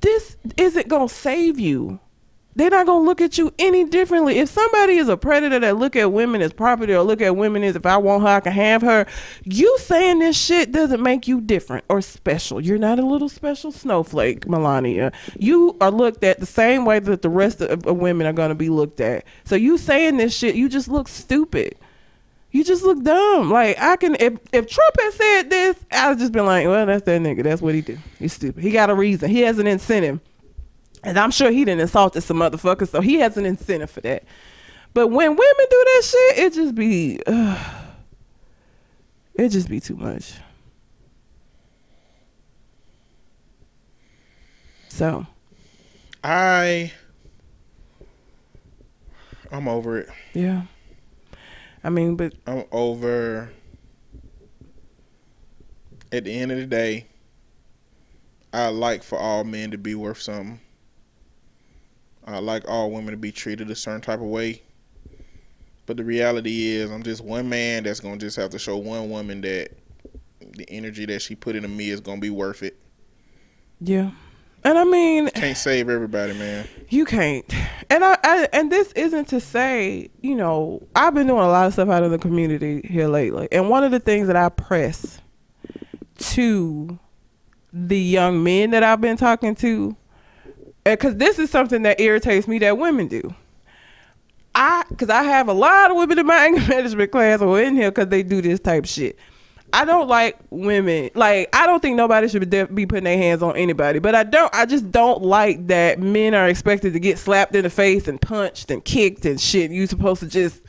this 0.00 0.36
isn't 0.56 0.88
gonna 0.88 1.08
save 1.08 1.58
you 1.58 2.00
they're 2.54 2.70
not 2.70 2.86
gonna 2.86 3.04
look 3.04 3.20
at 3.20 3.38
you 3.38 3.52
any 3.58 3.84
differently. 3.84 4.38
If 4.38 4.50
somebody 4.50 4.96
is 4.96 5.08
a 5.08 5.16
predator 5.16 5.58
that 5.60 5.76
look 5.76 5.96
at 5.96 6.12
women 6.12 6.42
as 6.42 6.52
property 6.52 6.94
or 6.94 7.02
look 7.02 7.20
at 7.20 7.36
women 7.36 7.62
as 7.62 7.76
if 7.76 7.86
I 7.86 7.96
want 7.96 8.22
her, 8.22 8.28
I 8.28 8.40
can 8.40 8.52
have 8.52 8.82
her, 8.82 9.06
you 9.44 9.76
saying 9.78 10.18
this 10.18 10.36
shit 10.36 10.72
doesn't 10.72 11.02
make 11.02 11.26
you 11.26 11.40
different 11.40 11.84
or 11.88 12.02
special. 12.02 12.60
You're 12.60 12.78
not 12.78 12.98
a 12.98 13.06
little 13.06 13.28
special 13.28 13.72
snowflake, 13.72 14.48
Melania. 14.48 15.12
You 15.38 15.76
are 15.80 15.90
looked 15.90 16.24
at 16.24 16.40
the 16.40 16.46
same 16.46 16.84
way 16.84 16.98
that 16.98 17.22
the 17.22 17.30
rest 17.30 17.60
of, 17.62 17.86
of 17.86 17.96
women 17.96 18.26
are 18.26 18.32
gonna 18.32 18.54
be 18.54 18.68
looked 18.68 19.00
at. 19.00 19.24
So 19.44 19.56
you 19.56 19.78
saying 19.78 20.18
this 20.18 20.36
shit, 20.36 20.54
you 20.54 20.68
just 20.68 20.88
look 20.88 21.08
stupid. 21.08 21.76
You 22.50 22.64
just 22.64 22.82
look 22.82 23.02
dumb. 23.02 23.50
Like 23.50 23.78
I 23.80 23.96
can 23.96 24.14
if 24.20 24.34
if 24.52 24.68
Trump 24.68 24.94
had 25.00 25.12
said 25.14 25.50
this, 25.50 25.76
I'd 25.90 26.18
just 26.18 26.32
been 26.32 26.44
like, 26.44 26.66
well, 26.66 26.84
that's 26.84 27.04
that 27.04 27.20
nigga. 27.22 27.42
That's 27.42 27.62
what 27.62 27.74
he 27.74 27.80
do. 27.80 27.96
He's 28.18 28.34
stupid. 28.34 28.62
He 28.62 28.70
got 28.70 28.90
a 28.90 28.94
reason. 28.94 29.30
He 29.30 29.40
has 29.40 29.58
an 29.58 29.66
incentive. 29.66 30.20
And 31.04 31.18
I'm 31.18 31.30
sure 31.30 31.50
he 31.50 31.64
didn't 31.64 31.80
insulted 31.80 32.22
some 32.22 32.38
motherfuckers, 32.38 32.88
so 32.88 33.00
he 33.00 33.16
has 33.16 33.36
an 33.36 33.44
incentive 33.44 33.90
for 33.90 34.00
that. 34.02 34.24
But 34.94 35.08
when 35.08 35.30
women 35.30 35.66
do 35.70 35.84
that 35.94 36.02
shit, 36.04 36.38
it 36.38 36.54
just 36.54 36.74
be, 36.74 37.20
uh, 37.26 37.82
it 39.34 39.48
just 39.48 39.68
be 39.68 39.80
too 39.80 39.96
much. 39.96 40.34
So, 44.88 45.26
I 46.22 46.92
I'm 49.50 49.66
over 49.66 49.98
it. 49.98 50.08
yeah. 50.34 50.62
I 51.82 51.90
mean, 51.90 52.14
but 52.14 52.34
I'm 52.46 52.64
over 52.70 53.50
at 56.12 56.24
the 56.24 56.32
end 56.32 56.52
of 56.52 56.58
the 56.58 56.66
day, 56.66 57.06
I 58.52 58.68
like 58.68 59.02
for 59.02 59.18
all 59.18 59.44
men 59.44 59.70
to 59.72 59.78
be 59.78 59.94
worth 59.94 60.20
something. 60.20 60.60
I 62.26 62.38
like 62.38 62.68
all 62.68 62.90
women 62.90 63.10
to 63.12 63.16
be 63.16 63.32
treated 63.32 63.70
a 63.70 63.74
certain 63.74 64.00
type 64.00 64.20
of 64.20 64.26
way. 64.26 64.62
But 65.86 65.96
the 65.96 66.04
reality 66.04 66.68
is 66.68 66.90
I'm 66.90 67.02
just 67.02 67.22
one 67.24 67.48
man 67.48 67.82
that's 67.84 68.00
gonna 68.00 68.18
just 68.18 68.36
have 68.36 68.50
to 68.50 68.58
show 68.58 68.76
one 68.76 69.10
woman 69.10 69.40
that 69.40 69.70
the 70.40 70.68
energy 70.70 71.06
that 71.06 71.22
she 71.22 71.34
put 71.34 71.56
into 71.56 71.68
me 71.68 71.90
is 71.90 72.00
gonna 72.00 72.20
be 72.20 72.30
worth 72.30 72.62
it. 72.62 72.78
yeah. 73.80 74.10
And 74.64 74.78
I 74.78 74.84
mean, 74.84 75.28
Can't 75.30 75.56
save 75.56 75.88
everybody, 75.88 76.34
man. 76.34 76.68
You 76.88 77.04
can't. 77.04 77.44
And 77.90 78.04
I, 78.04 78.16
I 78.22 78.48
and 78.52 78.70
this 78.70 78.92
isn't 78.92 79.26
to 79.28 79.40
say, 79.40 80.08
you 80.20 80.36
know, 80.36 80.86
I've 80.94 81.14
been 81.14 81.26
doing 81.26 81.42
a 81.42 81.48
lot 81.48 81.66
of 81.66 81.72
stuff 81.72 81.88
out 81.88 82.04
in 82.04 82.12
the 82.12 82.18
community 82.18 82.80
here 82.88 83.08
lately. 83.08 83.48
And 83.50 83.68
one 83.68 83.82
of 83.82 83.90
the 83.90 83.98
things 83.98 84.28
that 84.28 84.36
I 84.36 84.50
press 84.50 85.20
to 86.18 86.96
the 87.72 87.98
young 87.98 88.44
men 88.44 88.70
that 88.70 88.84
I've 88.84 89.00
been 89.00 89.16
talking 89.16 89.56
to 89.56 89.96
because 90.84 91.16
this 91.16 91.38
is 91.38 91.50
something 91.50 91.82
that 91.82 92.00
irritates 92.00 92.48
me 92.48 92.58
that 92.60 92.78
women 92.78 93.08
do. 93.08 93.34
I 94.54 94.84
because 94.88 95.08
I 95.08 95.22
have 95.22 95.48
a 95.48 95.52
lot 95.52 95.90
of 95.90 95.96
women 95.96 96.18
in 96.18 96.26
my 96.26 96.36
anger 96.44 96.66
management 96.68 97.10
class 97.10 97.40
or 97.40 97.60
in 97.60 97.74
here 97.74 97.90
because 97.90 98.08
they 98.08 98.22
do 98.22 98.42
this 98.42 98.60
type 98.60 98.86
shit. 98.86 99.18
I 99.74 99.86
don't 99.86 100.06
like 100.06 100.38
women. 100.50 101.10
Like 101.14 101.48
I 101.54 101.66
don't 101.66 101.80
think 101.80 101.96
nobody 101.96 102.28
should 102.28 102.48
be, 102.48 102.64
be 102.64 102.86
putting 102.86 103.04
their 103.04 103.16
hands 103.16 103.42
on 103.42 103.56
anybody. 103.56 103.98
But 104.00 104.14
I 104.14 104.24
don't. 104.24 104.54
I 104.54 104.66
just 104.66 104.90
don't 104.90 105.22
like 105.22 105.68
that 105.68 105.98
men 105.98 106.34
are 106.34 106.48
expected 106.48 106.92
to 106.92 107.00
get 107.00 107.18
slapped 107.18 107.54
in 107.54 107.62
the 107.62 107.70
face 107.70 108.06
and 108.06 108.20
punched 108.20 108.70
and 108.70 108.84
kicked 108.84 109.24
and 109.24 109.40
shit. 109.40 109.70
You 109.70 109.86
supposed 109.86 110.20
to 110.20 110.28
just 110.28 110.60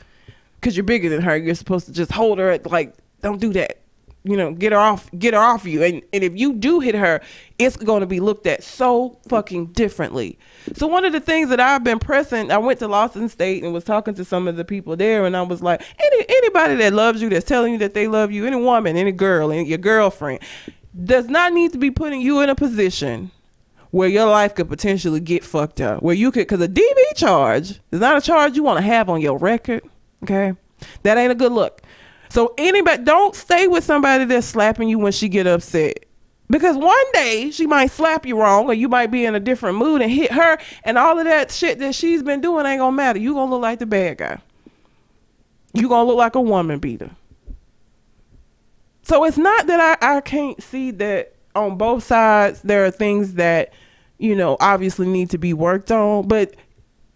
because 0.60 0.76
you're 0.76 0.84
bigger 0.84 1.10
than 1.10 1.20
her. 1.20 1.36
You're 1.36 1.54
supposed 1.54 1.86
to 1.86 1.92
just 1.92 2.10
hold 2.10 2.38
her. 2.38 2.50
At, 2.50 2.66
like 2.70 2.94
don't 3.20 3.40
do 3.40 3.52
that. 3.52 3.83
You 4.26 4.38
know, 4.38 4.52
get 4.52 4.72
her 4.72 4.78
off. 4.78 5.10
Get 5.18 5.34
her 5.34 5.40
off 5.40 5.66
you. 5.66 5.82
And 5.82 6.02
and 6.14 6.24
if 6.24 6.34
you 6.34 6.54
do 6.54 6.80
hit 6.80 6.94
her, 6.94 7.20
it's 7.58 7.76
going 7.76 8.00
to 8.00 8.06
be 8.06 8.20
looked 8.20 8.46
at 8.46 8.62
so 8.62 9.18
fucking 9.28 9.66
differently. 9.66 10.38
So 10.74 10.86
one 10.86 11.04
of 11.04 11.12
the 11.12 11.20
things 11.20 11.50
that 11.50 11.60
I've 11.60 11.84
been 11.84 11.98
pressing, 11.98 12.50
I 12.50 12.56
went 12.56 12.78
to 12.78 12.88
Lawson 12.88 13.28
State 13.28 13.62
and 13.62 13.74
was 13.74 13.84
talking 13.84 14.14
to 14.14 14.24
some 14.24 14.48
of 14.48 14.56
the 14.56 14.64
people 14.64 14.96
there, 14.96 15.26
and 15.26 15.36
I 15.36 15.42
was 15.42 15.62
like, 15.62 15.82
any 15.98 16.24
anybody 16.26 16.76
that 16.76 16.94
loves 16.94 17.20
you, 17.20 17.28
that's 17.28 17.44
telling 17.44 17.74
you 17.74 17.78
that 17.80 17.92
they 17.92 18.08
love 18.08 18.32
you, 18.32 18.46
any 18.46 18.56
woman, 18.56 18.96
any 18.96 19.12
girl, 19.12 19.52
any 19.52 19.68
your 19.68 19.78
girlfriend, 19.78 20.40
does 21.04 21.26
not 21.26 21.52
need 21.52 21.72
to 21.72 21.78
be 21.78 21.90
putting 21.90 22.22
you 22.22 22.40
in 22.40 22.48
a 22.48 22.54
position 22.54 23.30
where 23.90 24.08
your 24.08 24.26
life 24.26 24.54
could 24.54 24.68
potentially 24.68 25.20
get 25.20 25.44
fucked 25.44 25.80
up. 25.80 26.02
Where 26.02 26.14
you 26.14 26.32
could, 26.32 26.48
because 26.48 26.62
a 26.62 26.68
DV 26.68 27.14
charge 27.14 27.80
is 27.92 28.00
not 28.00 28.16
a 28.16 28.20
charge 28.20 28.56
you 28.56 28.62
want 28.62 28.78
to 28.78 28.84
have 28.84 29.10
on 29.10 29.20
your 29.20 29.38
record. 29.38 29.82
Okay, 30.22 30.54
that 31.02 31.18
ain't 31.18 31.30
a 31.30 31.34
good 31.34 31.52
look. 31.52 31.82
So 32.34 32.52
anybody, 32.58 33.04
don't 33.04 33.32
stay 33.32 33.68
with 33.68 33.84
somebody 33.84 34.24
that's 34.24 34.48
slapping 34.48 34.88
you 34.88 34.98
when 34.98 35.12
she 35.12 35.28
get 35.28 35.46
upset. 35.46 36.04
Because 36.50 36.76
one 36.76 37.04
day 37.12 37.52
she 37.52 37.64
might 37.64 37.92
slap 37.92 38.26
you 38.26 38.36
wrong, 38.36 38.66
or 38.66 38.74
you 38.74 38.88
might 38.88 39.12
be 39.12 39.24
in 39.24 39.36
a 39.36 39.40
different 39.40 39.78
mood 39.78 40.02
and 40.02 40.10
hit 40.10 40.32
her, 40.32 40.58
and 40.82 40.98
all 40.98 41.16
of 41.16 41.26
that 41.26 41.52
shit 41.52 41.78
that 41.78 41.94
she's 41.94 42.24
been 42.24 42.40
doing 42.40 42.66
ain't 42.66 42.80
gonna 42.80 42.90
matter. 42.90 43.20
You 43.20 43.34
gonna 43.34 43.52
look 43.52 43.62
like 43.62 43.78
the 43.78 43.86
bad 43.86 44.18
guy. 44.18 44.40
You 45.74 45.88
gonna 45.88 46.08
look 46.08 46.16
like 46.16 46.34
a 46.34 46.40
woman 46.40 46.80
beater. 46.80 47.12
So 49.02 49.22
it's 49.22 49.38
not 49.38 49.68
that 49.68 49.98
I, 50.02 50.16
I 50.16 50.20
can't 50.20 50.60
see 50.60 50.90
that 50.90 51.36
on 51.54 51.78
both 51.78 52.02
sides 52.02 52.62
there 52.62 52.84
are 52.84 52.90
things 52.90 53.34
that, 53.34 53.72
you 54.18 54.34
know, 54.34 54.56
obviously 54.58 55.06
need 55.06 55.30
to 55.30 55.38
be 55.38 55.52
worked 55.52 55.92
on, 55.92 56.26
but 56.26 56.56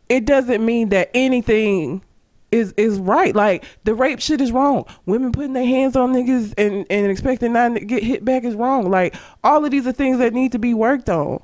it 0.09 0.27
doesn't 0.27 0.65
mean 0.65 0.91
that 0.91 1.11
anything 1.13 2.05
is 2.51 2.73
is 2.77 2.99
right. 2.99 3.35
Like 3.35 3.65
the 3.85 3.95
rape 3.95 4.21
shit 4.21 4.41
is 4.41 4.53
wrong. 4.53 4.85
Women 5.07 5.33
putting 5.33 5.53
their 5.53 5.67
hands 5.67 5.97
on 5.97 6.13
niggas 6.13 6.55
and, 6.57 6.87
and 6.89 7.11
expecting 7.11 7.53
not 7.53 7.75
to 7.75 7.81
get 7.81 8.03
hit 8.03 8.25
back 8.25 8.45
is 8.45 8.55
wrong. 8.55 8.91
Like 8.91 9.15
all 9.45 9.65
of 9.65 9.71
these 9.71 9.87
are 9.87 9.93
things 9.93 10.19
that 10.19 10.33
need 10.33 10.53
to 10.53 10.59
be 10.59 10.75
worked 10.75 11.09
on. 11.09 11.43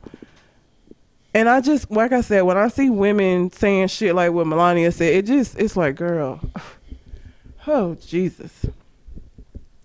And 1.34 1.48
I 1.48 1.60
just 1.60 1.90
like 1.90 2.12
I 2.12 2.20
said, 2.20 2.42
when 2.42 2.56
I 2.56 2.68
see 2.68 2.90
women 2.90 3.50
saying 3.50 3.88
shit 3.88 4.14
like 4.14 4.32
what 4.32 4.46
Melania 4.46 4.92
said, 4.92 5.12
it 5.14 5.26
just 5.26 5.58
it's 5.58 5.76
like, 5.76 5.96
girl, 5.96 6.40
oh 7.66 7.96
Jesus. 7.96 8.66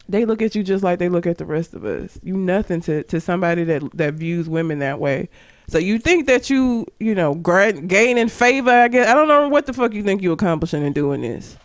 They 0.07 0.25
look 0.25 0.41
at 0.41 0.55
you 0.55 0.63
just 0.63 0.83
like 0.83 0.97
they 0.97 1.09
look 1.09 1.27
at 1.27 1.37
the 1.37 1.45
rest 1.45 1.75
of 1.75 1.85
us. 1.85 2.19
You 2.23 2.35
nothing 2.35 2.81
to, 2.81 3.03
to 3.03 3.21
somebody 3.21 3.63
that 3.65 3.83
that 3.95 4.15
views 4.15 4.47
women 4.47 4.79
that 4.79 4.99
way. 4.99 5.29
So 5.69 5.77
you 5.77 5.99
think 5.99 6.25
that 6.25 6.49
you, 6.49 6.87
you 6.99 7.13
know, 7.13 7.35
gaining 7.35 8.27
favor? 8.27 8.71
I 8.71 8.87
guess 8.87 9.07
I 9.07 9.13
don't 9.13 9.27
know 9.27 9.47
what 9.49 9.67
the 9.67 9.73
fuck 9.73 9.93
you 9.93 10.01
think 10.01 10.23
you're 10.23 10.33
accomplishing 10.33 10.83
in 10.83 10.93
doing 10.93 11.21
this. 11.21 11.57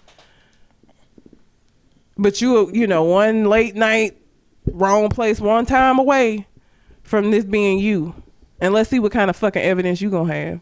But 2.18 2.42
you, 2.42 2.70
you 2.72 2.86
know, 2.86 3.02
one 3.02 3.44
late 3.44 3.74
night, 3.74 4.18
wrong 4.66 5.08
place, 5.08 5.40
one 5.40 5.64
time 5.64 5.98
away 5.98 6.46
from 7.02 7.30
this 7.30 7.46
being 7.46 7.78
you. 7.78 8.14
And 8.60 8.74
let's 8.74 8.90
see 8.90 8.98
what 8.98 9.10
kind 9.10 9.30
of 9.30 9.36
fucking 9.36 9.62
evidence 9.62 10.02
you 10.02 10.10
gonna 10.10 10.32
have. 10.34 10.60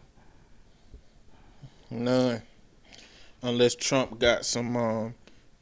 None. 1.91 2.41
Unless 3.41 3.75
Trump 3.75 4.19
got 4.19 4.45
some 4.45 4.77
um, 4.77 5.15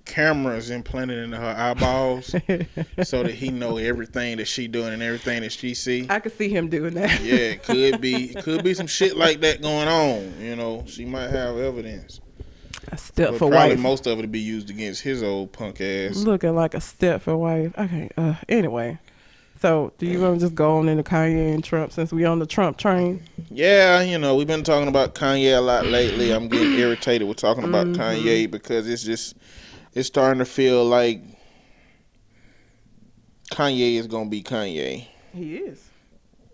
cameras 0.05 0.69
implanted 0.69 1.19
into 1.19 1.37
her 1.37 1.55
eyeballs 1.57 2.27
so 3.03 3.23
that 3.23 3.33
he 3.33 3.49
know 3.49 3.77
everything 3.77 4.37
that 4.37 4.45
she 4.47 4.67
doing 4.67 4.93
and 4.93 5.01
everything 5.01 5.41
that 5.41 5.51
she 5.51 5.73
see. 5.73 6.07
I 6.09 6.19
could 6.19 6.37
see 6.37 6.49
him 6.49 6.69
doing 6.69 6.93
that. 6.95 7.21
Yeah, 7.21 7.35
it 7.35 7.63
could 7.63 8.01
be 8.01 8.31
it 8.35 8.43
could 8.43 8.63
be 8.63 8.73
some 8.73 8.87
shit 8.87 9.15
like 9.15 9.41
that 9.41 9.61
going 9.61 9.87
on. 9.87 10.33
You 10.41 10.55
know, 10.55 10.83
she 10.87 11.05
might 11.05 11.29
have 11.29 11.57
evidence. 11.57 12.19
a 12.91 12.97
step 12.97 13.29
But 13.31 13.37
for 13.39 13.49
probably 13.49 13.75
wife. 13.75 13.79
most 13.79 14.07
of 14.07 14.17
it 14.17 14.21
would 14.21 14.31
be 14.31 14.39
used 14.39 14.69
against 14.69 15.01
his 15.01 15.23
old 15.23 15.51
punk 15.53 15.79
ass. 15.81 16.17
Looking 16.17 16.55
like 16.55 16.73
a 16.73 16.81
step 16.81 17.21
for 17.21 17.37
wife. 17.37 17.73
Okay. 17.77 18.09
Uh, 18.17 18.35
anyway, 18.49 18.97
so 19.61 19.93
do 19.99 20.07
you 20.07 20.19
want 20.19 20.39
to 20.39 20.45
just 20.47 20.55
go 20.55 20.77
on 20.77 20.89
into 20.89 21.03
Kanye 21.03 21.53
and 21.53 21.63
Trump 21.63 21.91
since 21.91 22.11
we 22.11 22.25
on 22.25 22.39
the 22.39 22.47
Trump 22.47 22.77
train? 22.77 23.21
Yeah, 23.51 24.01
you 24.01 24.17
know, 24.17 24.35
we've 24.35 24.47
been 24.47 24.63
talking 24.63 24.87
about 24.87 25.13
Kanye 25.13 25.55
a 25.55 25.61
lot 25.61 25.85
lately. 25.85 26.31
I'm 26.31 26.47
getting 26.47 26.73
irritated 26.79 27.27
with 27.27 27.37
talking 27.37 27.63
about 27.63 27.87
Kanye 27.87 28.49
because 28.49 28.87
it's 28.89 29.03
just 29.03 29.35
it's 29.93 30.07
starting 30.07 30.39
to 30.39 30.45
feel 30.45 30.85
like 30.85 31.21
Kanye 33.51 33.95
is 33.95 34.07
gonna 34.07 34.29
be 34.29 34.43
Kanye. 34.43 35.07
He 35.33 35.57
is. 35.57 35.89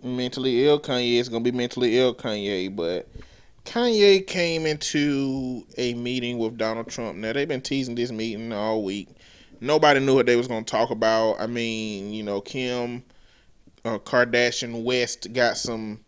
Mentally 0.03 0.65
ill 0.65 0.80
Kanye 0.80 1.19
is 1.19 1.30
gonna 1.30 1.43
be 1.43 1.51
mentally 1.51 1.97
ill 1.97 2.15
Kanye, 2.15 2.76
but 2.76 3.07
Kanye 3.65 4.26
came 4.26 4.65
into 4.65 5.65
a 5.77 5.93
meeting 5.93 6.38
with 6.38 6.57
Donald 6.57 6.88
Trump. 6.88 7.18
Now 7.18 7.34
they've 7.34 7.47
been 7.47 7.61
teasing 7.61 7.95
this 7.95 8.11
meeting 8.11 8.53
all 8.53 8.84
week. 8.84 9.09
Nobody 9.59 9.99
knew 9.99 10.15
what 10.15 10.26
they 10.26 10.35
was 10.35 10.47
gonna 10.47 10.64
talk 10.64 10.89
about. 10.89 11.34
I 11.39 11.47
mean, 11.47 12.14
you 12.14 12.23
know, 12.23 12.41
Kim 12.41 13.03
uh, 13.88 13.99
Kardashian 13.99 14.84
West 14.84 15.31
got 15.34 15.57
some, 15.57 15.99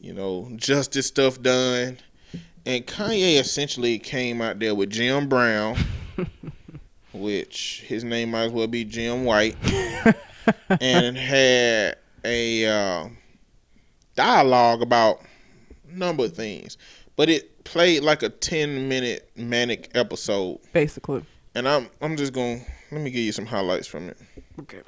you 0.00 0.12
know, 0.12 0.50
justice 0.56 1.06
stuff 1.06 1.40
done, 1.40 1.98
and 2.66 2.86
Kanye 2.86 3.40
essentially 3.40 3.98
came 3.98 4.40
out 4.42 4.58
there 4.58 4.74
with 4.74 4.90
Jim 4.90 5.28
Brown, 5.28 5.76
which 7.12 7.84
his 7.86 8.04
name 8.04 8.30
might 8.32 8.44
as 8.44 8.52
well 8.52 8.66
be 8.66 8.84
Jim 8.84 9.24
White, 9.24 9.56
and 10.80 11.16
had 11.18 11.96
a 12.24 12.66
uh, 12.66 13.08
dialogue 14.14 14.82
about 14.82 15.20
a 15.90 15.96
number 15.96 16.24
of 16.24 16.34
things, 16.34 16.76
but 17.16 17.28
it 17.28 17.64
played 17.64 18.02
like 18.02 18.22
a 18.22 18.28
ten 18.28 18.88
minute 18.88 19.30
manic 19.36 19.90
episode, 19.94 20.58
Basically. 20.72 21.24
and 21.54 21.68
I'm 21.68 21.88
I'm 22.00 22.16
just 22.16 22.32
gonna 22.32 22.60
let 22.90 23.00
me 23.00 23.10
give 23.10 23.22
you 23.22 23.32
some 23.32 23.46
highlights 23.46 23.86
from 23.86 24.08
it. 24.08 24.16
Okay. 24.60 24.80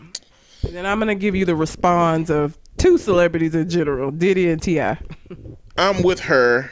And 0.62 0.74
then 0.74 0.84
I'm 0.86 0.98
gonna 0.98 1.14
give 1.14 1.34
you 1.34 1.44
the 1.44 1.56
response 1.56 2.28
of 2.30 2.58
two 2.76 2.98
celebrities 2.98 3.54
in 3.54 3.68
general, 3.70 4.10
Diddy 4.10 4.50
and 4.50 4.60
Ti. 4.62 4.80
I'm 5.78 6.02
with 6.02 6.20
her. 6.20 6.70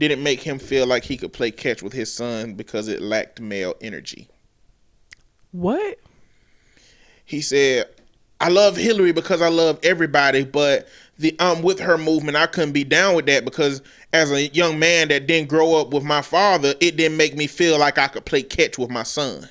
Didn't 0.00 0.22
make 0.22 0.40
him 0.40 0.58
feel 0.58 0.86
like 0.86 1.04
he 1.04 1.18
could 1.18 1.34
play 1.34 1.50
catch 1.50 1.82
with 1.82 1.92
his 1.92 2.10
son 2.10 2.54
because 2.54 2.88
it 2.88 3.02
lacked 3.02 3.38
male 3.38 3.74
energy. 3.82 4.30
What? 5.52 5.98
He 7.26 7.42
said, 7.42 7.86
I 8.40 8.48
love 8.48 8.78
Hillary 8.78 9.12
because 9.12 9.42
I 9.42 9.48
love 9.48 9.78
everybody, 9.82 10.44
but 10.44 10.88
the 11.18 11.36
I'm 11.38 11.60
with 11.60 11.80
her 11.80 11.98
movement, 11.98 12.38
I 12.38 12.46
couldn't 12.46 12.72
be 12.72 12.82
down 12.82 13.14
with 13.14 13.26
that 13.26 13.44
because 13.44 13.82
as 14.14 14.32
a 14.32 14.46
young 14.48 14.78
man 14.78 15.08
that 15.08 15.26
didn't 15.26 15.50
grow 15.50 15.74
up 15.74 15.92
with 15.92 16.02
my 16.02 16.22
father, 16.22 16.74
it 16.80 16.96
didn't 16.96 17.18
make 17.18 17.36
me 17.36 17.46
feel 17.46 17.78
like 17.78 17.98
I 17.98 18.08
could 18.08 18.24
play 18.24 18.42
catch 18.42 18.78
with 18.78 18.88
my 18.88 19.02
son. 19.02 19.50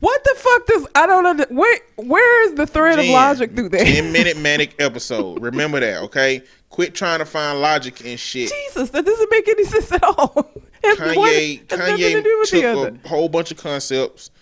What 0.00 0.24
the 0.24 0.34
fuck 0.36 0.66
does 0.66 0.86
I 0.94 1.06
don't 1.06 1.36
know 1.36 1.46
where 1.50 1.78
where 1.96 2.46
is 2.46 2.54
the 2.54 2.66
thread 2.66 2.98
of 2.98 3.06
logic 3.06 3.54
through 3.54 3.70
that? 3.70 3.86
10 3.86 4.10
minute 4.10 4.38
manic 4.38 4.74
episode. 4.78 5.42
Remember 5.42 5.80
that, 5.80 6.02
okay? 6.04 6.42
Quit 6.74 6.92
trying 6.92 7.20
to 7.20 7.24
find 7.24 7.60
logic 7.60 8.04
and 8.04 8.18
shit. 8.18 8.50
Jesus, 8.50 8.90
that 8.90 9.04
doesn't 9.06 9.30
make 9.30 9.46
any 9.46 9.62
sense 9.62 9.92
at 9.92 10.02
all. 10.02 10.32
One 10.82 10.96
Kanye, 10.96 11.68
to 11.68 11.76
Kanye 11.76 12.20
the 12.20 12.46
took 12.48 13.04
a 13.04 13.08
whole 13.08 13.28
bunch 13.28 13.52
of 13.52 13.58
concepts, 13.58 14.32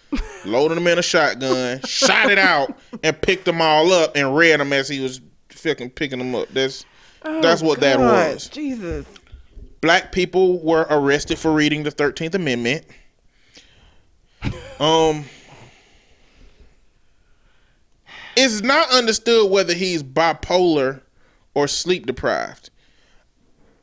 loaded 0.46 0.78
them 0.78 0.86
in 0.86 0.98
a 0.98 1.02
shotgun, 1.02 1.80
shot 1.84 2.30
it 2.30 2.38
out, 2.38 2.74
and 3.02 3.20
picked 3.20 3.44
them 3.44 3.60
all 3.60 3.92
up 3.92 4.16
and 4.16 4.34
read 4.34 4.60
them 4.60 4.72
as 4.72 4.88
he 4.88 5.00
was 5.00 5.20
fucking 5.50 5.90
picking 5.90 6.20
them 6.20 6.34
up. 6.34 6.48
That's 6.48 6.86
that's 7.22 7.62
Oh, 7.62 7.66
what 7.66 7.80
that 7.80 7.98
was. 7.98 8.48
Jesus. 8.48 9.04
Black 9.82 10.10
people 10.10 10.58
were 10.60 10.86
arrested 10.88 11.38
for 11.38 11.52
reading 11.52 11.82
the 11.82 11.90
Thirteenth 11.90 12.34
Amendment. 12.34 12.86
Um, 14.80 15.26
it's 18.36 18.62
not 18.62 18.90
understood 18.90 19.50
whether 19.50 19.74
he's 19.74 20.02
bipolar 20.02 21.02
or 21.54 21.68
sleep 21.68 22.06
deprived. 22.06 22.70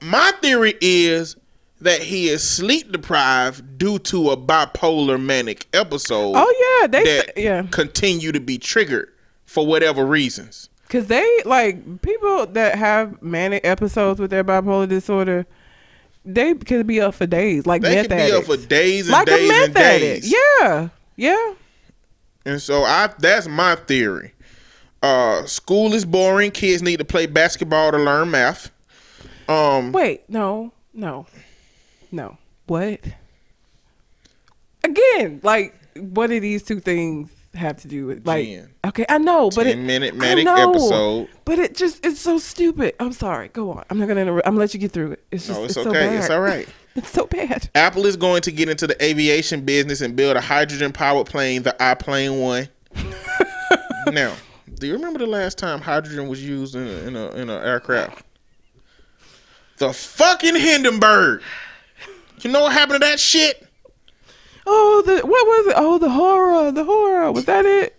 My 0.01 0.31
theory 0.41 0.75
is 0.81 1.35
that 1.81 2.01
he 2.01 2.27
is 2.29 2.43
sleep 2.47 2.91
deprived 2.91 3.77
due 3.77 3.99
to 3.99 4.31
a 4.31 4.37
bipolar 4.37 5.21
manic 5.21 5.67
episode 5.73 6.33
Oh 6.35 6.79
yeah, 6.81 6.87
they 6.87 7.03
that 7.03 7.37
yeah. 7.37 7.67
continue 7.71 8.31
to 8.31 8.39
be 8.39 8.57
triggered 8.57 9.09
for 9.45 9.65
whatever 9.65 10.05
reasons. 10.05 10.69
Cause 10.89 11.07
they 11.07 11.27
like 11.45 12.01
people 12.01 12.47
that 12.47 12.75
have 12.75 13.21
manic 13.21 13.63
episodes 13.65 14.19
with 14.19 14.31
their 14.31 14.43
bipolar 14.43 14.89
disorder. 14.89 15.45
They 16.25 16.53
could 16.53 16.85
be 16.87 16.99
up 16.99 17.13
for 17.13 17.25
days, 17.27 17.65
like 17.65 17.81
They 17.81 17.95
meth 17.95 18.09
can 18.09 18.29
be 18.29 18.35
up 18.35 18.43
for 18.45 18.57
days 18.57 19.03
and 19.07 19.11
like 19.13 19.27
a 19.27 19.31
days 19.37 19.47
meth 19.47 19.67
and 19.67 19.77
addict. 19.77 20.21
days. 20.23 20.35
Yeah, 20.59 20.89
yeah. 21.15 21.53
And 22.45 22.61
so 22.61 22.83
I 22.83 23.09
that's 23.19 23.47
my 23.47 23.75
theory. 23.75 24.33
Uh 25.01 25.45
school 25.45 25.93
is 25.93 26.05
boring. 26.05 26.51
Kids 26.51 26.81
need 26.81 26.97
to 26.97 27.05
play 27.05 27.25
basketball 27.25 27.91
to 27.91 27.97
learn 27.97 28.31
math. 28.31 28.71
Um 29.47 29.91
Wait, 29.91 30.29
no, 30.29 30.73
no, 30.93 31.25
no. 32.11 32.37
What? 32.67 32.99
Again, 34.83 35.39
like, 35.43 35.75
what 35.97 36.27
do 36.27 36.39
these 36.39 36.63
two 36.63 36.79
things 36.79 37.31
have 37.55 37.77
to 37.77 37.87
do 37.87 38.05
with? 38.05 38.25
Like, 38.25 38.45
Jen, 38.45 38.69
okay, 38.85 39.05
I 39.09 39.17
know, 39.17 39.49
but 39.49 39.67
it, 39.67 39.75
10 39.75 39.85
minute 39.85 40.15
manic 40.15 40.45
know, 40.45 40.69
episode. 40.69 41.29
But 41.45 41.59
it 41.59 41.75
just 41.75 42.05
it's 42.05 42.19
so 42.19 42.37
stupid. 42.37 42.95
I'm 42.99 43.11
sorry. 43.11 43.49
Go 43.49 43.71
on. 43.71 43.83
I'm 43.89 43.97
not 43.97 44.07
gonna. 44.07 44.21
Interrupt. 44.21 44.47
I'm 44.47 44.53
gonna 44.53 44.61
let 44.61 44.73
you 44.73 44.79
get 44.79 44.91
through 44.91 45.13
it. 45.13 45.23
It's 45.31 45.47
just. 45.47 45.59
No, 45.59 45.65
it's, 45.65 45.73
so 45.73 45.81
okay. 45.81 46.07
bad. 46.07 46.15
it's 46.15 46.29
all 46.29 46.41
right. 46.41 46.67
It's 46.95 47.11
so 47.11 47.27
bad. 47.27 47.69
Apple 47.75 48.07
is 48.07 48.17
going 48.17 48.41
to 48.41 48.51
get 48.51 48.67
into 48.67 48.85
the 48.87 49.01
aviation 49.01 49.61
business 49.61 50.01
and 50.01 50.15
build 50.15 50.35
a 50.35 50.41
hydrogen 50.41 50.91
powered 50.91 51.27
plane, 51.27 51.61
the 51.61 51.73
iPlane 51.79 52.41
one. 52.41 52.67
now, 54.13 54.35
do 54.79 54.87
you 54.87 54.93
remember 54.93 55.19
the 55.19 55.27
last 55.27 55.57
time 55.57 55.81
hydrogen 55.81 56.27
was 56.27 56.43
used 56.43 56.75
in 56.75 56.87
a, 56.87 57.07
in 57.07 57.15
a 57.15 57.29
in 57.31 57.49
an 57.49 57.63
aircraft? 57.63 58.23
The 59.77 59.93
fucking 59.93 60.55
Hindenburg. 60.55 61.41
You 62.41 62.51
know 62.51 62.61
what 62.63 62.73
happened 62.73 63.01
to 63.01 63.07
that 63.07 63.19
shit? 63.19 63.67
Oh, 64.65 65.03
the 65.05 65.17
what 65.25 65.45
was 65.45 65.67
it? 65.67 65.73
Oh, 65.77 65.97
the 65.97 66.09
horror. 66.09 66.71
The 66.71 66.83
horror. 66.83 67.31
Was 67.31 67.45
that 67.45 67.65
it? 67.65 67.95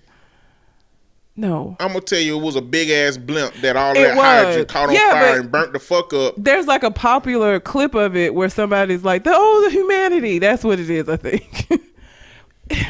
No. 1.37 1.77
I'm 1.81 1.89
gonna 1.89 2.01
tell 2.01 2.19
you, 2.19 2.39
it 2.39 2.43
was 2.43 2.57
a 2.57 2.61
big 2.61 2.91
ass 2.91 3.17
blimp 3.17 3.55
that 3.57 3.77
all 3.77 3.93
It 3.93 4.03
that 4.03 4.17
hydrogen 4.17 4.67
caught 4.67 4.89
on 4.89 4.95
Yeah, 4.95 5.13
fire 5.13 5.41
and 5.41 5.51
burnt 5.51 5.73
the 5.73 5.79
fuck 5.79 6.13
up. 6.13 6.35
There's 6.37 6.67
like 6.67 6.83
a 6.83 6.91
popular 6.91 7.61
clip 7.61 7.95
of 7.95 8.17
it 8.17 8.35
where 8.35 8.49
somebody's 8.49 9.05
like, 9.05 9.25
"The 9.25 9.33
oh, 9.35 9.63
the 9.65 9.71
humanity." 9.71 10.39
That's 10.39 10.65
what 10.65 10.79
it 10.79 10.91
is. 10.91 11.09
I 11.09 11.17
think. 11.17 11.69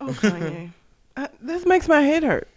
oh, 0.00 0.06
Kanye. 0.08 0.70
I, 1.16 1.28
this 1.40 1.66
makes 1.66 1.88
my 1.88 2.00
head 2.00 2.22
hurt. 2.22 2.48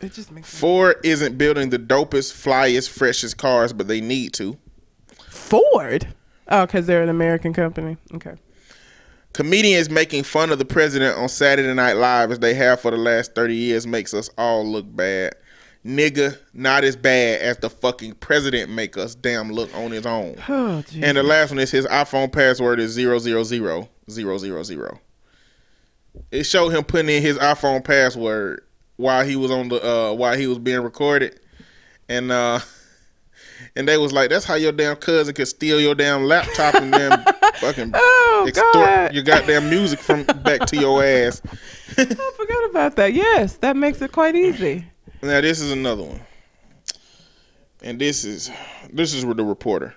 It 0.00 0.12
just 0.12 0.30
makes 0.32 0.52
me 0.52 0.58
Ford 0.58 0.96
isn't 1.04 1.36
building 1.36 1.70
the 1.70 1.78
dopest, 1.78 2.32
flyest, 2.32 2.88
freshest 2.88 3.36
cars, 3.36 3.72
but 3.72 3.86
they 3.86 4.00
need 4.00 4.32
to. 4.34 4.56
Ford. 5.28 6.08
Oh, 6.48 6.66
because 6.66 6.86
they're 6.86 7.02
an 7.02 7.08
American 7.08 7.52
company. 7.52 7.96
Okay. 8.14 8.34
Comedians 9.32 9.90
making 9.90 10.24
fun 10.24 10.50
of 10.50 10.58
the 10.58 10.64
president 10.64 11.16
on 11.16 11.28
Saturday 11.28 11.72
Night 11.72 11.92
Live 11.94 12.32
as 12.32 12.40
they 12.40 12.54
have 12.54 12.80
for 12.80 12.90
the 12.90 12.96
last 12.96 13.34
30 13.34 13.54
years 13.54 13.86
makes 13.86 14.12
us 14.12 14.28
all 14.36 14.66
look 14.66 14.84
bad. 14.88 15.34
Nigga, 15.84 16.36
not 16.52 16.82
as 16.84 16.96
bad 16.96 17.40
as 17.40 17.58
the 17.58 17.70
fucking 17.70 18.14
president 18.14 18.70
make 18.70 18.98
us 18.98 19.14
damn 19.14 19.50
look 19.50 19.74
on 19.74 19.92
his 19.92 20.06
own. 20.06 20.36
Oh. 20.48 20.82
And 20.94 21.16
the 21.16 21.22
last 21.22 21.50
one 21.50 21.60
is 21.60 21.70
his 21.70 21.86
iPhone 21.86 22.32
password 22.32 22.80
is 22.80 22.90
zero 22.90 23.18
zero 23.18 23.44
zero 23.44 23.88
zero 24.10 24.38
zero 24.38 24.62
zero. 24.62 25.00
It 26.30 26.44
showed 26.44 26.70
him 26.70 26.84
putting 26.84 27.14
in 27.14 27.22
his 27.22 27.38
iPhone 27.38 27.84
password 27.84 28.64
while 29.00 29.24
he 29.24 29.36
was 29.36 29.50
on 29.50 29.68
the 29.68 29.84
uh 29.84 30.12
while 30.12 30.36
he 30.36 30.46
was 30.46 30.58
being 30.58 30.80
recorded. 30.82 31.40
And 32.08 32.30
uh 32.30 32.60
and 33.76 33.88
they 33.88 33.96
was 33.96 34.12
like, 34.12 34.30
That's 34.30 34.44
how 34.44 34.54
your 34.54 34.72
damn 34.72 34.96
cousin 34.96 35.34
could 35.34 35.48
steal 35.48 35.80
your 35.80 35.94
damn 35.94 36.24
laptop 36.24 36.74
and 36.74 36.92
then 36.92 37.10
fucking 37.56 37.92
Oh, 37.94 38.44
extort 38.48 38.72
God. 38.74 39.14
your 39.14 39.22
goddamn 39.24 39.68
music 39.70 39.98
from 39.98 40.24
back 40.24 40.66
to 40.66 40.76
your 40.76 41.02
ass. 41.02 41.42
I 41.98 42.04
forgot 42.04 42.70
about 42.70 42.96
that. 42.96 43.12
Yes, 43.12 43.56
that 43.58 43.76
makes 43.76 44.00
it 44.00 44.12
quite 44.12 44.34
easy. 44.36 44.86
Now 45.22 45.40
this 45.40 45.60
is 45.60 45.70
another 45.72 46.04
one, 46.04 46.20
and 47.82 47.98
this 48.00 48.24
is 48.24 48.50
this 48.90 49.12
is 49.12 49.24
with 49.26 49.36
the 49.36 49.44
reporter. 49.44 49.94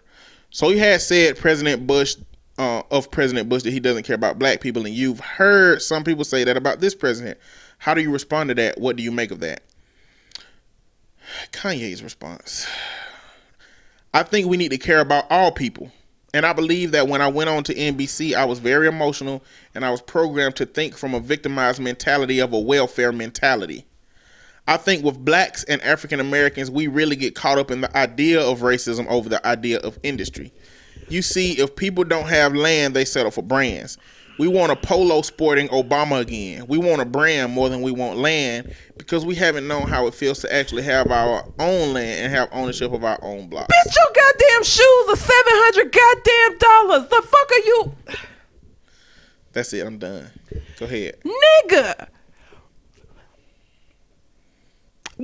So 0.49 0.69
he 0.69 0.77
had 0.77 1.01
said 1.01 1.37
President 1.37 1.87
Bush 1.87 2.15
uh, 2.57 2.83
of 2.91 3.11
President 3.11 3.49
Bush 3.49 3.63
that 3.63 3.73
he 3.73 3.79
doesn't 3.79 4.03
care 4.03 4.15
about 4.15 4.39
black 4.39 4.61
people, 4.61 4.85
and 4.85 4.93
you've 4.93 5.19
heard 5.19 5.81
some 5.81 6.03
people 6.03 6.23
say 6.23 6.43
that 6.43 6.57
about 6.57 6.79
this 6.79 6.95
president. 6.95 7.37
How 7.79 7.93
do 7.93 8.01
you 8.01 8.11
respond 8.11 8.49
to 8.49 8.55
that? 8.55 8.79
What 8.79 8.95
do 8.95 9.03
you 9.03 9.11
make 9.11 9.31
of 9.31 9.39
that? 9.39 9.63
Kanye's 11.51 12.03
response. 12.03 12.67
I 14.13 14.23
think 14.23 14.47
we 14.47 14.57
need 14.57 14.69
to 14.69 14.77
care 14.77 14.99
about 14.99 15.25
all 15.29 15.51
people. 15.51 15.91
And 16.33 16.45
I 16.45 16.53
believe 16.53 16.91
that 16.91 17.07
when 17.07 17.21
I 17.21 17.27
went 17.27 17.49
on 17.49 17.63
to 17.65 17.75
NBC, 17.75 18.33
I 18.33 18.45
was 18.45 18.59
very 18.59 18.87
emotional 18.87 19.43
and 19.75 19.85
I 19.85 19.91
was 19.91 20.01
programmed 20.01 20.55
to 20.57 20.65
think 20.65 20.97
from 20.97 21.13
a 21.13 21.19
victimized 21.19 21.79
mentality 21.79 22.39
of 22.39 22.53
a 22.53 22.59
welfare 22.59 23.11
mentality. 23.11 23.85
I 24.67 24.77
think 24.77 25.03
with 25.03 25.23
blacks 25.23 25.63
and 25.65 25.81
African 25.81 26.19
Americans, 26.19 26.71
we 26.71 26.87
really 26.87 27.15
get 27.15 27.35
caught 27.35 27.59
up 27.59 27.69
in 27.69 27.81
the 27.81 27.97
idea 27.97 28.41
of 28.41 28.61
racism 28.61 29.05
over 29.07 29.29
the 29.29 29.45
idea 29.45 29.79
of 29.79 29.99
industry. 30.03 30.53
You 31.13 31.21
see, 31.21 31.59
if 31.59 31.75
people 31.75 32.03
don't 32.03 32.27
have 32.27 32.55
land, 32.55 32.95
they 32.95 33.05
settle 33.05 33.29
for 33.29 33.43
brands. 33.43 33.99
We 34.39 34.47
want 34.47 34.71
a 34.71 34.75
polo 34.75 35.21
sporting 35.21 35.67
Obama 35.67 36.19
again. 36.19 36.65
We 36.67 36.79
want 36.79 37.03
a 37.03 37.05
brand 37.05 37.53
more 37.53 37.69
than 37.69 37.83
we 37.83 37.91
want 37.91 38.17
land 38.17 38.73
because 38.97 39.23
we 39.23 39.35
haven't 39.35 39.67
known 39.67 39.87
how 39.87 40.07
it 40.07 40.15
feels 40.15 40.39
to 40.39 40.51
actually 40.51 40.81
have 40.81 41.11
our 41.11 41.45
own 41.59 41.93
land 41.93 42.25
and 42.25 42.33
have 42.33 42.49
ownership 42.51 42.91
of 42.93 43.03
our 43.03 43.19
own 43.21 43.47
block. 43.47 43.69
Bitch, 43.69 43.95
your 43.95 44.11
goddamn 44.15 44.63
shoes 44.63 45.05
are 45.09 45.15
seven 45.15 45.53
hundred 45.53 45.91
goddamn 45.91 46.57
dollars. 46.57 47.09
The 47.11 47.21
fuck 47.27 47.51
are 47.51 47.59
you, 47.59 47.95
That's 49.51 49.71
it. 49.73 49.85
I'm 49.85 49.99
done. 49.99 50.31
Go 50.79 50.87
ahead. 50.87 51.17
nigga? 51.23 52.07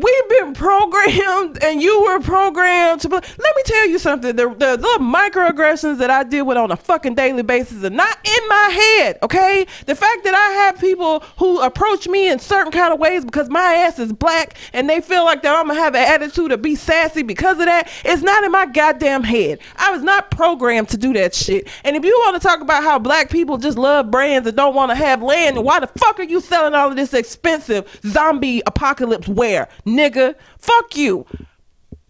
We've 0.01 0.29
been 0.29 0.53
programmed, 0.53 1.61
and 1.61 1.81
you 1.81 2.03
were 2.03 2.21
programmed 2.21 3.01
to. 3.01 3.09
Let 3.09 3.23
me 3.23 3.63
tell 3.65 3.87
you 3.87 3.99
something. 3.99 4.33
The, 4.33 4.47
the 4.47 4.77
little 4.77 5.05
microaggressions 5.05 5.97
that 5.97 6.09
I 6.09 6.23
deal 6.23 6.45
with 6.45 6.57
on 6.57 6.71
a 6.71 6.77
fucking 6.77 7.15
daily 7.15 7.43
basis 7.43 7.83
are 7.83 7.89
not 7.89 8.17
in 8.23 8.47
my 8.47 8.69
head. 8.71 9.17
Okay, 9.23 9.67
the 9.87 9.95
fact 9.95 10.23
that 10.23 10.33
I 10.33 10.51
have 10.61 10.79
people 10.79 11.19
who 11.37 11.59
approach 11.59 12.07
me 12.07 12.29
in 12.29 12.39
certain 12.39 12.71
kind 12.71 12.93
of 12.93 12.99
ways 12.99 13.25
because 13.25 13.49
my 13.49 13.73
ass 13.73 13.99
is 13.99 14.13
black, 14.13 14.55
and 14.71 14.89
they 14.89 15.01
feel 15.01 15.25
like 15.25 15.41
that 15.41 15.53
I'm 15.53 15.67
gonna 15.67 15.79
have 15.79 15.95
an 15.95 16.07
attitude 16.07 16.51
to 16.51 16.57
be 16.57 16.75
sassy 16.75 17.23
because 17.23 17.59
of 17.59 17.65
that, 17.65 17.91
it's 18.05 18.21
not 18.21 18.45
in 18.45 18.51
my 18.51 18.67
goddamn 18.67 19.23
head. 19.23 19.59
I 19.75 19.91
was 19.91 20.01
not 20.01 20.31
programmed 20.31 20.87
to 20.89 20.97
do 20.97 21.11
that 21.13 21.35
shit. 21.35 21.67
And 21.83 21.97
if 21.97 22.05
you 22.05 22.17
want 22.25 22.41
to 22.41 22.47
talk 22.47 22.61
about 22.61 22.83
how 22.83 22.99
black 22.99 23.29
people 23.29 23.57
just 23.57 23.77
love 23.77 24.11
brands 24.11 24.47
and 24.47 24.55
don't 24.55 24.75
want 24.75 24.91
to 24.91 24.95
have 24.95 25.21
land, 25.21 25.61
why 25.61 25.81
the 25.81 25.87
fuck 25.87 26.19
are 26.19 26.23
you 26.23 26.39
selling 26.39 26.73
all 26.73 26.89
of 26.89 26.95
this 26.95 27.13
expensive 27.13 27.99
zombie 28.05 28.61
apocalypse 28.65 29.27
wear, 29.27 29.67
nigga? 29.89 30.35
Fuck 30.57 30.95
you. 30.95 31.25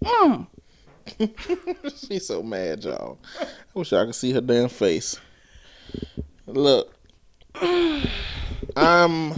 Mm. 0.04 0.48
She's 2.08 2.28
so 2.28 2.44
mad, 2.44 2.84
y'all. 2.84 3.20
I 3.40 3.46
wish 3.74 3.94
I 3.94 4.06
could 4.06 4.16
see 4.16 4.32
her 4.34 4.42
damn 4.42 4.70
face. 4.70 5.20
Look, 6.46 6.94
I'm 8.76 9.34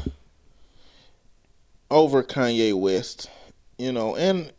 over 1.89 2.23
Kanye 2.23 2.73
West, 2.73 3.29
you 3.77 3.91
know, 3.91 4.15
and 4.15 4.51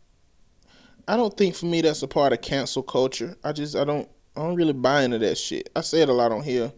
I 1.07 1.17
don't 1.17 1.35
think 1.35 1.55
for 1.55 1.65
me 1.65 1.81
that's 1.81 2.03
a 2.03 2.07
part 2.07 2.33
of 2.33 2.41
cancel 2.41 2.83
culture. 2.83 3.35
I 3.43 3.51
just 3.51 3.75
I 3.75 3.83
don't 3.83 4.07
I 4.35 4.41
don't 4.41 4.55
really 4.55 4.73
buy 4.73 5.03
into 5.03 5.19
that 5.19 5.37
shit. 5.37 5.69
I 5.75 5.81
say 5.81 6.01
it 6.01 6.09
a 6.09 6.13
lot 6.13 6.31
on 6.31 6.43
here, 6.43 6.71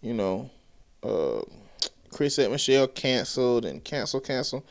you 0.00 0.14
know. 0.14 0.50
Uh, 1.02 1.42
Chris 2.10 2.38
at 2.38 2.50
Michelle 2.50 2.86
canceled 2.88 3.64
and 3.64 3.82
cancel 3.82 4.20
cancel. 4.20 4.64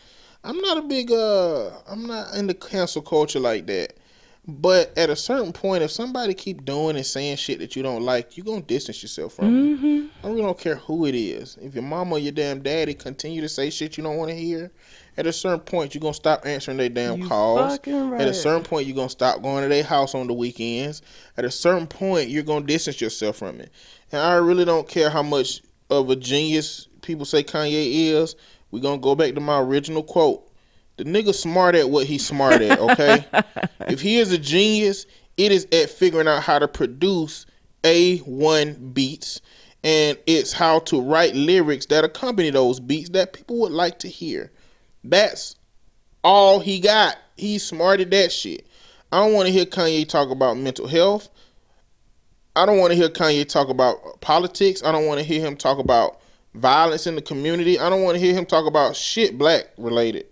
I'm 0.43 0.57
not 0.57 0.77
a 0.77 0.81
big 0.81 1.11
uh 1.11 1.69
I'm 1.87 2.07
not 2.07 2.33
into 2.35 2.53
cancel 2.53 3.01
culture 3.01 3.39
like 3.39 3.67
that. 3.67 3.93
But 4.47 4.91
at 4.97 5.11
a 5.11 5.15
certain 5.15 5.53
point, 5.53 5.83
if 5.83 5.91
somebody 5.91 6.33
keep 6.33 6.65
doing 6.65 6.95
and 6.95 7.05
saying 7.05 7.35
shit 7.37 7.59
that 7.59 7.75
you 7.75 7.83
don't 7.83 8.01
like, 8.01 8.35
you 8.37 8.43
gonna 8.43 8.61
distance 8.61 9.03
yourself 9.03 9.33
from. 9.33 9.53
them. 9.77 10.11
I 10.23 10.27
really 10.27 10.41
don't 10.41 10.57
care 10.57 10.77
who 10.77 11.05
it 11.05 11.13
is. 11.13 11.57
If 11.61 11.75
your 11.75 11.83
mama 11.83 12.15
or 12.15 12.19
your 12.19 12.31
damn 12.31 12.63
daddy 12.63 12.95
continue 12.95 13.41
to 13.41 13.49
say 13.49 13.69
shit 13.69 13.97
you 13.97 14.03
don't 14.03 14.17
want 14.17 14.31
to 14.31 14.35
hear, 14.35 14.71
at 15.15 15.27
a 15.27 15.31
certain 15.33 15.59
point 15.59 15.93
you're 15.93 16.01
gonna 16.01 16.15
stop 16.15 16.41
answering 16.47 16.77
their 16.77 16.89
damn 16.89 17.19
You 17.21 17.27
calls. 17.27 17.73
fucking 17.73 18.13
At 18.13 18.27
a 18.27 18.33
certain 18.33 18.63
point 18.63 18.87
you're 18.87 18.95
gonna 18.95 19.09
stop 19.09 19.43
going 19.43 19.61
to 19.61 19.69
their 19.69 19.83
house 19.83 20.15
on 20.15 20.25
the 20.25 20.33
weekends. 20.33 21.03
At 21.37 21.45
a 21.45 21.51
certain 21.51 21.85
point 21.85 22.29
you're 22.29 22.41
gonna 22.43 22.65
distance 22.65 22.99
yourself 22.99 23.37
from 23.37 23.61
it. 23.61 23.71
And 24.11 24.21
I 24.21 24.35
really 24.35 24.65
don't 24.65 24.87
care 24.87 25.11
how 25.11 25.21
much 25.21 25.61
of 25.91 26.09
a 26.09 26.15
genius 26.15 26.87
people 27.03 27.25
say 27.25 27.43
Kanye 27.43 28.09
is. 28.15 28.35
We're 28.71 28.81
gonna 28.81 29.01
go 29.01 29.15
back 29.15 29.35
to 29.35 29.41
my 29.41 29.59
original 29.59 30.03
quote. 30.03 30.47
The 30.97 31.03
nigga 31.03 31.33
smart 31.33 31.75
at 31.75 31.89
what 31.89 32.05
he's 32.05 32.25
smart 32.25 32.61
at, 32.61 32.79
okay? 32.79 33.25
if 33.87 34.01
he 34.01 34.17
is 34.17 34.31
a 34.31 34.37
genius, 34.37 35.05
it 35.37 35.51
is 35.51 35.67
at 35.71 35.89
figuring 35.89 36.27
out 36.27 36.43
how 36.43 36.59
to 36.59 36.67
produce 36.67 37.45
A1 37.83 38.93
beats 38.93 39.41
and 39.83 40.17
it's 40.27 40.53
how 40.53 40.79
to 40.79 41.01
write 41.01 41.35
lyrics 41.35 41.87
that 41.87 42.03
accompany 42.03 42.49
those 42.51 42.79
beats 42.79 43.09
that 43.09 43.33
people 43.33 43.59
would 43.59 43.71
like 43.71 43.99
to 43.99 44.07
hear. 44.07 44.51
That's 45.03 45.55
all 46.23 46.59
he 46.59 46.79
got. 46.79 47.17
He's 47.35 47.63
smart 47.63 47.99
at 47.99 48.11
that 48.11 48.31
shit. 48.31 48.67
I 49.11 49.19
don't 49.19 49.33
want 49.33 49.47
to 49.47 49.53
hear 49.53 49.65
Kanye 49.65 50.07
talk 50.07 50.29
about 50.29 50.57
mental 50.57 50.87
health. 50.87 51.29
I 52.55 52.65
don't 52.65 52.77
want 52.77 52.91
to 52.91 52.97
hear 52.97 53.09
Kanye 53.09 53.47
talk 53.47 53.69
about 53.69 54.21
politics. 54.21 54.83
I 54.83 54.91
don't 54.91 55.05
want 55.05 55.19
to 55.19 55.25
hear 55.25 55.41
him 55.41 55.57
talk 55.57 55.79
about 55.79 56.20
violence 56.53 57.07
in 57.07 57.15
the 57.15 57.21
community. 57.21 57.79
I 57.79 57.89
don't 57.89 58.03
want 58.03 58.15
to 58.15 58.23
hear 58.23 58.33
him 58.33 58.45
talk 58.45 58.65
about 58.65 58.95
shit 58.95 59.37
black 59.37 59.67
related. 59.77 60.25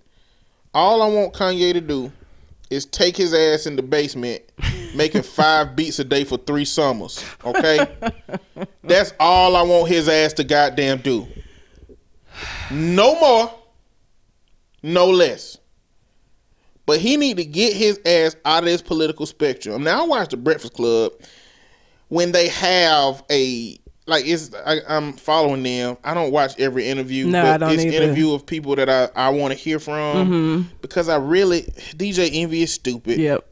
All 0.73 1.01
I 1.01 1.07
want 1.07 1.33
Kanye 1.33 1.73
to 1.73 1.81
do 1.81 2.11
is 2.69 2.85
take 2.85 3.17
his 3.17 3.33
ass 3.33 3.65
in 3.65 3.75
the 3.75 3.81
basement, 3.81 4.43
making 4.93 5.21
five 5.23 5.75
beats 5.75 5.99
a 5.99 6.03
day 6.03 6.23
for 6.23 6.37
three 6.37 6.65
summers. 6.65 7.23
Okay? 7.43 7.87
That's 8.83 9.13
all 9.19 9.55
I 9.55 9.63
want 9.63 9.89
his 9.89 10.07
ass 10.07 10.33
to 10.33 10.43
goddamn 10.43 10.99
do. 10.99 11.27
No 12.71 13.19
more, 13.19 13.53
no 14.83 15.07
less. 15.07 15.57
But 16.85 16.99
he 16.99 17.17
need 17.17 17.37
to 17.37 17.45
get 17.45 17.73
his 17.73 17.99
ass 18.05 18.35
out 18.45 18.63
of 18.63 18.65
this 18.65 18.81
political 18.81 19.25
spectrum. 19.25 19.83
Now 19.83 20.03
I 20.03 20.07
watch 20.07 20.29
the 20.29 20.37
Breakfast 20.37 20.73
Club 20.73 21.11
when 22.07 22.31
they 22.31 22.47
have 22.49 23.23
a 23.29 23.78
like 24.09 24.25
it's 24.25 24.53
I, 24.53 24.79
I'm 24.87 25.13
following 25.13 25.63
them. 25.63 25.97
I 26.03 26.13
don't 26.13 26.31
watch 26.31 26.59
every 26.59 26.87
interview, 26.87 27.27
No, 27.27 27.41
but 27.41 27.53
I 27.53 27.57
don't 27.57 27.71
it's 27.73 27.85
either. 27.85 28.03
interview 28.03 28.33
of 28.33 28.45
people 28.45 28.75
that 28.75 28.89
I, 28.89 29.09
I 29.15 29.29
want 29.29 29.53
to 29.53 29.57
hear 29.57 29.79
from 29.79 30.29
mm-hmm. 30.29 30.75
because 30.81 31.07
I 31.07 31.17
really 31.17 31.61
DJ 31.95 32.29
Envy 32.33 32.63
is 32.63 32.73
stupid. 32.73 33.19
Yep. 33.19 33.45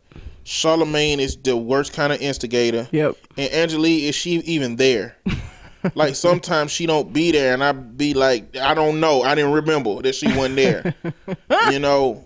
Charlemagne 0.43 1.19
is 1.19 1.37
the 1.37 1.55
worst 1.55 1.93
kind 1.93 2.11
of 2.11 2.21
instigator. 2.21 2.87
Yep. 2.91 3.17
And 3.37 3.51
Angela 3.51 3.87
Yee 3.87 4.07
is 4.07 4.15
she 4.15 4.31
even 4.39 4.77
there? 4.77 5.17
like 5.95 6.15
sometimes 6.15 6.71
she 6.71 6.85
don't 6.85 7.13
be 7.13 7.31
there, 7.31 7.53
and 7.53 7.63
I 7.63 7.71
be 7.73 8.13
like, 8.13 8.55
I 8.57 8.73
don't 8.73 8.99
know, 8.99 9.23
I 9.23 9.35
didn't 9.35 9.51
remember 9.51 10.01
that 10.01 10.15
she 10.15 10.27
wasn't 10.27 10.55
there. 10.55 10.95
you 11.71 11.79
know, 11.79 12.25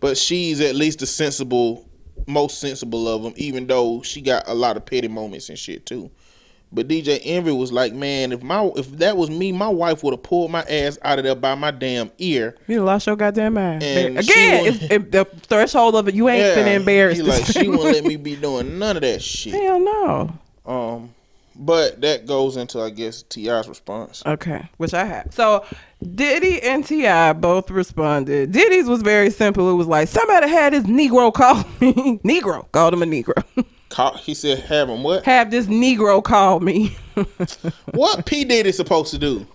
but 0.00 0.16
she's 0.16 0.60
at 0.60 0.74
least 0.74 1.00
the 1.00 1.06
sensible, 1.06 1.86
most 2.26 2.58
sensible 2.58 3.06
of 3.06 3.22
them, 3.22 3.34
even 3.36 3.66
though 3.66 4.02
she 4.02 4.20
got 4.20 4.44
a 4.46 4.54
lot 4.54 4.76
of 4.76 4.86
petty 4.86 5.08
moments 5.08 5.48
and 5.48 5.58
shit 5.58 5.86
too. 5.86 6.10
But 6.70 6.86
DJ 6.86 7.20
Envy 7.24 7.52
was 7.52 7.72
like, 7.72 7.94
man, 7.94 8.30
if 8.30 8.42
my 8.42 8.70
if 8.76 8.90
that 8.98 9.16
was 9.16 9.30
me, 9.30 9.52
my 9.52 9.68
wife 9.68 10.02
would 10.02 10.12
have 10.12 10.22
pulled 10.22 10.50
my 10.50 10.62
ass 10.62 10.98
out 11.02 11.18
of 11.18 11.24
there 11.24 11.34
by 11.34 11.54
my 11.54 11.70
damn 11.70 12.10
ear. 12.18 12.56
You 12.66 12.84
lost 12.84 13.06
your 13.06 13.16
goddamn 13.16 13.54
mind. 13.54 13.82
And 13.82 14.18
Again, 14.18 14.66
it's, 14.66 14.82
it, 14.92 15.12
the 15.12 15.24
threshold 15.24 15.94
of 15.94 16.08
it, 16.08 16.14
you 16.14 16.28
ain't 16.28 16.56
finna 16.56 16.76
embarrass 16.76 17.18
he 17.18 17.24
this 17.24 17.56
like 17.56 17.62
she 17.64 17.68
won't 17.68 17.84
let 17.84 18.04
me 18.04 18.16
be 18.16 18.36
doing 18.36 18.78
none 18.78 18.96
of 18.96 19.02
that 19.02 19.22
shit. 19.22 19.54
Hell 19.54 19.80
no. 19.80 20.38
Um, 20.66 21.14
but 21.56 22.02
that 22.02 22.26
goes 22.26 22.58
into 22.58 22.80
I 22.80 22.90
guess 22.90 23.22
T.I.'s 23.22 23.66
response. 23.66 24.22
Okay, 24.26 24.68
which 24.76 24.92
I 24.92 25.06
have. 25.06 25.32
So 25.32 25.64
Diddy 26.14 26.62
and 26.62 26.84
Ti 26.86 27.32
both 27.40 27.70
responded. 27.70 28.52
Diddy's 28.52 28.88
was 28.88 29.00
very 29.00 29.30
simple. 29.30 29.70
It 29.70 29.74
was 29.74 29.86
like 29.86 30.08
somebody 30.08 30.48
had 30.48 30.74
his 30.74 30.84
Negro 30.84 31.32
call 31.32 31.64
me. 31.80 32.18
Negro 32.24 32.70
called 32.72 32.92
him 32.92 33.02
a 33.02 33.06
Negro. 33.06 33.42
Call, 33.88 34.16
he 34.18 34.34
said, 34.34 34.58
"Have 34.60 34.88
him 34.88 35.02
what? 35.02 35.24
have 35.24 35.50
this 35.50 35.66
Negro 35.66 36.22
call 36.22 36.60
me. 36.60 36.96
what 37.94 38.26
P 38.26 38.44
Diddy 38.44 38.72
supposed 38.72 39.10
to 39.12 39.18
do? 39.18 39.46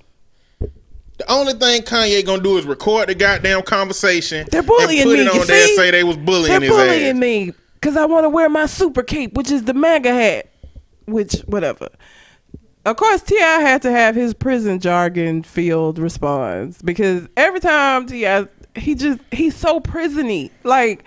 The 0.60 1.32
only 1.32 1.54
thing 1.54 1.84
Kanye 1.84 2.26
gonna 2.26 2.42
do 2.42 2.58
is 2.58 2.66
record 2.66 3.10
the 3.10 3.16
goddamn 3.16 3.62
conversation. 3.62 4.48
They're 4.52 4.64
bullying 4.64 5.08
me. 5.08 5.24
you 5.24 5.30
on 5.30 5.46
there 5.46 5.62
and 5.62 5.70
see? 5.70 5.76
say 5.76 5.92
they 5.92 6.04
was 6.04 6.18
bullying 6.18 6.60
They're 6.60 6.70
bullying 6.70 7.16
ass. 7.16 7.22
me 7.22 7.54
because 7.76 7.96
I 7.96 8.06
want 8.06 8.24
to 8.24 8.30
wear 8.30 8.50
my 8.50 8.66
super 8.66 9.04
cape, 9.04 9.34
which 9.34 9.52
is 9.52 9.66
the 9.66 9.74
MAGA 9.74 10.14
hat. 10.14 10.50
Which 11.06 11.42
whatever. 11.42 11.90
Of 12.86 12.98
course, 12.98 13.22
T.I. 13.22 13.60
had 13.62 13.82
to 13.84 13.92
have 13.92 14.16
his 14.16 14.34
prison 14.34 14.80
jargon 14.80 15.44
field 15.44 16.00
response 16.00 16.82
because 16.82 17.28
every 17.38 17.60
time 17.60 18.08
T.I., 18.08 18.48
he 18.76 18.96
just 18.96 19.20
he's 19.32 19.56
so 19.56 19.80
prisony. 19.80 20.50
Like 20.64 21.06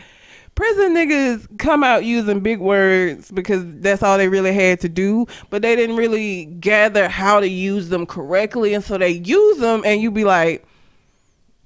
prison 0.56 0.94
niggas 0.94 1.58
come 1.58 1.84
out 1.84 2.04
using 2.04 2.40
big 2.40 2.58
words 2.58 3.30
because 3.30 3.62
that's 3.80 4.02
all 4.02 4.18
they 4.18 4.26
really 4.26 4.52
had 4.52 4.80
to 4.80 4.88
do, 4.88 5.26
but 5.50 5.62
they 5.62 5.76
didn't 5.76 5.96
really 5.96 6.46
gather 6.46 7.08
how 7.08 7.38
to 7.38 7.48
use 7.48 7.90
them 7.90 8.06
correctly, 8.06 8.74
and 8.74 8.82
so 8.82 8.98
they 8.98 9.10
use 9.10 9.58
them, 9.58 9.82
and 9.84 10.00
you 10.00 10.10
be 10.10 10.24
like, 10.24 10.66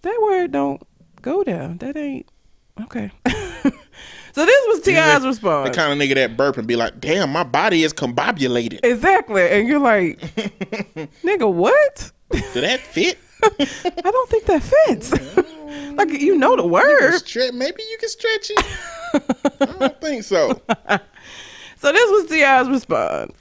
that 0.03 0.21
word 0.23 0.53
don't 0.53 0.83
go 1.23 1.43
down. 1.43 1.79
That 1.79 1.97
ain't 1.97 2.29
okay. 2.83 3.11
so 3.27 4.45
this 4.45 4.67
was 4.67 4.81
T.I.'s 4.83 5.25
response. 5.25 5.71
The 5.71 5.75
kind 5.75 5.93
of 5.93 5.99
nigga 5.99 6.17
that 6.17 6.37
burp 6.37 6.59
and 6.59 6.67
be 6.67 6.77
like, 6.77 7.01
"Damn, 7.01 7.31
my 7.31 7.45
body 7.45 7.85
is 7.85 7.93
combobulated. 7.93 8.81
exactly, 8.83 9.49
and 9.49 9.69
you're 9.69 9.79
like, 9.79 10.19
nigga, 11.23 11.51
what? 11.53 12.13
Did 12.31 12.65
that 12.65 12.81
fit? 12.81 13.19
I 13.43 14.11
don't 14.11 14.29
think 14.31 14.45
that 14.47 14.63
fits. 14.63 15.13
like 15.97 16.11
you 16.11 16.37
know 16.37 16.57
the 16.57 16.67
word. 16.67 17.13
Stre- 17.15 17.53
Maybe 17.55 17.83
you 17.91 17.99
can 17.99 18.09
stretch 18.09 18.51
it. 18.51 18.65
I 19.61 19.67
don't 19.79 20.01
think 20.01 20.25
so. 20.25 20.61
So 21.77 21.93
this 21.93 22.11
was 22.11 22.27
T.I.'s 22.31 22.69
response. 22.69 23.33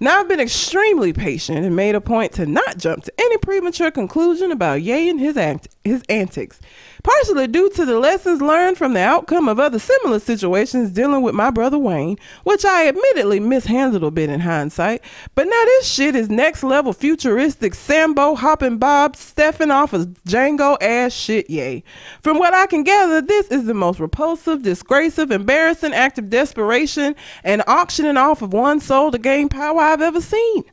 Now, 0.00 0.20
I've 0.20 0.28
been 0.28 0.38
extremely 0.38 1.12
patient 1.12 1.64
and 1.64 1.74
made 1.74 1.96
a 1.96 2.00
point 2.00 2.32
to 2.34 2.46
not 2.46 2.78
jump 2.78 3.02
to 3.04 3.12
any 3.18 3.36
premature 3.38 3.90
conclusion 3.90 4.52
about 4.52 4.80
Ye 4.82 5.08
and 5.10 5.18
his, 5.18 5.36
act- 5.36 5.68
his 5.82 6.02
antics, 6.08 6.60
partially 7.02 7.46
due 7.46 7.70
to 7.70 7.84
the 7.84 7.98
lessons 7.98 8.40
learned 8.40 8.78
from 8.78 8.94
the 8.94 9.00
outcome 9.00 9.48
of 9.48 9.58
other 9.58 9.78
similar 9.78 10.18
situations 10.18 10.90
dealing 10.90 11.22
with 11.22 11.34
my 11.34 11.50
brother 11.50 11.78
Wayne, 11.78 12.18
which 12.44 12.64
I 12.64 12.88
admittedly 12.88 13.40
mishandled 13.40 14.04
a 14.04 14.10
bit 14.10 14.30
in 14.30 14.40
hindsight. 14.40 15.02
But 15.34 15.44
now 15.44 15.64
this 15.64 15.86
shit 15.86 16.14
is 16.14 16.28
next 16.28 16.62
level 16.62 16.92
futuristic 16.92 17.74
Sambo 17.74 18.34
hopping 18.34 18.78
Bob 18.78 19.14
Steffing 19.16 19.72
off 19.72 19.92
of 19.92 20.08
Django 20.26 20.76
ass 20.82 21.12
shit, 21.12 21.48
Ye. 21.48 21.84
From 22.22 22.38
what 22.38 22.54
I 22.54 22.66
can 22.66 22.84
gather, 22.84 23.20
this 23.20 23.48
is 23.48 23.64
the 23.64 23.74
most 23.74 24.00
repulsive, 24.00 24.62
disgraceful, 24.62 25.32
embarrassing 25.32 25.94
act 25.94 26.18
of 26.18 26.30
desperation 26.30 27.14
and 27.44 27.62
auctioning 27.66 28.16
off 28.16 28.42
of 28.42 28.52
one 28.52 28.80
soul 28.80 29.10
to 29.10 29.18
gain 29.18 29.48
power 29.48 29.80
I've 29.80 30.02
ever 30.02 30.20
seen. 30.20 30.64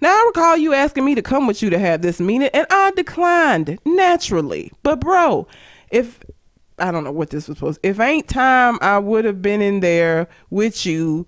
Now, 0.00 0.08
I 0.08 0.24
recall 0.26 0.56
you 0.56 0.74
asking 0.74 1.04
me 1.04 1.14
to 1.14 1.22
come 1.22 1.46
with 1.46 1.62
you 1.62 1.70
to 1.70 1.78
have 1.78 2.02
this 2.02 2.18
meeting, 2.18 2.50
and 2.52 2.66
I 2.70 2.90
declined 2.90 3.78
naturally. 3.84 4.72
But, 4.82 4.98
bro, 4.98 5.46
if 5.92 6.24
I 6.78 6.90
don't 6.90 7.04
know 7.04 7.12
what 7.12 7.30
this 7.30 7.46
was 7.46 7.58
supposed 7.58 7.80
if 7.84 8.00
ain't 8.00 8.28
time, 8.28 8.78
I 8.80 8.98
would 8.98 9.24
have 9.24 9.40
been 9.40 9.62
in 9.62 9.80
there 9.80 10.28
with 10.50 10.84
you 10.84 11.26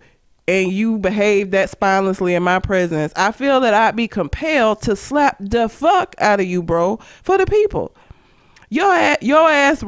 and 0.48 0.72
you 0.72 0.98
behaved 0.98 1.52
that 1.52 1.70
spinelessly 1.70 2.36
in 2.36 2.42
my 2.42 2.58
presence. 2.58 3.12
I 3.16 3.32
feel 3.32 3.60
that 3.60 3.72
I'd 3.72 3.96
be 3.96 4.08
compelled 4.08 4.82
to 4.82 4.96
slap 4.96 5.36
the 5.40 5.68
fuck 5.68 6.14
out 6.18 6.40
of 6.40 6.46
you, 6.46 6.62
bro, 6.62 6.98
for 7.22 7.38
the 7.38 7.46
people. 7.46 7.94
Your 8.70 9.16
your 9.20 9.48
ass 9.48 9.84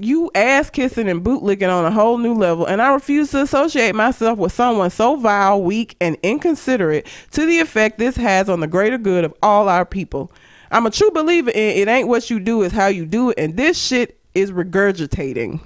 you 0.00 0.30
ass 0.34 0.70
kissing 0.70 1.08
and 1.08 1.24
bootlicking 1.24 1.70
on 1.70 1.84
a 1.84 1.90
whole 1.90 2.18
new 2.18 2.34
level, 2.34 2.66
and 2.66 2.82
I 2.82 2.92
refuse 2.92 3.30
to 3.32 3.42
associate 3.42 3.94
myself 3.94 4.38
with 4.38 4.52
someone 4.52 4.90
so 4.90 5.16
vile, 5.16 5.62
weak, 5.62 5.96
and 6.00 6.16
inconsiderate 6.22 7.06
to 7.32 7.46
the 7.46 7.60
effect 7.60 7.98
this 7.98 8.16
has 8.16 8.48
on 8.48 8.60
the 8.60 8.66
greater 8.66 8.98
good 8.98 9.24
of 9.24 9.34
all 9.42 9.68
our 9.68 9.84
people. 9.84 10.30
I'm 10.70 10.86
a 10.86 10.90
true 10.90 11.10
believer 11.10 11.50
in 11.50 11.88
it 11.88 11.88
ain't 11.88 12.08
what 12.08 12.30
you 12.30 12.40
do, 12.40 12.62
is 12.62 12.72
how 12.72 12.86
you 12.86 13.06
do 13.06 13.30
it, 13.30 13.38
and 13.38 13.56
this 13.56 13.80
shit 13.80 14.20
is 14.34 14.52
regurgitating. 14.52 15.60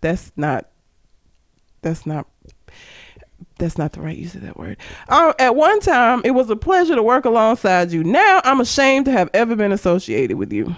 That's 0.00 0.32
not. 0.36 0.68
That's 1.82 2.06
not. 2.06 2.26
That's 3.58 3.78
not 3.78 3.92
the 3.92 4.00
right 4.02 4.16
use 4.16 4.34
of 4.34 4.42
that 4.42 4.58
word. 4.58 4.76
Um, 5.08 5.32
at 5.38 5.56
one 5.56 5.80
time, 5.80 6.20
it 6.24 6.32
was 6.32 6.50
a 6.50 6.56
pleasure 6.56 6.94
to 6.94 7.02
work 7.02 7.24
alongside 7.24 7.90
you. 7.90 8.04
Now, 8.04 8.40
I'm 8.44 8.60
ashamed 8.60 9.06
to 9.06 9.12
have 9.12 9.30
ever 9.32 9.56
been 9.56 9.72
associated 9.72 10.36
with 10.36 10.52
you. 10.52 10.76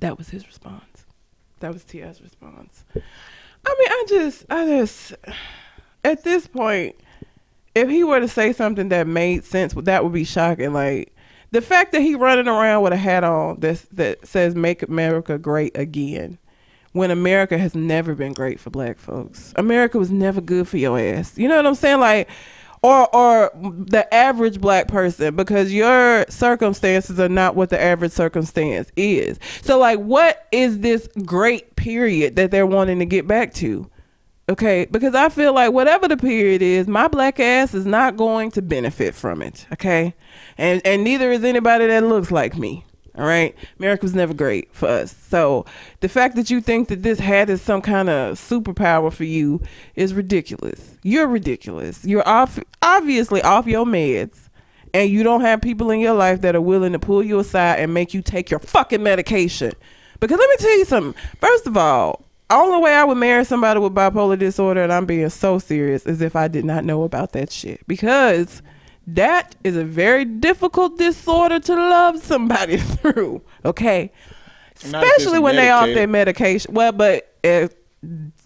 That 0.00 0.16
was 0.16 0.30
his 0.30 0.46
response. 0.46 1.04
That 1.60 1.72
was 1.72 1.84
T.I.'s 1.84 2.22
response. 2.22 2.84
I 2.94 3.76
mean, 3.78 3.88
I 3.88 4.04
just, 4.08 4.44
I 4.50 4.66
just, 4.66 5.14
at 6.04 6.24
this 6.24 6.46
point, 6.46 6.96
if 7.74 7.88
he 7.88 8.04
were 8.04 8.20
to 8.20 8.28
say 8.28 8.52
something 8.52 8.88
that 8.90 9.06
made 9.06 9.44
sense, 9.44 9.74
that 9.74 10.04
would 10.04 10.12
be 10.12 10.24
shocking. 10.24 10.72
Like 10.72 11.14
the 11.50 11.60
fact 11.60 11.92
that 11.92 12.02
he 12.02 12.14
running 12.14 12.48
around 12.48 12.82
with 12.82 12.92
a 12.92 12.96
hat 12.96 13.24
on 13.24 13.60
that 13.60 13.84
that 13.92 14.26
says 14.26 14.54
"Make 14.54 14.82
America 14.82 15.38
Great 15.38 15.76
Again," 15.76 16.38
when 16.92 17.10
America 17.10 17.58
has 17.58 17.74
never 17.74 18.14
been 18.14 18.32
great 18.32 18.60
for 18.60 18.70
Black 18.70 18.98
folks. 18.98 19.52
America 19.56 19.98
was 19.98 20.10
never 20.10 20.40
good 20.40 20.68
for 20.68 20.78
your 20.78 20.98
ass. 20.98 21.36
You 21.38 21.48
know 21.48 21.56
what 21.56 21.66
I'm 21.66 21.74
saying? 21.74 22.00
Like 22.00 22.28
or 22.82 23.14
or 23.14 23.50
the 23.54 24.12
average 24.12 24.60
black 24.60 24.88
person 24.88 25.36
because 25.36 25.72
your 25.72 26.24
circumstances 26.28 27.18
are 27.20 27.28
not 27.28 27.54
what 27.54 27.70
the 27.70 27.80
average 27.80 28.12
circumstance 28.12 28.90
is. 28.96 29.38
So 29.62 29.78
like 29.78 30.00
what 30.00 30.46
is 30.52 30.80
this 30.80 31.08
great 31.24 31.76
period 31.76 32.36
that 32.36 32.50
they're 32.50 32.66
wanting 32.66 32.98
to 32.98 33.06
get 33.06 33.26
back 33.26 33.54
to? 33.54 33.88
Okay, 34.48 34.86
because 34.90 35.14
I 35.14 35.28
feel 35.28 35.54
like 35.54 35.72
whatever 35.72 36.08
the 36.08 36.16
period 36.16 36.62
is, 36.62 36.88
my 36.88 37.06
black 37.06 37.38
ass 37.38 37.74
is 37.74 37.86
not 37.86 38.16
going 38.16 38.50
to 38.52 38.62
benefit 38.62 39.14
from 39.14 39.40
it. 39.40 39.66
Okay, 39.72 40.14
and 40.58 40.82
and 40.84 41.04
neither 41.04 41.30
is 41.30 41.44
anybody 41.44 41.86
that 41.86 42.04
looks 42.04 42.30
like 42.30 42.56
me. 42.56 42.84
All 43.14 43.26
right. 43.26 43.54
America 43.78 44.04
was 44.04 44.14
never 44.14 44.32
great 44.32 44.74
for 44.74 44.88
us. 44.88 45.14
So 45.28 45.66
the 46.00 46.08
fact 46.08 46.34
that 46.36 46.50
you 46.50 46.62
think 46.62 46.88
that 46.88 47.02
this 47.02 47.18
hat 47.18 47.50
is 47.50 47.60
some 47.60 47.82
kind 47.82 48.08
of 48.08 48.38
superpower 48.38 49.12
for 49.12 49.24
you 49.24 49.60
is 49.94 50.14
ridiculous. 50.14 50.96
You're 51.02 51.26
ridiculous. 51.26 52.04
You're 52.06 52.26
off 52.26 52.58
obviously 52.80 53.42
off 53.42 53.66
your 53.66 53.84
meds 53.84 54.48
and 54.94 55.10
you 55.10 55.22
don't 55.22 55.42
have 55.42 55.60
people 55.60 55.90
in 55.90 56.00
your 56.00 56.14
life 56.14 56.40
that 56.40 56.56
are 56.56 56.60
willing 56.60 56.92
to 56.92 56.98
pull 56.98 57.22
you 57.22 57.38
aside 57.38 57.80
and 57.80 57.92
make 57.92 58.14
you 58.14 58.22
take 58.22 58.50
your 58.50 58.60
fucking 58.60 59.02
medication. 59.02 59.72
Because 60.18 60.38
let 60.38 60.48
me 60.48 60.56
tell 60.56 60.78
you 60.78 60.84
something. 60.86 61.20
First 61.38 61.66
of 61.66 61.76
all, 61.76 62.21
only 62.58 62.80
way 62.80 62.94
I 62.94 63.04
would 63.04 63.18
marry 63.18 63.44
somebody 63.44 63.80
with 63.80 63.94
bipolar 63.94 64.38
disorder, 64.38 64.82
and 64.82 64.92
I'm 64.92 65.06
being 65.06 65.28
so 65.28 65.58
serious, 65.58 66.06
is 66.06 66.20
if 66.20 66.36
I 66.36 66.48
did 66.48 66.64
not 66.64 66.84
know 66.84 67.02
about 67.02 67.32
that 67.32 67.50
shit. 67.50 67.86
Because 67.86 68.62
that 69.06 69.56
is 69.64 69.76
a 69.76 69.84
very 69.84 70.24
difficult 70.24 70.98
disorder 70.98 71.58
to 71.60 71.74
love 71.74 72.18
somebody 72.18 72.76
through. 72.78 73.42
Okay, 73.64 74.12
especially 74.76 75.38
when 75.38 75.56
they 75.56 75.70
off 75.70 75.86
their 75.86 76.06
medication. 76.06 76.74
Well, 76.74 76.92
but 76.92 77.34
if 77.42 77.74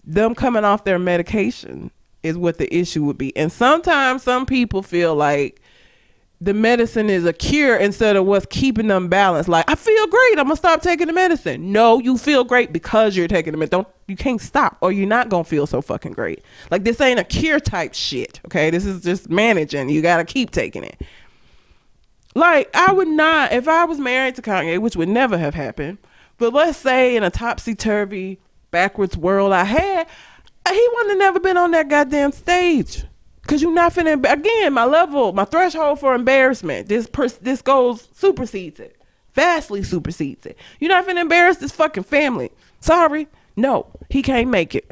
them 0.03 0.35
coming 0.35 0.63
off 0.63 0.83
their 0.83 0.99
medication 0.99 1.91
is 2.23 2.37
what 2.37 2.57
the 2.57 2.73
issue 2.75 3.03
would 3.03 3.17
be. 3.17 3.35
And 3.35 3.51
sometimes 3.51 4.23
some 4.23 4.45
people 4.45 4.81
feel 4.81 5.15
like 5.15 5.61
the 6.39 6.53
medicine 6.53 7.09
is 7.09 7.25
a 7.25 7.33
cure 7.33 7.75
instead 7.75 8.15
of 8.15 8.25
what's 8.25 8.45
keeping 8.47 8.87
them 8.87 9.07
balanced. 9.07 9.49
Like, 9.49 9.69
I 9.69 9.75
feel 9.75 10.07
great. 10.07 10.37
I'm 10.37 10.45
gonna 10.45 10.55
stop 10.55 10.81
taking 10.81 11.07
the 11.07 11.13
medicine. 11.13 11.71
No, 11.71 11.99
you 11.99 12.17
feel 12.17 12.43
great 12.43 12.71
because 12.71 13.17
you're 13.17 13.27
taking 13.27 13.53
the 13.53 13.57
medicine. 13.57 13.79
Don't 13.79 13.87
you 14.07 14.15
can't 14.15 14.39
stop 14.39 14.77
or 14.81 14.91
you're 14.91 15.07
not 15.07 15.29
gonna 15.29 15.43
feel 15.43 15.65
so 15.65 15.81
fucking 15.81 16.13
great. 16.13 16.43
Like 16.69 16.83
this 16.83 17.01
ain't 17.01 17.19
a 17.19 17.23
cure 17.23 17.59
type 17.59 17.95
shit. 17.95 18.39
Okay, 18.45 18.69
this 18.69 18.85
is 18.85 19.01
just 19.01 19.29
managing. 19.29 19.89
You 19.89 20.01
gotta 20.01 20.25
keep 20.25 20.51
taking 20.51 20.83
it. 20.83 21.01
Like 22.35 22.69
I 22.75 22.93
would 22.93 23.07
not 23.07 23.51
if 23.51 23.67
I 23.67 23.85
was 23.85 23.99
married 23.99 24.35
to 24.35 24.43
Kanye, 24.43 24.79
which 24.79 24.95
would 24.95 25.09
never 25.09 25.39
have 25.39 25.55
happened. 25.55 25.97
But 26.37 26.53
let's 26.53 26.77
say 26.77 27.15
in 27.15 27.23
a 27.23 27.31
topsy 27.31 27.73
turvy 27.73 28.39
backwards 28.69 29.17
world 29.17 29.53
I 29.53 29.63
had, 29.63 30.07
he 30.69 30.89
wouldn't 30.93 31.09
have 31.09 31.17
never 31.17 31.39
been 31.39 31.57
on 31.57 31.71
that 31.71 31.89
goddamn 31.89 32.31
stage. 32.31 33.05
Cause 33.47 33.61
you're 33.61 33.73
not 33.73 33.93
finna 33.93 34.13
again. 34.31 34.73
My 34.73 34.83
level, 34.83 35.31
my 35.31 35.45
threshold 35.45 35.99
for 35.99 36.13
embarrassment. 36.13 36.89
This 36.89 37.07
pers- 37.07 37.37
this 37.37 37.61
goes 37.61 38.09
supersedes 38.13 38.79
it, 38.79 38.97
vastly 39.33 39.83
supersedes 39.83 40.45
it. 40.45 40.57
You're 40.79 40.89
not 40.89 41.07
finna 41.07 41.21
embarrass 41.21 41.57
this 41.57 41.71
fucking 41.71 42.03
family. 42.03 42.51
Sorry, 42.81 43.27
no, 43.55 43.87
he 44.09 44.21
can't 44.21 44.49
make 44.49 44.75
it. 44.75 44.85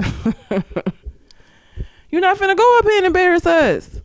you're 2.10 2.22
not 2.22 2.38
finna 2.38 2.56
go 2.56 2.78
up 2.78 2.84
here 2.84 2.96
and 2.96 3.06
embarrass 3.06 3.44
us. 3.44 4.00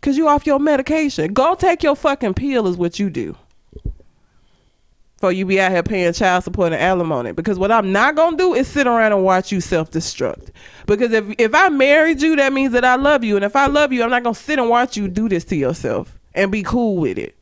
Cause 0.00 0.16
you 0.16 0.28
off 0.28 0.46
your 0.46 0.60
medication. 0.60 1.32
Go 1.32 1.54
take 1.54 1.82
your 1.82 1.96
fucking 1.96 2.34
pill 2.34 2.66
is 2.68 2.76
what 2.76 2.98
you 2.98 3.10
do 3.10 3.36
for 5.20 5.30
you 5.30 5.44
be 5.44 5.60
out 5.60 5.70
here 5.70 5.82
paying 5.82 6.12
child 6.14 6.42
support 6.42 6.72
and 6.72 6.82
alimony. 6.82 7.32
Because 7.32 7.58
what 7.58 7.70
I'm 7.70 7.92
not 7.92 8.16
gonna 8.16 8.38
do 8.38 8.54
is 8.54 8.66
sit 8.66 8.86
around 8.86 9.12
and 9.12 9.22
watch 9.22 9.52
you 9.52 9.60
self 9.60 9.90
destruct. 9.90 10.48
Because 10.86 11.12
if 11.12 11.26
if 11.38 11.54
I 11.54 11.68
married 11.68 12.22
you, 12.22 12.34
that 12.36 12.52
means 12.52 12.72
that 12.72 12.84
I 12.84 12.96
love 12.96 13.22
you, 13.22 13.36
and 13.36 13.44
if 13.44 13.54
I 13.54 13.66
love 13.66 13.92
you, 13.92 14.02
I'm 14.02 14.10
not 14.10 14.24
gonna 14.24 14.34
sit 14.34 14.58
and 14.58 14.68
watch 14.68 14.96
you 14.96 15.06
do 15.06 15.28
this 15.28 15.44
to 15.44 15.56
yourself 15.56 16.18
and 16.34 16.50
be 16.50 16.62
cool 16.62 16.96
with 16.96 17.18
it. 17.18 17.36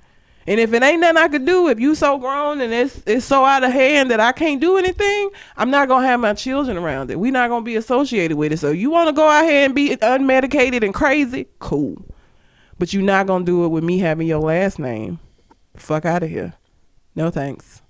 And 0.49 0.59
if 0.59 0.73
it 0.73 0.83
ain't 0.83 1.03
nothing 1.03 1.19
I 1.19 1.29
could 1.29 1.45
do, 1.45 1.69
if 1.69 1.79
you 1.79 1.95
so 1.95 2.19
grown 2.19 2.61
and 2.61 2.73
it's 2.73 3.01
it's 3.07 3.25
so 3.25 3.45
out 3.45 3.63
of 3.63 3.71
hand 3.71 4.11
that 4.11 4.19
I 4.19 4.33
can't 4.33 4.61
do 4.61 4.77
anything, 4.77 5.31
I'm 5.57 5.71
not 5.71 5.87
gonna 5.89 6.07
have 6.07 6.19
my 6.19 6.35
children 6.35 6.77
around 6.77 7.11
it. 7.13 7.21
We're 7.21 7.31
not 7.31 7.49
gonna 7.49 7.65
be 7.65 7.77
associated 7.77 8.37
with 8.37 8.53
it. 8.53 8.59
So 8.59 8.73
you 8.73 8.91
wanna 8.91 9.13
go 9.13 9.29
out 9.29 9.45
here 9.45 9.65
and 9.65 9.75
be 9.75 9.91
unmedicated 9.97 10.83
and 10.83 10.93
crazy? 10.93 11.47
Cool. 11.61 12.03
But 12.79 12.93
you're 12.93 13.03
not 13.03 13.29
gonna 13.29 13.45
do 13.45 13.65
it 13.67 13.69
with 13.69 13.85
me 13.85 13.99
having 13.99 14.27
your 14.27 14.41
last 14.41 14.81
name. 14.81 15.21
Fuck 15.77 16.05
out 16.05 16.25
of 16.25 16.31
here. 16.31 16.55
No 17.19 17.31
thanks. 17.33 17.83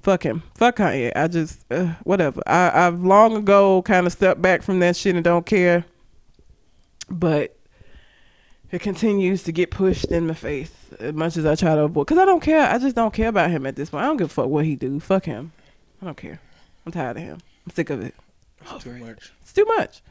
Fuck 0.00 0.22
him. 0.22 0.42
Fuck 0.54 0.76
Kanye. 0.76 1.12
I 1.14 1.28
just 1.28 1.66
uh, 1.70 1.92
whatever. 2.02 2.40
I 2.46 2.86
I've 2.86 3.04
long 3.04 3.36
ago 3.36 3.82
kind 3.82 4.06
of 4.06 4.12
stepped 4.14 4.40
back 4.40 4.62
from 4.62 4.80
that 4.80 4.96
shit 4.96 5.14
and 5.14 5.22
don't 5.22 5.44
care. 5.44 5.84
But 7.10 7.54
it 8.70 8.80
continues 8.80 9.42
to 9.42 9.52
get 9.52 9.70
pushed 9.70 10.06
in 10.06 10.28
my 10.28 10.32
face 10.32 10.72
as 10.98 11.12
much 11.12 11.36
as 11.36 11.44
I 11.44 11.56
try 11.56 11.74
to 11.74 11.82
avoid. 11.82 12.06
Cause 12.06 12.16
I 12.16 12.24
don't 12.24 12.40
care. 12.40 12.66
I 12.66 12.78
just 12.78 12.96
don't 12.96 13.12
care 13.12 13.28
about 13.28 13.50
him 13.50 13.66
at 13.66 13.76
this 13.76 13.90
point. 13.90 14.02
I 14.02 14.06
don't 14.06 14.16
give 14.16 14.30
a 14.30 14.32
fuck 14.32 14.46
what 14.46 14.64
he 14.64 14.76
do. 14.76 14.98
Fuck 14.98 15.26
him. 15.26 15.52
I 16.00 16.06
don't 16.06 16.16
care. 16.16 16.40
I'm 16.86 16.92
tired 16.92 17.18
of 17.18 17.22
him. 17.22 17.38
I'm 17.66 17.74
sick 17.74 17.90
of 17.90 18.00
it. 18.00 18.14
It's 18.62 18.82
too 18.82 18.98
much. 18.98 19.30
It's 19.42 19.52
too 19.52 19.66
much. 19.76 20.02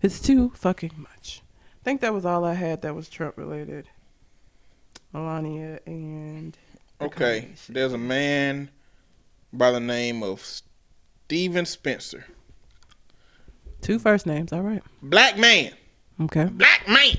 It's 0.00 0.20
too 0.20 0.52
fucking 0.54 0.92
much. 0.96 1.42
I 1.82 1.84
think 1.84 2.00
that 2.00 2.14
was 2.14 2.24
all 2.24 2.46
I 2.46 2.54
had 2.54 2.80
that 2.80 2.94
was 2.94 3.10
Trump 3.10 3.36
related. 3.36 3.90
Melania 5.12 5.80
and 5.84 6.56
Okay, 7.00 7.50
there's 7.68 7.92
a 7.92 7.98
man 7.98 8.70
by 9.52 9.70
the 9.70 9.80
name 9.80 10.22
of 10.22 10.40
Steven 10.40 11.64
Spencer. 11.64 12.24
Two 13.80 13.98
first 13.98 14.26
names, 14.26 14.52
all 14.52 14.62
right. 14.62 14.82
Black 15.02 15.38
man. 15.38 15.72
Okay. 16.20 16.46
Black 16.46 16.88
man. 16.88 17.16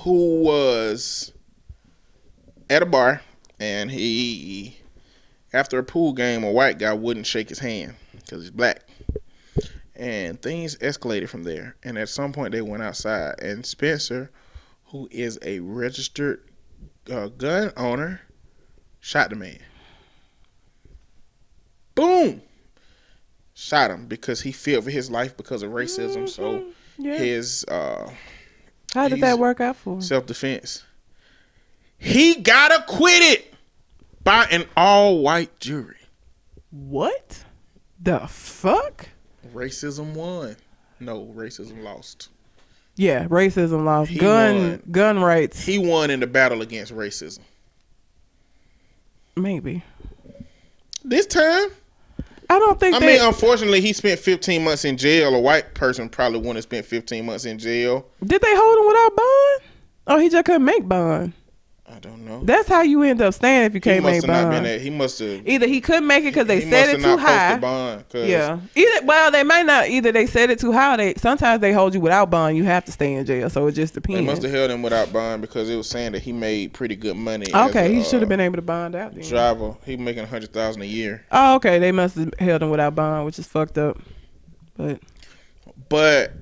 Who 0.00 0.42
was 0.42 1.32
at 2.68 2.82
a 2.82 2.86
bar 2.86 3.22
and 3.58 3.90
he, 3.90 4.78
after 5.52 5.78
a 5.78 5.84
pool 5.84 6.12
game, 6.12 6.44
a 6.44 6.50
white 6.50 6.78
guy 6.78 6.92
wouldn't 6.92 7.26
shake 7.26 7.48
his 7.48 7.58
hand 7.58 7.94
because 8.12 8.42
he's 8.42 8.50
black. 8.50 8.82
And 9.96 10.40
things 10.40 10.76
escalated 10.76 11.28
from 11.28 11.42
there. 11.42 11.76
And 11.82 11.98
at 11.98 12.08
some 12.08 12.32
point, 12.32 12.52
they 12.52 12.62
went 12.62 12.82
outside. 12.82 13.34
And 13.40 13.66
Spencer, 13.66 14.30
who 14.86 15.08
is 15.10 15.38
a 15.42 15.60
registered 15.60 16.42
uh, 17.10 17.28
gun 17.28 17.72
owner, 17.76 18.22
shot 19.00 19.30
the 19.30 19.36
man. 19.36 19.58
Boom! 21.94 22.42
Shot 23.54 23.90
him 23.90 24.06
because 24.06 24.40
he 24.40 24.52
feared 24.52 24.84
for 24.84 24.90
his 24.90 25.10
life 25.10 25.36
because 25.36 25.62
of 25.62 25.70
racism. 25.70 26.28
So 26.28 26.64
Yeah. 26.98 27.18
his 27.18 27.64
uh, 27.68 28.10
How 28.94 29.08
did 29.08 29.20
that 29.20 29.38
work 29.38 29.60
out 29.60 29.76
for 29.76 29.94
him? 29.94 30.00
self 30.02 30.26
defense. 30.26 30.84
He 31.98 32.36
got 32.36 32.72
acquitted 32.74 33.44
by 34.24 34.44
an 34.50 34.64
all 34.76 35.18
white 35.18 35.58
jury. 35.60 35.96
What? 36.70 37.44
The 38.02 38.20
fuck? 38.28 39.08
Racism 39.52 40.14
won. 40.14 40.56
No, 41.00 41.26
racism 41.36 41.82
lost. 41.82 42.28
Yeah, 42.96 43.26
racism 43.28 43.84
lost. 43.84 44.10
He 44.10 44.18
gun 44.18 44.56
won. 44.56 44.82
gun 44.90 45.18
rights. 45.20 45.60
He 45.64 45.78
won 45.78 46.10
in 46.10 46.20
the 46.20 46.26
battle 46.26 46.62
against 46.62 46.94
racism. 46.94 47.40
Maybe. 49.42 49.82
This 51.04 51.26
time, 51.26 51.68
I 52.50 52.58
don't 52.58 52.78
think 52.78 52.94
I 52.96 52.98
they. 53.00 53.06
mean, 53.06 53.20
unfortunately, 53.22 53.80
he 53.80 53.92
spent 53.92 54.20
15 54.20 54.62
months 54.64 54.84
in 54.84 54.96
jail. 54.96 55.34
A 55.34 55.40
white 55.40 55.74
person 55.74 56.08
probably 56.08 56.38
wouldn't 56.38 56.56
have 56.56 56.64
spent 56.64 56.84
15 56.86 57.24
months 57.24 57.44
in 57.46 57.58
jail. 57.58 58.06
did 58.24 58.40
they 58.42 58.54
hold 58.54 58.78
him 58.80 58.86
without 58.86 59.16
bond? 59.16 59.72
Oh, 60.06 60.18
he 60.18 60.28
just 60.28 60.44
couldn't 60.44 60.64
make 60.64 60.86
bond. 60.88 61.32
I 61.92 61.98
don't 61.98 62.24
know. 62.24 62.42
That's 62.44 62.68
how 62.68 62.82
you 62.82 63.02
end 63.02 63.20
up 63.20 63.34
staying 63.34 63.64
if 63.64 63.74
you 63.74 63.80
can't 63.80 64.02
must 64.02 64.12
make 64.12 64.22
have 64.22 64.28
not 64.28 64.50
been 64.50 64.62
bond. 64.62 64.66
that. 64.66 64.80
He 64.80 64.90
must 64.90 65.18
have. 65.18 65.46
Either 65.46 65.66
he 65.66 65.80
couldn't 65.80 66.06
make 66.06 66.22
it 66.24 66.28
because 66.28 66.46
they 66.46 66.64
must 66.64 66.90
it 66.90 67.02
too 67.02 67.16
high. 67.16 67.58
Bond 67.58 68.04
Yeah. 68.14 68.60
Either 68.74 69.06
well, 69.06 69.30
they 69.30 69.42
might 69.42 69.66
not. 69.66 69.88
Either 69.88 70.12
they 70.12 70.26
set 70.26 70.50
it 70.50 70.60
too 70.60 70.72
high. 70.72 70.96
They 70.96 71.14
sometimes 71.14 71.60
they 71.60 71.72
hold 71.72 71.94
you 71.94 72.00
without 72.00 72.30
bond. 72.30 72.56
You 72.56 72.64
have 72.64 72.84
to 72.84 72.92
stay 72.92 73.14
in 73.14 73.26
jail. 73.26 73.50
So 73.50 73.66
it 73.66 73.72
just 73.72 73.94
They 73.94 74.00
depends. 74.00 74.26
must 74.26 74.42
have 74.42 74.52
held 74.52 74.70
him 74.70 74.82
without 74.82 75.12
bond 75.12 75.42
because 75.42 75.68
it 75.68 75.76
was 75.76 75.88
saying 75.88 76.12
that 76.12 76.22
he 76.22 76.32
made 76.32 76.72
pretty 76.72 76.94
good 76.96 77.16
money. 77.16 77.46
Okay, 77.52 77.86
a, 77.86 77.88
he 77.88 78.02
should 78.04 78.20
have 78.20 78.24
uh, 78.24 78.26
been 78.28 78.40
able 78.40 78.56
to 78.56 78.62
bond 78.62 78.94
out. 78.94 79.14
Then. 79.14 79.24
driver. 79.28 79.76
He 79.84 79.96
making 79.96 80.22
a 80.22 80.26
hundred 80.26 80.52
thousand 80.52 80.82
a 80.82 80.86
year. 80.86 81.24
Oh, 81.32 81.56
okay. 81.56 81.78
They 81.78 81.92
must 81.92 82.16
have 82.16 82.32
held 82.38 82.62
him 82.62 82.70
without 82.70 82.94
bond, 82.94 83.26
which 83.26 83.38
is 83.38 83.46
fucked 83.46 83.78
up. 83.78 83.98
But 84.76 85.00
But 85.88 86.32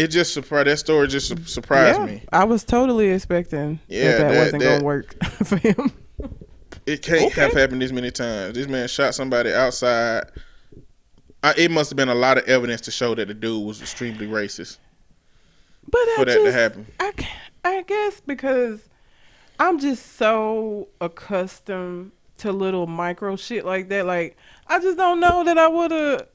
it 0.00 0.08
just 0.08 0.32
surprised 0.32 0.66
that 0.66 0.78
story 0.78 1.06
just 1.08 1.48
surprised 1.48 1.98
yeah, 1.98 2.06
me. 2.06 2.22
I 2.32 2.44
was 2.44 2.64
totally 2.64 3.10
expecting 3.10 3.78
Yeah, 3.88 4.12
that 4.12 4.18
that, 4.18 4.28
that- 4.32 4.38
wasn't 4.38 4.62
that- 4.62 4.68
gonna 4.76 4.84
work 4.84 5.24
for 5.44 5.56
him. 5.56 5.92
It 6.86 7.02
can't 7.02 7.30
Okay. 7.30 7.40
have 7.42 7.52
happened 7.52 7.82
this 7.82 7.92
many 7.92 8.10
times. 8.10 8.54
This 8.54 8.66
man 8.66 8.88
shot 8.88 9.14
somebody 9.14 9.52
outside. 9.52 10.24
I, 11.42 11.54
it 11.56 11.70
must 11.70 11.90
have 11.90 11.96
been 11.96 12.08
a 12.08 12.14
lot 12.14 12.38
of 12.38 12.44
evidence 12.48 12.80
to 12.82 12.90
show 12.90 13.14
that 13.14 13.28
the 13.28 13.34
dude 13.34 13.64
was 13.64 13.80
extremely 13.80 14.26
racist 14.26 14.78
But 15.88 16.00
I 16.00 16.14
for 16.16 16.24
that 16.24 16.42
to 16.44 16.52
happen. 16.52 16.86
I, 16.98 17.12
I 17.64 17.82
guess 17.82 18.20
because 18.20 18.88
I'm 19.58 19.78
just 19.78 20.16
so 20.16 20.88
accustomed 21.00 22.12
to 22.38 22.52
little 22.52 22.86
micro 22.86 23.36
shit 23.36 23.64
like 23.66 23.88
that. 23.90 24.06
Like 24.06 24.36
I 24.66 24.80
just 24.80 24.96
don't 24.96 25.20
know 25.20 25.44
that 25.44 25.58
I 25.58 25.68
would 25.68 25.90
have. 25.90 26.26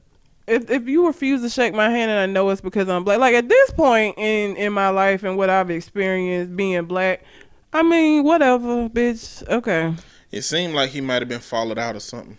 If 0.46 0.70
if 0.70 0.86
you 0.86 1.06
refuse 1.06 1.42
to 1.42 1.48
shake 1.48 1.74
my 1.74 1.90
hand 1.90 2.10
and 2.10 2.20
I 2.20 2.26
know 2.26 2.48
it's 2.50 2.60
because 2.60 2.88
I'm 2.88 3.02
black, 3.04 3.18
like 3.18 3.34
at 3.34 3.48
this 3.48 3.70
point 3.72 4.16
in 4.18 4.56
in 4.56 4.72
my 4.72 4.90
life 4.90 5.22
and 5.24 5.36
what 5.36 5.50
I've 5.50 5.70
experienced 5.70 6.54
being 6.56 6.84
black, 6.84 7.22
I 7.72 7.82
mean 7.82 8.22
whatever, 8.22 8.88
bitch. 8.88 9.46
Okay, 9.48 9.94
It 10.30 10.42
seemed 10.42 10.74
like 10.74 10.90
he 10.90 11.00
might 11.00 11.20
have 11.22 11.28
been 11.28 11.40
followed 11.40 11.78
out 11.78 11.96
or 11.96 12.00
something. 12.00 12.38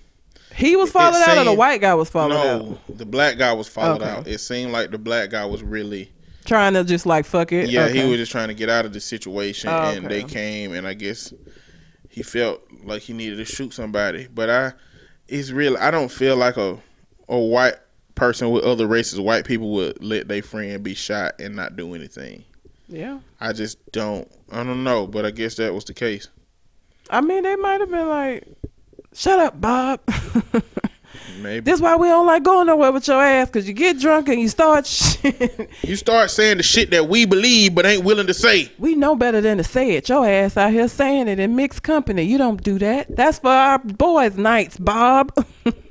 he 0.56 0.76
was 0.78 0.90
followed 0.92 1.22
out, 1.22 1.38
or 1.38 1.44
the 1.44 1.54
white 1.54 1.82
guy 1.82 1.94
was 1.96 2.10
followed 2.10 2.36
out, 2.36 2.62
no, 2.66 2.80
the 2.96 3.06
black 3.06 3.38
guy 3.38 3.52
was 3.54 3.68
followed 3.68 4.02
Okay. 4.02 4.10
out. 4.10 4.28
It 4.28 4.40
seemed 4.40 4.72
like 4.72 4.90
the 4.92 4.98
black 4.98 5.30
guy 5.32 5.46
was 5.46 5.62
really 5.62 6.12
trying 6.46 6.74
to 6.76 6.86
just 6.86 7.06
like 7.06 7.26
fuck 7.26 7.52
it. 7.52 7.70
Yeah, 7.70 7.90
he 7.90 8.06
was 8.06 8.18
just 8.20 8.32
trying 8.32 8.48
to 8.48 8.54
get 8.54 8.70
out 8.70 8.86
of 8.86 8.94
the 8.94 9.02
situation, 9.02 9.70
Oh, 9.70 9.82
and 9.92 10.10
they 10.10 10.24
came, 10.24 10.72
and 10.74 10.88
I 10.88 10.94
guess 10.94 11.34
he 12.10 12.24
felt 12.24 12.62
like 12.86 13.02
he 13.02 13.12
needed 13.12 13.36
to 13.36 13.46
shoot 13.46 13.74
somebody. 13.74 14.28
But 14.34 14.50
I, 14.50 14.74
it's 15.28 15.52
real. 15.52 15.76
I 15.78 15.92
don't 15.92 16.10
feel 16.10 16.38
like 16.38 16.56
a 16.56 16.78
a 17.28 17.38
white 17.38 17.76
person 18.18 18.50
with 18.50 18.66
other 18.66 18.88
races, 18.88 19.20
white 19.20 19.46
people 19.46 19.72
would 19.72 20.04
let 20.04 20.28
their 20.28 20.42
friend 20.42 20.84
be 20.84 20.94
shot 20.94 21.40
and 21.40 21.56
not 21.56 21.78
do 21.78 21.94
anything. 21.96 22.44
Yeah, 22.90 23.20
I 23.40 23.54
just 23.54 23.78
don't. 23.92 24.30
I 24.52 24.64
don't 24.64 24.84
know, 24.84 25.08
but 25.08 25.26
I 25.26 25.32
guess 25.32 25.56
that 25.56 25.74
was 25.74 25.86
the 25.86 25.94
case. 25.94 26.28
I 27.10 27.22
mean 27.22 27.44
they 27.44 27.56
might 27.56 27.80
have 27.80 27.90
been 27.90 28.10
like, 28.10 28.44
"Shut 29.14 29.40
up, 29.40 29.62
Bob." 29.62 30.02
Maybe 31.42 31.70
This 31.70 31.80
why 31.82 31.96
we 31.96 32.08
don't 32.08 32.26
like 32.26 32.44
going 32.44 32.68
nowhere 32.68 32.92
with 32.92 33.08
your 33.08 33.22
ass, 33.22 33.50
cause 33.50 33.68
you 33.68 33.74
get 33.74 34.00
drunk 34.00 34.28
and 34.30 34.40
you 34.40 34.50
start 34.50 34.86
shit. 34.88 35.70
you 35.84 35.96
start 35.96 36.32
saying 36.32 36.58
the 36.58 36.64
shit 36.64 36.92
that 36.92 37.08
we 37.08 37.26
believe 37.26 37.76
but 37.76 37.86
ain't 37.86 38.04
willing 38.04 38.28
to 38.28 38.34
say. 38.34 38.72
we 38.78 38.96
know 38.96 39.16
better 39.16 39.42
than 39.42 39.58
to 39.58 39.64
say 39.64 39.92
it. 39.92 40.10
Your 40.10 40.28
ass 40.28 40.58
out 40.58 40.72
here 40.72 40.88
saying 40.88 41.28
it 41.28 41.40
in 41.40 41.56
mixed 41.56 41.84
company. 41.84 42.24
You 42.24 42.38
don't 42.38 42.62
do 42.64 42.78
that. 42.80 43.16
That's 43.16 43.40
for 43.40 43.50
our 43.50 43.80
boys' 43.80 44.38
nights, 44.38 44.78
Bob. 44.78 45.32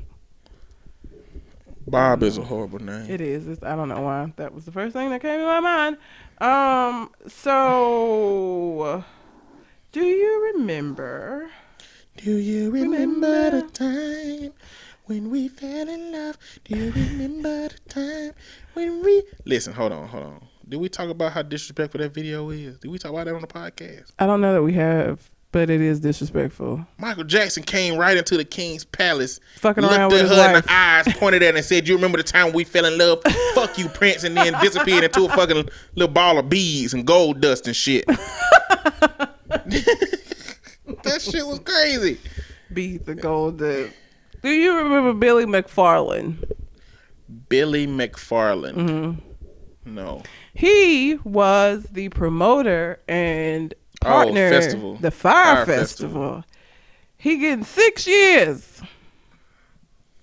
Bob 1.86 2.22
is 2.22 2.36
a 2.38 2.42
horrible 2.42 2.80
name. 2.80 3.08
it 3.10 3.20
is. 3.20 3.46
It's, 3.46 3.62
I 3.62 3.76
don't 3.76 3.88
know 3.88 4.00
why. 4.00 4.32
That 4.36 4.52
was 4.52 4.64
the 4.64 4.72
first 4.72 4.92
thing 4.92 5.10
that 5.10 5.20
came 5.22 5.38
to 5.38 5.46
my 5.46 5.60
mind. 5.60 5.96
Um. 6.40 7.10
So, 7.28 9.04
do 9.92 10.04
you 10.04 10.52
remember? 10.54 11.48
Do 12.16 12.36
you 12.36 12.70
remember 12.70 13.50
the 13.50 13.62
time 13.70 14.52
when 15.04 15.30
we 15.30 15.48
fell 15.48 15.88
in 15.88 16.12
love? 16.12 16.38
Do 16.64 16.76
you 16.76 16.90
remember 16.92 17.68
the 17.68 17.78
time 17.88 18.32
when 18.74 19.02
we 19.04 19.22
listen? 19.44 19.72
Hold 19.74 19.92
on, 19.92 20.08
hold 20.08 20.24
on. 20.24 20.48
Did 20.68 20.80
we 20.80 20.88
talk 20.88 21.08
about 21.10 21.32
how 21.32 21.42
disrespectful 21.42 22.00
that 22.00 22.12
video 22.12 22.50
is? 22.50 22.78
Did 22.78 22.90
we 22.90 22.98
talk 22.98 23.12
about 23.12 23.26
that 23.26 23.34
on 23.34 23.42
the 23.42 23.46
podcast? 23.46 24.10
I 24.18 24.26
don't 24.26 24.40
know 24.40 24.52
that 24.54 24.62
we 24.62 24.72
have, 24.72 25.30
but 25.52 25.70
it 25.70 25.81
is 25.81 26.01
disrespectful. 26.01 26.86
Michael 26.98 27.24
Jackson 27.24 27.62
came 27.62 27.97
right 27.98 28.16
into 28.16 28.36
the 28.36 28.44
king's 28.44 28.85
palace, 28.85 29.40
Fucking 29.56 29.82
looked 29.82 29.94
around 29.94 30.12
at 30.12 30.28
her 30.28 30.56
in 30.56 30.62
the 30.62 30.64
eyes, 30.68 31.06
pointed 31.16 31.43
at 31.43 31.55
her, 31.55 31.56
and 31.56 31.64
said, 31.64 31.89
"You 31.89 31.94
remember 31.94 32.18
the 32.18 32.24
time 32.24 32.52
we 32.52 32.64
fell 32.64 32.85
in 32.85 32.98
love? 32.98 33.23
Fuck 33.55 33.78
you, 33.78 33.89
Prince!" 33.89 34.24
And 34.24 34.36
then 34.36 34.55
disappeared 34.60 35.05
into 35.05 35.24
a 35.24 35.28
fucking 35.28 35.68
little 35.94 36.12
ball 36.12 36.39
of 36.39 36.48
beads 36.48 36.93
and 36.94 37.06
gold 37.06 37.40
dust 37.40 37.66
and 37.66 37.77
shit. 37.77 38.05
that 39.47 41.20
shit 41.20 41.47
was 41.47 41.60
crazy. 41.60 42.18
Beat 42.73 43.06
the 43.06 43.14
gold. 43.14 43.59
dust. 43.59 43.93
Do 44.43 44.51
you 44.51 44.77
remember 44.77 45.12
Billy 45.12 45.44
McFarland? 45.47 46.51
Billy 47.48 47.86
McFarland. 47.86 48.74
Mm-hmm. 48.74 49.94
No. 49.94 50.23
He 50.55 51.16
was 51.24 51.85
the 51.93 52.09
promoter 52.10 53.01
and 53.09 53.74
Oh, 54.06 54.22
partner 54.24 54.46
Oh, 54.46 54.50
festival. 54.50 54.96
the 54.96 55.10
Fyre, 55.10 55.56
Fyre 55.56 55.66
festival. 55.66 56.44
He 57.18 57.38
getting 57.38 57.64
six 57.64 58.06
years 58.06 58.80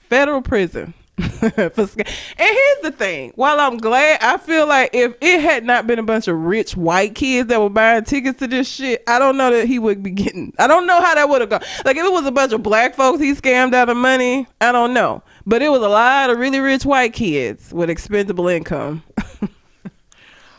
federal 0.10 0.42
prison. 0.42 0.94
and 1.18 1.32
here's 1.44 2.82
the 2.82 2.92
thing: 2.98 3.32
while 3.36 3.60
I'm 3.60 3.78
glad, 3.78 4.20
I 4.24 4.38
feel 4.38 4.66
like 4.68 4.90
if 4.94 5.14
it 5.22 5.42
had 5.42 5.64
not 5.64 5.86
been 5.86 6.00
a 6.00 6.04
bunch 6.04 6.28
of 6.28 6.36
rich 6.36 6.76
white 6.76 7.14
kids 7.14 7.50
that 7.50 7.62
were 7.62 7.70
buying 7.70 8.04
tickets 8.04 8.40
to 8.40 8.48
this 8.48 8.68
shit, 8.68 9.04
I 9.08 9.20
don't 9.20 9.38
know 9.38 9.52
that 9.52 9.68
he 9.68 9.78
would 9.78 10.02
be 10.02 10.10
getting. 10.10 10.54
I 10.58 10.66
don't 10.66 10.88
know 10.88 11.00
how 11.00 11.14
that 11.14 11.30
would 11.30 11.42
have 11.42 11.52
gone. 11.52 11.62
Like 11.86 11.98
if 11.98 12.04
it 12.06 12.12
was 12.12 12.26
a 12.26 12.32
bunch 12.32 12.52
of 12.52 12.64
black 12.64 12.96
folks 12.96 13.22
he 13.22 13.34
scammed 13.36 13.76
out 13.76 13.90
of 13.90 13.98
money, 13.98 14.48
I 14.60 14.72
don't 14.72 14.92
know. 14.96 15.22
But 15.46 15.62
it 15.62 15.70
was 15.70 15.84
a 15.84 15.88
lot 15.88 16.32
of 16.32 16.40
really 16.40 16.60
rich 16.60 16.84
white 16.84 17.14
kids 17.14 17.72
with 17.72 17.92
expendable 17.92 18.48
income. 18.48 19.04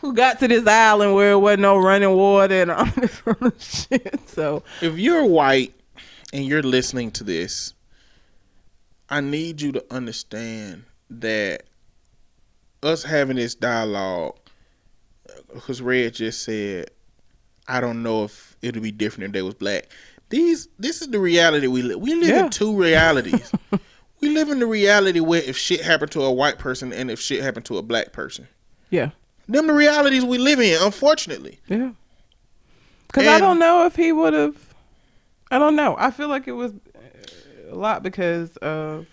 who 0.05 0.13
got 0.13 0.39
to 0.39 0.47
this 0.47 0.65
island 0.67 1.15
where 1.15 1.31
it 1.31 1.37
wasn't 1.39 1.61
no 1.63 1.77
running 1.77 2.11
water 2.15 2.61
and 2.61 2.71
all 2.71 2.85
this 2.95 3.87
shit. 3.89 4.19
So 4.29 4.63
If 4.81 4.97
you're 4.97 5.25
white 5.25 5.73
and 6.31 6.45
you're 6.45 6.61
listening 6.63 7.11
to 7.11 7.23
this, 7.23 7.73
I 9.09 9.21
need 9.21 9.61
you 9.61 9.71
to 9.73 9.85
understand 9.91 10.83
that 11.09 11.63
us 12.83 13.03
having 13.03 13.35
this 13.37 13.55
dialogue, 13.55 14.35
because 15.53 15.81
Red 15.81 16.13
just 16.13 16.43
said, 16.43 16.89
I 17.67 17.81
don't 17.81 18.03
know 18.03 18.25
if 18.25 18.55
it'll 18.61 18.81
be 18.81 18.91
different 18.91 19.25
if 19.25 19.31
they 19.31 19.41
was 19.41 19.55
black. 19.55 19.87
These, 20.29 20.67
this 20.79 21.01
is 21.01 21.09
the 21.09 21.19
reality 21.19 21.67
we 21.67 21.81
live. 21.81 21.99
We 21.99 22.13
live 22.15 22.29
Yeah. 22.29 22.45
in 22.45 22.49
two 22.51 22.75
realities. 22.75 23.51
we 24.21 24.29
live 24.29 24.49
in 24.49 24.59
the 24.59 24.65
reality 24.67 25.19
where 25.19 25.41
if 25.41 25.57
shit 25.57 25.81
happened 25.81 26.11
to 26.11 26.21
a 26.23 26.31
white 26.31 26.57
person 26.59 26.91
and 26.93 27.09
if 27.11 27.19
shit 27.19 27.41
happened 27.43 27.65
to 27.67 27.77
a 27.77 27.83
black 27.83 28.11
person, 28.11 28.47
yeah, 28.89 29.11
them 29.47 29.67
the 29.67 29.73
realities 29.73 30.23
we 30.25 30.37
live 30.37 30.59
in. 30.59 30.81
Unfortunately, 30.81 31.59
yeah. 31.67 31.91
Because 33.07 33.27
I 33.27 33.39
don't 33.39 33.59
know 33.59 33.85
if 33.85 33.95
he 33.95 34.11
would 34.11 34.33
have. 34.33 34.55
I 35.51 35.59
don't 35.59 35.75
know. 35.75 35.95
I 35.97 36.11
feel 36.11 36.27
like 36.27 36.47
it 36.47 36.53
was 36.53 36.73
uh, 36.73 37.71
a 37.71 37.75
lot 37.75 38.03
because 38.03 38.57
of 38.57 39.05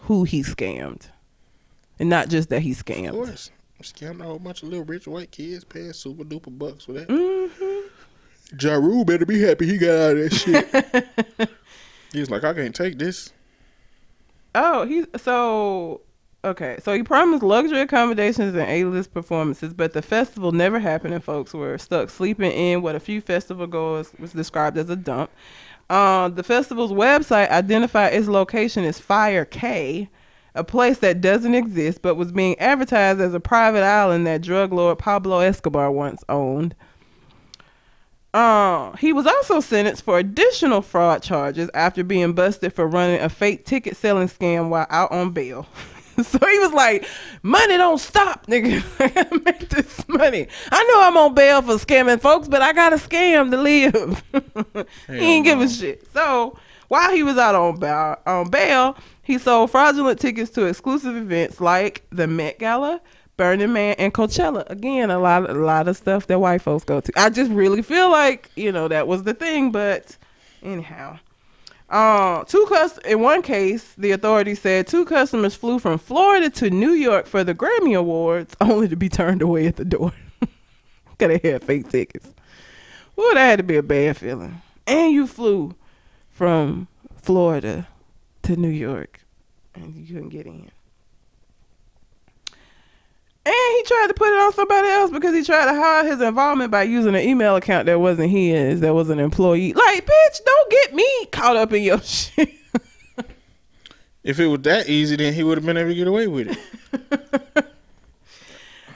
who 0.00 0.24
he 0.24 0.42
scammed, 0.42 1.08
and 1.98 2.08
not 2.08 2.28
just 2.28 2.50
that 2.50 2.60
he 2.62 2.72
scammed. 2.72 3.08
of 3.08 3.14
course, 3.14 3.50
scammed 3.82 4.20
a 4.20 4.24
whole 4.24 4.38
bunch 4.38 4.62
of 4.62 4.68
little 4.68 4.84
rich 4.84 5.06
white 5.08 5.30
kids 5.30 5.64
paying 5.64 5.92
super 5.92 6.24
duper 6.24 6.56
bucks 6.56 6.84
for 6.84 6.92
that. 6.92 7.06
hmm 7.10 7.86
Ja 8.60 8.74
Rule 8.74 9.04
better 9.04 9.26
be 9.26 9.40
happy 9.40 9.66
he 9.66 9.76
got 9.76 9.90
out 9.90 10.16
of 10.16 10.30
that 10.30 10.32
shit. 10.32 11.48
He's 12.12 12.30
like, 12.30 12.44
I 12.44 12.54
can't 12.54 12.74
take 12.74 12.96
this. 12.96 13.32
Oh, 14.54 14.86
he's 14.86 15.04
so 15.16 16.00
Okay, 16.46 16.78
so 16.80 16.94
he 16.94 17.02
promised 17.02 17.42
luxury 17.42 17.80
accommodations 17.80 18.54
and 18.54 18.70
A-list 18.70 19.12
performances, 19.12 19.74
but 19.74 19.94
the 19.94 20.00
festival 20.00 20.52
never 20.52 20.78
happened, 20.78 21.12
and 21.12 21.24
folks 21.24 21.52
were 21.52 21.76
stuck 21.76 22.08
sleeping 22.08 22.52
in 22.52 22.82
what 22.82 22.94
a 22.94 23.00
few 23.00 23.20
festival 23.20 23.66
goers 23.66 24.12
was 24.20 24.30
described 24.30 24.78
as 24.78 24.88
a 24.88 24.94
dump. 24.94 25.28
Uh, 25.90 26.28
the 26.28 26.44
festival's 26.44 26.92
website 26.92 27.50
identified 27.50 28.14
its 28.14 28.28
location 28.28 28.84
as 28.84 29.00
Fyre 29.00 29.44
Cay, 29.44 30.08
a 30.54 30.62
place 30.62 30.98
that 30.98 31.20
doesn't 31.20 31.56
exist 31.56 32.00
but 32.00 32.14
was 32.14 32.30
being 32.30 32.56
advertised 32.60 33.20
as 33.20 33.34
a 33.34 33.40
private 33.40 33.82
island 33.82 34.24
that 34.28 34.40
drug 34.40 34.72
lord 34.72 35.00
Pablo 35.00 35.40
Escobar 35.40 35.90
once 35.90 36.22
owned. 36.28 36.76
Uh, 38.32 38.94
he 38.98 39.12
was 39.12 39.26
also 39.26 39.58
sentenced 39.58 40.04
for 40.04 40.20
additional 40.20 40.80
fraud 40.80 41.24
charges 41.24 41.68
after 41.74 42.04
being 42.04 42.34
busted 42.34 42.72
for 42.72 42.86
running 42.86 43.18
a 43.18 43.28
fake 43.28 43.64
ticket 43.64 43.96
selling 43.96 44.28
scam 44.28 44.68
while 44.68 44.86
out 44.90 45.10
on 45.10 45.32
bail. 45.32 45.66
so 46.22 46.38
he 46.38 46.58
was 46.58 46.72
like, 46.72 47.06
"Money 47.42 47.76
don't 47.76 47.98
stop, 47.98 48.46
nigga. 48.46 48.82
I 49.00 49.08
gotta 49.08 49.40
make 49.44 49.68
this 49.68 50.08
money. 50.08 50.48
I 50.72 50.84
know 50.84 51.02
I'm 51.02 51.16
on 51.16 51.34
bail 51.34 51.62
for 51.62 51.74
scamming 51.74 52.20
folks, 52.20 52.48
but 52.48 52.62
I 52.62 52.72
gotta 52.72 52.96
scam 52.96 53.50
to 53.50 53.56
live." 53.56 54.22
he 55.08 55.18
ain't 55.18 55.44
give 55.44 55.60
a 55.60 55.68
shit. 55.68 56.10
So 56.12 56.58
while 56.88 57.12
he 57.12 57.22
was 57.22 57.36
out 57.36 57.54
on 57.54 57.78
bail, 57.78 58.16
on 58.26 58.50
bail, 58.50 58.96
he 59.22 59.38
sold 59.38 59.70
fraudulent 59.70 60.20
tickets 60.20 60.50
to 60.52 60.64
exclusive 60.64 61.16
events 61.16 61.60
like 61.60 62.06
the 62.10 62.26
Met 62.26 62.58
Gala, 62.58 63.00
Burning 63.36 63.72
Man, 63.72 63.96
and 63.98 64.14
Coachella. 64.14 64.68
Again, 64.70 65.10
a 65.10 65.18
lot, 65.18 65.48
a 65.50 65.54
lot 65.54 65.88
of 65.88 65.96
stuff 65.96 66.26
that 66.28 66.38
white 66.38 66.62
folks 66.62 66.84
go 66.84 67.00
to. 67.00 67.12
I 67.16 67.30
just 67.30 67.50
really 67.50 67.82
feel 67.82 68.10
like 68.10 68.50
you 68.56 68.72
know 68.72 68.88
that 68.88 69.06
was 69.06 69.24
the 69.24 69.34
thing, 69.34 69.70
but 69.70 70.16
anyhow. 70.62 71.18
Uh, 71.88 72.42
two 72.44 72.66
cus- 72.68 72.98
in 72.98 73.20
one 73.20 73.42
case, 73.42 73.94
the 73.96 74.10
authorities 74.10 74.60
said 74.60 74.86
two 74.86 75.04
customers 75.04 75.54
flew 75.54 75.78
from 75.78 75.98
Florida 75.98 76.50
to 76.50 76.68
New 76.70 76.90
York 76.90 77.26
for 77.26 77.44
the 77.44 77.54
Grammy 77.54 77.96
Awards, 77.96 78.56
only 78.60 78.88
to 78.88 78.96
be 78.96 79.08
turned 79.08 79.40
away 79.42 79.66
at 79.66 79.76
the 79.76 79.84
door. 79.84 80.12
Cause 81.18 81.28
they 81.28 81.40
had 81.42 81.62
fake 81.62 81.88
tickets. 81.88 82.28
Well, 83.14 83.34
that 83.34 83.46
had 83.46 83.56
to 83.58 83.62
be 83.62 83.76
a 83.76 83.82
bad 83.82 84.16
feeling. 84.16 84.60
And 84.86 85.12
you 85.12 85.26
flew 85.26 85.74
from 86.30 86.88
Florida 87.22 87.88
to 88.42 88.56
New 88.56 88.68
York, 88.68 89.20
and 89.74 89.94
you 89.94 90.14
couldn't 90.14 90.28
get 90.30 90.46
in. 90.46 90.70
And 93.46 93.54
he 93.54 93.82
tried 93.84 94.08
to 94.08 94.14
put 94.14 94.28
it 94.28 94.40
on 94.40 94.52
somebody 94.52 94.88
else 94.88 95.12
because 95.12 95.32
he 95.32 95.44
tried 95.44 95.66
to 95.66 95.74
hide 95.74 96.06
his 96.06 96.20
involvement 96.20 96.72
by 96.72 96.82
using 96.82 97.14
an 97.14 97.20
email 97.20 97.54
account 97.54 97.86
that 97.86 98.00
wasn't 98.00 98.30
his, 98.30 98.80
that 98.80 98.92
was 98.92 99.08
an 99.08 99.20
employee. 99.20 99.72
Like, 99.72 100.04
bitch, 100.04 100.44
don't 100.44 100.70
get 100.70 100.94
me 100.94 101.26
caught 101.26 101.54
up 101.56 101.72
in 101.72 101.84
your 101.84 102.00
shit. 102.02 102.52
If 104.24 104.40
it 104.40 104.48
was 104.48 104.62
that 104.62 104.88
easy, 104.88 105.14
then 105.14 105.32
he 105.32 105.44
would 105.44 105.58
have 105.58 105.64
been 105.64 105.76
able 105.76 105.90
to 105.90 105.94
get 105.94 106.08
away 106.08 106.26
with 106.26 106.58
it. 106.58 107.66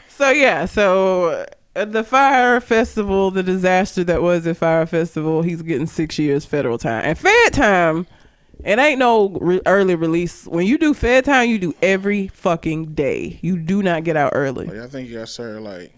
so 0.09 0.31
yeah, 0.31 0.65
so 0.65 1.47
uh, 1.77 1.85
the 1.85 2.03
Fyre 2.03 2.61
festival, 2.61 3.31
the 3.31 3.45
disaster 3.45 4.03
that 4.03 4.23
was 4.23 4.45
at 4.49 4.57
Fyre 4.57 4.87
festival, 4.87 5.43
he's 5.43 5.63
getting 5.63 5.87
six 5.87 6.19
years 6.19 6.45
federal 6.45 6.79
time. 6.79 7.05
And 7.05 7.17
fed 7.17 7.53
time, 7.53 8.09
it 8.65 8.79
ain't 8.79 8.99
no 8.99 9.29
re- 9.29 9.61
early 9.67 9.95
release. 9.95 10.47
When 10.47 10.67
you 10.67 10.79
do 10.79 10.95
fed 10.95 11.25
time, 11.25 11.49
you 11.49 11.59
do 11.59 11.75
every 11.83 12.29
fucking 12.29 12.95
day. 12.95 13.39
You 13.43 13.59
do 13.59 13.83
not 13.83 14.05
get 14.05 14.17
out 14.17 14.33
early. 14.35 14.67
Like, 14.67 14.79
I 14.79 14.87
think 14.87 15.09
you 15.09 15.19
got 15.19 15.29
served 15.29 15.63
like 15.63 15.93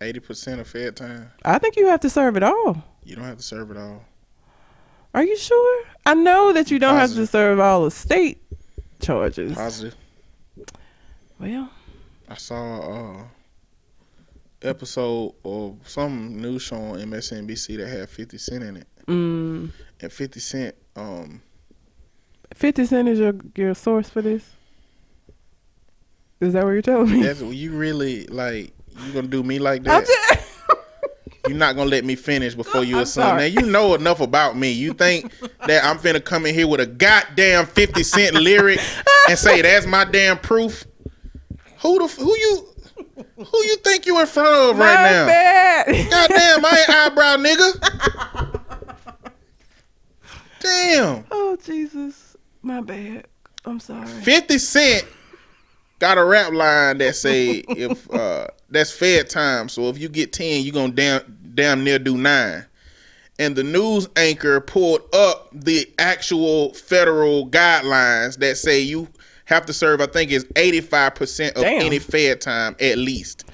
eighty 0.00 0.20
percent 0.20 0.60
of 0.60 0.66
Fed 0.68 0.96
time. 0.96 1.30
I 1.44 1.58
think 1.58 1.76
you 1.76 1.86
have 1.88 2.00
to 2.00 2.10
serve 2.10 2.36
it 2.36 2.42
all. 2.42 2.82
You 3.04 3.16
don't 3.16 3.24
have 3.24 3.38
to 3.38 3.42
serve 3.42 3.70
it 3.70 3.76
all. 3.76 4.04
Are 5.14 5.24
you 5.24 5.36
sure? 5.36 5.84
I 6.06 6.14
know 6.14 6.52
that 6.52 6.70
you 6.70 6.78
don't 6.78 6.96
have 6.96 7.14
to 7.14 7.26
serve 7.26 7.60
all 7.60 7.84
the 7.84 7.90
state 7.90 8.42
charges. 9.00 9.54
Positive. 9.54 9.94
Well, 11.38 11.70
I 12.28 12.34
saw 12.36 12.80
uh 12.80 13.24
episode 14.62 15.34
of 15.44 15.76
some 15.84 16.40
news 16.40 16.62
show 16.62 16.76
on 16.76 16.98
MSNBC 17.00 17.76
that 17.78 17.88
had 17.88 18.08
Fifty 18.08 18.38
Cent 18.38 18.62
in 18.62 18.76
it, 18.76 18.86
mm, 19.06 19.70
and 20.02 20.12
Fifty 20.12 20.40
Cent 20.40 20.74
um 20.96 21.42
50 22.54 22.84
Cent 22.84 23.08
is 23.08 23.18
your, 23.18 23.32
your 23.56 23.74
source 23.74 24.10
for 24.10 24.20
this? 24.20 24.44
Is 26.40 26.52
that 26.52 26.64
what 26.64 26.70
you're 26.70 26.82
telling 26.82 27.10
me? 27.10 27.22
that's 27.22 27.40
you 27.40 27.72
really 27.72 28.26
like 28.26 28.72
you 29.06 29.12
gonna 29.12 29.28
do 29.28 29.42
me 29.42 29.58
like 29.58 29.84
that? 29.84 30.06
just- 30.06 30.48
You're 31.48 31.56
not 31.58 31.74
gonna 31.74 31.90
let 31.90 32.04
me 32.04 32.14
finish 32.14 32.54
before 32.54 32.84
you 32.84 33.00
assume. 33.00 33.24
Now 33.36 33.42
you 33.42 33.62
know 33.62 33.94
enough 33.96 34.20
about 34.20 34.56
me. 34.56 34.70
You 34.70 34.92
think 34.92 35.32
that 35.66 35.82
I'm 35.84 35.98
finna 35.98 36.22
come 36.24 36.46
in 36.46 36.54
here 36.54 36.68
with 36.68 36.78
a 36.78 36.86
goddamn 36.86 37.66
Fifty 37.66 38.04
Cent 38.04 38.34
lyric 38.36 38.78
and 39.28 39.36
say 39.38 39.60
that's 39.60 39.84
my 39.86 40.04
damn 40.04 40.38
proof? 40.38 40.84
Who 41.80 41.98
the 41.98 42.06
who 42.22 42.36
you 42.36 42.68
who 43.36 43.64
you 43.64 43.76
think 43.78 44.06
you 44.06 44.20
in 44.20 44.26
front 44.26 44.48
of 44.70 44.76
My 44.76 44.84
right 44.84 45.02
now? 45.02 45.26
bad. 45.26 45.86
Goddamn, 46.10 46.64
I 46.64 46.78
ain't 46.78 46.90
eyebrow 46.96 47.36
nigga. 47.38 48.61
Damn. 50.62 51.24
oh, 51.30 51.56
Jesus. 51.64 52.36
My 52.62 52.80
bad. 52.80 53.26
I'm 53.64 53.80
sorry. 53.80 54.06
50 54.06 54.58
Cent 54.58 55.06
got 55.98 56.18
a 56.18 56.24
rap 56.24 56.52
line 56.52 56.98
that 56.98 57.14
say 57.14 57.50
if 57.68 58.10
uh 58.12 58.48
that's 58.70 58.90
fed 58.90 59.30
time. 59.30 59.68
So 59.68 59.88
if 59.88 59.98
you 59.98 60.08
get 60.08 60.32
10, 60.32 60.64
you 60.64 60.72
gonna 60.72 60.92
damn 60.92 61.38
damn 61.54 61.84
near 61.84 61.98
do 61.98 62.16
nine. 62.16 62.64
And 63.38 63.56
the 63.56 63.64
news 63.64 64.08
anchor 64.16 64.60
pulled 64.60 65.02
up 65.14 65.48
the 65.52 65.90
actual 65.98 66.74
federal 66.74 67.48
guidelines 67.48 68.38
that 68.38 68.56
say 68.56 68.80
you 68.80 69.08
have 69.46 69.66
to 69.66 69.72
serve, 69.72 70.00
I 70.00 70.06
think 70.06 70.30
it's 70.30 70.44
85% 70.44 71.56
of 71.56 71.62
Damn. 71.62 71.82
any 71.82 71.98
fed 71.98 72.40
time 72.40 72.76
at 72.80 72.98
least. 72.98 73.44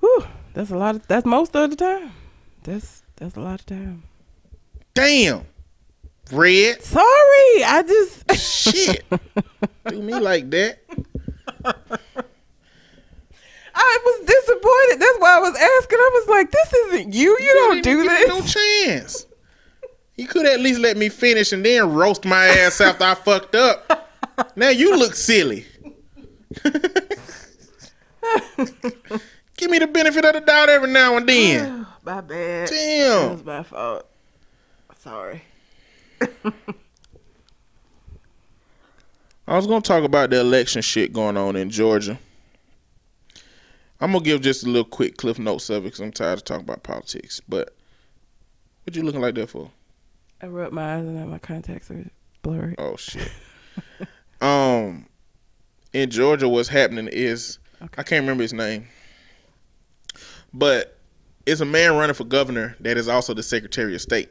Whew, 0.00 0.24
that's 0.54 0.70
a 0.70 0.76
lot. 0.76 0.96
Of, 0.96 1.06
that's 1.06 1.26
most 1.26 1.54
of 1.54 1.70
the 1.70 1.76
time. 1.76 2.12
That's 2.64 3.02
that's 3.16 3.36
a 3.36 3.40
lot 3.40 3.60
of 3.60 3.66
time. 3.66 4.02
Damn. 4.94 5.46
Red. 6.30 6.82
Sorry, 6.82 7.64
I 7.64 7.82
just 7.86 8.32
Shit. 8.38 9.04
do 9.86 10.00
me 10.02 10.14
like 10.14 10.50
that. 10.50 10.78
I 13.74 13.98
was 14.04 14.26
disappointed. 14.26 15.00
That's 15.00 15.18
why 15.18 15.36
I 15.36 15.40
was 15.40 15.54
asking. 15.54 15.98
I 15.98 16.10
was 16.14 16.28
like, 16.28 16.50
"This 16.50 16.72
isn't 16.72 17.14
you. 17.14 17.36
You 17.40 17.52
don't 17.54 17.82
do 17.82 18.02
didn't 18.02 18.04
give 18.04 18.12
me 18.12 18.18
this." 18.18 18.56
No 18.56 18.86
chance. 18.86 19.26
He 20.14 20.26
could 20.26 20.46
at 20.46 20.60
least 20.60 20.78
let 20.80 20.96
me 20.96 21.08
finish 21.08 21.52
and 21.52 21.64
then 21.64 21.92
roast 21.92 22.24
my 22.24 22.44
ass 22.46 22.80
after 22.80 23.04
I 23.04 23.14
fucked 23.14 23.54
up. 23.54 24.08
Now 24.56 24.68
you 24.68 24.96
look 24.96 25.14
silly. 25.14 25.66
Give 29.56 29.70
me 29.70 29.78
the 29.78 29.86
benefit 29.86 30.24
of 30.24 30.34
the 30.34 30.40
doubt 30.40 30.68
every 30.68 30.90
now 30.90 31.16
and 31.16 31.28
then. 31.28 31.86
my 32.04 32.20
bad. 32.20 32.68
That 32.68 32.70
Damn. 32.70 33.32
was 33.32 33.44
my 33.44 33.62
fault. 33.62 34.06
Sorry. 34.98 35.42
I 39.46 39.56
was 39.56 39.66
gonna 39.66 39.80
talk 39.80 40.04
about 40.04 40.30
the 40.30 40.40
election 40.40 40.82
shit 40.82 41.12
going 41.12 41.36
on 41.36 41.56
in 41.56 41.70
Georgia. 41.70 42.18
I'm 44.00 44.12
gonna 44.12 44.24
give 44.24 44.40
just 44.40 44.64
a 44.64 44.66
little 44.66 44.84
quick 44.84 45.16
cliff 45.16 45.38
notes 45.38 45.70
of 45.70 45.84
it 45.84 45.88
because 45.88 46.00
I'm 46.00 46.12
tired 46.12 46.38
of 46.38 46.44
talking 46.44 46.64
about 46.64 46.82
politics. 46.82 47.40
But 47.48 47.74
what 48.84 48.96
you 48.96 49.02
looking 49.02 49.20
like 49.20 49.34
that 49.36 49.50
for? 49.50 49.70
I 50.40 50.46
rubbed 50.46 50.72
my 50.72 50.96
eyes 50.96 51.04
and 51.04 51.16
now 51.16 51.26
my 51.26 51.38
contacts 51.38 51.90
are 51.90 52.04
blurry. 52.42 52.74
Oh 52.78 52.96
shit. 52.96 53.30
um, 54.40 55.06
in 55.92 56.10
Georgia, 56.10 56.48
what's 56.48 56.68
happening 56.68 57.08
is 57.08 57.58
Okay. 57.82 57.94
I 57.98 58.02
can't 58.04 58.22
remember 58.22 58.42
his 58.42 58.52
name, 58.52 58.86
but 60.54 60.98
it's 61.46 61.60
a 61.60 61.64
man 61.64 61.96
running 61.96 62.14
for 62.14 62.24
governor 62.24 62.76
that 62.78 62.96
is 62.96 63.08
also 63.08 63.34
the 63.34 63.42
Secretary 63.42 63.94
of 63.94 64.00
State. 64.00 64.30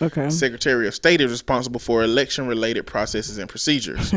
Okay. 0.00 0.30
Secretary 0.30 0.86
of 0.86 0.94
State 0.94 1.20
is 1.20 1.30
responsible 1.30 1.80
for 1.80 2.02
election-related 2.02 2.86
processes 2.86 3.38
and 3.38 3.48
procedures. 3.48 4.14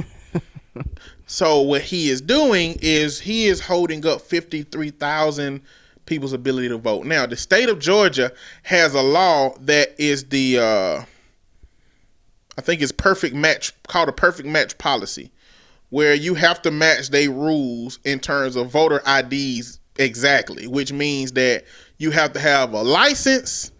so 1.26 1.62
what 1.62 1.82
he 1.82 2.10
is 2.10 2.22
doing 2.22 2.78
is 2.82 3.20
he 3.20 3.48
is 3.48 3.60
holding 3.62 4.06
up 4.06 4.22
fifty-three 4.22 4.92
thousand 4.92 5.62
people's 6.06 6.34
ability 6.34 6.70
to 6.70 6.78
vote. 6.78 7.06
Now, 7.06 7.26
the 7.26 7.36
state 7.36 7.70
of 7.70 7.80
Georgia 7.80 8.32
has 8.64 8.94
a 8.94 9.02
law 9.02 9.56
that 9.62 10.00
is 10.00 10.26
the 10.26 10.60
uh, 10.60 11.04
I 12.58 12.62
think 12.62 12.82
it's 12.82 12.92
perfect 12.92 13.36
match 13.36 13.74
called 13.88 14.10
a 14.10 14.14
perfect 14.14 14.48
match 14.48 14.78
policy, 14.78 15.32
where 15.90 16.14
you 16.14 16.36
have 16.36 16.62
to 16.64 16.72
match 16.72 17.10
their 17.10 17.30
rules 17.32 18.00
in 18.04 18.20
terms 18.20 18.56
of 18.56 18.70
voter 18.70 19.02
IDs 19.08 19.80
exactly, 19.98 20.68
which 20.68 20.92
means 20.94 21.34
that 21.34 21.66
you 21.98 22.12
have 22.12 22.34
to 22.34 22.40
have 22.40 22.74
a 22.74 22.82
license, 22.82 23.72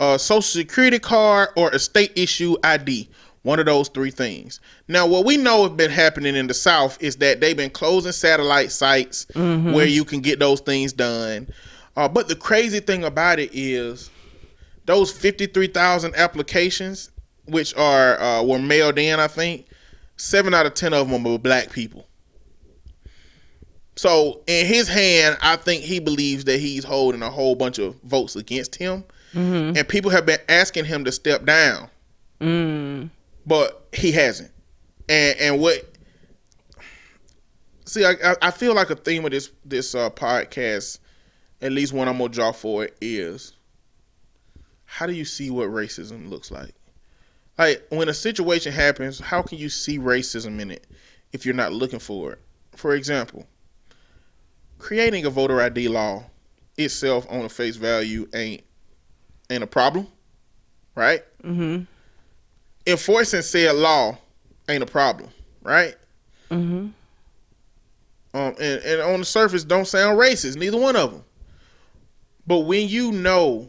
a 0.00 0.18
social 0.18 0.42
security 0.42 0.98
card, 0.98 1.50
or 1.56 1.70
a 1.70 1.78
state 1.78 2.12
issue 2.16 2.56
ID. 2.62 3.08
One 3.42 3.60
of 3.60 3.66
those 3.66 3.88
three 3.88 4.10
things. 4.10 4.60
Now, 4.88 5.06
what 5.06 5.24
we 5.24 5.36
know 5.36 5.62
has 5.62 5.72
been 5.72 5.90
happening 5.90 6.34
in 6.34 6.48
the 6.48 6.54
South 6.54 7.00
is 7.00 7.16
that 7.16 7.40
they've 7.40 7.56
been 7.56 7.70
closing 7.70 8.12
satellite 8.12 8.72
sites 8.72 9.26
where 9.72 9.86
you 9.86 10.04
can 10.04 10.20
get 10.20 10.38
those 10.38 10.60
things 10.60 10.92
done. 10.92 11.48
Uh, 11.96 12.08
but 12.08 12.28
the 12.28 12.36
crazy 12.36 12.80
thing 12.80 13.04
about 13.04 13.38
it 13.38 13.50
is 13.52 14.10
those 14.84 15.10
53,000 15.12 16.14
applications, 16.16 17.10
which 17.46 17.74
are 17.76 18.20
uh, 18.20 18.42
were 18.42 18.58
mailed 18.58 18.98
in, 18.98 19.18
I 19.20 19.28
think, 19.28 19.66
seven 20.16 20.52
out 20.52 20.66
of 20.66 20.74
10 20.74 20.92
of 20.92 21.08
them 21.08 21.22
were 21.24 21.38
black 21.38 21.70
people. 21.70 22.06
So 23.96 24.42
in 24.46 24.66
his 24.66 24.88
hand, 24.88 25.38
I 25.42 25.56
think 25.56 25.82
he 25.82 25.98
believes 25.98 26.44
that 26.44 26.60
he's 26.60 26.84
holding 26.84 27.22
a 27.22 27.30
whole 27.30 27.56
bunch 27.56 27.78
of 27.78 27.96
votes 28.02 28.36
against 28.36 28.76
him, 28.76 29.04
and 29.34 29.88
people 29.88 30.10
have 30.10 30.24
been 30.26 30.40
asking 30.48 30.84
him 30.86 31.04
to 31.04 31.12
step 31.12 31.44
down, 31.44 31.90
but 33.46 33.88
he 33.92 34.12
hasn't. 34.12 34.50
And 35.08 35.38
and 35.38 35.60
what? 35.60 35.84
See, 37.84 38.04
I 38.04 38.12
I- 38.24 38.36
I 38.42 38.50
feel 38.50 38.74
like 38.74 38.90
a 38.90 38.96
theme 38.96 39.24
of 39.24 39.30
this 39.30 39.50
this 39.64 39.94
uh, 39.94 40.10
podcast, 40.10 40.98
at 41.62 41.72
least 41.72 41.92
one 41.92 42.08
I'm 42.08 42.18
gonna 42.18 42.28
draw 42.30 42.52
for 42.52 42.84
it 42.84 42.96
is, 43.00 43.52
how 44.84 45.06
do 45.06 45.12
you 45.12 45.24
see 45.24 45.50
what 45.50 45.68
racism 45.68 46.28
looks 46.28 46.50
like? 46.50 46.74
Like 47.56 47.84
when 47.90 48.08
a 48.08 48.14
situation 48.14 48.72
happens, 48.72 49.18
how 49.18 49.42
can 49.42 49.58
you 49.58 49.68
see 49.68 49.98
racism 49.98 50.60
in 50.60 50.70
it 50.70 50.86
if 51.32 51.44
you're 51.44 51.54
not 51.54 51.72
looking 51.72 51.98
for 51.98 52.32
it? 52.34 52.38
For 52.76 52.94
example, 52.94 53.46
creating 54.78 55.24
a 55.24 55.30
voter 55.30 55.60
ID 55.60 55.88
law 55.88 56.24
itself 56.76 57.26
on 57.28 57.40
a 57.40 57.48
face 57.48 57.74
value 57.76 58.28
ain't 58.34 58.62
ain't 59.50 59.62
a 59.62 59.66
problem, 59.66 60.06
right? 60.94 61.22
Mm-hmm. 61.42 61.84
Enforcing 62.86 63.42
said 63.42 63.74
law 63.74 64.16
ain't 64.68 64.82
a 64.82 64.86
problem, 64.86 65.30
right? 65.62 65.94
Mm-hmm. 66.50 66.88
Um, 68.34 68.54
and, 68.60 68.82
and 68.82 69.00
on 69.00 69.20
the 69.20 69.26
surface 69.26 69.64
don't 69.64 69.86
sound 69.86 70.18
racist, 70.18 70.56
neither 70.56 70.78
one 70.78 70.96
of 70.96 71.12
them. 71.12 71.24
But 72.46 72.60
when 72.60 72.88
you 72.88 73.12
know, 73.12 73.68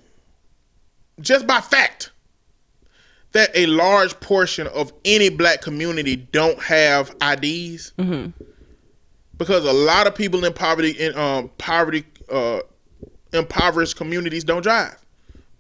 just 1.20 1.48
by 1.48 1.62
fact, 1.62 2.12
that 3.32 3.52
a 3.56 3.66
large 3.68 4.20
portion 4.22 4.68
of 4.68 4.92
any 5.06 5.30
black 5.30 5.62
community 5.62 6.16
don't 6.16 6.60
have 6.62 7.10
IDs, 7.22 7.94
Mm-hmm. 7.98 8.32
because 9.38 9.66
a 9.66 9.74
lot 9.74 10.08
of 10.08 10.16
people 10.16 10.44
in 10.46 10.54
poverty 10.54 10.92
in 10.92 11.16
um 11.16 11.50
poverty 11.58 12.04
uh 12.32 12.60
impoverished 13.34 13.96
communities 13.98 14.44
don't 14.44 14.62
drive. 14.64 14.98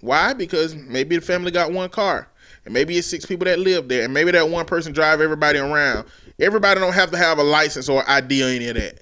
Why? 0.01 0.33
Because 0.33 0.75
maybe 0.75 1.15
the 1.17 1.21
family 1.21 1.51
got 1.51 1.71
one 1.71 1.89
car, 1.89 2.27
and 2.65 2.73
maybe 2.73 2.97
it's 2.97 3.07
six 3.07 3.25
people 3.25 3.45
that 3.45 3.59
live 3.59 3.87
there, 3.89 4.05
and 4.05 4.13
maybe 4.13 4.31
that 4.31 4.49
one 4.49 4.65
person 4.65 4.93
drive 4.93 5.21
everybody 5.21 5.59
around. 5.59 6.07
Everybody 6.39 6.79
don't 6.79 6.93
have 6.93 7.11
to 7.11 7.17
have 7.17 7.37
a 7.37 7.43
license 7.43 7.89
or 7.89 8.09
ID 8.09 8.43
or 8.43 8.47
any 8.47 8.67
of 8.69 8.75
that. 8.75 9.01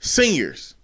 Seniors, 0.00 0.74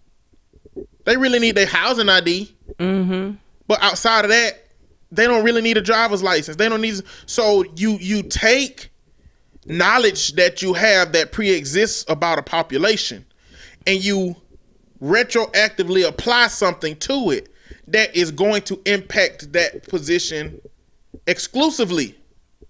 they 1.05 1.16
really 1.16 1.39
need 1.39 1.55
their 1.57 1.66
housing 1.66 2.09
ID, 2.09 2.51
Mm-hmm. 2.78 3.36
but 3.69 3.81
outside 3.82 4.24
of 4.24 4.31
that, 4.31 4.65
they 5.12 5.27
don't 5.27 5.45
really 5.45 5.62
need 5.62 5.77
a 5.77 5.82
driver's 5.82 6.23
license. 6.24 6.57
They 6.57 6.69
don't 6.69 6.81
need. 6.81 7.01
So 7.27 7.62
you 7.77 7.99
you 8.01 8.23
take 8.24 8.91
knowledge 9.66 10.32
that 10.32 10.61
you 10.61 10.73
have 10.74 11.12
that 11.12 11.31
pre-exists 11.31 12.05
about 12.09 12.39
a 12.39 12.43
population, 12.43 13.24
and 13.86 14.03
you 14.03 14.35
retroactively 15.01 16.07
apply 16.09 16.49
something 16.49 16.97
to 16.97 17.31
it 17.31 17.49
that 17.89 18.15
is 18.16 18.31
going 18.31 18.62
to 18.62 18.81
impact 18.86 19.52
that 19.52 19.89
position 19.89 20.61
exclusively. 21.27 22.16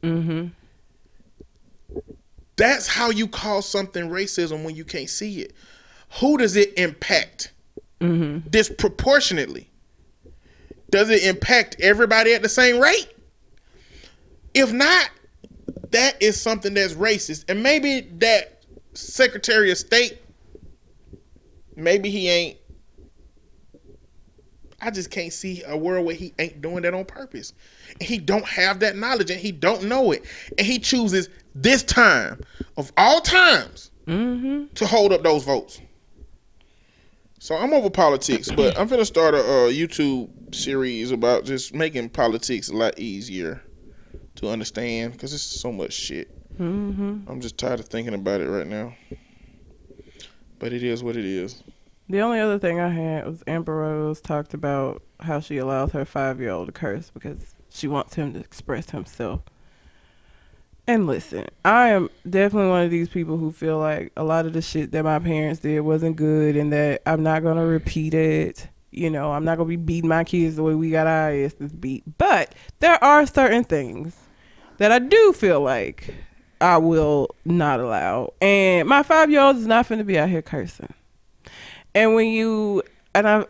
Mm-hmm. 0.03 0.49
That's 2.57 2.87
how 2.87 3.11
you 3.11 3.27
call 3.27 3.63
something 3.63 4.09
racism 4.09 4.65
when 4.65 4.77
you 4.77 4.85
can't 4.85 5.11
see 5.11 5.41
it. 5.41 5.53
Who 6.21 6.39
does 6.39 6.57
it 6.57 6.73
impact? 6.79 7.53
Mm-hmm. 8.01 8.49
Disproportionately. 8.49 9.69
Does 10.91 11.11
it 11.11 11.25
impact 11.25 11.77
everybody 11.81 12.35
at 12.35 12.43
the 12.43 12.49
same 12.49 12.81
rate? 12.81 13.09
If 14.53 14.73
not, 14.73 15.11
that 15.91 16.23
is 16.23 16.41
something 16.41 16.75
that's 16.75 16.95
racist. 16.95 17.45
And 17.49 17.63
maybe 17.63 18.03
that 18.19 18.63
Secretary 18.93 19.73
of 19.73 19.79
State, 19.79 20.19
maybe 21.75 22.11
he 22.11 22.29
ain't. 22.29 22.59
I 24.85 24.91
just 24.91 25.11
can't 25.11 25.33
see 25.33 25.63
a 25.67 25.77
world 25.77 26.05
where 26.07 26.15
he 26.15 26.35
ain't 26.39 26.61
doing 26.61 26.83
that 26.83 26.93
on 26.95 27.05
purpose. 27.05 27.53
And 28.01 28.03
he 28.03 28.19
don't 28.19 28.45
have 28.45 28.81
that 28.81 28.97
knowledge 28.97 29.31
and 29.31 29.41
he 29.41 29.51
don't 29.53 29.85
know 29.85 30.13
it. 30.13 30.25
And 30.59 30.67
he 30.67 30.79
chooses 30.79 31.29
this 31.55 31.83
time 31.83 32.41
of 32.77 32.93
all 32.97 33.21
times 33.21 33.91
Mm-hmm. 34.07 34.67
to 34.75 34.87
hold 34.87 35.15
up 35.15 35.23
those 35.23 35.45
votes. 35.45 35.81
So 37.39 37.57
I'm 37.57 37.73
over 37.73 37.89
politics, 37.89 38.51
but 38.51 38.79
I'm 38.79 38.87
gonna 38.87 39.05
start 39.07 39.33
a, 39.33 39.39
uh 39.39 39.69
YouTube 39.71 40.55
series 40.55 41.11
about 41.11 41.45
just 41.47 41.75
making 41.75 42.11
politics 42.11 42.69
a 42.69 42.75
lot 42.77 42.99
easier 42.99 43.63
to 44.37 44.49
understand 44.51 45.13
because 45.13 45.33
it's 45.33 45.43
so 45.43 45.73
much 45.73 45.95
shit. 45.95 46.31
Mm-hmm. 46.59 47.21
I'm 47.31 47.41
just 47.41 47.57
tired 47.57 47.81
of 47.81 47.87
thinking 47.87 48.13
about 48.13 48.43
it 48.43 48.49
right 48.49 48.67
now. 48.67 48.95
But 50.59 50.73
it 50.75 50.83
is 50.83 51.03
what 51.03 51.17
it 51.17 51.25
is. 51.25 51.63
The 52.09 52.21
only 52.21 52.39
other 52.39 52.59
thing 52.59 52.81
I 52.81 52.91
had 52.91 53.27
was 53.27 53.43
Amber 53.47 53.77
Rose 53.77 54.21
talked 54.21 54.53
about 54.53 55.03
how 55.21 55.41
she 55.41 55.57
allows 55.57 55.93
her 55.93 56.05
five 56.05 56.39
year 56.39 56.51
old 56.51 56.67
to 56.67 56.73
curse 56.73 57.11
because 57.11 57.55
she 57.71 57.89
wants 57.89 58.15
him 58.15 58.35
to 58.35 58.41
express 58.41 58.91
himself. 58.91 59.41
And 60.87 61.07
listen, 61.07 61.47
I 61.65 61.89
am 61.89 62.11
definitely 62.29 62.69
one 62.69 62.83
of 62.83 62.91
these 62.91 63.09
people 63.09 63.39
who 63.39 63.51
feel 63.51 63.79
like 63.79 64.13
a 64.19 64.25
lot 64.25 64.45
of 64.45 64.53
the 64.53 64.61
shit 64.61 64.93
that 64.93 65.03
my 65.03 65.19
parents 65.19 65.61
did 65.61 65.81
wasn't 65.81 66.17
good 66.17 66.57
and 66.57 66.71
that 66.75 67.01
I'm 67.07 67.23
not 67.23 67.43
going 67.43 67.57
to 67.57 67.63
repeat 67.63 68.13
it. 68.13 68.69
You 68.91 69.09
know, 69.09 69.33
I'm 69.33 69.45
not 69.45 69.57
going 69.57 69.67
to 69.67 69.77
be 69.77 69.83
beating 69.83 70.11
my 70.11 70.25
kids 70.25 70.57
the 70.57 70.63
way 70.63 70.75
we 70.75 70.91
got 70.91 71.07
our 71.07 71.31
asses 71.31 71.73
beat. 71.73 72.05
But 72.19 72.55
there 72.81 73.03
are 73.03 73.25
certain 73.25 73.65
things 73.65 74.15
that 74.77 74.93
I 74.93 74.99
do 74.99 75.33
feel 75.33 75.63
like 75.63 76.15
I 76.61 76.77
will 76.77 77.35
not 77.47 77.81
allow. 77.81 78.35
And 78.43 78.87
my 78.87 79.03
five 79.03 79.31
year 79.31 79.41
old 79.41 79.57
is 79.57 79.67
not 79.67 79.89
going 79.89 80.01
to 80.01 80.05
be 80.05 80.19
out 80.19 80.29
here 80.29 80.43
cursing. 80.43 80.93
And 81.95 82.15
when 82.15 82.29
you 82.29 82.83
and 83.15 83.29
I, 83.29 83.47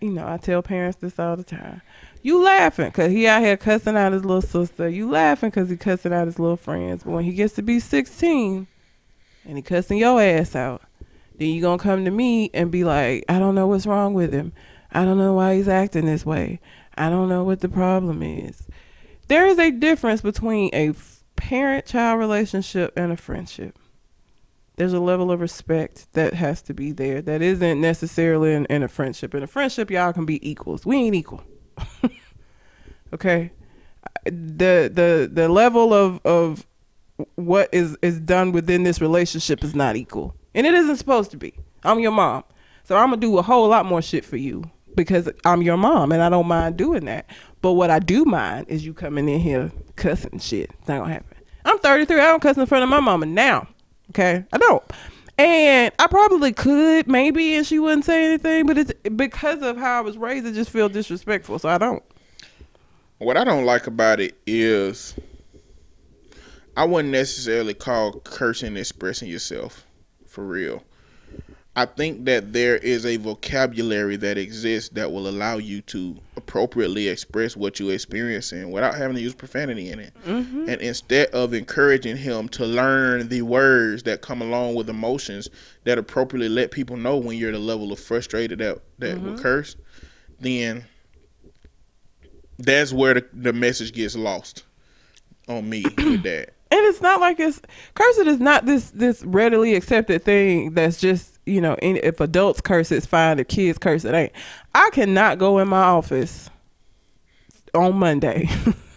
you 0.00 0.10
know, 0.10 0.26
I 0.26 0.36
tell 0.36 0.62
parents 0.62 0.98
this 0.98 1.18
all 1.18 1.36
the 1.36 1.42
time. 1.42 1.82
You 2.22 2.42
laughing 2.42 2.86
because 2.86 3.12
he 3.12 3.26
out 3.26 3.42
here 3.42 3.56
cussing 3.56 3.96
out 3.96 4.12
his 4.12 4.24
little 4.24 4.42
sister. 4.42 4.88
You 4.88 5.10
laughing 5.10 5.50
because 5.50 5.70
he 5.70 5.76
cussing 5.76 6.12
out 6.12 6.26
his 6.26 6.38
little 6.38 6.56
friends. 6.56 7.02
But 7.02 7.12
when 7.12 7.24
he 7.24 7.32
gets 7.32 7.54
to 7.54 7.62
be 7.62 7.80
16 7.80 8.66
and 9.44 9.56
he 9.56 9.62
cussing 9.62 9.98
your 9.98 10.20
ass 10.20 10.54
out, 10.54 10.82
then 11.36 11.48
you 11.48 11.60
going 11.60 11.78
to 11.78 11.82
come 11.82 12.04
to 12.04 12.10
me 12.10 12.50
and 12.52 12.70
be 12.70 12.84
like, 12.84 13.24
I 13.28 13.38
don't 13.38 13.54
know 13.54 13.66
what's 13.66 13.86
wrong 13.86 14.14
with 14.14 14.32
him. 14.32 14.52
I 14.92 15.04
don't 15.04 15.18
know 15.18 15.34
why 15.34 15.56
he's 15.56 15.68
acting 15.68 16.06
this 16.06 16.26
way. 16.26 16.60
I 16.96 17.10
don't 17.10 17.28
know 17.28 17.44
what 17.44 17.60
the 17.60 17.68
problem 17.68 18.22
is. 18.22 18.66
There 19.28 19.46
is 19.46 19.58
a 19.58 19.70
difference 19.70 20.20
between 20.20 20.70
a 20.72 20.94
parent 21.36 21.86
child 21.86 22.18
relationship 22.18 22.92
and 22.96 23.12
a 23.12 23.16
friendship 23.16 23.78
there's 24.78 24.92
a 24.92 25.00
level 25.00 25.32
of 25.32 25.40
respect 25.40 26.06
that 26.12 26.34
has 26.34 26.62
to 26.62 26.72
be 26.72 26.92
there 26.92 27.20
that 27.20 27.42
isn't 27.42 27.80
necessarily 27.80 28.54
in, 28.54 28.64
in 28.66 28.84
a 28.84 28.88
friendship. 28.88 29.34
In 29.34 29.42
a 29.42 29.46
friendship, 29.48 29.90
y'all 29.90 30.12
can 30.12 30.24
be 30.24 30.48
equals. 30.48 30.86
We 30.86 30.96
ain't 30.96 31.16
equal. 31.16 31.42
okay, 33.12 33.50
the 34.24 34.90
the 34.92 35.28
the 35.30 35.48
level 35.48 35.92
of 35.92 36.24
of 36.24 36.64
what 37.34 37.68
is 37.72 37.96
is 38.02 38.20
done 38.20 38.52
within 38.52 38.84
this 38.84 39.00
relationship 39.00 39.64
is 39.64 39.74
not 39.74 39.96
equal, 39.96 40.36
and 40.54 40.64
it 40.64 40.74
isn't 40.74 40.96
supposed 40.96 41.32
to 41.32 41.36
be. 41.36 41.54
I'm 41.82 41.98
your 41.98 42.12
mom, 42.12 42.44
so 42.84 42.96
I'm 42.96 43.10
gonna 43.10 43.20
do 43.20 43.36
a 43.38 43.42
whole 43.42 43.68
lot 43.68 43.84
more 43.84 44.00
shit 44.00 44.24
for 44.24 44.36
you 44.36 44.70
because 44.94 45.28
I'm 45.44 45.62
your 45.62 45.76
mom, 45.76 46.12
and 46.12 46.22
I 46.22 46.28
don't 46.28 46.46
mind 46.46 46.76
doing 46.76 47.04
that. 47.06 47.26
But 47.62 47.72
what 47.72 47.90
I 47.90 47.98
do 47.98 48.24
mind 48.24 48.66
is 48.68 48.86
you 48.86 48.94
coming 48.94 49.28
in 49.28 49.40
here 49.40 49.72
cussing 49.96 50.38
shit. 50.38 50.70
It's 50.78 50.88
not 50.88 51.00
gonna 51.00 51.14
happen. 51.14 51.36
I'm 51.64 51.80
33. 51.80 52.20
I 52.20 52.26
don't 52.26 52.40
cuss 52.40 52.56
in 52.56 52.66
front 52.66 52.84
of 52.84 52.90
my 52.90 53.00
mama 53.00 53.26
now. 53.26 53.66
Okay, 54.10 54.44
I 54.52 54.58
don't. 54.58 54.82
And 55.38 55.92
I 56.00 56.08
probably 56.08 56.52
could, 56.52 57.06
maybe, 57.06 57.54
and 57.54 57.64
she 57.64 57.78
wouldn't 57.78 58.04
say 58.04 58.26
anything. 58.26 58.66
But 58.66 58.78
it's 58.78 58.92
because 59.14 59.62
of 59.62 59.76
how 59.76 59.98
I 59.98 60.00
was 60.00 60.16
raised, 60.16 60.46
it 60.46 60.54
just 60.54 60.70
feels 60.70 60.92
disrespectful. 60.92 61.58
So 61.60 61.68
I 61.68 61.78
don't. 61.78 62.02
What 63.18 63.36
I 63.36 63.44
don't 63.44 63.64
like 63.64 63.86
about 63.86 64.20
it 64.20 64.36
is 64.46 65.14
I 66.76 66.84
wouldn't 66.84 67.12
necessarily 67.12 67.74
call 67.74 68.20
cursing 68.20 68.76
expressing 68.76 69.28
yourself 69.28 69.86
for 70.26 70.44
real. 70.44 70.82
I 71.78 71.84
think 71.84 72.24
that 72.24 72.52
there 72.52 72.76
is 72.76 73.06
a 73.06 73.18
vocabulary 73.18 74.16
that 74.16 74.36
exists 74.36 74.88
that 74.94 75.12
will 75.12 75.28
allow 75.28 75.58
you 75.58 75.80
to 75.82 76.16
appropriately 76.36 77.06
express 77.06 77.56
what 77.56 77.78
you're 77.78 77.94
experiencing 77.94 78.72
without 78.72 78.96
having 78.96 79.14
to 79.14 79.22
use 79.22 79.32
profanity 79.32 79.92
in 79.92 80.00
it. 80.00 80.12
Mm-hmm. 80.26 80.70
And 80.70 80.80
instead 80.82 81.28
of 81.28 81.54
encouraging 81.54 82.16
him 82.16 82.48
to 82.48 82.66
learn 82.66 83.28
the 83.28 83.42
words 83.42 84.02
that 84.02 84.22
come 84.22 84.42
along 84.42 84.74
with 84.74 84.90
emotions 84.90 85.50
that 85.84 85.98
appropriately 85.98 86.48
let 86.48 86.72
people 86.72 86.96
know 86.96 87.16
when 87.16 87.38
you're 87.38 87.50
at 87.50 87.54
a 87.54 87.60
level 87.60 87.92
of 87.92 88.00
frustrated 88.00 88.58
that 88.58 88.80
that 88.98 89.20
will 89.20 89.34
mm-hmm. 89.34 89.42
curse, 89.42 89.76
then 90.40 90.84
that's 92.58 92.92
where 92.92 93.14
the, 93.14 93.28
the 93.32 93.52
message 93.52 93.92
gets 93.92 94.16
lost 94.16 94.64
on 95.46 95.70
me 95.70 95.84
with 95.84 96.22
that. 96.24 96.54
And 96.72 96.80
it's 96.86 97.00
not 97.00 97.20
like 97.20 97.38
it's 97.38 97.62
cursing 97.94 98.26
is 98.26 98.40
not 98.40 98.66
this 98.66 98.90
this 98.90 99.22
readily 99.24 99.76
accepted 99.76 100.24
thing 100.24 100.72
that's 100.74 101.00
just 101.00 101.37
you 101.48 101.60
know 101.60 101.74
in, 101.76 101.98
if 102.02 102.20
adults 102.20 102.60
curse 102.60 102.92
it's 102.92 103.06
fine 103.06 103.38
if 103.38 103.48
kids 103.48 103.78
curse 103.78 104.04
it 104.04 104.14
ain't. 104.14 104.32
I 104.74 104.90
cannot 104.90 105.38
go 105.38 105.58
in 105.58 105.68
my 105.68 105.82
office 105.82 106.50
on 107.74 107.96
Monday 107.96 108.48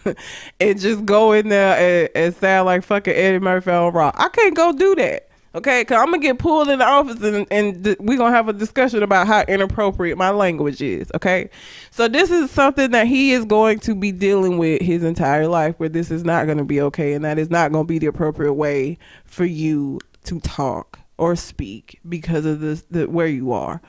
and 0.60 0.80
just 0.80 1.04
go 1.04 1.32
in 1.32 1.48
there 1.48 1.76
and, 1.76 2.08
and 2.14 2.34
sound 2.36 2.66
like 2.66 2.82
fucking 2.84 3.14
Eddie 3.14 3.38
Murphy 3.38 3.70
on 3.70 3.92
Raw. 3.92 4.12
I 4.14 4.28
can't 4.28 4.56
go 4.56 4.72
do 4.72 4.94
that 4.96 5.28
Okay, 5.54 5.84
cause 5.84 5.98
I'm 5.98 6.06
gonna 6.06 6.18
get 6.18 6.38
pulled 6.38 6.70
in 6.70 6.78
the 6.78 6.86
office 6.86 7.22
and, 7.22 7.46
and 7.50 7.84
th- 7.84 7.98
we're 8.00 8.16
gonna 8.16 8.34
have 8.34 8.48
a 8.48 8.54
discussion 8.54 9.02
about 9.02 9.26
how 9.26 9.42
inappropriate 9.42 10.16
my 10.16 10.30
language 10.30 10.80
is. 10.80 11.12
Okay, 11.14 11.50
so 11.90 12.08
this 12.08 12.30
is 12.30 12.50
something 12.50 12.90
that 12.92 13.06
he 13.06 13.32
is 13.32 13.44
going 13.44 13.78
to 13.80 13.94
be 13.94 14.12
dealing 14.12 14.56
with 14.56 14.80
his 14.80 15.02
entire 15.04 15.46
life, 15.46 15.74
where 15.76 15.90
this 15.90 16.10
is 16.10 16.24
not 16.24 16.46
gonna 16.46 16.64
be 16.64 16.80
okay, 16.80 17.12
and 17.12 17.22
that 17.26 17.38
is 17.38 17.50
not 17.50 17.70
gonna 17.70 17.84
be 17.84 17.98
the 17.98 18.06
appropriate 18.06 18.54
way 18.54 18.96
for 19.26 19.44
you 19.44 20.00
to 20.24 20.40
talk 20.40 20.98
or 21.18 21.36
speak 21.36 22.00
because 22.08 22.44
of 22.46 22.60
this 22.60 22.82
the 22.90 23.08
where 23.08 23.26
you 23.26 23.52
are. 23.52 23.80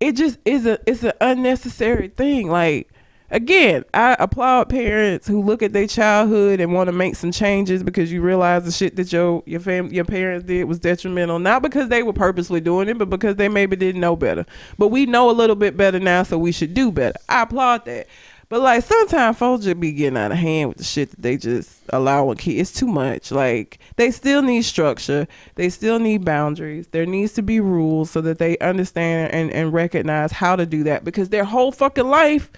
It 0.00 0.12
just 0.12 0.38
is 0.44 0.66
a 0.66 0.78
it's 0.86 1.02
an 1.02 1.12
unnecessary 1.20 2.08
thing. 2.08 2.50
Like 2.50 2.90
again, 3.30 3.84
I 3.94 4.16
applaud 4.18 4.68
parents 4.68 5.26
who 5.26 5.42
look 5.42 5.62
at 5.62 5.72
their 5.72 5.86
childhood 5.86 6.60
and 6.60 6.72
want 6.72 6.88
to 6.88 6.92
make 6.92 7.16
some 7.16 7.32
changes 7.32 7.82
because 7.82 8.12
you 8.12 8.20
realize 8.20 8.64
the 8.64 8.70
shit 8.70 8.96
that 8.96 9.12
your 9.12 9.42
your 9.46 9.60
fam 9.60 9.92
your 9.92 10.04
parents 10.04 10.46
did 10.46 10.64
was 10.64 10.78
detrimental, 10.78 11.38
not 11.38 11.62
because 11.62 11.88
they 11.88 12.02
were 12.02 12.12
purposely 12.12 12.60
doing 12.60 12.88
it, 12.88 12.98
but 12.98 13.10
because 13.10 13.36
they 13.36 13.48
maybe 13.48 13.74
didn't 13.74 14.00
know 14.00 14.14
better. 14.14 14.46
But 14.78 14.88
we 14.88 15.06
know 15.06 15.30
a 15.30 15.32
little 15.32 15.56
bit 15.56 15.76
better 15.76 15.98
now, 15.98 16.22
so 16.22 16.38
we 16.38 16.52
should 16.52 16.74
do 16.74 16.92
better. 16.92 17.18
I 17.28 17.42
applaud 17.42 17.84
that. 17.86 18.06
But 18.52 18.60
like 18.60 18.84
sometimes 18.84 19.38
folks 19.38 19.64
just 19.64 19.80
be 19.80 19.92
getting 19.92 20.18
out 20.18 20.30
of 20.30 20.36
hand 20.36 20.68
with 20.68 20.76
the 20.76 20.84
shit 20.84 21.08
that 21.08 21.22
they 21.22 21.38
just 21.38 21.80
allow 21.88 22.24
allowing 22.24 22.36
kids. 22.36 22.68
It's 22.68 22.78
too 22.78 22.86
much. 22.86 23.32
Like 23.32 23.78
they 23.96 24.10
still 24.10 24.42
need 24.42 24.60
structure. 24.66 25.26
They 25.54 25.70
still 25.70 25.98
need 25.98 26.26
boundaries. 26.26 26.88
There 26.88 27.06
needs 27.06 27.32
to 27.32 27.42
be 27.42 27.60
rules 27.60 28.10
so 28.10 28.20
that 28.20 28.38
they 28.38 28.58
understand 28.58 29.32
and, 29.32 29.50
and 29.50 29.72
recognize 29.72 30.32
how 30.32 30.56
to 30.56 30.66
do 30.66 30.82
that 30.82 31.02
because 31.02 31.30
their 31.30 31.44
whole 31.44 31.72
fucking 31.72 32.06
life 32.06 32.52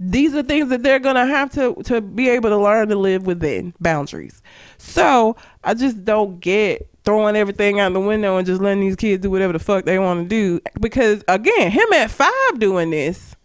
these 0.00 0.34
are 0.34 0.42
things 0.42 0.70
that 0.70 0.82
they're 0.82 0.98
gonna 0.98 1.26
have 1.26 1.52
to 1.52 1.74
to 1.84 2.00
be 2.00 2.30
able 2.30 2.48
to 2.48 2.56
learn 2.56 2.88
to 2.88 2.96
live 2.96 3.26
within 3.26 3.74
boundaries. 3.80 4.40
So 4.78 5.36
I 5.62 5.74
just 5.74 6.06
don't 6.06 6.40
get 6.40 6.88
throwing 7.04 7.36
everything 7.36 7.80
out 7.80 7.92
the 7.92 8.00
window 8.00 8.38
and 8.38 8.46
just 8.46 8.62
letting 8.62 8.80
these 8.80 8.96
kids 8.96 9.22
do 9.22 9.30
whatever 9.30 9.52
the 9.52 9.58
fuck 9.58 9.84
they 9.84 9.98
want 9.98 10.22
to 10.22 10.26
do. 10.26 10.62
Because 10.80 11.22
again, 11.28 11.70
him 11.70 11.92
at 11.92 12.10
five 12.10 12.58
doing 12.58 12.88
this 12.88 13.36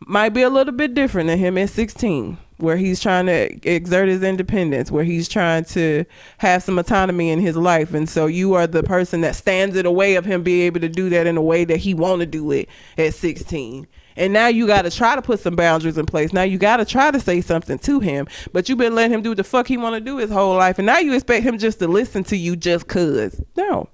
might 0.00 0.30
be 0.30 0.42
a 0.42 0.50
little 0.50 0.72
bit 0.72 0.94
different 0.94 1.28
than 1.28 1.38
him 1.38 1.56
at 1.58 1.70
sixteen, 1.70 2.38
where 2.58 2.76
he's 2.76 3.00
trying 3.00 3.26
to 3.26 3.68
exert 3.68 4.08
his 4.08 4.22
independence, 4.22 4.90
where 4.90 5.04
he's 5.04 5.28
trying 5.28 5.64
to 5.64 6.04
have 6.38 6.62
some 6.62 6.78
autonomy 6.78 7.30
in 7.30 7.40
his 7.40 7.56
life. 7.56 7.94
And 7.94 8.08
so 8.08 8.26
you 8.26 8.54
are 8.54 8.66
the 8.66 8.82
person 8.82 9.22
that 9.22 9.34
stands 9.34 9.76
in 9.76 9.84
the 9.84 9.90
way 9.90 10.16
of 10.16 10.24
him 10.24 10.42
being 10.42 10.62
able 10.66 10.80
to 10.80 10.88
do 10.88 11.08
that 11.10 11.26
in 11.26 11.36
a 11.36 11.42
way 11.42 11.64
that 11.64 11.78
he 11.78 11.94
want 11.94 12.20
to 12.20 12.26
do 12.26 12.50
it 12.50 12.68
at 12.98 13.14
sixteen. 13.14 13.86
And 14.16 14.32
now 14.32 14.46
you 14.46 14.68
got 14.68 14.82
to 14.82 14.92
try 14.92 15.16
to 15.16 15.22
put 15.22 15.40
some 15.40 15.56
boundaries 15.56 15.98
in 15.98 16.06
place. 16.06 16.32
Now 16.32 16.42
you 16.42 16.56
got 16.56 16.76
to 16.76 16.84
try 16.84 17.10
to 17.10 17.18
say 17.18 17.40
something 17.40 17.80
to 17.80 17.98
him, 17.98 18.28
but 18.52 18.68
you've 18.68 18.78
been 18.78 18.94
letting 18.94 19.12
him 19.12 19.22
do 19.22 19.30
what 19.30 19.38
the 19.38 19.44
fuck 19.44 19.66
he 19.66 19.76
want 19.76 19.94
to 19.94 20.00
do 20.00 20.18
his 20.18 20.30
whole 20.30 20.54
life, 20.54 20.78
and 20.78 20.86
now 20.86 20.98
you 20.98 21.14
expect 21.14 21.44
him 21.44 21.58
just 21.58 21.80
to 21.80 21.88
listen 21.88 22.22
to 22.24 22.36
you 22.36 22.54
just 22.54 22.86
cause. 22.86 23.42
No, 23.56 23.88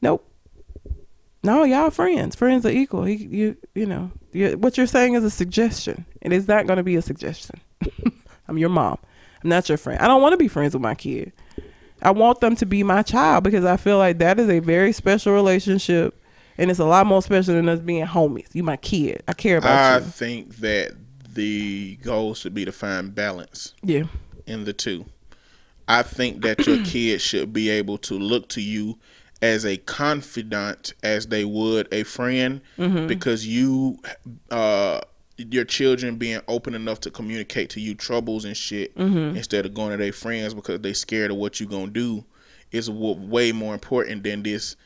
nope. 0.00 0.28
No, 1.42 1.64
y'all 1.64 1.90
friends. 1.90 2.36
Friends 2.36 2.64
are 2.64 2.70
equal. 2.70 3.04
He, 3.04 3.14
you, 3.16 3.56
you 3.74 3.86
know, 3.86 4.10
you, 4.32 4.56
what 4.58 4.76
you're 4.76 4.86
saying 4.86 5.14
is 5.14 5.24
a 5.24 5.30
suggestion. 5.30 6.04
And 6.22 6.32
It 6.32 6.36
is 6.36 6.48
not 6.48 6.66
going 6.66 6.76
to 6.76 6.82
be 6.84 6.96
a 6.96 7.02
suggestion. 7.02 7.60
I'm 8.48 8.58
your 8.58 8.68
mom. 8.68 8.98
I'm 9.42 9.50
not 9.50 9.68
your 9.68 9.78
friend. 9.78 10.00
I 10.00 10.06
don't 10.06 10.22
want 10.22 10.32
to 10.34 10.36
be 10.36 10.48
friends 10.48 10.72
with 10.74 10.82
my 10.82 10.94
kid. 10.94 11.32
I 12.00 12.10
want 12.12 12.40
them 12.40 12.54
to 12.56 12.66
be 12.66 12.82
my 12.82 13.02
child 13.02 13.44
because 13.44 13.64
I 13.64 13.76
feel 13.76 13.98
like 13.98 14.18
that 14.18 14.38
is 14.38 14.48
a 14.48 14.58
very 14.60 14.92
special 14.92 15.32
relationship 15.34 16.20
and 16.58 16.70
it's 16.70 16.80
a 16.80 16.84
lot 16.84 17.06
more 17.06 17.22
special 17.22 17.54
than 17.54 17.68
us 17.68 17.80
being 17.80 18.06
homies. 18.06 18.54
You 18.54 18.62
my 18.62 18.76
kid. 18.76 19.22
I 19.26 19.32
care 19.32 19.56
about 19.58 19.70
I 19.70 19.98
you. 19.98 20.04
I 20.04 20.08
think 20.08 20.56
that 20.56 20.92
the 21.32 21.96
goal 22.02 22.34
should 22.34 22.54
be 22.54 22.64
to 22.64 22.72
find 22.72 23.14
balance 23.14 23.74
Yeah. 23.82 24.04
in 24.46 24.64
the 24.64 24.72
two. 24.72 25.06
I 25.88 26.02
think 26.02 26.42
that 26.42 26.66
your 26.66 26.78
kid 26.84 27.20
should 27.20 27.52
be 27.52 27.68
able 27.70 27.98
to 27.98 28.14
look 28.18 28.48
to 28.50 28.60
you 28.60 28.98
as 29.42 29.66
a 29.66 29.76
confidant 29.78 30.94
as 31.02 31.26
they 31.26 31.44
would 31.44 31.88
a 31.92 32.04
friend 32.04 32.60
Mm-hmm. 32.78 33.06
because 33.08 33.46
you 33.46 33.98
uh 34.50 35.00
your 35.36 35.64
children 35.64 36.16
being 36.16 36.40
open 36.46 36.74
enough 36.74 37.00
to 37.00 37.10
communicate 37.10 37.68
to 37.70 37.80
you 37.80 37.94
troubles 37.94 38.44
and 38.44 38.56
shit 38.56 38.96
Mm-hmm. 38.96 39.36
instead 39.36 39.66
of 39.66 39.74
going 39.74 39.90
to 39.90 39.96
their 39.96 40.12
friends 40.12 40.54
because 40.54 40.80
they 40.80 40.92
scared 40.92 41.30
of 41.32 41.36
what 41.36 41.58
you 41.60 41.66
gonna 41.66 41.88
do 41.88 42.24
is 42.70 42.86
w- 42.86 43.20
way 43.20 43.50
more 43.52 43.74
important 43.74 44.22
than 44.22 44.42
this 44.42 44.76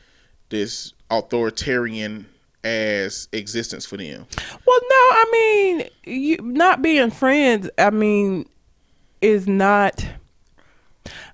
this 0.49 0.93
authoritarian 1.11 2.25
as 2.63 3.29
existence 3.31 3.85
for 3.85 3.97
them. 3.97 4.25
Well, 4.65 4.79
no, 4.89 4.95
I 4.95 5.25
mean, 5.31 5.89
you 6.05 6.37
not 6.41 6.81
being 6.81 7.11
friends. 7.11 7.69
I 7.77 7.91
mean, 7.91 8.45
is 9.21 9.47
not 9.47 10.05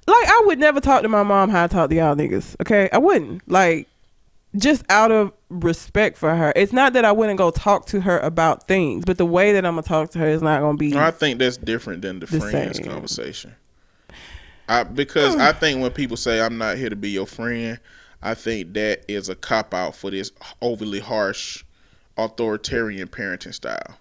like 0.08 0.28
I 0.28 0.44
would 0.46 0.60
never 0.60 0.82
talk 0.82 1.02
to 1.04 1.10
my 1.10 1.24
mom 1.24 1.50
how 1.50 1.64
I 1.64 1.68
talk 1.68 1.90
to 1.90 1.96
y'all 1.96 2.16
niggas. 2.16 2.56
Okay, 2.62 2.90
I 2.92 2.98
wouldn't 2.98 3.50
like 3.50 3.88
just 4.56 4.84
out 4.90 5.12
of 5.12 5.34
respect 5.50 6.18
for 6.18 6.36
her. 6.36 6.54
It's 6.56 6.74
not 6.74 6.94
that 6.94 7.06
I 7.06 7.12
wouldn't 7.12 7.38
go 7.38 7.52
talk 7.52 7.86
to 7.88 8.02
her 8.02 8.20
about 8.20 8.68
things, 8.68 9.06
but 9.06 9.18
the 9.18 9.26
way 9.26 9.54
that 9.54 9.66
I'm 9.66 9.74
gonna 9.74 9.84
talk 9.84 10.12
to 10.12 10.20
her 10.20 10.28
is 10.28 10.42
not 10.42 10.62
gonna 10.62 10.78
be. 10.78 10.96
I 10.96 11.12
think 11.12 11.40
that's 11.40 11.58
different 11.58 12.02
than 12.02 12.20
the, 12.20 12.26
The 12.26 12.40
friends 12.40 12.78
same. 12.78 12.86
conversation. 12.86 13.56
I 14.68 14.84
because 14.84 15.36
hmm. 15.36 15.42
I 15.42 15.52
think 15.52 15.82
when 15.82 15.92
people 15.92 16.18
say 16.18 16.42
I'm 16.42 16.58
not 16.58 16.78
here 16.78 16.90
to 16.90 16.96
be 16.96 17.10
your 17.10 17.28
friend, 17.28 17.80
I 18.22 18.34
think 18.34 18.74
that 18.74 19.04
is 19.08 19.30
a 19.30 19.36
cop 19.36 19.74
out 19.74 19.96
for 19.96 20.12
this 20.12 20.32
overly 20.62 21.00
harsh 21.00 21.64
authoritarian 22.18 23.08
parenting 23.08 23.54
style. 23.54 23.98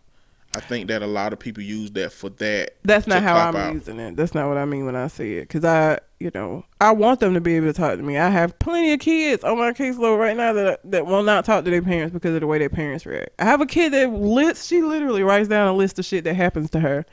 I 0.55 0.61
think 0.61 0.89
that 0.89 1.01
a 1.01 1.07
lot 1.07 1.33
of 1.33 1.39
people 1.39 1.63
use 1.63 1.91
that 1.93 2.13
for 2.13 2.29
that. 2.29 2.77
That's 2.85 3.07
not 3.07 3.23
how 3.23 3.37
I'm 3.37 3.57
out. 3.57 3.73
using 3.73 3.99
it. 3.99 4.17
That's 4.17 4.35
not 4.35 4.49
what 4.49 4.59
I 4.59 4.67
mean 4.67 4.85
when 4.85 4.95
I 4.95 5.09
say 5.09 5.35
it. 5.35 5.49
Cause 5.49 5.65
I, 5.65 5.99
you 6.21 6.31
know, 6.35 6.65
I 6.81 6.91
want 6.91 7.21
them 7.21 7.33
to 7.35 7.41
be 7.41 7.57
able 7.57 7.69
to 7.69 7.73
talk 7.73 7.97
to 7.97 8.03
me. 8.03 8.19
I 8.19 8.29
have 8.29 8.59
plenty 8.59 8.93
of 8.93 9.01
kids 9.01 9.45
on 9.45 9.59
my 9.59 9.73
caseload 9.73 10.19
right 10.19 10.37
now 10.37 10.53
that 10.53 10.81
that 10.85 11.07
will 11.07 11.23
not 11.23 11.47
talk 11.47 11.65
to 11.65 11.71
their 11.71 11.81
parents 11.81 12.13
because 12.13 12.35
of 12.35 12.43
the 12.43 12.47
way 12.47 12.59
their 12.59 12.69
parents 12.69 13.07
react. 13.07 13.31
I 13.39 13.47
have 13.47 13.63
a 13.63 13.67
kid 13.67 13.93
that 13.95 14.13
lists. 14.13 14.67
She 14.67 14.83
literally 14.83 15.23
writes 15.23 15.49
down 15.49 15.69
a 15.69 15.73
list 15.73 15.99
of 15.99 16.05
shit 16.05 16.25
that 16.25 16.35
happens 16.35 16.69
to 16.71 16.81
her, 16.81 17.07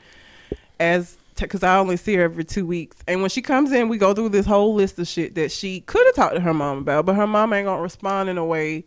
as 0.78 1.16
because 1.38 1.62
I 1.62 1.78
only 1.78 1.96
see 1.96 2.16
her 2.16 2.24
every 2.24 2.44
two 2.44 2.66
weeks. 2.66 2.98
And 3.08 3.22
when 3.22 3.30
she 3.30 3.40
comes 3.40 3.72
in, 3.72 3.88
we 3.88 3.96
go 3.96 4.12
through 4.12 4.28
this 4.30 4.44
whole 4.44 4.74
list 4.74 4.98
of 4.98 5.08
shit 5.08 5.34
that 5.36 5.50
she 5.50 5.80
could 5.80 6.04
have 6.06 6.14
talked 6.14 6.34
to 6.34 6.40
her 6.42 6.52
mom 6.52 6.78
about, 6.78 7.06
but 7.06 7.16
her 7.16 7.26
mom 7.26 7.54
ain't 7.54 7.64
gonna 7.64 7.80
respond 7.80 8.28
in 8.28 8.36
a 8.36 8.44
way 8.44 8.84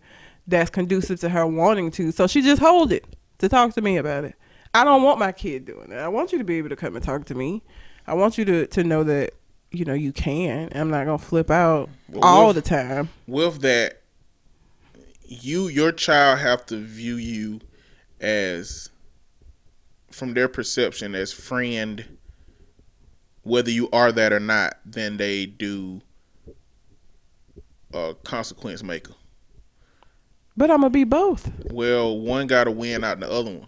that's 0.47 0.69
conducive 0.69 1.19
to 1.21 1.29
her 1.29 1.47
wanting 1.47 1.89
to. 1.91 2.11
So 2.11 2.27
she 2.27 2.43
just 2.43 2.61
hold 2.61 2.91
it 2.91 3.05
to 3.39 3.49
talk 3.49 3.73
to 3.73 3.81
me 3.81 3.97
about 3.97 4.25
it. 4.25 4.35
I 4.73 4.83
don't 4.83 5.03
want 5.03 5.19
my 5.19 5.31
kid 5.31 5.65
doing 5.65 5.89
that. 5.89 5.99
I 5.99 6.07
want 6.07 6.31
you 6.31 6.37
to 6.39 6.43
be 6.43 6.57
able 6.57 6.69
to 6.69 6.75
come 6.75 6.95
and 6.95 7.03
talk 7.05 7.25
to 7.25 7.35
me. 7.35 7.61
I 8.07 8.13
want 8.15 8.37
you 8.37 8.45
to 8.45 8.67
to 8.67 8.83
know 8.83 9.03
that 9.03 9.33
you 9.71 9.85
know 9.85 9.93
you 9.93 10.11
can. 10.11 10.69
I'm 10.73 10.89
not 10.89 11.05
gonna 11.05 11.17
flip 11.17 11.51
out 11.51 11.89
Well, 12.09 12.23
all 12.23 12.47
with- 12.47 12.55
the 12.57 12.61
time. 12.63 13.09
with 13.27 13.61
that 13.61 14.01
you 15.25 15.67
your 15.67 15.91
child 15.91 16.39
have 16.39 16.65
to 16.67 16.77
view 16.77 17.15
you 17.15 17.59
as 18.19 18.89
from 20.11 20.33
their 20.33 20.47
perception 20.47 21.15
as 21.15 21.31
friend 21.33 22.05
whether 23.41 23.71
you 23.71 23.89
are 23.91 24.11
that 24.11 24.31
or 24.31 24.39
not 24.39 24.77
than 24.85 25.17
they 25.17 25.45
do 25.45 26.01
a 27.93 28.15
consequence 28.23 28.83
maker 28.83 29.13
But 30.55 30.69
I'm 30.71 30.77
gonna 30.81 30.89
be 30.91 31.03
both. 31.03 31.51
well 31.71 32.17
one 32.19 32.45
got 32.47 32.65
to 32.65 32.71
win 32.71 33.03
out 33.03 33.19
the 33.19 33.29
other 33.31 33.51
one 33.51 33.67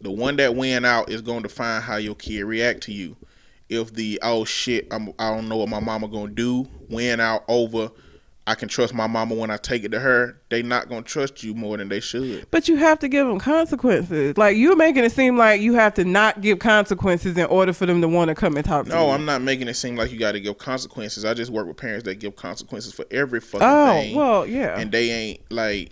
the 0.00 0.10
one 0.10 0.36
that 0.36 0.54
win 0.54 0.84
out 0.84 1.10
is 1.10 1.22
going 1.22 1.42
to 1.42 1.48
find 1.48 1.82
how 1.82 1.96
your 1.96 2.14
kid 2.14 2.44
react 2.44 2.82
to 2.82 2.92
you 2.92 3.16
if 3.68 3.92
the 3.94 4.18
oh 4.22 4.44
shit 4.44 4.86
I'm, 4.92 5.12
i 5.18 5.30
don't 5.30 5.48
know 5.48 5.56
what 5.56 5.68
my 5.68 5.80
mama 5.80 6.06
gonna 6.08 6.30
do 6.32 6.68
win 6.88 7.18
out 7.18 7.44
over 7.48 7.90
i 8.46 8.54
can 8.54 8.68
trust 8.68 8.94
my 8.94 9.08
mama 9.08 9.34
when 9.34 9.50
i 9.50 9.56
take 9.56 9.82
it 9.82 9.88
to 9.90 9.98
her 9.98 10.40
they 10.50 10.62
not 10.62 10.88
gonna 10.88 11.02
trust 11.02 11.42
you 11.42 11.52
more 11.54 11.76
than 11.76 11.88
they 11.88 11.98
should 11.98 12.46
But 12.52 12.68
you 12.68 12.76
have 12.76 13.00
to 13.00 13.08
give 13.08 13.26
them 13.26 13.40
consequences. 13.40 14.36
Like 14.38 14.56
you're 14.56 14.76
making 14.76 15.02
it 15.02 15.10
seem 15.10 15.36
like 15.36 15.60
you 15.60 15.74
have 15.74 15.94
to 15.94 16.04
not 16.04 16.40
give 16.42 16.60
consequences 16.60 17.36
in 17.36 17.46
order 17.46 17.72
for 17.72 17.86
them 17.86 18.00
to 18.02 18.08
want 18.08 18.28
to 18.28 18.36
come 18.36 18.56
and 18.56 18.64
talk 18.64 18.84
to 18.84 18.90
you. 18.92 18.96
no 18.96 19.10
i'm 19.10 19.24
not 19.24 19.42
making 19.42 19.66
it 19.66 19.74
seem 19.74 19.96
like 19.96 20.12
you 20.12 20.18
got 20.18 20.32
to 20.32 20.40
give 20.40 20.58
consequences 20.58 21.24
i 21.24 21.34
just 21.34 21.50
work 21.50 21.66
with 21.66 21.76
parents 21.76 22.04
that 22.04 22.16
give 22.20 22.36
consequences 22.36 22.92
for 22.92 23.04
every 23.10 23.40
fucking 23.40 23.66
Oh 23.66 23.86
thing 23.94 24.14
well, 24.14 24.46
yeah. 24.46 24.78
and 24.78 24.92
they 24.92 25.10
ain't 25.10 25.40
like 25.50 25.90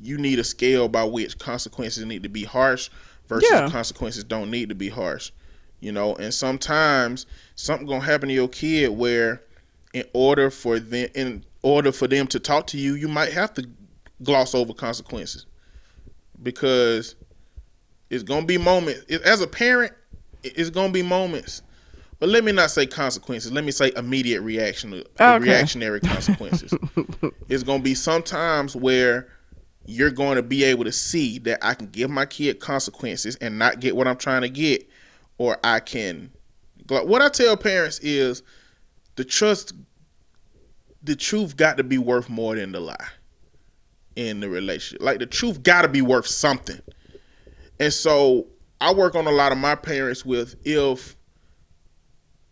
you 0.00 0.16
need 0.16 0.38
a 0.38 0.44
scale 0.44 0.88
by 0.88 1.02
which 1.04 1.38
consequences 1.38 2.04
need 2.04 2.22
to 2.22 2.28
be 2.28 2.44
harsh 2.44 2.88
versus 3.30 3.50
Yeah. 3.50 3.70
consequences 3.70 4.24
don't 4.24 4.50
need 4.50 4.68
to 4.68 4.74
be 4.74 4.88
harsh 4.90 5.30
you 5.78 5.92
know 5.92 6.14
and 6.16 6.34
sometimes 6.34 7.24
something 7.54 7.86
gonna 7.86 8.04
happen 8.04 8.28
to 8.28 8.34
your 8.34 8.48
kid 8.48 8.90
where 8.90 9.40
in 9.94 10.04
order 10.12 10.50
for 10.50 10.78
them 10.78 11.08
in 11.14 11.44
order 11.62 11.92
for 11.92 12.06
them 12.08 12.26
to 12.26 12.38
talk 12.40 12.66
to 12.66 12.76
you 12.76 12.94
you 12.94 13.08
might 13.08 13.32
have 13.32 13.54
to 13.54 13.66
gloss 14.22 14.54
over 14.54 14.74
consequences 14.74 15.46
because 16.42 17.14
it's 18.10 18.22
gonna 18.24 18.44
be 18.46 18.58
moments 18.58 19.00
as 19.24 19.40
a 19.40 19.46
parent 19.46 19.92
it's 20.42 20.70
gonna 20.70 20.92
be 20.92 21.02
moments 21.02 21.62
but 22.18 22.28
let 22.28 22.44
me 22.44 22.52
not 22.52 22.70
say 22.70 22.84
consequences 22.84 23.52
let 23.52 23.64
me 23.64 23.70
say 23.70 23.92
immediate 23.96 24.40
reaction 24.42 24.92
uh, 24.92 24.98
Okay. 25.22 25.38
reactionary 25.38 26.00
consequences 26.00 26.74
it's 27.48 27.62
gonna 27.62 27.82
be 27.82 27.94
sometimes 27.94 28.74
where 28.74 29.28
you're 29.86 30.10
going 30.10 30.36
to 30.36 30.42
be 30.42 30.64
able 30.64 30.84
to 30.84 30.92
see 30.92 31.38
that 31.40 31.58
I 31.62 31.74
can 31.74 31.88
give 31.88 32.10
my 32.10 32.26
kid 32.26 32.60
consequences 32.60 33.36
and 33.36 33.58
not 33.58 33.80
get 33.80 33.96
what 33.96 34.06
I'm 34.06 34.16
trying 34.16 34.42
to 34.42 34.48
get, 34.48 34.88
or 35.38 35.58
I 35.64 35.80
can. 35.80 36.30
What 36.88 37.22
I 37.22 37.28
tell 37.28 37.56
parents 37.56 37.98
is 38.00 38.42
the 39.16 39.24
trust 39.24 39.72
the 41.02 41.16
truth 41.16 41.56
got 41.56 41.76
to 41.78 41.84
be 41.84 41.98
worth 41.98 42.28
more 42.28 42.54
than 42.56 42.72
the 42.72 42.80
lie 42.80 43.08
in 44.16 44.40
the 44.40 44.48
relationship. 44.48 45.02
Like 45.02 45.18
the 45.18 45.26
truth 45.26 45.62
got 45.62 45.82
to 45.82 45.88
be 45.88 46.02
worth 46.02 46.26
something. 46.26 46.80
And 47.78 47.92
so 47.92 48.48
I 48.80 48.92
work 48.92 49.14
on 49.14 49.26
a 49.26 49.30
lot 49.30 49.52
of 49.52 49.58
my 49.58 49.74
parents 49.74 50.24
with 50.24 50.56
if 50.64 51.16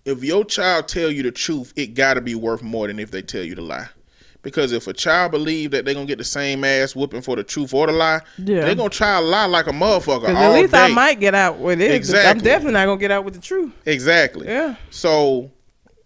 if 0.05 0.25
your 0.25 0.45
child 0.45 0.89
tell 0.89 1.11
you 1.11 1.23
the 1.23 1.33
truth, 1.33 1.75
it 1.77 1.89
got 1.89 2.15
to 2.15 2.23
be 2.23 2.35
worth 2.35 2.63
more 2.63 2.87
than 2.87 2.99
if 2.99 3.11
they 3.11 3.21
tell 3.21 3.43
you 3.43 3.55
the 3.55 3.61
lie. 3.61 3.89
Because 4.43 4.73
if 4.73 4.87
a 4.87 4.93
child 4.93 5.33
believe 5.33 5.73
that 5.73 5.85
they're 5.85 5.95
gonna 5.95 6.07
get 6.07 6.19
the 6.19 6.25
same 6.25 6.63
ass 6.65 6.95
whooping 6.95 7.23
for 7.23 7.37
the 7.37 7.43
truth 7.43 7.75
or 7.75 7.87
the 7.87 7.93
lie, 7.93 8.21
Yeah. 8.39 8.65
they're 8.65 8.75
gonna 8.75 8.89
try 8.89 9.19
to 9.19 9.27
lie 9.27 9.47
like 9.47 9.67
a 9.67 9.73
motherfucker. 9.73 10.35
All 10.35 10.55
at 10.55 10.61
least 10.63 10.75
I 10.75 10.89
might 10.89 11.21
get 11.21 11.35
out 11.35 11.59
with 11.59 11.81
it. 11.81 12.07
but 12.07 12.27
I'm 12.27 12.39
definitely 12.39 12.75
not 12.75 12.87
gonna 12.87 13.01
get 13.01 13.11
out 13.11 13.25
with 13.25 13.35
the 13.35 13.41
truth. 13.41 13.73
Exactly. 13.85 14.47
Yeah. 14.47 14.77
So 14.91 15.51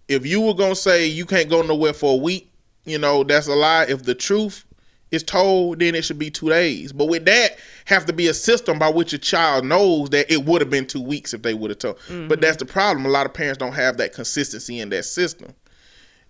if 0.09 0.27
you 0.27 0.41
were 0.41 0.55
gonna 0.55 0.75
say 0.75 1.07
you 1.07 1.27
can't 1.27 1.49
go 1.49 1.63
nowhere 1.63 1.93
for 1.93 2.15
a 2.15 2.17
week, 2.17 2.51
you 2.85 2.99
know, 2.99 3.23
that's 3.23 3.47
a 3.49 3.55
lie. 3.55 3.85
If 3.89 4.03
the 4.03 4.15
truth 4.15 4.65
is 5.11 5.23
told, 5.23 5.79
then 5.79 5.95
it 5.95 6.05
should 6.05 6.19
be 6.19 6.31
two 6.31 6.49
days. 6.49 6.93
But 6.93 7.07
with 7.07 7.27
that, 7.27 7.59
have 7.85 8.07
to 8.07 8.13
be 8.13 8.29
a 8.29 8.35
system 8.35 8.79
by 8.79 8.89
which 8.89 9.13
a 9.13 9.19
child 9.19 9.65
knows 9.65 10.11
that 10.11 10.33
it 10.33 10.45
would 10.47 10.63
have 10.63 10.71
been 10.71 10.87
two 10.87 11.03
weeks 11.03 11.35
if 11.35 11.43
they 11.43 11.55
would 11.55 11.71
have 11.71 11.79
told. 11.79 11.97
But 12.09 12.15
mm-hmm. 12.15 12.41
that's 12.41 12.57
the 12.57 12.65
problem. 12.65 13.07
A 13.07 13.11
lot 13.11 13.27
of 13.27 13.35
parents 13.35 13.59
don't 13.59 13.75
have 13.75 13.99
that 13.99 14.15
consistency 14.15 14.81
in 14.81 14.89
that 14.89 15.05
system. 15.05 15.55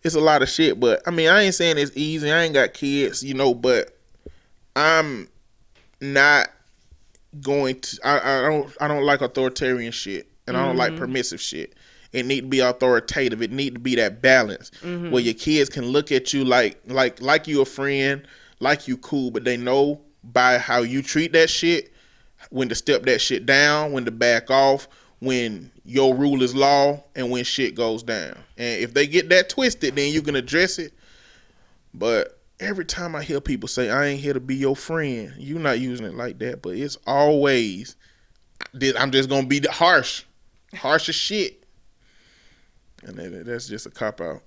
It's 0.03 0.15
a 0.15 0.21
lot 0.21 0.43
of 0.43 0.49
shit. 0.49 0.81
But 0.81 1.03
I 1.07 1.11
mean, 1.11 1.29
I 1.29 1.43
ain't 1.43 1.55
saying 1.55 1.79
it's 1.79 1.97
easy. 1.97 2.31
I 2.31 2.43
ain't 2.43 2.55
got 2.55 2.75
kids, 2.75 3.23
you 3.23 3.35
know, 3.35 3.55
but 3.55 3.97
I'm 4.75 5.29
not 6.01 6.49
going 7.41 7.81
to 7.81 7.99
I, 8.05 8.39
I 8.39 8.43
don't 8.43 8.77
I 8.81 8.89
don't 8.89 9.05
like 9.05 9.23
authoritarian 9.23 9.93
shit 9.93 10.29
and 10.47 10.57
I 10.57 10.67
don't 10.67 10.77
like 10.77 10.93
mm-hmm. 10.93 11.01
permissive 11.01 11.41
shit. 11.41 11.75
It 12.13 12.27
need 12.27 12.43
to 12.43 12.47
be 12.47 12.61
authoritative. 12.61 13.41
It 13.41 13.53
need 13.53 13.75
to 13.75 13.81
be 13.81 13.95
that 13.97 14.21
balance 14.21 14.71
mm-hmm. 14.83 15.11
where 15.11 15.23
your 15.23 15.35
kids 15.35 15.71
can 15.71 15.87
look 15.87 16.13
at 16.13 16.33
you 16.33 16.45
like 16.45 16.81
like 16.87 17.23
like 17.23 17.49
you 17.49 17.63
a 17.63 17.65
friend, 17.65 18.27
like 18.61 18.87
you 18.87 18.97
cool, 18.99 19.31
but 19.31 19.45
they 19.45 19.57
know 19.57 20.01
by 20.23 20.59
how 20.59 20.81
you 20.81 21.03
treat 21.03 21.33
that 21.33 21.49
shit 21.49 21.93
when 22.51 22.69
to 22.69 22.75
step 22.75 23.05
that 23.05 23.21
shit 23.21 23.47
down, 23.47 23.93
when 23.93 24.05
to 24.05 24.11
back 24.11 24.51
off, 24.51 24.89
when 25.21 25.71
your 25.85 26.15
rule 26.15 26.43
is 26.43 26.55
law, 26.55 27.03
and 27.15 27.31
when 27.31 27.45
shit 27.45 27.75
goes 27.75 28.03
down. 28.03 28.37
And 28.57 28.83
if 28.83 28.95
they 28.95 29.07
get 29.07 29.29
that 29.31 29.49
twisted, 29.49 29.97
then 29.97 30.13
you 30.13 30.23
can 30.23 30.37
address 30.37 30.79
it. 30.79 30.93
But 31.93 32.41
every 32.61 32.85
time 32.85 33.17
I 33.17 33.23
hear 33.23 33.41
people 33.41 33.69
say, 33.69 33.91
I 33.91 34.07
ain't 34.07 34.21
here 34.21 34.35
to 34.35 34.41
be 34.41 34.55
your 34.55 34.77
friend, 34.77 35.33
you're 35.37 35.59
not 35.59 35.81
using 35.81 36.07
it 36.07 36.15
like 36.15 36.39
that, 36.39 36.63
but 36.63 36.77
it's 36.77 36.97
always, 37.07 37.97
I'm 38.97 39.11
just 39.11 39.29
going 39.29 39.43
to 39.43 39.49
be 39.49 39.59
the 39.59 39.73
harsh, 39.73 40.25
harsh 40.75 41.09
as 41.09 41.15
shit. 41.15 41.65
And 43.03 43.19
that's 43.47 43.67
just 43.67 43.87
a 43.87 43.91
cop 43.91 44.21
out. 44.21 44.43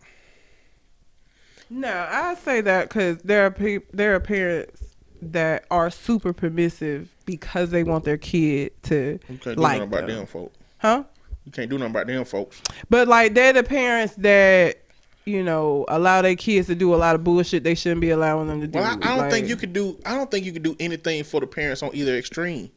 No, 1.70 2.07
I 2.10 2.36
say 2.36 2.62
that 2.62 2.90
because 2.90 3.18
there 3.24 3.45
are 3.45 3.52
peop 3.52 3.88
there 3.91 4.16
are 4.16 4.20
parents 4.20 4.95
that 5.22 5.66
are 5.72 5.90
super 5.90 6.32
permissive 6.32 7.14
because 7.26 7.72
they 7.72 7.84
want 7.84 8.06
their 8.06 8.18
kid 8.18 8.72
to 8.84 9.20
can't 9.41 9.57
like 9.57 9.82
about 9.82 10.07
them. 10.07 10.18
them 10.18 10.26
folks. 10.28 10.56
huh? 10.78 11.03
You 11.46 11.52
can't 11.52 11.70
do 11.70 11.78
nothing 11.78 11.92
about 11.92 12.08
them 12.08 12.26
folks. 12.26 12.62
But 12.90 13.08
like 13.08 13.34
they're 13.34 13.54
the 13.54 13.64
parents 13.64 14.16
that 14.16 14.78
you 15.26 15.44
know 15.44 15.86
allow 15.88 16.22
their 16.22 16.36
kids 16.36 16.68
to 16.68 16.76
do 16.76 16.94
a 16.94 16.98
lot 16.98 17.16
of 17.16 17.24
bullshit 17.24 17.64
they 17.64 17.76
shouldn't 17.76 18.02
be 18.02 18.10
allowing 18.12 18.48
them 18.48 18.62
to 18.62 18.68
do. 18.68 18.80
Well, 18.80 19.00
I, 19.02 19.14
I 19.14 19.18
don't 19.18 19.30
think 19.30 19.48
you 19.48 19.56
could 19.56 19.74
do. 19.74 19.98
I 20.06 20.16
don't 20.16 20.30
think 20.30 20.46
you 20.46 20.52
could 20.52 20.64
do 20.64 20.76
anything 20.80 21.24
for 21.24 21.40
the 21.40 21.48
parents 21.48 21.84
on 21.84 21.92
either 21.94 22.16
extreme. 22.18 22.72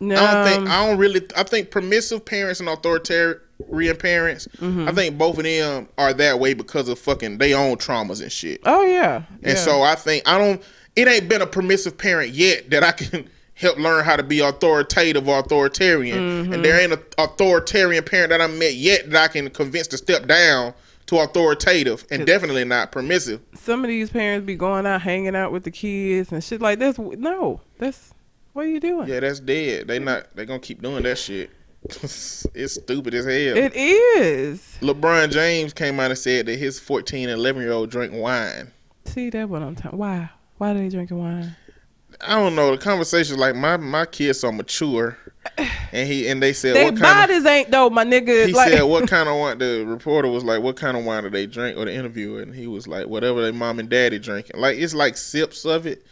No, 0.00 0.16
I 0.16 0.34
don't 0.34 0.46
think. 0.48 0.68
I 0.68 0.86
don't 0.86 0.98
really. 0.98 1.20
I 1.36 1.42
think 1.44 1.70
permissive 1.70 2.24
parents 2.24 2.60
and 2.60 2.68
authoritarian 2.68 3.96
parents. 3.98 4.48
Mm-hmm. 4.58 4.88
I 4.88 4.92
think 4.92 5.16
both 5.16 5.38
of 5.38 5.44
them 5.44 5.88
are 5.96 6.12
that 6.12 6.40
way 6.40 6.54
because 6.54 6.88
of 6.88 6.98
fucking 6.98 7.38
they 7.38 7.54
own 7.54 7.76
traumas 7.76 8.20
and 8.20 8.32
shit. 8.32 8.60
oh 8.64 8.82
yeah, 8.84 9.22
And 9.44 9.52
yeah. 9.52 9.54
so 9.54 9.82
I 9.82 9.94
think 9.94 10.28
I 10.28 10.38
don't. 10.38 10.62
It 10.96 11.08
ain't 11.08 11.28
been 11.28 11.40
a 11.40 11.46
permissive 11.46 11.96
parent 11.96 12.32
yet 12.32 12.68
that 12.70 12.82
I 12.82 12.92
can 12.92 13.28
help 13.62 13.78
learn 13.78 14.04
how 14.04 14.16
to 14.16 14.22
be 14.22 14.40
authoritative 14.40 15.28
or 15.28 15.38
authoritarian. 15.38 16.18
Mm-hmm. 16.18 16.52
And 16.52 16.64
there 16.64 16.80
ain't 16.80 16.92
an 16.92 17.02
authoritarian 17.16 18.04
parent 18.04 18.30
that 18.30 18.40
I 18.40 18.48
met 18.48 18.74
yet 18.74 19.08
that 19.10 19.24
I 19.24 19.28
can 19.28 19.48
convince 19.50 19.86
to 19.88 19.96
step 19.96 20.26
down 20.26 20.74
to 21.06 21.18
authoritative 21.18 22.04
and 22.10 22.26
definitely 22.26 22.64
not 22.64 22.92
permissive. 22.92 23.40
some 23.54 23.84
of 23.84 23.88
these 23.88 24.10
parents 24.10 24.46
be 24.46 24.56
going 24.56 24.86
out 24.86 25.02
hanging 25.02 25.36
out 25.36 25.52
with 25.52 25.64
the 25.64 25.70
kids 25.70 26.32
and 26.32 26.42
shit 26.42 26.60
like 26.60 26.78
this. 26.78 26.98
No, 26.98 27.60
that's 27.78 28.12
what 28.52 28.66
are 28.66 28.68
you 28.68 28.80
doing? 28.80 29.08
Yeah, 29.08 29.20
that's 29.20 29.40
dead. 29.40 29.88
They 29.88 29.98
not. 29.98 30.34
They 30.34 30.44
gonna 30.44 30.58
keep 30.58 30.82
doing 30.82 31.02
that 31.04 31.18
shit. 31.18 31.50
it's 31.84 32.74
stupid 32.74 33.14
as 33.14 33.24
hell. 33.24 33.56
It 33.56 33.74
is. 33.74 34.78
LeBron 34.80 35.32
James 35.32 35.72
came 35.72 35.98
out 35.98 36.10
and 36.10 36.18
said 36.18 36.46
that 36.46 36.56
his 36.56 36.78
14 36.78 37.28
and 37.28 37.38
11 37.38 37.62
year 37.62 37.72
old 37.72 37.90
drink 37.90 38.12
wine. 38.14 38.70
See 39.04 39.30
that 39.30 39.48
what 39.48 39.62
I'm 39.62 39.74
talking. 39.74 39.98
Why? 39.98 40.30
Why 40.58 40.70
are 40.70 40.74
they 40.74 40.88
drinking 40.88 41.18
wine? 41.18 41.56
I 42.22 42.36
don't 42.36 42.54
know. 42.54 42.70
The 42.70 42.78
conversation 42.78 43.36
like 43.38 43.56
my 43.56 43.76
my 43.76 44.06
kids 44.06 44.44
are 44.44 44.52
mature, 44.52 45.18
and 45.92 46.08
he 46.08 46.28
and 46.28 46.42
they 46.42 46.52
said 46.52 46.76
Their 46.76 46.84
what 46.86 47.00
kind 47.00 47.18
of 47.24 47.28
bodies 47.28 47.46
ain't 47.46 47.70
though, 47.70 47.90
my 47.90 48.04
nigga. 48.04 48.46
he 48.46 48.52
like, 48.52 48.68
said 48.68 48.82
what 48.82 49.08
kind 49.08 49.28
of 49.28 49.36
wine 49.36 49.58
the 49.58 49.84
reporter 49.86 50.28
was 50.28 50.44
like 50.44 50.62
what 50.62 50.76
kind 50.76 50.96
of 50.96 51.04
wine 51.04 51.24
do 51.24 51.30
they 51.30 51.46
drink 51.46 51.76
or 51.76 51.84
the 51.84 51.92
interviewer 51.92 52.40
and 52.42 52.54
he 52.54 52.66
was 52.66 52.86
like 52.86 53.06
whatever 53.08 53.42
their 53.42 53.52
mom 53.52 53.78
and 53.78 53.88
daddy 53.88 54.18
drinking 54.18 54.60
like 54.60 54.78
it's 54.78 54.94
like 54.94 55.16
sips 55.16 55.64
of 55.64 55.86
it 55.86 56.06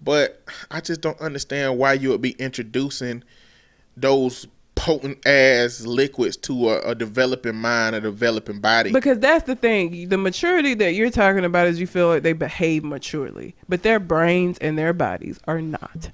but 0.00 0.42
i 0.70 0.80
just 0.80 1.00
don't 1.00 1.20
understand 1.20 1.78
why 1.78 1.92
you 1.92 2.08
would 2.08 2.22
be 2.22 2.32
introducing 2.32 3.22
those 3.96 4.46
potent 4.80 5.26
ass 5.26 5.82
liquids 5.82 6.38
to 6.38 6.70
a, 6.70 6.80
a 6.80 6.94
developing 6.94 7.54
mind 7.54 7.94
a 7.94 8.00
developing 8.00 8.60
body 8.60 8.90
Because 8.90 9.18
that's 9.18 9.44
the 9.44 9.54
thing. 9.54 10.08
The 10.08 10.16
maturity 10.16 10.72
that 10.72 10.94
you're 10.94 11.10
talking 11.10 11.44
about 11.44 11.66
is 11.66 11.78
you 11.78 11.86
feel 11.86 12.08
like 12.08 12.22
they 12.22 12.32
behave 12.32 12.82
maturely, 12.82 13.54
but 13.68 13.82
their 13.82 14.00
brains 14.00 14.56
and 14.58 14.78
their 14.78 14.94
bodies 14.94 15.38
are 15.46 15.60
not. 15.60 16.08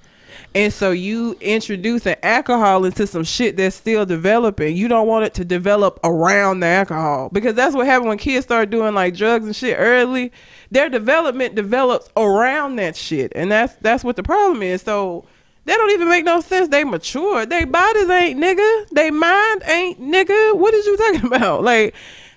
And 0.53 0.73
so 0.73 0.91
you 0.91 1.37
introduce 1.41 2.07
an 2.07 2.17
alcohol 2.25 2.85
into 2.85 3.07
some 3.07 3.23
shit 3.23 3.57
that's 3.57 3.77
still 3.77 4.05
developing. 4.05 4.77
You 4.77 4.89
don't 4.89 5.07
want 5.07 5.27
it 5.27 5.35
to 5.35 5.45
develop 5.45 6.01
around 6.03 6.59
the 6.61 6.67
alcohol 6.67 7.31
because 7.33 7.55
that's 7.55 7.77
what 7.77 7.87
happens 7.87 8.09
when 8.09 8.19
kids 8.19 8.47
start 8.47 8.71
doing 8.71 8.95
like 8.95 9.15
drugs 9.15 9.47
and 9.47 9.55
shit 9.55 9.77
early. 9.79 10.33
Their 10.73 10.89
development 10.89 11.55
develops 11.55 12.11
around 12.17 12.77
that 12.77 12.97
shit, 12.97 13.33
and 13.37 13.51
that's 13.51 13.75
that's 13.77 14.03
what 14.03 14.17
the 14.17 14.25
problem 14.25 14.61
is. 14.61 14.83
So 14.83 15.25
that 15.67 15.77
don't 15.77 15.91
even 15.91 16.09
make 16.09 16.25
no 16.25 16.41
sense. 16.41 16.69
They 16.69 16.85
mature. 16.85 17.45
They 17.45 17.65
bodies 17.65 18.09
ain't 18.09 18.41
nigga. 18.41 18.89
They 18.91 19.11
mind 19.11 19.63
ain't 19.67 20.01
nigga. 20.01 20.57
What 20.57 20.73
is 20.75 20.87
you 20.87 20.97
talking 20.97 21.27
about? 21.33 21.65
Like, 21.65 21.95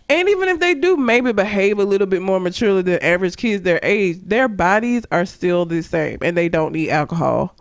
and 0.10 0.28
even 0.28 0.50
if 0.50 0.60
they 0.60 0.74
do 0.74 0.98
maybe 0.98 1.32
behave 1.32 1.78
a 1.78 1.84
little 1.84 2.08
bit 2.08 2.24
more 2.24 2.40
maturely 2.40 2.82
than 2.82 2.98
average 3.04 3.38
kids 3.38 3.62
their 3.62 3.80
age, 3.84 4.18
their 4.24 4.48
bodies 4.48 5.06
are 5.12 5.26
still 5.26 5.66
the 5.66 5.84
same, 5.84 6.18
and 6.24 6.36
they 6.36 6.50
don't 6.50 6.74
need 6.74 6.90
alcohol. 6.90 7.56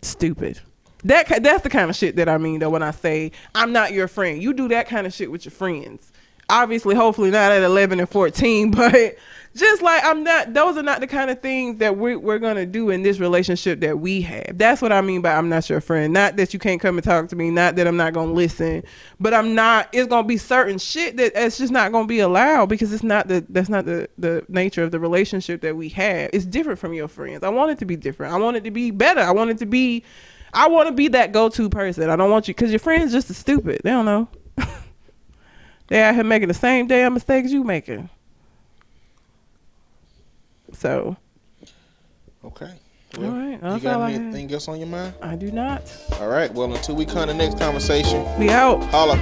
Stupid. 0.00 0.60
That 1.04 1.42
that's 1.42 1.62
the 1.62 1.70
kind 1.70 1.90
of 1.90 1.96
shit 1.96 2.16
that 2.16 2.28
I 2.28 2.38
mean 2.38 2.60
though 2.60 2.70
when 2.70 2.82
I 2.82 2.92
say 2.92 3.32
I'm 3.54 3.72
not 3.72 3.92
your 3.92 4.08
friend. 4.08 4.42
You 4.42 4.54
do 4.54 4.68
that 4.68 4.88
kind 4.88 5.06
of 5.06 5.12
shit 5.12 5.30
with 5.30 5.44
your 5.44 5.52
friends. 5.52 6.10
Obviously, 6.48 6.94
hopefully 6.94 7.30
not 7.30 7.52
at 7.52 7.62
11 7.62 8.00
and 8.00 8.08
14, 8.08 8.70
but 8.72 9.16
just 9.54 9.82
like 9.82 10.02
I'm 10.04 10.24
not. 10.24 10.54
Those 10.54 10.78
are 10.78 10.82
not 10.82 11.00
the 11.00 11.06
kind 11.06 11.30
of 11.30 11.42
things 11.42 11.78
that 11.78 11.96
we're 11.96 12.18
we're 12.18 12.38
gonna 12.38 12.64
do 12.64 12.88
in 12.88 13.02
this 13.02 13.20
relationship 13.20 13.80
that 13.80 13.98
we 13.98 14.22
have. 14.22 14.56
That's 14.56 14.80
what 14.80 14.92
I 14.92 15.02
mean 15.02 15.20
by 15.20 15.34
I'm 15.34 15.50
not 15.50 15.68
your 15.68 15.82
friend. 15.82 16.12
Not 16.12 16.36
that 16.36 16.54
you 16.54 16.58
can't 16.58 16.80
come 16.80 16.96
and 16.96 17.04
talk 17.04 17.28
to 17.28 17.36
me. 17.36 17.50
Not 17.50 17.76
that 17.76 17.86
I'm 17.86 17.96
not 17.96 18.14
gonna 18.14 18.32
listen. 18.32 18.82
But 19.20 19.34
I'm 19.34 19.54
not. 19.54 19.90
It's 19.92 20.08
gonna 20.08 20.26
be 20.26 20.38
certain 20.38 20.78
shit 20.78 21.18
that 21.18 21.32
it's 21.34 21.58
just 21.58 21.72
not 21.72 21.92
gonna 21.92 22.06
be 22.06 22.20
allowed 22.20 22.70
because 22.70 22.92
it's 22.94 23.02
not 23.02 23.28
the 23.28 23.44
that's 23.50 23.68
not 23.68 23.84
the 23.84 24.08
the 24.16 24.44
nature 24.48 24.82
of 24.82 24.90
the 24.90 24.98
relationship 24.98 25.60
that 25.60 25.76
we 25.76 25.90
have. 25.90 26.30
It's 26.32 26.46
different 26.46 26.78
from 26.78 26.94
your 26.94 27.08
friends. 27.08 27.42
I 27.42 27.50
want 27.50 27.72
it 27.72 27.78
to 27.80 27.84
be 27.84 27.96
different. 27.96 28.32
I 28.32 28.38
want 28.38 28.56
it 28.56 28.64
to 28.64 28.70
be 28.70 28.90
better. 28.90 29.20
I 29.20 29.32
want 29.32 29.50
it 29.50 29.58
to 29.58 29.66
be. 29.66 30.02
I 30.54 30.68
want 30.68 30.88
to 30.88 30.94
be 30.94 31.08
that 31.08 31.32
go-to 31.32 31.68
person. 31.70 32.10
I 32.10 32.16
don't 32.16 32.30
want 32.30 32.46
you 32.46 32.54
because 32.54 32.70
your 32.70 32.78
friends 32.78 33.12
just 33.12 33.30
as 33.30 33.38
stupid. 33.38 33.80
They 33.84 33.90
don't 33.90 34.04
know. 34.04 34.28
they 35.88 36.02
out 36.02 36.14
here 36.14 36.24
making 36.24 36.48
the 36.48 36.54
same 36.54 36.86
damn 36.86 37.14
mistakes 37.14 37.50
you 37.50 37.64
making. 37.64 38.10
So 40.82 41.16
okay 42.44 42.72
All 43.16 43.22
right, 43.22 43.52
you 43.52 43.78
got 43.78 43.96
all 43.98 44.02
I 44.02 44.12
anything 44.14 44.52
else 44.52 44.66
on 44.66 44.80
your 44.80 44.88
mind 44.88 45.14
I 45.22 45.36
do 45.36 45.52
not. 45.52 45.80
all 46.20 46.26
right 46.26 46.52
well 46.52 46.74
until 46.74 46.96
we 46.96 47.04
come 47.06 47.20
to 47.28 47.32
the 47.32 47.34
next 47.34 47.56
conversation 47.56 48.26
We 48.36 48.50
out. 48.50 48.82
holla 48.86 49.16